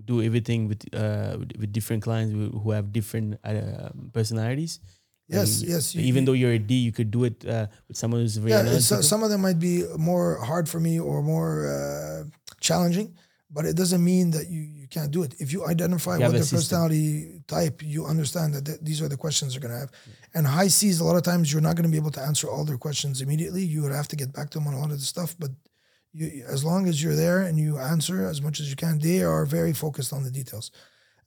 do 0.05 0.21
everything 0.23 0.67
with 0.69 0.83
uh 0.95 1.37
with, 1.39 1.73
different 1.73 2.03
clients 2.03 2.33
who 2.33 2.71
have 2.71 2.93
different 2.93 3.39
uh, 3.45 3.91
personalities 4.13 4.81
yes, 5.29 5.61
And 5.61 5.71
yes. 5.71 5.95
you- 5.95 6.03
even 6.11 6.25
though 6.25 6.33
you're 6.41 6.53
a 6.53 6.59
D 6.59 6.75
you 6.75 6.93
could 6.93 7.11
do 7.11 7.25
it 7.25 7.45
uh, 7.47 7.67
with 7.89 7.97
someone 7.97 8.21
who's 8.21 8.37
very 8.37 8.53
yeah, 8.53 8.79
some 9.13 9.23
of 9.25 9.31
them 9.31 9.43
might 9.43 9.59
be 9.59 9.85
more 9.99 10.39
hard 10.51 10.69
for 10.69 10.81
me 10.81 10.99
or 10.99 11.23
more 11.23 11.53
uh, 11.75 12.25
challenging, 12.61 13.09
but 13.51 13.65
it 13.65 13.77
doesn't 13.77 14.03
mean 14.13 14.31
that 14.37 14.47
you, 14.55 14.61
you 14.81 14.87
can't 14.89 15.11
do 15.17 15.23
it. 15.27 15.35
If 15.45 15.53
you 15.53 15.67
identify 15.67 16.15
You 16.17 16.23
what 16.25 16.33
their 16.33 16.41
personality 16.59 17.43
type, 17.47 17.77
you 17.83 18.07
understand 18.07 18.55
that 18.55 18.65
th- 18.69 18.81
these 18.89 19.01
are 19.03 19.09
the 19.15 19.17
questions 19.17 19.53
they're 19.53 19.61
going 19.67 19.75
to 19.75 19.81
have. 19.85 19.93
And 20.35 20.47
high 20.47 20.69
C's, 20.69 21.01
a 21.01 21.05
lot 21.05 21.17
of 21.17 21.25
times 21.31 21.45
you're 21.53 21.67
not 21.69 21.75
going 21.77 21.89
to 21.91 21.95
be 21.97 22.01
able 22.05 22.15
to 22.19 22.23
answer 22.31 22.47
all 22.53 22.65
their 22.65 22.79
questions 22.87 23.21
immediately. 23.21 23.63
You 23.65 23.83
would 23.83 23.93
have 24.01 24.09
to 24.09 24.17
get 24.23 24.33
back 24.33 24.51
to 24.51 24.59
them 24.59 24.67
on 24.69 24.75
a 24.75 24.81
lot 24.85 24.91
of 24.95 24.99
the 25.03 25.05
stuff, 25.15 25.35
but 25.43 25.51
you, 26.17 26.45
as 26.49 26.65
long 26.65 26.89
as 26.89 27.03
you're 27.03 27.15
there 27.15 27.41
and 27.43 27.59
you 27.59 27.79
answer 27.79 28.27
as 28.27 28.41
much 28.41 28.61
as 28.61 28.71
you 28.71 28.77
can, 28.77 28.99
they 28.99 29.23
are 29.23 29.45
very 29.45 29.73
focused 29.73 30.13
on 30.13 30.25
the 30.25 30.31
details. 30.31 30.71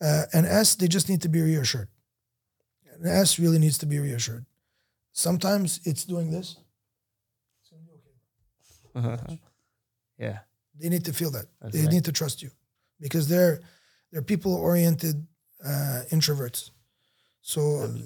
Uh, 0.02 0.24
and 0.34 0.46
S, 0.46 0.76
they 0.76 0.88
just 0.88 1.10
need 1.10 1.22
to 1.22 1.30
be 1.30 1.42
reassured. 1.42 1.90
And 2.94 3.06
S 3.06 3.40
really 3.40 3.60
needs 3.60 3.78
to 3.80 3.86
be 3.86 4.00
reassured. 4.00 4.46
Sometimes 5.12 5.80
it's 5.86 6.06
doing 6.06 6.32
this. 6.32 6.58
yeah 10.18 10.40
They 10.80 10.90
need 10.90 11.06
to 11.06 11.14
feel 11.14 11.32
that. 11.32 11.46
That's 11.62 11.74
they 11.74 11.82
right. 11.82 11.92
need 11.94 12.06
to 12.06 12.12
trust 12.12 12.42
you 12.42 12.50
because 13.00 13.28
they're 13.28 13.62
they're 14.12 14.24
people 14.24 14.54
oriented 14.56 15.28
uh, 15.64 16.02
introverts. 16.12 16.72
So 17.42 17.62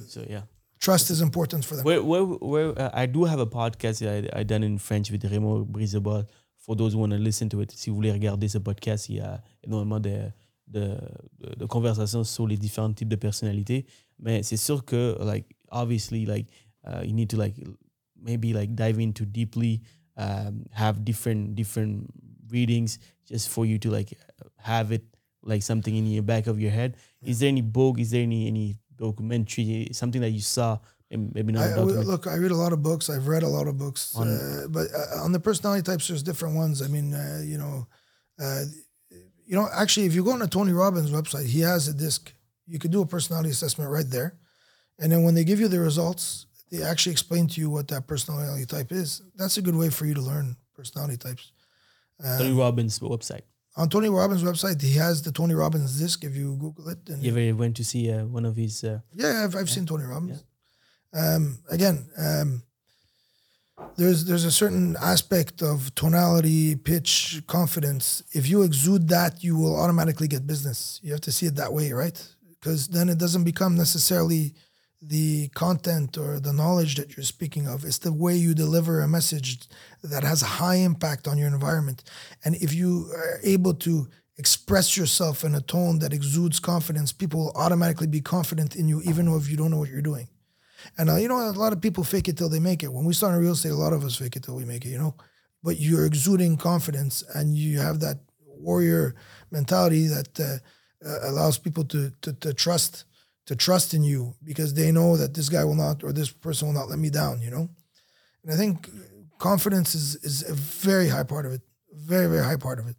so 0.07 0.25
yeah 0.29 0.43
trust 0.83 1.09
is 1.09 1.21
important 1.21 1.63
for 1.65 1.75
them. 1.75 1.85
Where, 1.85 2.03
where, 2.03 2.23
where 2.23 2.69
uh, 2.77 2.89
I 2.93 3.05
do 3.05 3.23
have 3.23 3.39
a 3.39 3.45
podcast 3.45 3.97
I, 4.05 4.39
I 4.39 4.43
done 4.43 4.63
in 4.63 4.77
French 4.77 5.09
with 5.09 5.23
Raymond 5.23 5.67
Brisebois. 5.67 6.27
For 6.65 6.77
those 6.77 6.93
who 6.93 6.99
want 6.99 7.11
to 7.11 7.17
listen 7.17 7.49
to 7.49 7.61
it, 7.61 7.71
si 7.71 7.89
vous 7.89 7.97
voulez 7.97 8.11
regarder 8.13 8.47
ce 8.47 8.57
podcast, 8.57 9.09
il 9.09 9.17
y 9.17 9.19
a 9.19 9.41
énormément 9.63 9.99
de, 9.99 10.31
de, 10.67 10.97
de, 11.39 11.55
de 11.55 11.65
conversations 11.65 12.23
sur 12.23 12.47
les 12.47 12.55
différents 12.55 12.93
types 12.93 13.09
de 13.09 13.17
personnalités. 13.17 13.85
Mais 14.17 14.43
c'est 14.43 14.55
sûr 14.55 14.85
que, 14.85 15.17
like, 15.19 15.45
obviously, 15.71 16.25
like, 16.25 16.47
uh, 16.85 17.03
you 17.03 17.11
need 17.11 17.29
to, 17.29 17.35
like, 17.35 17.55
maybe, 18.15 18.53
like, 18.53 18.73
dive 18.75 18.97
into 18.97 19.25
deeply, 19.25 19.81
um, 20.15 20.63
have 20.71 21.03
different, 21.03 21.53
different 21.53 22.07
readings 22.49 22.97
just 23.29 23.49
for 23.49 23.65
you 23.65 23.77
to, 23.77 23.89
like, 23.91 24.17
have 24.55 24.93
it, 24.93 25.03
like, 25.43 25.61
something 25.63 25.93
in 25.93 26.07
your 26.07 26.23
back 26.23 26.47
of 26.47 26.61
your 26.61 26.71
head. 26.71 26.95
Is 27.21 27.39
there 27.39 27.49
any 27.49 27.61
book? 27.61 27.99
Is 27.99 28.11
there 28.11 28.23
any, 28.23 28.47
any 28.47 28.77
documentary, 28.95 29.89
something 29.91 30.21
that 30.21 30.31
you 30.31 30.39
saw? 30.39 30.79
Maybe 31.11 31.53
not 31.53 31.63
I, 31.63 31.67
a 31.67 31.71
I- 31.71 31.75
documentary. 31.75 32.05
look, 32.05 32.27
I 32.27 32.35
read 32.35 32.51
a 32.51 32.55
lot 32.55 32.73
of 32.73 32.81
books. 32.81 33.09
I've 33.09 33.27
read 33.27 33.43
a 33.43 33.47
lot 33.47 33.67
of 33.67 33.77
books, 33.77 34.15
On- 34.15 34.27
uh, 34.27 34.67
but 34.69 34.87
uh, 34.93 35.23
on 35.23 35.31
the 35.31 35.39
personality 35.39 35.83
types, 35.83 36.07
there's 36.07 36.23
different 36.23 36.55
ones. 36.55 36.81
I 36.81 36.87
mean, 36.87 37.13
uh, 37.13 37.41
you 37.45 37.57
know, 37.57 37.87
uh, 38.39 38.63
you 39.45 39.55
know, 39.55 39.67
actually, 39.73 40.05
if 40.07 40.15
you 40.15 40.23
go 40.23 40.31
on 40.31 40.39
to 40.39 40.47
Tony 40.47 40.73
Robbins' 40.73 41.11
website, 41.11 41.45
he 41.45 41.59
has 41.61 41.87
a 41.87 41.93
disc. 41.93 42.33
You 42.65 42.79
could 42.79 42.91
do 42.91 43.01
a 43.01 43.05
personality 43.05 43.49
assessment 43.51 43.91
right 43.91 44.09
there, 44.09 44.37
and 44.99 45.11
then 45.11 45.23
when 45.23 45.35
they 45.35 45.43
give 45.43 45.59
you 45.59 45.67
the 45.67 45.79
results, 45.79 46.47
they 46.71 46.81
actually 46.81 47.11
explain 47.11 47.47
to 47.47 47.61
you 47.61 47.69
what 47.69 47.87
that 47.89 48.07
personality 48.07 48.65
type 48.65 48.91
is. 48.91 49.21
That's 49.35 49.57
a 49.57 49.61
good 49.61 49.75
way 49.75 49.89
for 49.89 50.05
you 50.07 50.15
to 50.15 50.21
learn 50.21 50.55
personality 50.73 51.17
types. 51.17 51.51
Tony 52.39 52.53
Robbins 52.53 52.99
website. 52.99 53.41
On 53.75 53.89
Tony 53.89 54.07
Robbins' 54.09 54.43
website, 54.43 54.81
he 54.81 54.93
has 54.93 55.21
the 55.23 55.31
Tony 55.31 55.53
Robbins 55.55 55.99
disc. 55.99 56.23
If 56.23 56.35
you 56.35 56.55
Google 56.57 56.89
it, 56.89 56.99
and 57.09 57.21
You 57.23 57.31
ever 57.35 57.55
went 57.57 57.75
to 57.77 57.83
see 57.83 58.11
uh, 58.11 58.23
one 58.25 58.45
of 58.45 58.55
his? 58.55 58.83
Uh, 58.83 58.99
Yeah, 59.13 59.43
I've, 59.43 59.55
I've 59.55 59.69
seen 59.69 59.85
Tony 59.85 60.05
Robbins. 60.05 60.43
Um, 61.13 61.59
again, 61.69 62.07
um, 62.17 62.63
there's 63.97 64.25
there's 64.25 64.45
a 64.45 64.51
certain 64.51 64.95
aspect 65.01 65.61
of 65.61 65.93
tonality, 65.95 66.75
pitch, 66.75 67.41
confidence. 67.47 68.23
If 68.31 68.49
you 68.49 68.63
exude 68.63 69.07
that, 69.09 69.43
you 69.43 69.57
will 69.57 69.79
automatically 69.79 70.27
get 70.27 70.47
business. 70.47 70.99
You 71.03 71.11
have 71.11 71.21
to 71.21 71.31
see 71.31 71.45
it 71.45 71.55
that 71.55 71.73
way, 71.73 71.91
right? 71.91 72.19
Because 72.59 72.87
then 72.87 73.09
it 73.09 73.17
doesn't 73.17 73.43
become 73.43 73.75
necessarily 73.75 74.53
the 75.01 75.49
content 75.49 76.17
or 76.17 76.39
the 76.39 76.53
knowledge 76.53 76.95
that 76.95 77.15
you're 77.15 77.25
speaking 77.25 77.67
of. 77.67 77.83
It's 77.83 77.97
the 77.97 78.13
way 78.13 78.35
you 78.35 78.53
deliver 78.53 79.01
a 79.01 79.07
message 79.07 79.67
that 80.01 80.23
has 80.23 80.41
a 80.41 80.45
high 80.45 80.75
impact 80.75 81.27
on 81.27 81.37
your 81.37 81.47
environment. 81.47 82.03
And 82.45 82.55
if 82.55 82.73
you 82.73 83.11
are 83.13 83.39
able 83.43 83.73
to 83.75 84.07
express 84.37 84.95
yourself 84.95 85.43
in 85.43 85.55
a 85.55 85.61
tone 85.61 85.99
that 85.99 86.13
exudes 86.13 86.59
confidence, 86.59 87.11
people 87.11 87.39
will 87.41 87.51
automatically 87.55 88.07
be 88.07 88.21
confident 88.21 88.75
in 88.75 88.87
you, 88.87 89.01
even 89.03 89.27
if 89.27 89.49
you 89.49 89.57
don't 89.57 89.71
know 89.71 89.77
what 89.77 89.89
you're 89.89 90.01
doing. 90.01 90.27
And 90.97 91.09
uh, 91.09 91.15
you 91.15 91.27
know, 91.27 91.39
a 91.39 91.51
lot 91.51 91.73
of 91.73 91.81
people 91.81 92.03
fake 92.03 92.27
it 92.27 92.37
till 92.37 92.49
they 92.49 92.59
make 92.59 92.83
it. 92.83 92.91
When 92.91 93.05
we 93.05 93.13
start 93.13 93.35
in 93.35 93.41
real 93.41 93.53
estate, 93.53 93.71
a 93.71 93.75
lot 93.75 93.93
of 93.93 94.03
us 94.03 94.15
fake 94.15 94.35
it 94.35 94.43
till 94.43 94.55
we 94.55 94.65
make 94.65 94.85
it. 94.85 94.89
You 94.89 94.99
know, 94.99 95.15
but 95.63 95.79
you're 95.79 96.05
exuding 96.05 96.57
confidence, 96.57 97.23
and 97.33 97.55
you 97.57 97.79
have 97.79 97.99
that 98.01 98.17
warrior 98.45 99.15
mentality 99.51 100.07
that 100.07 100.39
uh, 100.39 101.07
uh, 101.07 101.29
allows 101.29 101.57
people 101.57 101.83
to, 101.85 102.11
to 102.21 102.33
to 102.33 102.53
trust 102.53 103.05
to 103.45 103.55
trust 103.55 103.93
in 103.93 104.03
you 104.03 104.35
because 104.43 104.73
they 104.73 104.91
know 104.91 105.17
that 105.17 105.33
this 105.33 105.49
guy 105.49 105.63
will 105.63 105.75
not 105.75 106.03
or 106.03 106.13
this 106.13 106.31
person 106.31 106.67
will 106.67 106.75
not 106.75 106.89
let 106.89 106.99
me 106.99 107.09
down. 107.09 107.41
You 107.41 107.51
know, 107.51 107.69
and 108.43 108.53
I 108.53 108.55
think 108.55 108.89
confidence 109.39 109.95
is 109.95 110.15
is 110.17 110.49
a 110.49 110.53
very 110.53 111.09
high 111.09 111.23
part 111.23 111.45
of 111.45 111.51
it, 111.53 111.61
very 111.91 112.27
very 112.27 112.43
high 112.43 112.57
part 112.57 112.79
of 112.79 112.87
it. 112.87 112.95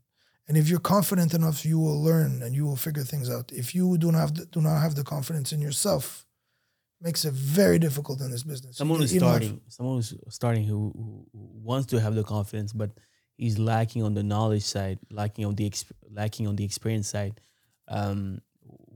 And 0.47 0.57
if 0.59 0.69
you're 0.69 0.81
confident 0.81 1.33
enough, 1.33 1.65
you 1.65 1.79
will 1.79 2.03
learn 2.03 2.43
and 2.43 2.55
you 2.55 2.67
will 2.67 2.77
figure 2.77 3.03
things 3.03 3.31
out. 3.31 3.51
If 3.53 3.75
you 3.75 3.97
do 3.97 4.13
not 4.13 4.19
have 4.19 4.35
the, 4.35 4.47
do 4.47 4.61
not 4.61 4.81
have 4.81 4.95
the 4.95 5.05
confidence 5.05 5.53
in 5.53 5.61
yourself, 5.61 6.24
makes 7.01 7.25
it 7.25 7.33
very 7.35 7.79
difficult 7.79 8.21
in 8.21 8.31
this 8.31 8.43
business. 8.43 8.77
someone 8.77 9.01
who's 9.01 9.15
starting, 9.15 9.61
someone 9.69 9.97
who's 9.97 10.15
starting 10.29 10.65
who, 10.65 10.93
who 10.95 11.27
wants 11.33 11.87
to 11.89 12.01
have 12.01 12.15
the 12.15 12.25
confidence, 12.25 12.73
but 12.73 12.91
he's 13.37 13.59
lacking 13.59 14.03
on 14.03 14.15
the 14.15 14.23
knowledge 14.23 14.63
side, 14.63 14.99
lacking 15.11 15.45
on 15.45 15.55
the 15.55 15.69
exp- 15.69 15.93
lacking 16.11 16.47
on 16.47 16.57
the 16.57 16.65
experience 16.65 17.09
side. 17.09 17.41
Um, 17.89 18.41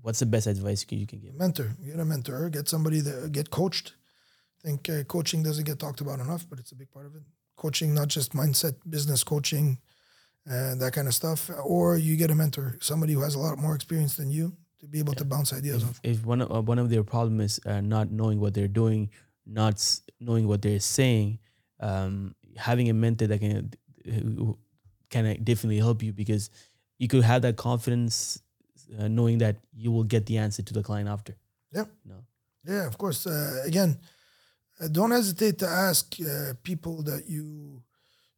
what's 0.03 0.21
the 0.21 0.27
best 0.27 0.47
advice 0.47 0.87
you 0.91 1.07
can, 1.07 1.21
give? 1.21 1.35
mentor, 1.35 1.77
get 1.85 2.01
a 2.01 2.05
mentor, 2.05 2.49
get 2.49 2.69
somebody 2.69 3.01
that 3.01 3.33
get 3.33 3.51
coached. 3.51 3.95
I 4.65 4.69
think 4.69 4.89
uh, 4.89 5.05
coaching 5.05 5.43
doesn't 5.43 5.65
get 5.65 5.79
talked 5.79 6.01
about 6.01 6.19
enough, 6.19 6.47
but 6.49 6.59
it's 6.59 6.73
a 6.73 6.77
big 6.77 6.91
part 6.91 7.07
of 7.07 7.15
it. 7.15 7.23
Coaching, 7.57 7.95
not 7.95 8.09
just 8.09 8.33
mindset, 8.33 8.77
business 8.89 9.23
coaching, 9.23 9.79
and 10.47 10.81
that 10.81 10.93
kind 10.93 11.09
of 11.09 11.15
stuff. 11.15 11.51
Or 11.63 11.97
you 11.97 12.17
get 12.17 12.31
a 12.31 12.35
mentor, 12.35 12.79
somebody 12.81 13.13
who 13.13 13.21
has 13.21 13.35
a 13.35 13.39
lot 13.39 13.59
more 13.59 13.75
experience 13.75 14.17
than 14.17 14.31
you 14.31 14.57
to 14.81 14.87
be 14.87 14.99
able 14.99 15.15
to 15.15 15.25
bounce 15.25 15.53
ideas 15.53 15.85
off. 15.85 16.01
If 16.03 16.25
one 16.25 16.41
of, 16.43 16.51
uh, 16.53 16.63
one 16.63 16.79
of 16.79 16.89
their 16.91 17.03
problem 17.05 17.41
is 17.41 17.61
uh, 17.67 17.81
not 17.81 18.11
knowing 18.11 18.41
what 18.41 18.55
they're 18.55 18.69
doing, 18.69 19.11
not 19.47 19.75
s- 19.75 20.03
knowing 20.21 20.47
what 20.47 20.63
they're 20.63 20.81
saying, 20.81 21.39
um, 21.81 22.35
having 22.57 22.89
a 22.89 22.95
mentor 22.95 23.27
that 23.29 23.41
can 23.41 23.71
can 25.11 25.43
definitely 25.45 25.79
help 25.79 26.03
you 26.03 26.13
because 26.13 26.51
you 26.99 27.09
could 27.09 27.23
have 27.25 27.43
that 27.43 27.57
confidence 27.57 28.41
uh, 28.99 29.09
knowing 29.09 29.39
that 29.39 29.57
you 29.75 29.91
will 29.91 30.05
get 30.05 30.27
the 30.27 30.39
answer 30.39 30.63
to 30.63 30.73
the 30.75 30.83
client 30.83 31.09
after. 31.09 31.35
Yeah. 31.73 31.85
No. 32.05 32.15
Yeah, 32.67 32.87
of 32.87 32.99
course. 32.99 33.27
Uh, 33.27 33.63
again, 33.65 33.99
uh, 34.81 34.89
don't 34.89 35.11
hesitate 35.11 35.59
to 35.59 35.67
ask 35.67 36.15
uh, 36.21 36.55
people 36.63 37.03
that 37.05 37.29
you, 37.29 37.83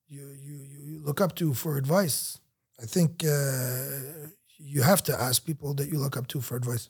you 0.08 0.26
you 0.42 0.56
you 0.86 1.00
look 1.04 1.20
up 1.20 1.34
to 1.36 1.54
for 1.54 1.76
advice. 1.76 2.38
I 2.82 2.86
think 2.86 3.24
uh, 3.24 4.28
you 4.60 4.82
have 4.82 5.02
to 5.04 5.20
ask 5.20 5.44
people 5.44 5.74
that 5.74 5.88
you 5.88 5.98
look 5.98 6.16
up 6.16 6.26
to 6.28 6.40
for 6.40 6.56
advice, 6.56 6.88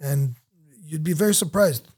and 0.00 0.34
you'd 0.84 1.04
be 1.04 1.12
very 1.12 1.34
surprised 1.34 1.88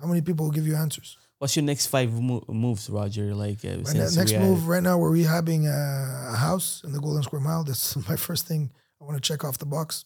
how 0.00 0.06
many 0.06 0.20
people 0.20 0.46
will 0.46 0.52
give 0.52 0.66
you 0.66 0.76
answers. 0.76 1.16
What's 1.38 1.54
your 1.54 1.64
next 1.64 1.86
five 1.86 2.12
mo- 2.12 2.44
moves, 2.48 2.90
Roger? 2.90 3.34
Like 3.34 3.64
uh, 3.64 3.68
Right 3.68 3.78
now, 3.78 3.84
since 3.84 4.16
next 4.16 4.32
move 4.34 4.66
right 4.66 4.82
now, 4.82 4.98
we're 4.98 5.12
rehabbing 5.12 5.66
a, 5.66 6.32
a 6.32 6.36
house 6.36 6.82
in 6.84 6.92
the 6.92 7.00
Golden 7.00 7.22
Square 7.22 7.42
Mile. 7.42 7.64
That's 7.64 7.96
my 8.08 8.16
first 8.16 8.46
thing 8.46 8.70
I 9.00 9.04
want 9.04 9.16
to 9.16 9.20
check 9.20 9.44
off 9.44 9.58
the 9.58 9.66
box. 9.66 10.04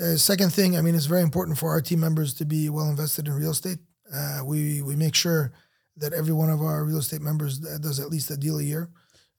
Uh, 0.00 0.16
second 0.16 0.52
thing, 0.52 0.76
I 0.76 0.82
mean, 0.82 0.94
it's 0.94 1.06
very 1.06 1.22
important 1.22 1.58
for 1.58 1.70
our 1.70 1.80
team 1.80 2.00
members 2.00 2.34
to 2.34 2.44
be 2.44 2.68
well 2.68 2.88
invested 2.88 3.26
in 3.26 3.34
real 3.34 3.50
estate. 3.50 3.78
Uh, 4.14 4.40
we 4.44 4.82
we 4.82 4.96
make 4.96 5.14
sure 5.14 5.52
that 5.96 6.12
every 6.12 6.32
one 6.32 6.50
of 6.50 6.60
our 6.62 6.84
real 6.84 6.98
estate 6.98 7.20
members 7.22 7.64
uh, 7.64 7.78
does 7.78 8.00
at 8.00 8.08
least 8.08 8.30
a 8.30 8.36
deal 8.36 8.58
a 8.58 8.62
year. 8.62 8.88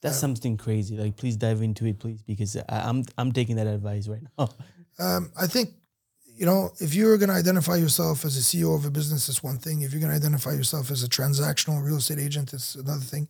That's 0.01 0.17
something 0.17 0.57
crazy. 0.57 0.97
Like, 0.97 1.15
please 1.15 1.37
dive 1.37 1.61
into 1.61 1.85
it, 1.85 1.99
please, 1.99 2.21
because 2.23 2.57
I, 2.57 2.63
I'm 2.69 3.03
I'm 3.17 3.31
taking 3.31 3.55
that 3.57 3.67
advice 3.67 4.07
right 4.07 4.21
now. 4.37 4.49
Um, 4.99 5.31
I 5.39 5.47
think, 5.47 5.69
you 6.35 6.45
know, 6.45 6.69
if 6.79 6.93
you're 6.93 7.17
going 7.17 7.29
to 7.29 7.35
identify 7.35 7.75
yourself 7.75 8.23
as 8.23 8.37
a 8.37 8.41
CEO 8.41 8.75
of 8.75 8.85
a 8.85 8.91
business, 8.91 9.29
it's 9.29 9.41
one 9.41 9.57
thing. 9.57 9.81
If 9.81 9.93
you're 9.93 10.01
going 10.01 10.11
to 10.11 10.17
identify 10.17 10.51
yourself 10.51 10.91
as 10.91 11.01
a 11.01 11.07
transactional 11.07 11.83
real 11.83 11.97
estate 11.97 12.19
agent, 12.19 12.53
it's 12.53 12.75
another 12.75 12.99
thing. 12.99 13.27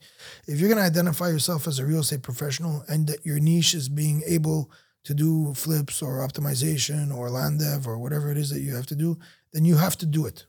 If 0.47 0.59
you're 0.59 0.67
going 0.67 0.79
to 0.79 0.83
identify 0.83 1.29
yourself 1.29 1.67
as 1.67 1.79
a 1.79 1.85
real 1.85 1.99
estate 1.99 2.23
professional 2.23 2.83
and 2.89 3.07
that 3.07 3.25
your 3.25 3.39
niche 3.39 3.73
is 3.73 3.87
being 3.87 4.21
able 4.25 4.71
to 5.03 5.13
do 5.13 5.53
flips 5.53 6.01
or 6.01 6.27
optimization 6.27 7.15
or 7.15 7.29
land 7.29 7.59
dev 7.59 7.87
or 7.87 7.97
whatever 7.97 8.31
it 8.31 8.37
is 8.37 8.49
that 8.49 8.61
you 8.61 8.75
have 8.75 8.87
to 8.87 8.95
do, 8.95 9.17
then 9.53 9.63
you 9.63 9.77
have 9.77 9.97
to 9.97 10.05
do 10.05 10.25
it 10.25 10.45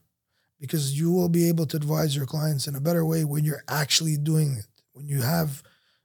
because 0.61 0.99
you 0.99 1.11
will 1.11 1.29
be 1.29 1.49
able 1.49 1.67
to 1.67 1.77
advise 1.77 2.17
your 2.17 2.27
clients 2.27 2.67
in 2.67 2.75
a 2.75 2.81
better 2.81 3.05
way 3.05 3.25
when 3.25 3.45
you're 3.45 3.65
actually 3.69 4.17
doing 4.17 4.57
it, 4.59 4.67
when 4.93 5.09
you 5.09 5.21
have 5.21 5.63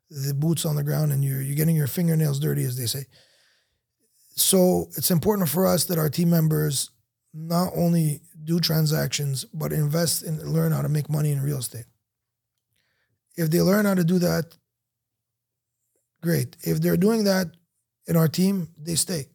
the 0.09 0.33
boots 0.33 0.65
on 0.65 0.75
the 0.75 0.83
ground 0.83 1.11
and 1.11 1.23
you're, 1.23 1.41
you're 1.41 1.55
getting 1.55 1.75
your 1.75 1.87
fingernails 1.87 2.39
dirty, 2.39 2.63
as 2.63 2.77
they 2.77 2.85
say. 2.85 3.05
So 4.35 4.87
it's 4.95 5.11
important 5.11 5.49
for 5.49 5.65
us 5.65 5.85
that 5.85 5.97
our 5.97 6.09
team 6.09 6.29
members 6.29 6.91
not 7.33 7.71
only 7.75 8.21
do 8.43 8.59
transactions, 8.59 9.45
but 9.45 9.73
invest 9.73 10.23
and 10.23 10.41
learn 10.41 10.71
how 10.71 10.81
to 10.81 10.89
make 10.89 11.09
money 11.09 11.31
in 11.31 11.41
real 11.41 11.57
estate. 11.57 11.85
If 13.35 13.51
they 13.51 13.61
learn 13.61 13.85
how 13.85 13.93
to 13.93 14.03
do 14.03 14.19
that, 14.19 14.57
great. 16.21 16.55
If 16.61 16.81
they're 16.81 16.97
doing 16.97 17.25
that 17.25 17.47
in 18.07 18.15
our 18.15 18.27
team, 18.27 18.69
they 18.79 18.95
stay. 18.95 19.27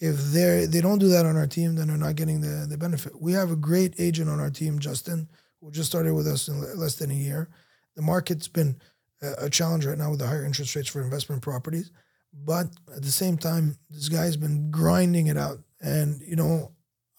If 0.00 0.16
they 0.32 0.66
they 0.66 0.80
don't 0.80 0.98
do 0.98 1.08
that 1.08 1.24
on 1.24 1.36
our 1.36 1.46
team, 1.46 1.76
then 1.76 1.88
they're 1.88 1.96
not 1.96 2.16
getting 2.16 2.40
the, 2.40 2.66
the 2.68 2.76
benefit. 2.76 3.20
We 3.20 3.32
have 3.32 3.50
a 3.50 3.56
great 3.56 3.94
agent 3.98 4.28
on 4.28 4.40
our 4.40 4.50
team, 4.50 4.78
Justin, 4.78 5.28
who 5.60 5.70
just 5.70 5.88
started 5.88 6.14
with 6.14 6.26
us 6.26 6.48
in 6.48 6.60
less 6.78 6.96
than 6.96 7.10
a 7.10 7.14
year. 7.14 7.48
The 7.96 8.02
market's 8.02 8.48
been 8.48 8.80
a, 9.24 9.50
challenge 9.50 9.86
right 9.86 9.98
now 9.98 10.10
with 10.10 10.20
the 10.20 10.26
higher 10.26 10.44
interest 10.44 10.74
rates 10.76 10.88
for 10.88 11.02
investment 11.02 11.42
properties. 11.42 11.90
But 12.32 12.66
at 12.94 13.02
the 13.02 13.12
same 13.12 13.36
time, 13.36 13.76
this 13.90 14.08
guy's 14.08 14.36
been 14.36 14.70
grinding 14.70 15.28
it 15.28 15.36
out. 15.36 15.58
And, 15.80 16.20
you 16.22 16.36
know, 16.36 16.72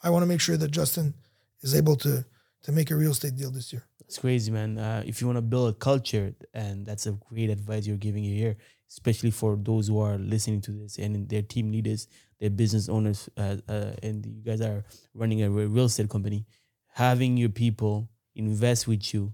I 0.04 0.10
want 0.10 0.24
to 0.24 0.28
make 0.28 0.42
sure 0.42 0.58
that 0.58 0.72
Justin 0.72 1.14
is 1.62 1.74
able 1.74 1.96
to 1.98 2.26
to 2.64 2.72
make 2.72 2.90
a 2.90 2.96
real 2.96 3.12
estate 3.12 3.36
deal 3.36 3.52
this 3.52 3.72
year. 3.72 3.84
It's 4.08 4.18
crazy, 4.18 4.52
man. 4.52 4.80
Uh, 4.80 5.04
if 5.06 5.22
you 5.22 5.28
want 5.28 5.38
to 5.38 5.44
build 5.44 5.70
a 5.70 5.78
culture, 5.78 6.34
and 6.54 6.84
that's 6.84 7.06
a 7.06 7.12
great 7.12 7.52
advice 7.52 7.86
you're 7.86 7.98
giving 7.98 8.24
you 8.24 8.36
here, 8.36 8.58
especially 8.90 9.30
for 9.30 9.56
those 9.56 9.88
who 9.88 10.00
are 10.00 10.18
listening 10.18 10.62
to 10.62 10.72
this 10.72 10.98
and 10.98 11.30
their 11.30 11.44
team 11.44 11.72
leaders, 11.72 12.08
their 12.40 12.50
business 12.50 12.90
owners, 12.90 13.30
uh, 13.38 13.58
uh, 13.70 13.92
and 14.02 14.26
you 14.26 14.42
guys 14.44 14.62
are 14.62 14.84
running 15.14 15.44
a 15.44 15.50
real 15.50 15.86
estate 15.86 16.10
company. 16.10 16.46
Having 16.94 17.38
your 17.38 17.50
people 17.50 18.10
invest 18.36 18.88
with 18.88 19.14
you, 19.14 19.34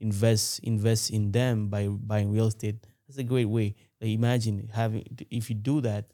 invest 0.00 0.60
invest 0.60 1.10
in 1.10 1.32
them 1.32 1.68
by 1.68 1.88
buying 1.88 2.30
real 2.32 2.46
estate. 2.46 2.76
That's 3.06 3.18
a 3.18 3.24
great 3.24 3.46
way. 3.48 3.74
Like 4.00 4.10
imagine 4.10 4.68
having 4.72 5.04
if 5.30 5.48
you 5.50 5.56
do 5.56 5.80
that, 5.82 6.12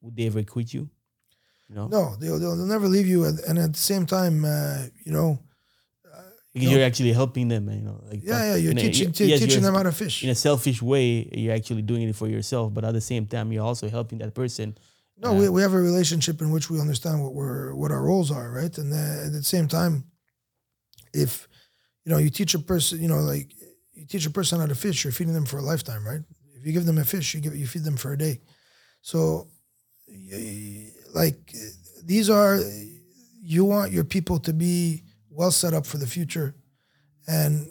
would 0.00 0.16
they 0.16 0.26
ever 0.26 0.42
quit 0.42 0.72
you? 0.72 0.88
You 1.68 1.74
know, 1.74 1.88
No, 1.88 2.16
they'll, 2.16 2.38
they'll, 2.38 2.56
never 2.56 2.88
leave 2.88 3.06
you. 3.06 3.26
And, 3.26 3.38
and 3.40 3.58
at 3.58 3.72
the 3.74 3.78
same 3.78 4.06
time, 4.06 4.44
uh, 4.44 4.86
you 5.04 5.12
know, 5.12 5.38
because 6.54 6.70
you're 6.70 6.82
actually 6.84 7.12
helping 7.12 7.48
them. 7.48 7.68
You 7.70 7.82
know, 7.82 8.00
like 8.08 8.20
yeah, 8.24 8.50
yeah, 8.50 8.56
you're 8.56 8.72
teaching, 8.74 9.08
y- 9.08 9.26
yes, 9.26 9.40
teaching 9.40 9.50
you're- 9.50 9.60
them 9.60 9.74
how 9.74 9.82
to 9.82 9.92
fish. 9.92 10.24
in 10.24 10.30
a 10.30 10.34
selfish 10.34 10.80
way, 10.80 11.28
you're 11.32 11.54
actually 11.54 11.82
doing 11.82 12.08
it 12.08 12.16
for 12.16 12.26
yourself, 12.26 12.72
but 12.72 12.84
at 12.84 12.94
the 12.94 13.00
same 13.02 13.26
time, 13.26 13.52
you're 13.52 13.64
also 13.64 13.88
helping 13.88 14.18
that 14.18 14.34
person. 14.34 14.76
No, 15.20 15.34
we, 15.34 15.48
we 15.48 15.62
have 15.62 15.74
a 15.74 15.80
relationship 15.80 16.40
in 16.40 16.50
which 16.50 16.70
we 16.70 16.80
understand 16.80 17.22
what 17.22 17.34
we're 17.34 17.74
what 17.74 17.90
our 17.90 18.02
roles 18.02 18.30
are, 18.30 18.50
right? 18.50 18.76
And 18.78 18.92
uh, 18.92 19.26
at 19.26 19.32
the 19.32 19.42
same 19.42 19.66
time, 19.68 20.04
if 21.12 21.48
you 22.08 22.14
know 22.14 22.18
you 22.18 22.30
teach 22.30 22.54
a 22.54 22.58
person, 22.58 23.02
you 23.02 23.06
know, 23.06 23.18
like 23.18 23.52
you 23.92 24.06
teach 24.06 24.24
a 24.24 24.30
person 24.30 24.58
how 24.58 24.66
to 24.66 24.74
fish, 24.74 25.04
you're 25.04 25.12
feeding 25.12 25.34
them 25.34 25.44
for 25.44 25.58
a 25.58 25.62
lifetime, 25.62 26.06
right? 26.06 26.22
If 26.54 26.64
you 26.64 26.72
give 26.72 26.86
them 26.86 26.96
a 26.96 27.04
fish, 27.04 27.34
you 27.34 27.40
give 27.42 27.54
you 27.54 27.66
feed 27.66 27.84
them 27.84 27.98
for 27.98 28.14
a 28.14 28.16
day. 28.16 28.40
So, 29.02 29.48
like 31.14 31.52
these 32.02 32.30
are 32.30 32.60
you 33.42 33.66
want 33.66 33.92
your 33.92 34.04
people 34.04 34.38
to 34.40 34.54
be 34.54 35.02
well 35.28 35.50
set 35.50 35.74
up 35.74 35.84
for 35.84 35.98
the 35.98 36.06
future, 36.06 36.54
and 37.26 37.68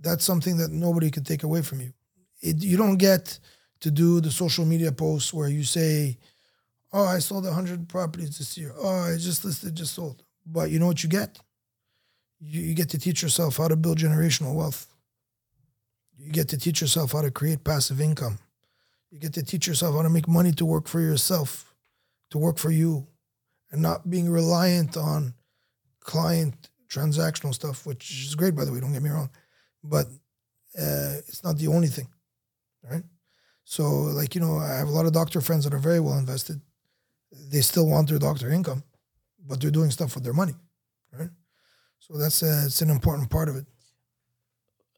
that's 0.00 0.24
something 0.24 0.58
that 0.58 0.70
nobody 0.70 1.10
can 1.10 1.24
take 1.24 1.42
away 1.42 1.62
from 1.62 1.80
you. 1.80 1.92
It, 2.40 2.62
you 2.62 2.76
don't 2.76 2.98
get 2.98 3.36
to 3.80 3.90
do 3.90 4.20
the 4.20 4.30
social 4.30 4.64
media 4.64 4.92
posts 4.92 5.34
where 5.34 5.48
you 5.48 5.64
say, 5.64 6.18
"Oh, 6.92 7.04
I 7.04 7.18
sold 7.18 7.48
hundred 7.48 7.88
properties 7.88 8.38
this 8.38 8.56
year. 8.56 8.72
Oh, 8.78 9.12
I 9.12 9.16
just 9.16 9.44
listed, 9.44 9.74
just 9.74 9.94
sold." 9.94 10.22
But 10.46 10.70
you 10.70 10.78
know 10.78 10.86
what 10.86 11.02
you 11.02 11.08
get? 11.08 11.40
You, 12.44 12.60
you 12.60 12.74
get 12.74 12.88
to 12.90 12.98
teach 12.98 13.22
yourself 13.22 13.56
how 13.56 13.68
to 13.68 13.76
build 13.76 13.98
generational 13.98 14.54
wealth. 14.54 14.88
You 16.18 16.32
get 16.32 16.48
to 16.48 16.58
teach 16.58 16.80
yourself 16.80 17.12
how 17.12 17.22
to 17.22 17.30
create 17.30 17.64
passive 17.64 18.00
income. 18.00 18.38
You 19.10 19.18
get 19.18 19.32
to 19.34 19.42
teach 19.42 19.66
yourself 19.66 19.94
how 19.94 20.02
to 20.02 20.10
make 20.10 20.26
money 20.26 20.52
to 20.52 20.64
work 20.64 20.88
for 20.88 21.00
yourself, 21.00 21.74
to 22.30 22.38
work 22.38 22.58
for 22.58 22.70
you, 22.70 23.06
and 23.70 23.80
not 23.80 24.10
being 24.10 24.28
reliant 24.28 24.96
on 24.96 25.34
client 26.00 26.70
transactional 26.90 27.54
stuff, 27.54 27.86
which 27.86 28.10
is 28.26 28.34
great, 28.34 28.54
by 28.54 28.64
the 28.64 28.72
way. 28.72 28.80
Don't 28.80 28.92
get 28.92 29.02
me 29.02 29.10
wrong, 29.10 29.30
but 29.82 30.06
uh, 30.78 31.20
it's 31.28 31.44
not 31.44 31.58
the 31.58 31.68
only 31.68 31.88
thing, 31.88 32.08
right? 32.90 33.02
So, 33.64 33.84
like 33.84 34.34
you 34.34 34.40
know, 34.40 34.58
I 34.58 34.74
have 34.74 34.88
a 34.88 34.92
lot 34.92 35.06
of 35.06 35.12
doctor 35.12 35.40
friends 35.40 35.64
that 35.64 35.74
are 35.74 35.78
very 35.78 36.00
well 36.00 36.18
invested. 36.18 36.60
They 37.30 37.60
still 37.60 37.86
want 37.86 38.08
their 38.08 38.18
doctor 38.18 38.50
income, 38.50 38.82
but 39.46 39.60
they're 39.60 39.70
doing 39.70 39.90
stuff 39.90 40.14
with 40.14 40.24
their 40.24 40.34
money, 40.34 40.54
right? 41.12 41.30
So 42.02 42.18
that's 42.18 42.42
uh, 42.42 42.64
it's 42.66 42.82
an 42.82 42.90
important 42.90 43.30
part 43.30 43.48
of 43.48 43.54
it. 43.54 43.66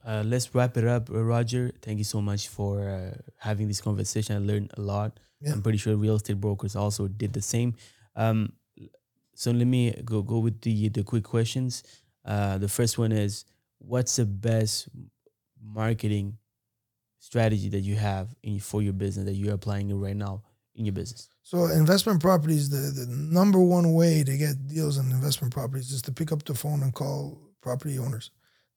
Uh, 0.06 0.22
let's 0.24 0.54
wrap 0.54 0.78
it 0.78 0.86
up, 0.86 1.08
Roger. 1.10 1.70
Thank 1.82 1.98
you 1.98 2.04
so 2.04 2.22
much 2.22 2.48
for 2.48 2.88
uh, 2.88 3.14
having 3.36 3.68
this 3.68 3.82
conversation. 3.82 4.36
I 4.36 4.38
learned 4.38 4.70
a 4.78 4.80
lot. 4.80 5.20
Yeah. 5.42 5.52
I'm 5.52 5.60
pretty 5.60 5.76
sure 5.76 5.96
real 5.96 6.16
estate 6.16 6.40
brokers 6.40 6.74
also 6.74 7.06
did 7.06 7.34
the 7.34 7.42
same. 7.42 7.74
Um, 8.16 8.54
so 9.34 9.50
let 9.50 9.66
me 9.66 9.92
go 10.02 10.22
go 10.22 10.38
with 10.38 10.62
the 10.62 10.88
the 10.88 11.04
quick 11.04 11.24
questions. 11.24 11.82
Uh, 12.24 12.56
the 12.56 12.68
first 12.68 12.96
one 12.96 13.12
is, 13.12 13.44
what's 13.78 14.16
the 14.16 14.24
best 14.24 14.88
marketing 15.62 16.38
strategy 17.18 17.68
that 17.68 17.80
you 17.80 17.96
have 17.96 18.34
in 18.42 18.60
for 18.60 18.80
your 18.80 18.94
business 18.94 19.26
that 19.26 19.34
you're 19.34 19.54
applying 19.54 19.92
right 20.00 20.16
now 20.16 20.42
in 20.74 20.84
your 20.84 20.92
business? 20.92 21.28
So 21.42 21.66
investment 21.66 22.20
properties, 22.20 22.70
the, 22.70 23.04
the 23.04 23.06
number 23.10 23.60
one 23.60 23.92
way 23.92 24.24
to 24.24 24.36
get 24.36 24.66
deals 24.66 24.98
on 24.98 25.10
investment 25.10 25.52
properties 25.52 25.90
is 25.90 26.02
to 26.02 26.12
pick 26.12 26.32
up 26.32 26.44
the 26.44 26.54
phone 26.54 26.82
and 26.82 26.94
call 26.94 27.38
property 27.60 27.98
owners. 27.98 28.30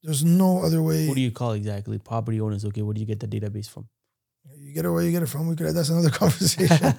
There's 0.04 0.24
no 0.24 0.64
other 0.64 0.82
way. 0.82 1.08
Who 1.08 1.16
do 1.16 1.22
you 1.22 1.32
call 1.32 1.54
exactly? 1.54 1.98
Property 1.98 2.40
owners. 2.40 2.64
Okay, 2.66 2.82
where 2.82 2.94
do 2.94 3.00
you 3.00 3.08
get 3.08 3.20
the 3.20 3.28
database 3.28 3.70
from? 3.70 3.88
You 4.58 4.74
get 4.74 4.86
it 4.86 4.90
where 4.90 5.04
you 5.04 5.12
get 5.12 5.24
it 5.24 5.30
from. 5.30 5.48
We 5.48 5.56
could. 5.56 5.76
That's 5.76 5.90
another 5.90 6.10
conversation. 6.22 6.94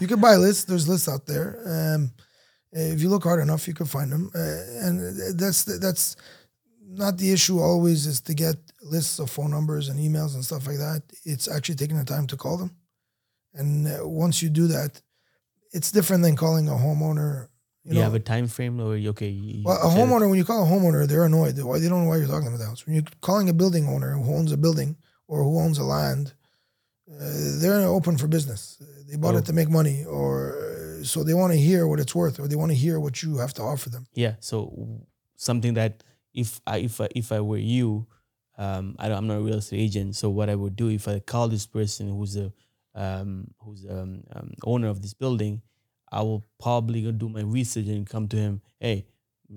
you 0.00 0.06
can 0.06 0.20
buy 0.20 0.36
lists. 0.36 0.64
There's 0.64 0.88
lists 0.88 1.08
out 1.08 1.26
there. 1.26 1.60
Um, 1.64 2.10
if 2.72 3.00
you 3.00 3.08
look 3.08 3.24
hard 3.24 3.40
enough, 3.40 3.66
you 3.66 3.74
can 3.74 3.86
find 3.86 4.12
them. 4.12 4.30
Uh, 4.34 4.86
and 4.86 5.38
that's 5.38 5.64
that's 5.64 6.16
not 6.82 7.18
the 7.18 7.32
issue. 7.32 7.60
Always 7.60 8.06
is 8.06 8.20
to 8.22 8.34
get 8.34 8.56
lists 8.82 9.18
of 9.18 9.30
phone 9.30 9.50
numbers 9.50 9.88
and 9.88 9.98
emails 9.98 10.34
and 10.34 10.44
stuff 10.44 10.66
like 10.66 10.78
that. 10.78 11.02
It's 11.24 11.48
actually 11.48 11.76
taking 11.76 11.98
the 11.98 12.04
time 12.04 12.26
to 12.28 12.36
call 12.36 12.56
them. 12.56 12.76
And 13.54 13.86
uh, 13.86 14.06
once 14.08 14.42
you 14.42 14.48
do 14.50 14.66
that, 14.68 15.00
it's 15.72 15.90
different 15.92 16.22
than 16.22 16.36
calling 16.36 16.68
a 16.68 16.72
homeowner. 16.72 17.48
You, 17.84 18.00
have 18.02 18.14
a 18.14 18.20
time 18.20 18.46
frame, 18.46 18.78
or 18.80 18.96
you- 18.96 19.10
okay? 19.10 19.28
You, 19.28 19.62
Well, 19.64 19.78
a 19.82 19.90
you 19.90 19.96
homeowner, 19.98 20.28
when 20.28 20.38
you 20.38 20.44
call 20.44 20.62
a 20.64 20.66
homeowner, 20.66 21.06
they're 21.08 21.24
annoyed. 21.24 21.58
Why 21.60 21.78
they 21.78 21.88
don't 21.88 22.02
know 22.04 22.08
why 22.10 22.16
you're 22.18 22.28
talking 22.28 22.46
about 22.48 22.58
the 22.58 22.66
house. 22.66 22.86
When 22.86 22.94
you're 22.94 23.04
calling 23.20 23.48
a 23.48 23.52
building 23.54 23.88
owner 23.88 24.12
who 24.16 24.34
owns 24.34 24.52
a 24.52 24.56
building 24.56 24.96
or 25.26 25.42
who 25.42 25.58
owns 25.58 25.78
a 25.78 25.84
land, 25.84 26.34
uh, 27.10 27.14
they're 27.60 27.80
open 27.88 28.16
for 28.18 28.28
business. 28.28 28.80
They 29.08 29.16
bought 29.16 29.34
Oh. 29.34 29.38
it 29.38 29.46
to 29.46 29.52
make 29.52 29.68
money, 29.68 30.04
or 30.04 30.98
uh, 31.00 31.04
so 31.04 31.24
they 31.24 31.34
want 31.34 31.52
to 31.52 31.58
hear 31.58 31.88
what 31.88 31.98
it's 31.98 32.14
worth, 32.14 32.38
or 32.38 32.46
they 32.46 32.54
want 32.56 32.70
to 32.70 32.76
hear 32.76 33.00
what 33.00 33.22
you 33.22 33.38
have 33.38 33.52
to 33.54 33.62
offer 33.62 33.88
them. 33.90 34.06
Yeah. 34.14 34.34
So 34.40 35.02
something 35.36 35.74
that 35.74 36.04
if 36.34 36.60
I 36.66 36.76
if 36.78 37.00
I 37.00 37.08
if 37.16 37.32
I 37.32 37.40
were 37.40 37.56
you, 37.58 38.06
um, 38.58 38.94
I 38.98 39.08
don't, 39.08 39.18
I'm 39.18 39.26
not 39.26 39.38
a 39.38 39.40
real 39.40 39.56
estate 39.58 39.80
agent. 39.80 40.14
So 40.16 40.30
what 40.30 40.48
I 40.50 40.54
would 40.54 40.76
do 40.76 40.88
if 40.90 41.08
I 41.08 41.18
call 41.18 41.48
this 41.48 41.66
person 41.66 42.08
who's 42.10 42.36
a, 42.36 42.52
um, 43.00 43.46
who's 43.60 43.86
um, 43.88 44.22
um, 44.34 44.52
owner 44.64 44.88
of 44.88 45.00
this 45.02 45.14
building, 45.14 45.62
I 46.12 46.22
will 46.22 46.44
probably 46.60 47.02
go 47.02 47.12
do 47.12 47.28
my 47.28 47.42
research 47.42 47.86
and 47.86 48.06
come 48.06 48.28
to 48.28 48.36
him. 48.36 48.60
Hey, 48.78 49.06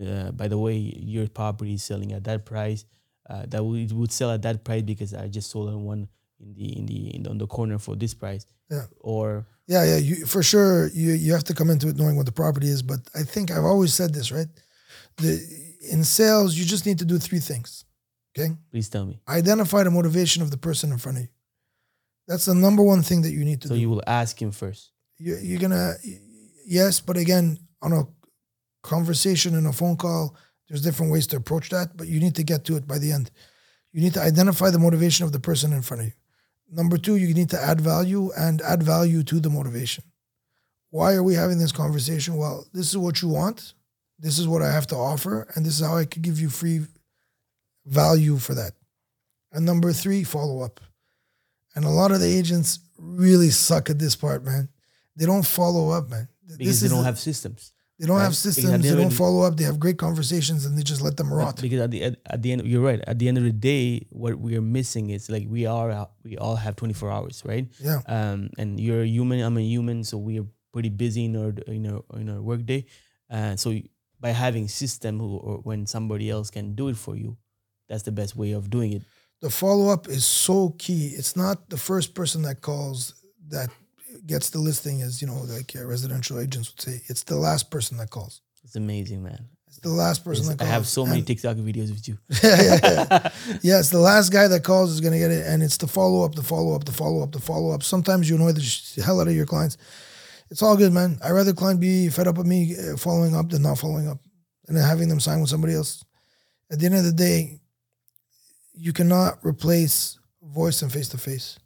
uh, 0.01 0.31
by 0.31 0.47
the 0.47 0.57
way, 0.57 0.75
your 0.75 1.27
property 1.27 1.73
is 1.73 1.83
selling 1.83 2.13
at 2.13 2.23
that 2.23 2.45
price. 2.45 2.85
Uh, 3.29 3.45
that 3.47 3.63
would, 3.63 3.79
it 3.79 3.91
would 3.91 4.11
sell 4.11 4.31
at 4.31 4.41
that 4.43 4.63
price 4.63 4.81
because 4.81 5.13
I 5.13 5.27
just 5.27 5.49
sold 5.49 5.73
one 5.81 6.07
in 6.39 6.53
the 6.53 6.77
in 6.77 6.85
the 6.85 7.15
in 7.15 7.23
the, 7.23 7.29
on 7.29 7.37
the 7.37 7.47
corner 7.47 7.79
for 7.79 7.95
this 7.95 8.13
price. 8.13 8.45
Yeah. 8.69 8.85
Or 8.99 9.45
Yeah, 9.67 9.83
yeah. 9.85 9.97
You 9.97 10.25
for 10.25 10.43
sure 10.43 10.87
you 10.87 11.13
you 11.13 11.33
have 11.33 11.43
to 11.45 11.53
come 11.53 11.69
into 11.69 11.87
it 11.89 11.95
knowing 11.95 12.15
what 12.15 12.25
the 12.25 12.31
property 12.31 12.67
is. 12.67 12.81
But 12.81 12.99
I 13.15 13.23
think 13.23 13.51
I've 13.51 13.65
always 13.65 13.93
said 13.93 14.13
this, 14.13 14.31
right? 14.31 14.47
The 15.17 15.39
in 15.91 16.03
sales, 16.03 16.55
you 16.55 16.65
just 16.65 16.85
need 16.85 16.99
to 16.99 17.05
do 17.05 17.17
three 17.17 17.39
things. 17.39 17.85
Okay. 18.35 18.55
please 18.71 18.89
tell 18.89 19.05
me. 19.05 19.19
Identify 19.27 19.83
the 19.83 19.91
motivation 19.91 20.41
of 20.41 20.49
the 20.49 20.57
person 20.57 20.91
in 20.91 20.97
front 20.97 21.17
of 21.17 21.23
you. 21.23 21.29
That's 22.27 22.45
the 22.45 22.55
number 22.55 22.83
one 22.83 23.01
thing 23.03 23.21
that 23.23 23.31
you 23.31 23.43
need 23.45 23.61
to 23.61 23.67
So 23.67 23.73
do. 23.73 23.77
So 23.77 23.81
you 23.81 23.89
will 23.89 24.03
ask 24.07 24.41
him 24.41 24.51
first. 24.51 24.91
you, 25.17 25.35
you're 25.41 25.59
gonna 25.59 25.93
yes 26.65 26.99
but 27.01 27.17
again 27.17 27.57
on 27.81 27.91
a 27.93 28.03
conversation 28.81 29.55
and 29.55 29.67
a 29.67 29.71
phone 29.73 29.95
call 29.97 30.35
there's 30.67 30.81
different 30.81 31.11
ways 31.11 31.27
to 31.27 31.35
approach 31.37 31.69
that 31.69 31.95
but 31.97 32.07
you 32.07 32.19
need 32.19 32.35
to 32.35 32.43
get 32.43 32.63
to 32.65 32.75
it 32.75 32.87
by 32.87 32.97
the 32.97 33.11
end. 33.11 33.31
You 33.91 34.01
need 34.01 34.13
to 34.15 34.21
identify 34.21 34.69
the 34.71 34.79
motivation 34.79 35.25
of 35.25 35.31
the 35.31 35.39
person 35.39 35.71
in 35.73 35.81
front 35.83 36.01
of 36.01 36.07
you. 36.07 36.13
Number 36.71 36.97
two 36.97 37.15
you 37.17 37.33
need 37.33 37.49
to 37.51 37.61
add 37.61 37.79
value 37.81 38.31
and 38.37 38.61
add 38.61 38.81
value 38.83 39.23
to 39.23 39.39
the 39.39 39.49
motivation. 39.49 40.03
Why 40.89 41.13
are 41.13 41.23
we 41.23 41.33
having 41.35 41.59
this 41.59 41.71
conversation? 41.71 42.37
Well 42.37 42.65
this 42.73 42.87
is 42.89 42.97
what 42.97 43.21
you 43.21 43.27
want. 43.29 43.73
This 44.19 44.39
is 44.39 44.47
what 44.47 44.61
i 44.61 44.71
have 44.71 44.87
to 44.87 44.95
offer 44.95 45.47
and 45.53 45.65
this 45.65 45.79
is 45.79 45.85
how 45.85 45.97
i 45.97 46.05
could 46.05 46.21
give 46.21 46.39
you 46.39 46.49
free 46.49 46.79
value 47.85 48.37
for 48.37 48.53
that. 48.55 48.73
And 49.51 49.65
number 49.65 49.91
three 49.93 50.23
follow 50.23 50.61
up 50.61 50.79
and 51.75 51.85
a 51.85 51.89
lot 51.89 52.11
of 52.11 52.19
the 52.19 52.27
agents 52.27 52.79
really 52.97 53.49
suck 53.49 53.89
at 53.89 53.99
this 53.99 54.15
part 54.15 54.43
man 54.43 54.69
they 55.15 55.25
don't 55.27 55.45
follow 55.45 55.91
up, 55.91 56.09
man. 56.09 56.27
Because 56.41 56.57
This 56.57 56.79
they 56.81 56.87
don't 56.87 56.99
the- 56.99 57.05
have 57.05 57.19
systems. 57.19 57.71
they 57.99 58.07
don't 58.07 58.17
right? 58.17 58.23
have 58.23 58.35
systems. 58.35 58.71
the 58.71 58.77
They 58.89 58.95
don't 58.95 59.11
follow 59.13 59.43
up. 59.43 59.57
They 59.57 59.63
have 59.63 59.79
great 59.79 59.97
conversations 59.99 60.65
and 60.65 60.75
they 60.75 60.81
just 60.81 61.01
let 61.01 61.17
them 61.17 61.31
rot. 61.31 61.61
Because 61.61 61.81
at 61.81 61.91
the 61.91 62.01
end, 62.01 62.17
at 62.25 62.41
the 62.41 62.51
end, 62.51 62.65
you're 62.65 62.81
right. 62.81 62.99
At 63.05 63.19
the 63.19 63.27
end 63.27 63.37
of 63.37 63.43
the 63.43 63.51
day, 63.53 64.07
what 64.09 64.39
we 64.39 64.57
are 64.57 64.61
missing 64.79 65.11
is 65.11 65.29
like 65.29 65.45
we 65.47 65.67
are 65.67 66.09
we 66.23 66.35
all 66.37 66.55
have 66.55 66.75
24 66.75 67.11
hours, 67.11 67.43
right? 67.45 67.67
Yeah. 67.79 68.01
Um, 68.07 68.49
and 68.57 68.79
you're 68.79 69.03
a 69.03 69.07
human. 69.07 69.39
I'm 69.41 69.55
a 69.57 69.61
human, 69.61 70.03
so 70.03 70.17
we 70.17 70.39
are 70.39 70.47
pretty 70.73 70.89
busy 70.89 71.25
in 71.25 71.35
our 71.37 71.53
in 71.67 71.85
our 71.85 72.01
in 72.19 72.29
our 72.29 72.41
workday. 72.41 72.85
Uh, 73.29 73.55
so 73.55 73.77
by 74.19 74.31
having 74.31 74.67
system 74.67 75.19
who, 75.19 75.37
or 75.37 75.57
when 75.61 75.85
somebody 75.85 76.27
else 76.31 76.49
can 76.49 76.73
do 76.73 76.87
it 76.89 76.97
for 76.97 77.15
you, 77.15 77.37
that's 77.87 78.03
the 78.03 78.11
best 78.11 78.35
way 78.35 78.51
of 78.53 78.69
doing 78.71 78.93
it. 78.93 79.03
The 79.43 79.49
follow 79.49 79.89
up 79.89 80.07
is 80.07 80.23
so 80.23 80.73
key. 80.79 81.07
It's 81.17 81.35
not 81.35 81.69
the 81.69 81.75
first 81.75 82.15
person 82.15 82.43
that 82.43 82.61
calls 82.61 83.13
that 83.49 83.69
gets 84.25 84.49
the 84.51 84.59
listing, 84.59 85.01
as 85.01 85.21
you 85.21 85.27
know, 85.27 85.41
like 85.49 85.75
uh, 85.75 85.83
residential 85.85 86.39
agents 86.39 86.71
would 86.71 86.79
say. 86.81 87.01
It's 87.09 87.23
the 87.23 87.35
last 87.35 87.69
person 87.69 87.97
that 87.97 88.09
calls. 88.09 88.39
It's 88.63 88.77
amazing, 88.77 89.21
man. 89.21 89.49
It's 89.67 89.79
the 89.79 89.89
last 89.89 90.23
person 90.23 90.45
that 90.47 90.59
calls. 90.59 90.69
I 90.69 90.71
have 90.71 90.87
so 90.87 91.05
many 91.05 91.17
And- 91.17 91.27
TikTok 91.27 91.57
videos 91.57 91.89
with 91.91 92.07
you. 92.07 92.17
yeah, 92.41 92.61
yeah, 92.61 92.79
yeah. 93.11 93.29
yes, 93.61 93.89
the 93.89 93.99
last 93.99 94.29
guy 94.31 94.47
that 94.47 94.63
calls 94.63 94.91
is 94.93 95.01
going 95.01 95.11
to 95.11 95.19
get 95.19 95.31
it, 95.31 95.45
and 95.45 95.61
it's 95.61 95.75
the 95.75 95.87
follow 95.87 96.23
up, 96.23 96.35
the 96.35 96.41
follow 96.43 96.73
up, 96.73 96.85
the 96.85 96.93
follow 96.93 97.21
up, 97.21 97.33
the 97.33 97.41
follow 97.41 97.71
up. 97.75 97.83
Sometimes 97.83 98.29
you 98.29 98.37
annoy 98.37 98.53
the 98.53 99.01
hell 99.05 99.19
out 99.19 99.27
of 99.27 99.35
your 99.35 99.45
clients. 99.45 99.75
It's 100.51 100.61
all 100.61 100.77
good, 100.77 100.93
man. 100.93 101.19
I 101.21 101.31
rather 101.31 101.51
client 101.51 101.81
be 101.81 102.07
fed 102.07 102.29
up 102.29 102.37
with 102.37 102.47
me 102.47 102.77
uh, 102.77 102.95
following 102.95 103.35
up 103.35 103.49
than 103.49 103.63
not 103.63 103.77
following 103.77 104.07
up, 104.07 104.19
and 104.69 104.77
then 104.77 104.87
having 104.87 105.09
them 105.09 105.19
sign 105.19 105.41
with 105.41 105.49
somebody 105.49 105.73
else. 105.73 106.01
At 106.71 106.79
the 106.79 106.85
end 106.85 106.95
of 106.95 107.03
the 107.03 107.11
day, 107.11 107.59
you 108.73 108.93
cannot 108.93 109.39
replace 109.43 110.19
voice 110.41 110.81
and 110.81 110.91
face 110.91 111.09
to 111.09 111.17
face. 111.17 111.59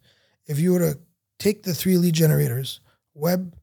If 0.46 0.58
you 0.58 0.72
were 0.72 0.78
to 0.78 0.98
take 1.38 1.62
the 1.62 1.74
three 1.74 1.96
lead 1.96 2.14
generators, 2.14 2.80
web, 3.14 3.54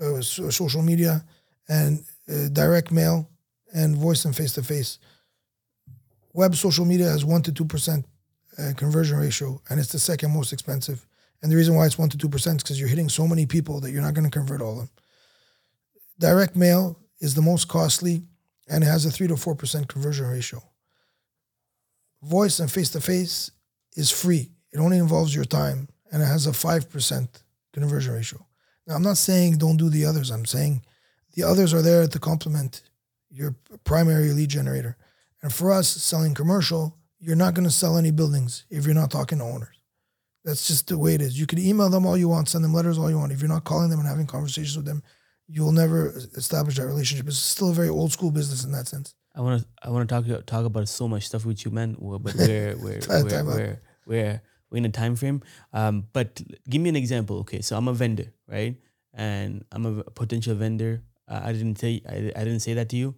uh, 0.00 0.20
so- 0.20 0.50
social 0.50 0.82
media, 0.82 1.24
and 1.68 2.04
uh, 2.28 2.48
direct 2.52 2.90
mail, 2.90 3.30
and 3.72 3.96
voice 3.96 4.24
and 4.24 4.34
face 4.36 4.52
to 4.54 4.62
face 4.62 4.98
web 6.34 6.54
social 6.54 6.84
media 6.84 7.08
has 7.08 7.24
1% 7.24 7.44
to 7.44 7.64
2% 7.64 8.04
uh, 8.58 8.72
conversion 8.76 9.18
ratio 9.18 9.60
and 9.70 9.80
it's 9.80 9.92
the 9.92 9.98
second 9.98 10.32
most 10.32 10.52
expensive. 10.52 11.06
And 11.42 11.50
the 11.50 11.56
reason 11.56 11.74
why 11.74 11.86
it's 11.86 11.96
1% 11.96 12.10
to 12.10 12.28
2% 12.28 12.34
is 12.34 12.62
because 12.62 12.78
you're 12.78 12.88
hitting 12.88 13.08
so 13.08 13.26
many 13.26 13.46
people 13.46 13.80
that 13.80 13.90
you're 13.90 14.02
not 14.02 14.14
going 14.14 14.28
to 14.28 14.38
convert 14.38 14.60
all 14.60 14.72
of 14.72 14.78
them. 14.78 14.90
Direct 16.18 16.56
mail 16.56 16.98
is 17.20 17.34
the 17.34 17.42
most 17.42 17.68
costly 17.68 18.24
and 18.68 18.82
it 18.82 18.86
has 18.86 19.06
a 19.06 19.10
3 19.10 19.28
to 19.28 19.34
4% 19.34 19.88
conversion 19.88 20.26
ratio 20.26 20.62
voice 22.24 22.60
and 22.60 22.70
face-to-face 22.70 23.50
is 23.96 24.10
free 24.10 24.50
it 24.72 24.78
only 24.78 24.98
involves 24.98 25.34
your 25.34 25.44
time 25.44 25.88
and 26.12 26.22
it 26.22 26.26
has 26.26 26.46
a 26.46 26.50
5% 26.50 27.28
conversion 27.72 28.14
ratio 28.14 28.44
now 28.86 28.94
i'm 28.94 29.02
not 29.02 29.16
saying 29.16 29.58
don't 29.58 29.76
do 29.76 29.88
the 29.88 30.04
others 30.04 30.30
i'm 30.30 30.44
saying 30.44 30.82
the 31.34 31.42
others 31.42 31.74
are 31.74 31.82
there 31.82 32.06
to 32.06 32.18
complement 32.18 32.82
your 33.30 33.54
primary 33.84 34.30
lead 34.30 34.48
generator 34.48 34.96
and 35.44 35.52
for 35.52 35.72
us 35.72 35.88
selling 35.88 36.32
commercial, 36.32 36.96
you're 37.20 37.36
not 37.36 37.52
going 37.52 37.66
to 37.66 37.70
sell 37.70 37.98
any 37.98 38.10
buildings 38.10 38.64
if 38.70 38.86
you're 38.86 38.94
not 38.94 39.10
talking 39.10 39.38
to 39.38 39.44
owners. 39.44 39.78
That's 40.42 40.66
just 40.66 40.88
the 40.88 40.96
way 40.96 41.14
it 41.14 41.20
is. 41.20 41.38
You 41.38 41.46
can 41.46 41.58
email 41.58 41.90
them 41.90 42.06
all 42.06 42.16
you 42.16 42.30
want, 42.30 42.48
send 42.48 42.64
them 42.64 42.72
letters 42.72 42.96
all 42.96 43.10
you 43.10 43.18
want. 43.18 43.30
If 43.30 43.42
you're 43.42 43.48
not 43.50 43.64
calling 43.64 43.90
them 43.90 43.98
and 43.98 44.08
having 44.08 44.26
conversations 44.26 44.74
with 44.74 44.86
them, 44.86 45.02
you'll 45.46 45.72
never 45.72 46.16
establish 46.34 46.76
that 46.76 46.86
relationship. 46.86 47.26
It's 47.26 47.36
still 47.36 47.68
a 47.68 47.74
very 47.74 47.90
old 47.90 48.10
school 48.10 48.30
business 48.30 48.64
in 48.64 48.72
that 48.72 48.88
sense. 48.88 49.14
I 49.34 49.40
want 49.40 49.62
to 49.62 49.68
I 49.82 49.90
want 49.90 50.08
to 50.08 50.14
talk 50.14 50.46
talk 50.46 50.64
about 50.64 50.88
so 50.88 51.08
much 51.08 51.26
stuff 51.26 51.44
with 51.44 51.64
you, 51.64 51.70
man. 51.70 51.96
But 52.00 52.34
we're 52.38 52.76
we're 52.76 53.00
we're, 53.08 53.44
we're, 53.44 53.80
we're 54.06 54.42
we're 54.70 54.78
in 54.78 54.84
a 54.84 54.90
time 54.90 55.16
frame. 55.16 55.42
Um, 55.72 56.06
but 56.12 56.40
give 56.68 56.80
me 56.80 56.88
an 56.88 56.96
example. 56.96 57.38
Okay, 57.40 57.60
so 57.60 57.76
I'm 57.76 57.88
a 57.88 57.92
vendor, 57.94 58.32
right? 58.48 58.76
And 59.12 59.64
I'm 59.72 59.86
a 59.86 60.04
potential 60.04 60.54
vendor. 60.54 61.02
Uh, 61.28 61.40
I 61.44 61.52
didn't 61.52 61.78
say 61.78 62.02
I, 62.08 62.32
I 62.36 62.44
didn't 62.44 62.60
say 62.60 62.74
that 62.74 62.88
to 62.90 62.96
you, 62.96 63.14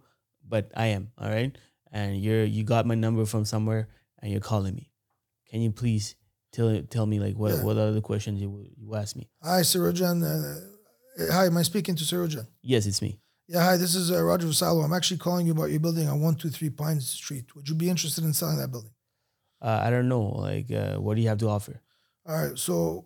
but 0.47 0.71
I 0.75 0.87
am. 0.87 1.11
All 1.17 1.29
right. 1.29 1.55
And 1.91 2.19
you're 2.21 2.43
you 2.45 2.63
got 2.63 2.85
my 2.85 2.95
number 2.95 3.25
from 3.25 3.45
somewhere, 3.45 3.89
and 4.21 4.31
you're 4.31 4.41
calling 4.41 4.75
me. 4.75 4.91
Can 5.49 5.61
you 5.61 5.71
please 5.71 6.15
tell 6.51 6.81
tell 6.89 7.05
me 7.05 7.19
like 7.19 7.35
what 7.37 7.51
Yeah. 7.53 7.63
what 7.63 7.77
are 7.77 7.91
the 7.91 8.01
questions 8.01 8.41
you 8.41 8.65
you 8.75 8.95
ask 8.95 9.15
me? 9.15 9.29
Hi, 9.41 9.61
Sirojan. 9.61 10.21
Uh, 10.23 11.31
hi, 11.31 11.45
am 11.45 11.57
I 11.57 11.63
speaking 11.63 11.95
to 11.95 12.03
Sirojan? 12.03 12.47
Yes, 12.61 12.85
it's 12.85 13.01
me. 13.01 13.19
Yeah, 13.49 13.63
hi, 13.63 13.77
this 13.77 13.95
is 13.95 14.11
uh, 14.11 14.21
Roger 14.21 14.47
Vassallo. 14.47 14.83
I'm 14.83 14.91
actually 14.91 15.19
calling 15.19 15.45
you 15.45 15.53
about 15.53 15.69
your 15.71 15.79
building 15.79 16.09
on 16.09 16.19
123 16.19 16.69
Pine 16.71 16.99
Street. 16.99 17.55
Would 17.55 17.69
you 17.69 17.75
be 17.75 17.89
interested 17.89 18.25
in 18.25 18.33
selling 18.33 18.57
that 18.57 18.71
building? 18.71 18.91
Uh, 19.61 19.79
I 19.83 19.89
don't 19.89 20.09
know. 20.09 20.23
Like, 20.23 20.69
uh, 20.69 20.95
what 20.97 21.15
do 21.15 21.21
you 21.21 21.29
have 21.29 21.37
to 21.37 21.47
offer? 21.47 21.79
All 22.25 22.35
right. 22.35 22.57
So, 22.59 23.05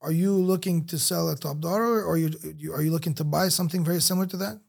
are 0.00 0.10
you 0.10 0.32
looking 0.32 0.86
to 0.86 0.98
sell 0.98 1.30
at 1.30 1.42
top 1.42 1.60
dollar, 1.60 2.02
or 2.02 2.12
are 2.12 2.16
you, 2.16 2.30
you 2.56 2.72
are 2.72 2.80
you 2.82 2.90
looking 2.90 3.12
to 3.14 3.24
buy 3.24 3.48
something 3.48 3.84
very 3.84 4.00
similar 4.00 4.26
to 4.28 4.38
that? 4.38 4.60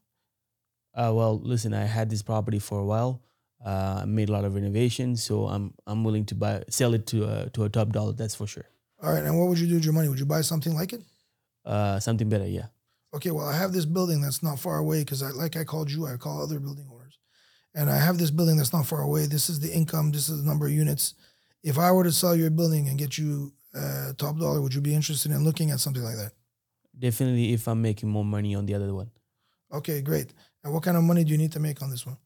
Uh, 0.93 1.11
well, 1.15 1.39
listen, 1.39 1.73
I 1.73 1.85
had 1.85 2.09
this 2.09 2.21
property 2.21 2.59
for 2.59 2.79
a 2.79 2.85
while. 2.85 3.21
Uh, 3.65 4.01
I 4.01 4.05
made 4.05 4.27
a 4.27 4.33
lot 4.33 4.43
of 4.43 4.53
renovations, 4.53 5.23
so 5.23 5.47
I'm 5.47 5.73
I'm 5.87 6.03
willing 6.03 6.25
to 6.25 6.35
buy 6.35 6.65
sell 6.69 6.93
it 6.93 7.07
to 7.07 7.23
a 7.23 7.49
to 7.51 7.63
a 7.63 7.69
top 7.69 7.93
dollar. 7.93 8.11
That's 8.11 8.35
for 8.35 8.47
sure. 8.47 8.65
All 9.01 9.13
right. 9.13 9.23
And 9.23 9.39
what 9.39 9.47
would 9.47 9.59
you 9.59 9.67
do 9.67 9.75
with 9.75 9.85
your 9.85 9.93
money? 9.93 10.09
Would 10.09 10.19
you 10.19 10.25
buy 10.25 10.41
something 10.41 10.75
like 10.75 10.91
it? 10.91 11.01
Uh, 11.65 12.01
something 12.01 12.27
better, 12.27 12.45
yeah. 12.45 12.67
Okay. 13.13 13.31
Well, 13.31 13.47
I 13.47 13.55
have 13.55 13.73
this 13.73 13.85
building 13.85 14.21
that's 14.21 14.41
not 14.43 14.59
far 14.59 14.77
away 14.77 14.99
because 14.99 15.21
I 15.21 15.29
like 15.29 15.55
I 15.55 15.63
called 15.63 15.91
you. 15.91 16.07
I 16.07 16.17
call 16.17 16.41
other 16.41 16.59
building 16.59 16.87
owners, 16.91 17.19
and 17.75 17.89
I 17.89 17.97
have 17.97 18.17
this 18.17 18.31
building 18.31 18.57
that's 18.57 18.73
not 18.73 18.87
far 18.87 19.01
away. 19.01 19.25
This 19.25 19.49
is 19.49 19.59
the 19.59 19.71
income. 19.71 20.11
This 20.11 20.29
is 20.29 20.41
the 20.41 20.47
number 20.47 20.65
of 20.65 20.71
units. 20.71 21.13
If 21.63 21.77
I 21.77 21.91
were 21.91 22.03
to 22.03 22.11
sell 22.11 22.35
your 22.35 22.49
building 22.49 22.89
and 22.89 22.97
get 22.97 23.17
you 23.17 23.53
uh, 23.75 24.13
top 24.17 24.37
dollar, 24.37 24.61
would 24.61 24.73
you 24.73 24.81
be 24.81 24.93
interested 24.93 25.31
in 25.31 25.43
looking 25.43 25.71
at 25.71 25.79
something 25.79 26.03
like 26.03 26.17
that? 26.17 26.33
Definitely, 26.97 27.53
if 27.53 27.67
I'm 27.67 27.81
making 27.81 28.09
more 28.09 28.25
money 28.25 28.55
on 28.55 28.65
the 28.65 28.73
other 28.75 28.93
one. 28.93 29.11
Okay, 29.71 30.01
great. 30.01 30.33
And 30.63 30.73
what 30.73 30.83
kind 30.83 30.97
of 30.97 31.03
money 31.03 31.23
do 31.23 31.31
you 31.31 31.37
need 31.37 31.51
to 31.53 31.59
make 31.59 31.81
on 31.81 31.89
this 31.89 32.05
one? 32.05 32.17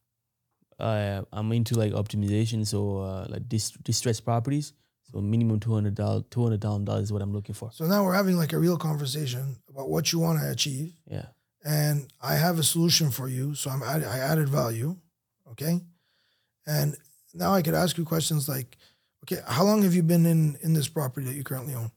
Uh, 0.80 1.24
I'm 1.32 1.52
into 1.54 1.76
like 1.76 1.94
optimization, 1.94 2.66
so 2.68 3.00
uh, 3.00 3.26
like 3.30 3.48
dis- 3.48 3.72
distressed 3.84 4.26
properties. 4.26 4.74
So 5.12 5.22
minimum 5.22 5.60
two 5.60 5.74
hundred 5.74 5.96
dollars, 5.96 6.24
two 6.30 6.44
hundred 6.44 6.62
thousand 6.62 6.86
dollars 6.86 7.04
is 7.06 7.14
what 7.14 7.22
I'm 7.22 7.34
looking 7.34 7.56
for. 7.56 7.72
So 7.72 7.86
now 7.86 8.04
we're 8.04 8.14
having 8.14 8.36
like 8.38 8.54
a 8.54 8.60
real 8.60 8.78
conversation 8.78 9.58
about 9.70 9.90
what 9.90 10.12
you 10.12 10.20
want 10.20 10.40
to 10.40 10.50
achieve. 10.52 10.94
Yeah. 11.10 11.28
and 11.66 12.12
I 12.22 12.36
have 12.36 12.60
a 12.60 12.64
solution 12.64 13.12
for 13.12 13.28
you. 13.30 13.56
So 13.56 13.70
I'm 13.70 13.82
add, 13.84 14.04
I 14.04 14.18
added 14.20 14.50
value, 14.50 14.98
okay. 15.52 15.82
And 16.66 16.96
now 17.34 17.54
I 17.54 17.62
could 17.62 17.74
ask 17.74 17.98
you 17.98 18.06
questions 18.06 18.48
like, 18.50 18.78
okay, 19.24 19.42
how 19.48 19.64
long 19.64 19.84
have 19.84 19.94
you 19.96 20.04
been 20.04 20.26
in 20.26 20.58
in 20.62 20.74
this 20.74 20.88
property 20.90 21.26
that 21.28 21.36
you 21.36 21.44
currently 21.44 21.74
own? 21.76 21.92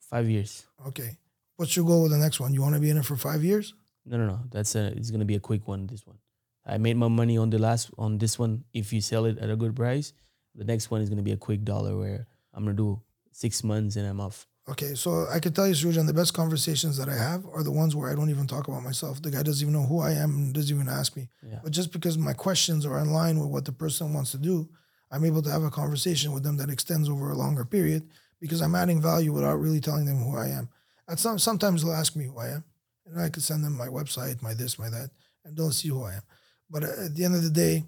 Five 0.00 0.28
years. 0.28 0.66
Okay, 0.88 1.16
what's 1.56 1.74
your 1.76 1.84
goal 1.86 2.02
with 2.04 2.12
the 2.12 2.18
next 2.18 2.38
one? 2.40 2.54
You 2.54 2.62
want 2.62 2.74
to 2.74 2.80
be 2.80 2.90
in 2.90 2.98
it 2.98 3.04
for 3.04 3.16
five 3.16 3.42
years? 3.42 3.74
No, 4.06 4.16
no, 4.16 4.26
no. 4.26 4.38
That's 4.50 4.74
a. 4.76 4.92
It's 4.96 5.10
gonna 5.10 5.24
be 5.24 5.34
a 5.34 5.40
quick 5.40 5.66
one. 5.66 5.86
This 5.86 6.06
one. 6.06 6.18
I 6.66 6.78
made 6.78 6.96
my 6.96 7.08
money 7.08 7.36
on 7.36 7.50
the 7.50 7.58
last 7.58 7.90
on 7.98 8.18
this 8.18 8.38
one. 8.38 8.64
If 8.72 8.92
you 8.92 9.00
sell 9.00 9.24
it 9.26 9.38
at 9.38 9.50
a 9.50 9.56
good 9.56 9.74
price, 9.74 10.12
the 10.54 10.64
next 10.64 10.90
one 10.90 11.00
is 11.02 11.08
gonna 11.10 11.22
be 11.22 11.32
a 11.32 11.36
quick 11.36 11.64
dollar 11.64 11.96
where 11.98 12.26
I'm 12.54 12.64
gonna 12.64 12.76
do 12.76 13.00
six 13.32 13.64
months 13.64 13.96
and 13.96 14.06
I'm 14.06 14.20
off. 14.20 14.46
Okay, 14.66 14.94
so 14.94 15.26
I 15.30 15.40
can 15.40 15.52
tell 15.52 15.68
you, 15.68 15.74
Sujan, 15.74 16.06
the 16.06 16.14
best 16.14 16.32
conversations 16.32 16.96
that 16.96 17.08
I 17.08 17.14
have 17.14 17.44
are 17.52 17.62
the 17.62 17.70
ones 17.70 17.94
where 17.94 18.10
I 18.10 18.14
don't 18.14 18.30
even 18.30 18.46
talk 18.46 18.66
about 18.66 18.82
myself. 18.82 19.20
The 19.20 19.30
guy 19.30 19.42
doesn't 19.42 19.62
even 19.62 19.74
know 19.74 19.86
who 19.86 20.00
I 20.00 20.12
am 20.12 20.30
and 20.30 20.54
doesn't 20.54 20.74
even 20.74 20.88
ask 20.88 21.14
me. 21.16 21.28
Yeah. 21.46 21.58
But 21.62 21.72
just 21.72 21.92
because 21.92 22.16
my 22.16 22.32
questions 22.32 22.86
are 22.86 22.98
in 22.98 23.10
line 23.10 23.38
with 23.38 23.50
what 23.50 23.66
the 23.66 23.72
person 23.72 24.14
wants 24.14 24.30
to 24.30 24.38
do, 24.38 24.70
I'm 25.10 25.24
able 25.26 25.42
to 25.42 25.50
have 25.50 25.64
a 25.64 25.70
conversation 25.70 26.32
with 26.32 26.44
them 26.44 26.56
that 26.56 26.70
extends 26.70 27.10
over 27.10 27.30
a 27.30 27.36
longer 27.36 27.66
period 27.66 28.08
because 28.40 28.62
I'm 28.62 28.74
adding 28.74 29.02
value 29.02 29.32
without 29.32 29.60
really 29.60 29.80
telling 29.80 30.06
them 30.06 30.16
who 30.16 30.36
I 30.36 30.48
am. 30.48 30.70
And 31.08 31.18
some 31.18 31.38
sometimes 31.38 31.84
they'll 31.84 31.92
ask 31.92 32.16
me 32.16 32.24
who 32.24 32.38
I 32.38 32.48
am, 32.48 32.64
and 33.06 33.20
I 33.20 33.28
could 33.28 33.42
send 33.42 33.62
them 33.62 33.76
my 33.76 33.88
website, 33.88 34.40
my 34.40 34.54
this, 34.54 34.78
my 34.78 34.88
that, 34.88 35.10
and 35.44 35.54
they'll 35.56 35.72
see 35.72 35.88
who 35.88 36.04
I 36.04 36.14
am. 36.14 36.22
But 36.70 36.84
at 36.84 37.14
the 37.14 37.24
end 37.24 37.34
of 37.34 37.42
the 37.42 37.50
day, 37.50 37.84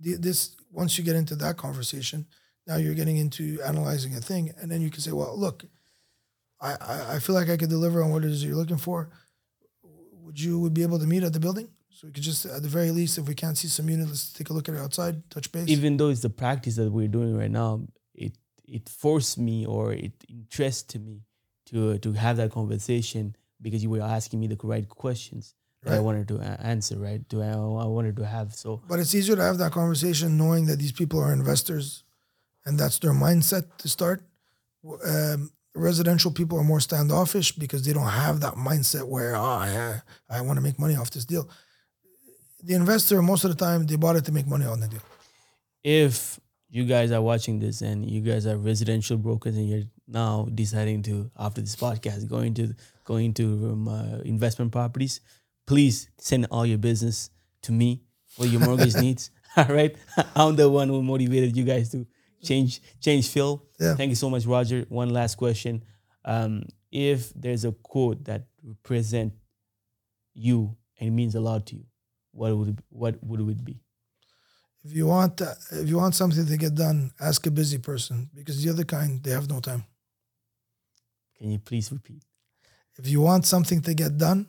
this 0.00 0.56
once 0.72 0.96
you 0.96 1.04
get 1.04 1.16
into 1.16 1.36
that 1.36 1.58
conversation, 1.58 2.26
now 2.66 2.76
you're 2.76 2.94
getting 2.94 3.16
into 3.16 3.60
analyzing 3.62 4.14
a 4.14 4.20
thing, 4.20 4.52
and 4.60 4.70
then 4.70 4.80
you 4.80 4.90
can 4.90 5.00
say, 5.00 5.12
well, 5.12 5.38
look, 5.38 5.64
I 6.60 6.72
I, 6.72 7.14
I 7.14 7.18
feel 7.18 7.34
like 7.34 7.48
I 7.48 7.56
could 7.56 7.70
deliver 7.70 8.02
on 8.02 8.10
what 8.10 8.24
it 8.24 8.30
is 8.30 8.44
you're 8.44 8.56
looking 8.56 8.78
for. 8.78 9.10
Would 10.24 10.40
you 10.40 10.58
would 10.58 10.74
be 10.74 10.82
able 10.82 10.98
to 10.98 11.06
meet 11.06 11.22
at 11.22 11.32
the 11.32 11.40
building? 11.40 11.68
So 11.90 12.06
we 12.06 12.12
could 12.12 12.24
just, 12.24 12.44
at 12.44 12.62
the 12.62 12.68
very 12.68 12.90
least, 12.90 13.16
if 13.16 13.26
we 13.26 13.34
can't 13.34 13.56
see 13.56 13.68
some 13.68 13.88
unit, 13.88 14.06
let's 14.08 14.30
take 14.30 14.50
a 14.50 14.52
look 14.52 14.68
at 14.68 14.74
it 14.74 14.80
outside, 14.80 15.30
touch 15.30 15.50
base. 15.50 15.66
Even 15.68 15.96
though 15.96 16.10
it's 16.10 16.20
the 16.20 16.28
practice 16.28 16.76
that 16.76 16.92
we're 16.92 17.08
doing 17.08 17.34
right 17.34 17.50
now, 17.50 17.86
it 18.14 18.36
it 18.68 18.88
forced 18.88 19.38
me 19.38 19.64
or 19.64 19.92
it 19.92 20.12
interested 20.28 21.00
me 21.06 21.22
to 21.66 21.98
to 21.98 22.12
have 22.12 22.36
that 22.36 22.50
conversation 22.50 23.34
because 23.62 23.82
you 23.82 23.88
were 23.88 24.02
asking 24.02 24.40
me 24.40 24.46
the 24.46 24.58
right 24.62 24.86
questions 24.88 25.54
that 25.82 25.94
I 25.94 26.00
wanted 26.00 26.28
to 26.28 26.40
answer, 26.40 26.98
right? 26.98 27.26
To 27.30 27.42
I, 27.42 27.52
I 27.52 27.86
wanted 27.86 28.16
to 28.16 28.26
have. 28.26 28.54
So 28.54 28.82
But 28.88 28.98
it's 28.98 29.14
easier 29.14 29.36
to 29.36 29.42
have 29.42 29.58
that 29.58 29.72
conversation 29.72 30.36
knowing 30.36 30.66
that 30.66 30.78
these 30.78 30.92
people 30.92 31.20
are 31.20 31.32
investors 31.32 32.02
and 32.66 32.78
that's 32.78 32.98
their 32.98 33.12
mindset 33.12 33.64
to 33.78 33.88
start. 33.88 34.22
Um, 35.06 35.50
residential 35.74 36.30
people 36.30 36.58
are 36.58 36.64
more 36.64 36.80
standoffish 36.80 37.52
because 37.52 37.84
they 37.84 37.92
don't 37.92 38.08
have 38.08 38.40
that 38.40 38.54
mindset 38.54 39.06
where, 39.08 39.34
oh, 39.36 39.64
yeah, 39.64 40.00
I 40.28 40.40
want 40.42 40.56
to 40.58 40.62
make 40.62 40.78
money 40.78 40.96
off 40.96 41.10
this 41.10 41.24
deal. 41.24 41.48
The 42.62 42.74
investor, 42.74 43.22
most 43.22 43.44
of 43.44 43.50
the 43.50 43.56
time, 43.64 43.86
they 43.86 43.96
bought 43.96 44.16
it 44.16 44.24
to 44.26 44.32
make 44.32 44.46
money 44.46 44.64
on 44.66 44.80
the 44.80 44.88
deal. 44.88 45.02
if 45.84 46.40
you 46.68 46.84
guys 46.84 47.12
are 47.12 47.22
watching 47.22 47.58
this 47.60 47.80
and 47.80 48.10
you 48.10 48.20
guys 48.20 48.46
are 48.46 48.56
residential 48.56 49.16
brokers 49.16 49.56
and 49.56 49.68
you're 49.68 49.84
now 50.08 50.48
deciding 50.54 51.02
to 51.02 51.30
after 51.38 51.60
this 51.60 51.76
podcast 51.76 52.28
going 52.28 52.52
to 52.54 52.74
going 53.04 53.32
to 53.32 53.44
um, 53.72 53.88
uh, 53.88 54.18
investment 54.24 54.72
properties 54.72 55.20
please 55.66 56.08
send 56.18 56.46
all 56.50 56.66
your 56.66 56.78
business 56.78 57.30
to 57.62 57.70
me 57.72 58.02
for 58.28 58.46
your 58.46 58.60
mortgage 58.60 58.94
needs 59.06 59.30
all 59.56 59.66
right 59.66 59.96
i'm 60.34 60.56
the 60.56 60.68
one 60.68 60.88
who 60.88 61.00
motivated 61.02 61.56
you 61.56 61.64
guys 61.64 61.88
to 61.90 62.04
change 62.42 62.80
change 63.00 63.28
field 63.28 63.60
Yeah. 63.80 63.94
thank 63.96 64.10
you 64.10 64.16
so 64.16 64.30
much 64.30 64.44
roger 64.46 64.84
one 64.88 65.10
last 65.10 65.36
question 65.36 65.82
um, 66.24 66.62
if 66.90 67.32
there's 67.34 67.64
a 67.64 67.72
quote 67.72 68.24
that 68.24 68.46
represent 68.62 69.32
you 70.34 70.76
and 71.00 71.14
means 71.14 71.34
a 71.34 71.40
lot 71.40 71.66
to 71.66 71.76
you 71.76 71.84
what 72.32 72.56
would 72.56 72.68
it, 72.68 72.78
what 72.90 73.14
would 73.24 73.40
it 73.50 73.64
be 73.64 73.80
If 74.84 74.92
you 74.94 75.06
want, 75.08 75.40
uh, 75.42 75.54
if 75.72 75.88
you 75.88 75.96
want 75.98 76.14
something 76.14 76.46
to 76.46 76.56
get 76.56 76.74
done, 76.74 77.10
ask 77.18 77.44
a 77.46 77.50
busy 77.50 77.78
person 77.78 78.30
because 78.32 78.62
the 78.62 78.70
other 78.70 78.84
kind, 78.84 79.20
they 79.24 79.32
have 79.32 79.48
no 79.50 79.58
time. 79.60 79.82
can 81.38 81.50
you 81.50 81.58
please 81.58 81.90
repeat 81.92 82.22
If 82.98 83.08
you 83.08 83.20
want 83.20 83.44
something 83.46 83.80
to 83.82 83.94
get 83.94 84.16
done, 84.16 84.46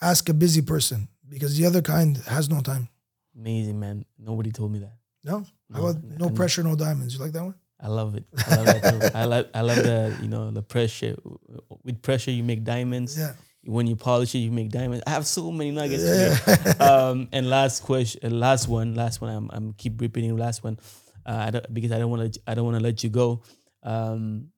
ask 0.00 0.28
a 0.28 0.34
busy 0.34 0.62
person 0.62 1.08
because 1.28 1.56
the 1.58 1.66
other 1.66 1.82
kind 1.82 2.16
has 2.34 2.48
no 2.48 2.60
time. 2.60 2.88
Amazing, 3.36 3.78
man. 3.80 4.04
Nobody 4.18 4.50
told 4.52 4.70
me 4.72 4.78
that. 4.80 4.96
No, 5.24 5.44
How 5.74 5.86
about 5.88 6.02
no 6.04 6.26
and- 6.28 6.36
pressure, 6.36 6.62
no 6.62 6.76
diamonds. 6.76 7.14
You 7.14 7.20
like 7.20 7.32
that 7.32 7.44
one? 7.44 7.54
I 7.80 7.88
love 7.88 8.14
it. 8.14 8.24
I 8.46 8.56
love 8.56 8.66
that 8.66 8.82
too. 9.12 9.18
I 9.18 9.24
love 9.24 9.46
I 9.52 9.60
love 9.60 9.76
the 9.76 10.16
you 10.22 10.28
know 10.28 10.50
the 10.50 10.62
pressure. 10.62 11.16
With 11.82 12.00
pressure, 12.02 12.30
you 12.30 12.42
make 12.42 12.64
diamonds. 12.64 13.18
Yeah. 13.18 13.34
When 13.66 13.86
you 13.86 13.96
polish 13.96 14.34
it, 14.34 14.38
you 14.38 14.52
make 14.52 14.70
diamonds. 14.70 15.02
I 15.06 15.10
have 15.10 15.26
so 15.26 15.50
many 15.50 15.70
nuggets. 15.70 16.04
Yeah. 16.04 16.72
um, 16.80 17.28
and 17.32 17.48
last 17.48 17.82
question, 17.82 18.20
uh, 18.24 18.34
last 18.34 18.68
one, 18.68 18.94
last 18.94 19.20
one. 19.20 19.30
I'm 19.34 19.50
I'm 19.52 19.72
keep 19.72 20.00
repeating 20.00 20.36
last 20.36 20.62
one, 20.62 20.78
uh, 21.26 21.44
I 21.46 21.50
don't, 21.50 21.74
because 21.74 21.92
I 21.92 21.98
don't 21.98 22.10
want 22.10 22.34
to 22.34 22.40
I 22.46 22.54
don't 22.54 22.64
want 22.64 22.76
to 22.78 22.82
let 22.82 23.02
you 23.02 23.10
go. 23.10 23.42
Um, 23.82 24.48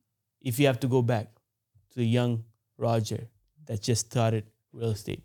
if 0.41 0.59
you 0.59 0.67
have 0.67 0.79
to 0.81 0.87
go 0.87 1.01
back 1.01 1.27
to 1.91 1.99
the 1.99 2.05
young 2.05 2.43
Roger 2.77 3.27
that 3.65 3.81
just 3.81 4.05
started 4.05 4.45
real 4.71 4.91
estate, 4.91 5.23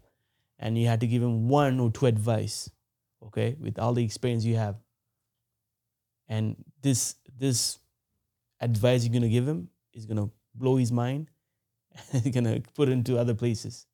and 0.58 0.78
you 0.78 0.86
had 0.86 1.00
to 1.00 1.06
give 1.06 1.22
him 1.22 1.48
one 1.48 1.78
or 1.78 1.90
two 1.90 2.06
advice, 2.06 2.70
okay, 3.26 3.56
with 3.60 3.78
all 3.78 3.92
the 3.92 4.04
experience 4.04 4.44
you 4.44 4.56
have, 4.56 4.76
and 6.32 6.56
this 6.80 7.16
this 7.38 7.78
advice 8.60 9.04
you're 9.04 9.12
gonna 9.12 9.28
give 9.28 9.46
him 9.46 9.68
is 9.92 10.06
gonna 10.06 10.30
blow 10.54 10.76
his 10.76 10.90
mind, 10.90 11.30
and 12.12 12.22
he's 12.22 12.34
gonna 12.34 12.60
put 12.74 12.88
it 12.88 12.92
into 12.92 13.18
other 13.18 13.34
places. 13.34 13.86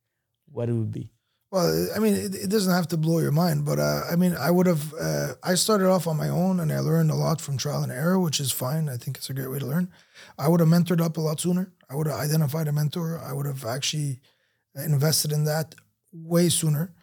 What 0.51 0.69
it 0.69 0.73
would 0.73 0.93
be? 0.93 1.11
Well, 1.51 1.89
I 1.97 1.99
mean, 1.99 2.15
it, 2.15 2.35
it 2.35 2.51
doesn't 2.51 2.73
have 2.73 2.89
to 2.89 2.97
blow 2.97 3.21
your 3.21 3.33
mind, 3.33 3.65
but 3.65 3.79
uh, 3.79 4.03
I 4.13 4.17
mean, 4.17 4.35
I 4.35 4.51
would 4.51 4.67
have. 4.67 4.95
Uh, 4.95 5.33
I 5.43 5.55
started 5.55 5.89
off 5.89 6.07
on 6.07 6.17
my 6.17 6.29
own, 6.29 6.61
and 6.61 6.71
I 6.71 6.81
learned 6.81 7.11
a 7.11 7.15
lot 7.27 7.41
from 7.41 7.57
trial 7.57 7.83
and 7.83 7.93
error, 7.93 8.19
which 8.21 8.39
is 8.39 8.53
fine. 8.53 8.89
I 8.89 8.97
think 8.97 9.17
it's 9.17 9.31
a 9.31 9.35
great 9.35 9.51
way 9.51 9.59
to 9.59 9.67
learn. 9.67 9.91
I 10.39 10.49
would 10.49 10.61
have 10.61 10.69
mentored 10.69 11.01
up 11.01 11.17
a 11.17 11.21
lot 11.21 11.41
sooner. 11.41 11.73
I 11.91 11.97
would 11.97 12.07
have 12.07 12.21
identified 12.21 12.69
a 12.69 12.73
mentor. 12.73 13.19
I 13.19 13.33
would 13.33 13.47
have 13.47 13.65
actually 13.65 14.21
invested 14.77 15.33
in 15.33 15.45
that 15.45 15.75
way 16.13 16.49
sooner, 16.51 16.95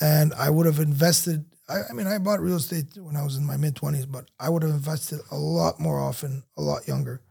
and 0.00 0.34
I 0.34 0.50
would 0.50 0.66
have 0.66 0.80
invested. 0.80 1.44
I, 1.70 1.82
I 1.90 1.92
mean, 1.92 2.06
I 2.06 2.18
bought 2.18 2.40
real 2.40 2.56
estate 2.56 2.86
when 2.96 3.16
I 3.16 3.22
was 3.22 3.36
in 3.36 3.46
my 3.46 3.56
mid 3.56 3.76
twenties, 3.76 4.06
but 4.06 4.24
I 4.38 4.48
would 4.48 4.62
have 4.62 4.72
invested 4.72 5.20
a 5.30 5.36
lot 5.36 5.78
more 5.78 6.00
often, 6.00 6.42
a 6.56 6.62
lot 6.62 6.88
younger, 6.88 7.22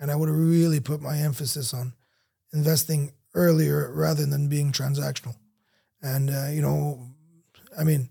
and 0.00 0.10
I 0.10 0.16
would 0.16 0.28
have 0.28 0.38
really 0.38 0.80
put 0.80 1.02
my 1.02 1.18
emphasis 1.18 1.74
on 1.74 1.92
investing 2.52 3.12
earlier 3.34 3.92
rather 3.94 4.24
than 4.26 4.48
being 4.48 4.72
transactional. 4.72 5.36
And 6.00 6.30
uh, 6.30 6.48
you 6.50 6.62
know, 6.62 7.06
I 7.78 7.84
mean, 7.84 8.08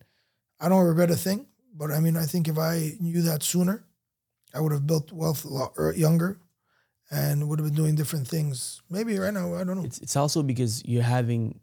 I 0.60 0.70
don't 0.70 0.86
regret 0.86 1.10
a 1.10 1.16
thing, 1.16 1.48
but 1.74 1.92
I 1.92 2.00
mean, 2.00 2.16
I 2.16 2.26
think 2.26 2.48
if 2.48 2.58
I 2.58 2.94
knew 3.00 3.24
that 3.24 3.42
sooner, 3.42 3.84
I 4.54 4.62
would 4.62 4.72
have 4.72 4.86
built 4.86 5.12
wealth 5.12 5.46
a 5.46 5.50
lot 5.50 5.74
younger, 5.98 6.38
and 7.10 7.50
would 7.50 7.60
have 7.60 7.68
been 7.68 7.76
doing 7.76 7.96
different 7.96 8.28
things. 8.28 8.82
Maybe 8.90 9.18
right 9.18 9.34
now, 9.34 9.56
I 9.56 9.64
don't 9.64 9.78
know. 9.78 9.86
It's 9.86 9.98
it's 9.98 10.16
also 10.16 10.44
because 10.44 10.84
you're 10.86 11.04
having 11.04 11.60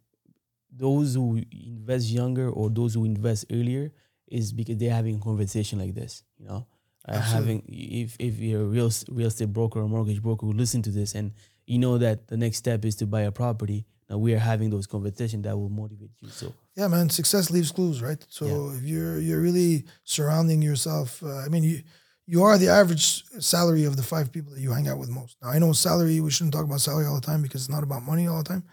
those 0.71 1.15
who 1.15 1.43
invest 1.53 2.11
younger 2.11 2.51
or 2.51 2.69
those 2.69 2.95
who 2.95 3.05
invest 3.05 3.47
earlier 3.51 3.93
is 4.31 4.53
because 4.53 4.77
they're 4.79 4.95
having 4.95 5.17
a 5.17 5.21
conversation 5.21 5.79
like 5.79 5.95
this. 5.95 6.23
You 6.39 6.47
know, 6.49 6.67
uh, 7.09 7.21
having 7.21 7.63
if 7.69 8.17
if 8.19 8.39
you're 8.39 8.63
a 8.63 8.65
real 8.65 8.91
real 9.09 9.29
estate 9.29 9.53
broker 9.53 9.81
or 9.81 9.89
mortgage 9.89 10.23
broker 10.23 10.47
who 10.47 10.53
listen 10.53 10.83
to 10.83 10.91
this 10.91 11.15
and 11.15 11.33
you 11.67 11.79
know 11.79 11.99
that 11.99 12.29
the 12.29 12.37
next 12.37 12.57
step 12.59 12.85
is 12.85 12.97
to 12.97 13.07
buy 13.07 13.23
a 13.23 13.33
property. 13.33 13.87
Now 14.09 14.17
we 14.19 14.33
are 14.35 14.39
having 14.39 14.71
those 14.71 14.87
conversations 14.87 15.45
that 15.45 15.57
will 15.57 15.69
motivate 15.69 16.13
you. 16.21 16.31
So 16.31 16.55
Yeah, 16.77 16.89
man, 16.89 17.11
success 17.11 17.51
leaves 17.51 17.73
clues, 17.73 18.01
right? 18.01 18.25
So 18.29 18.47
Yeah. 18.47 18.79
if 18.79 18.85
you're 18.85 19.19
you're 19.19 19.41
really 19.41 19.85
surrounding 20.05 20.63
yourself, 20.63 21.23
uh, 21.23 21.45
I 21.45 21.49
mean, 21.49 21.65
you 21.65 21.83
you 22.27 22.43
are 22.43 22.59
the 22.59 22.69
average 22.69 23.25
salary 23.41 23.85
of 23.85 23.97
the 23.97 24.03
five 24.03 24.31
people 24.33 24.53
that 24.53 24.61
you 24.61 24.71
hang 24.73 24.87
out 24.89 24.99
with 24.99 25.09
most. 25.09 25.37
Now, 25.43 25.49
I 25.49 25.59
know 25.59 25.73
salary. 25.73 26.21
We 26.21 26.31
shouldn't 26.31 26.53
talk 26.55 26.65
about 26.67 26.81
salary 26.81 27.07
all 27.07 27.15
the 27.21 27.27
time 27.27 27.43
because 27.43 27.63
it's 27.63 27.71
not 27.77 27.83
about 27.83 28.03
money 28.03 28.27
all 28.29 28.43
the 28.43 28.49
time, 28.49 28.65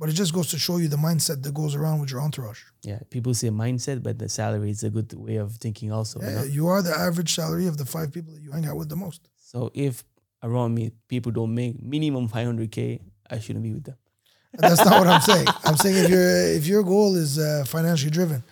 but 0.00 0.08
it 0.08 0.14
just 0.14 0.32
goes 0.32 0.48
to 0.48 0.58
show 0.58 0.78
you 0.78 0.88
the 0.88 0.96
mindset 0.96 1.42
that 1.42 1.52
goes 1.52 1.74
around 1.74 2.00
with 2.00 2.10
your 2.10 2.22
entourage. 2.22 2.62
yeah, 2.82 3.00
people 3.10 3.34
say 3.34 3.50
mindset, 3.50 4.02
but 4.02 4.18
the 4.18 4.28
salary 4.28 4.70
is 4.70 4.82
a 4.82 4.88
good 4.88 5.12
way 5.12 5.36
of 5.36 5.48
thinking 5.56 5.92
also. 5.92 6.20
you 6.20 6.26
Yeah, 6.28 6.44
you 6.44 6.68
are 6.68 6.80
the 6.82 6.96
average 7.08 7.34
salary 7.34 7.66
of 7.66 7.76
the 7.76 7.84
five 7.84 8.10
people 8.10 8.32
that 8.34 8.40
you 8.40 8.50
hang 8.50 8.66
out 8.66 8.76
with 8.76 8.88
the 8.88 8.96
most. 8.96 9.28
So 9.36 9.70
if 9.74 10.02
around 10.42 10.74
me 10.74 10.84
people 11.06 11.30
don't 11.38 11.54
make 11.54 11.82
minimum 11.82 12.28
500k, 12.30 13.00
I 13.30 13.38
shouldn't 13.40 13.62
be 13.62 13.74
with 13.74 13.84
them. 13.84 13.96
That's 14.54 14.82
not 14.84 14.98
what 15.00 15.06
I'm 15.06 15.20
saying. 15.20 15.46
I'm 15.64 15.76
saying 15.76 15.96
if 16.04 16.10
your 16.10 16.28
if 16.58 16.66
your 16.66 16.82
goal 16.82 17.14
is 17.16 17.38
uh, 17.38 17.64
financially 17.66 18.10
driven, 18.10 18.42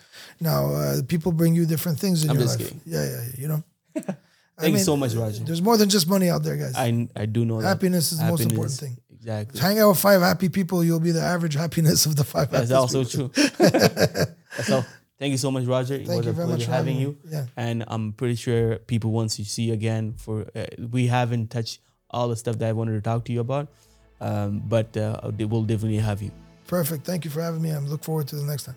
now 0.40 0.60
uh, 0.74 0.96
people 1.08 1.32
bring 1.32 1.54
you 1.54 1.64
different 1.66 1.98
things 1.98 2.24
in 2.24 2.30
I'm 2.30 2.36
your 2.36 2.44
just 2.46 2.60
life. 2.60 2.68
kidding. 2.68 2.82
Yeah, 2.84 3.04
yeah, 3.04 3.22
yeah, 3.26 3.40
you 3.42 3.48
know. 3.48 3.64
Thank 4.60 4.74
you 4.74 4.82
so 4.82 4.96
much, 4.96 5.14
Roger. 5.14 5.44
There's 5.44 5.62
more 5.62 5.76
than 5.76 5.88
just 5.88 6.08
money 6.08 6.28
out 6.30 6.42
there, 6.42 6.56
guys. 6.56 6.74
I 6.76 7.08
I 7.16 7.26
do 7.26 7.44
know 7.44 7.60
that. 7.60 7.68
Happiness 7.68 8.12
is 8.12 8.18
the 8.18 8.26
most 8.26 8.42
important 8.42 8.74
thing. 8.74 8.98
Exactly. 9.28 9.60
Hang 9.60 9.78
out 9.78 9.90
with 9.90 9.98
five 9.98 10.22
happy 10.22 10.48
people, 10.48 10.82
you'll 10.82 11.00
be 11.00 11.10
the 11.10 11.20
average 11.20 11.54
happiness 11.54 12.06
of 12.06 12.16
the 12.16 12.24
five. 12.24 12.50
That's 12.50 12.70
also 12.70 13.04
people. 13.04 13.28
true. 13.28 13.54
so. 14.64 14.84
Thank 15.18 15.32
you 15.32 15.38
so 15.38 15.50
much, 15.50 15.64
Roger. 15.64 15.94
It 15.94 16.06
Thank 16.06 16.18
was 16.18 16.26
you 16.26 16.30
a 16.30 16.34
very 16.34 16.46
pleasure 16.46 16.58
much 16.58 16.66
for 16.66 16.72
having 16.72 16.94
having 16.94 17.08
you. 17.08 17.18
Yeah. 17.28 17.46
And 17.56 17.84
I'm 17.88 18.12
pretty 18.12 18.36
sure 18.36 18.76
people 18.78 19.10
want 19.10 19.30
to 19.32 19.44
see 19.44 19.64
you 19.64 19.72
again. 19.72 20.14
For 20.16 20.46
uh, 20.54 20.66
we 20.92 21.08
haven't 21.08 21.50
touched 21.50 21.80
all 22.08 22.28
the 22.28 22.36
stuff 22.36 22.58
that 22.58 22.68
I 22.68 22.72
wanted 22.72 22.92
to 22.92 23.00
talk 23.00 23.24
to 23.24 23.32
you 23.32 23.40
about, 23.40 23.68
um, 24.20 24.62
but 24.64 24.96
uh, 24.96 25.20
will 25.38 25.64
definitely 25.64 25.98
have 25.98 26.22
you. 26.22 26.30
Perfect. 26.68 27.04
Thank 27.04 27.24
you 27.24 27.30
for 27.30 27.42
having 27.42 27.60
me. 27.60 27.72
I 27.72 27.78
look 27.78 28.04
forward 28.04 28.28
to 28.28 28.36
the 28.36 28.44
next 28.44 28.64
time. 28.64 28.76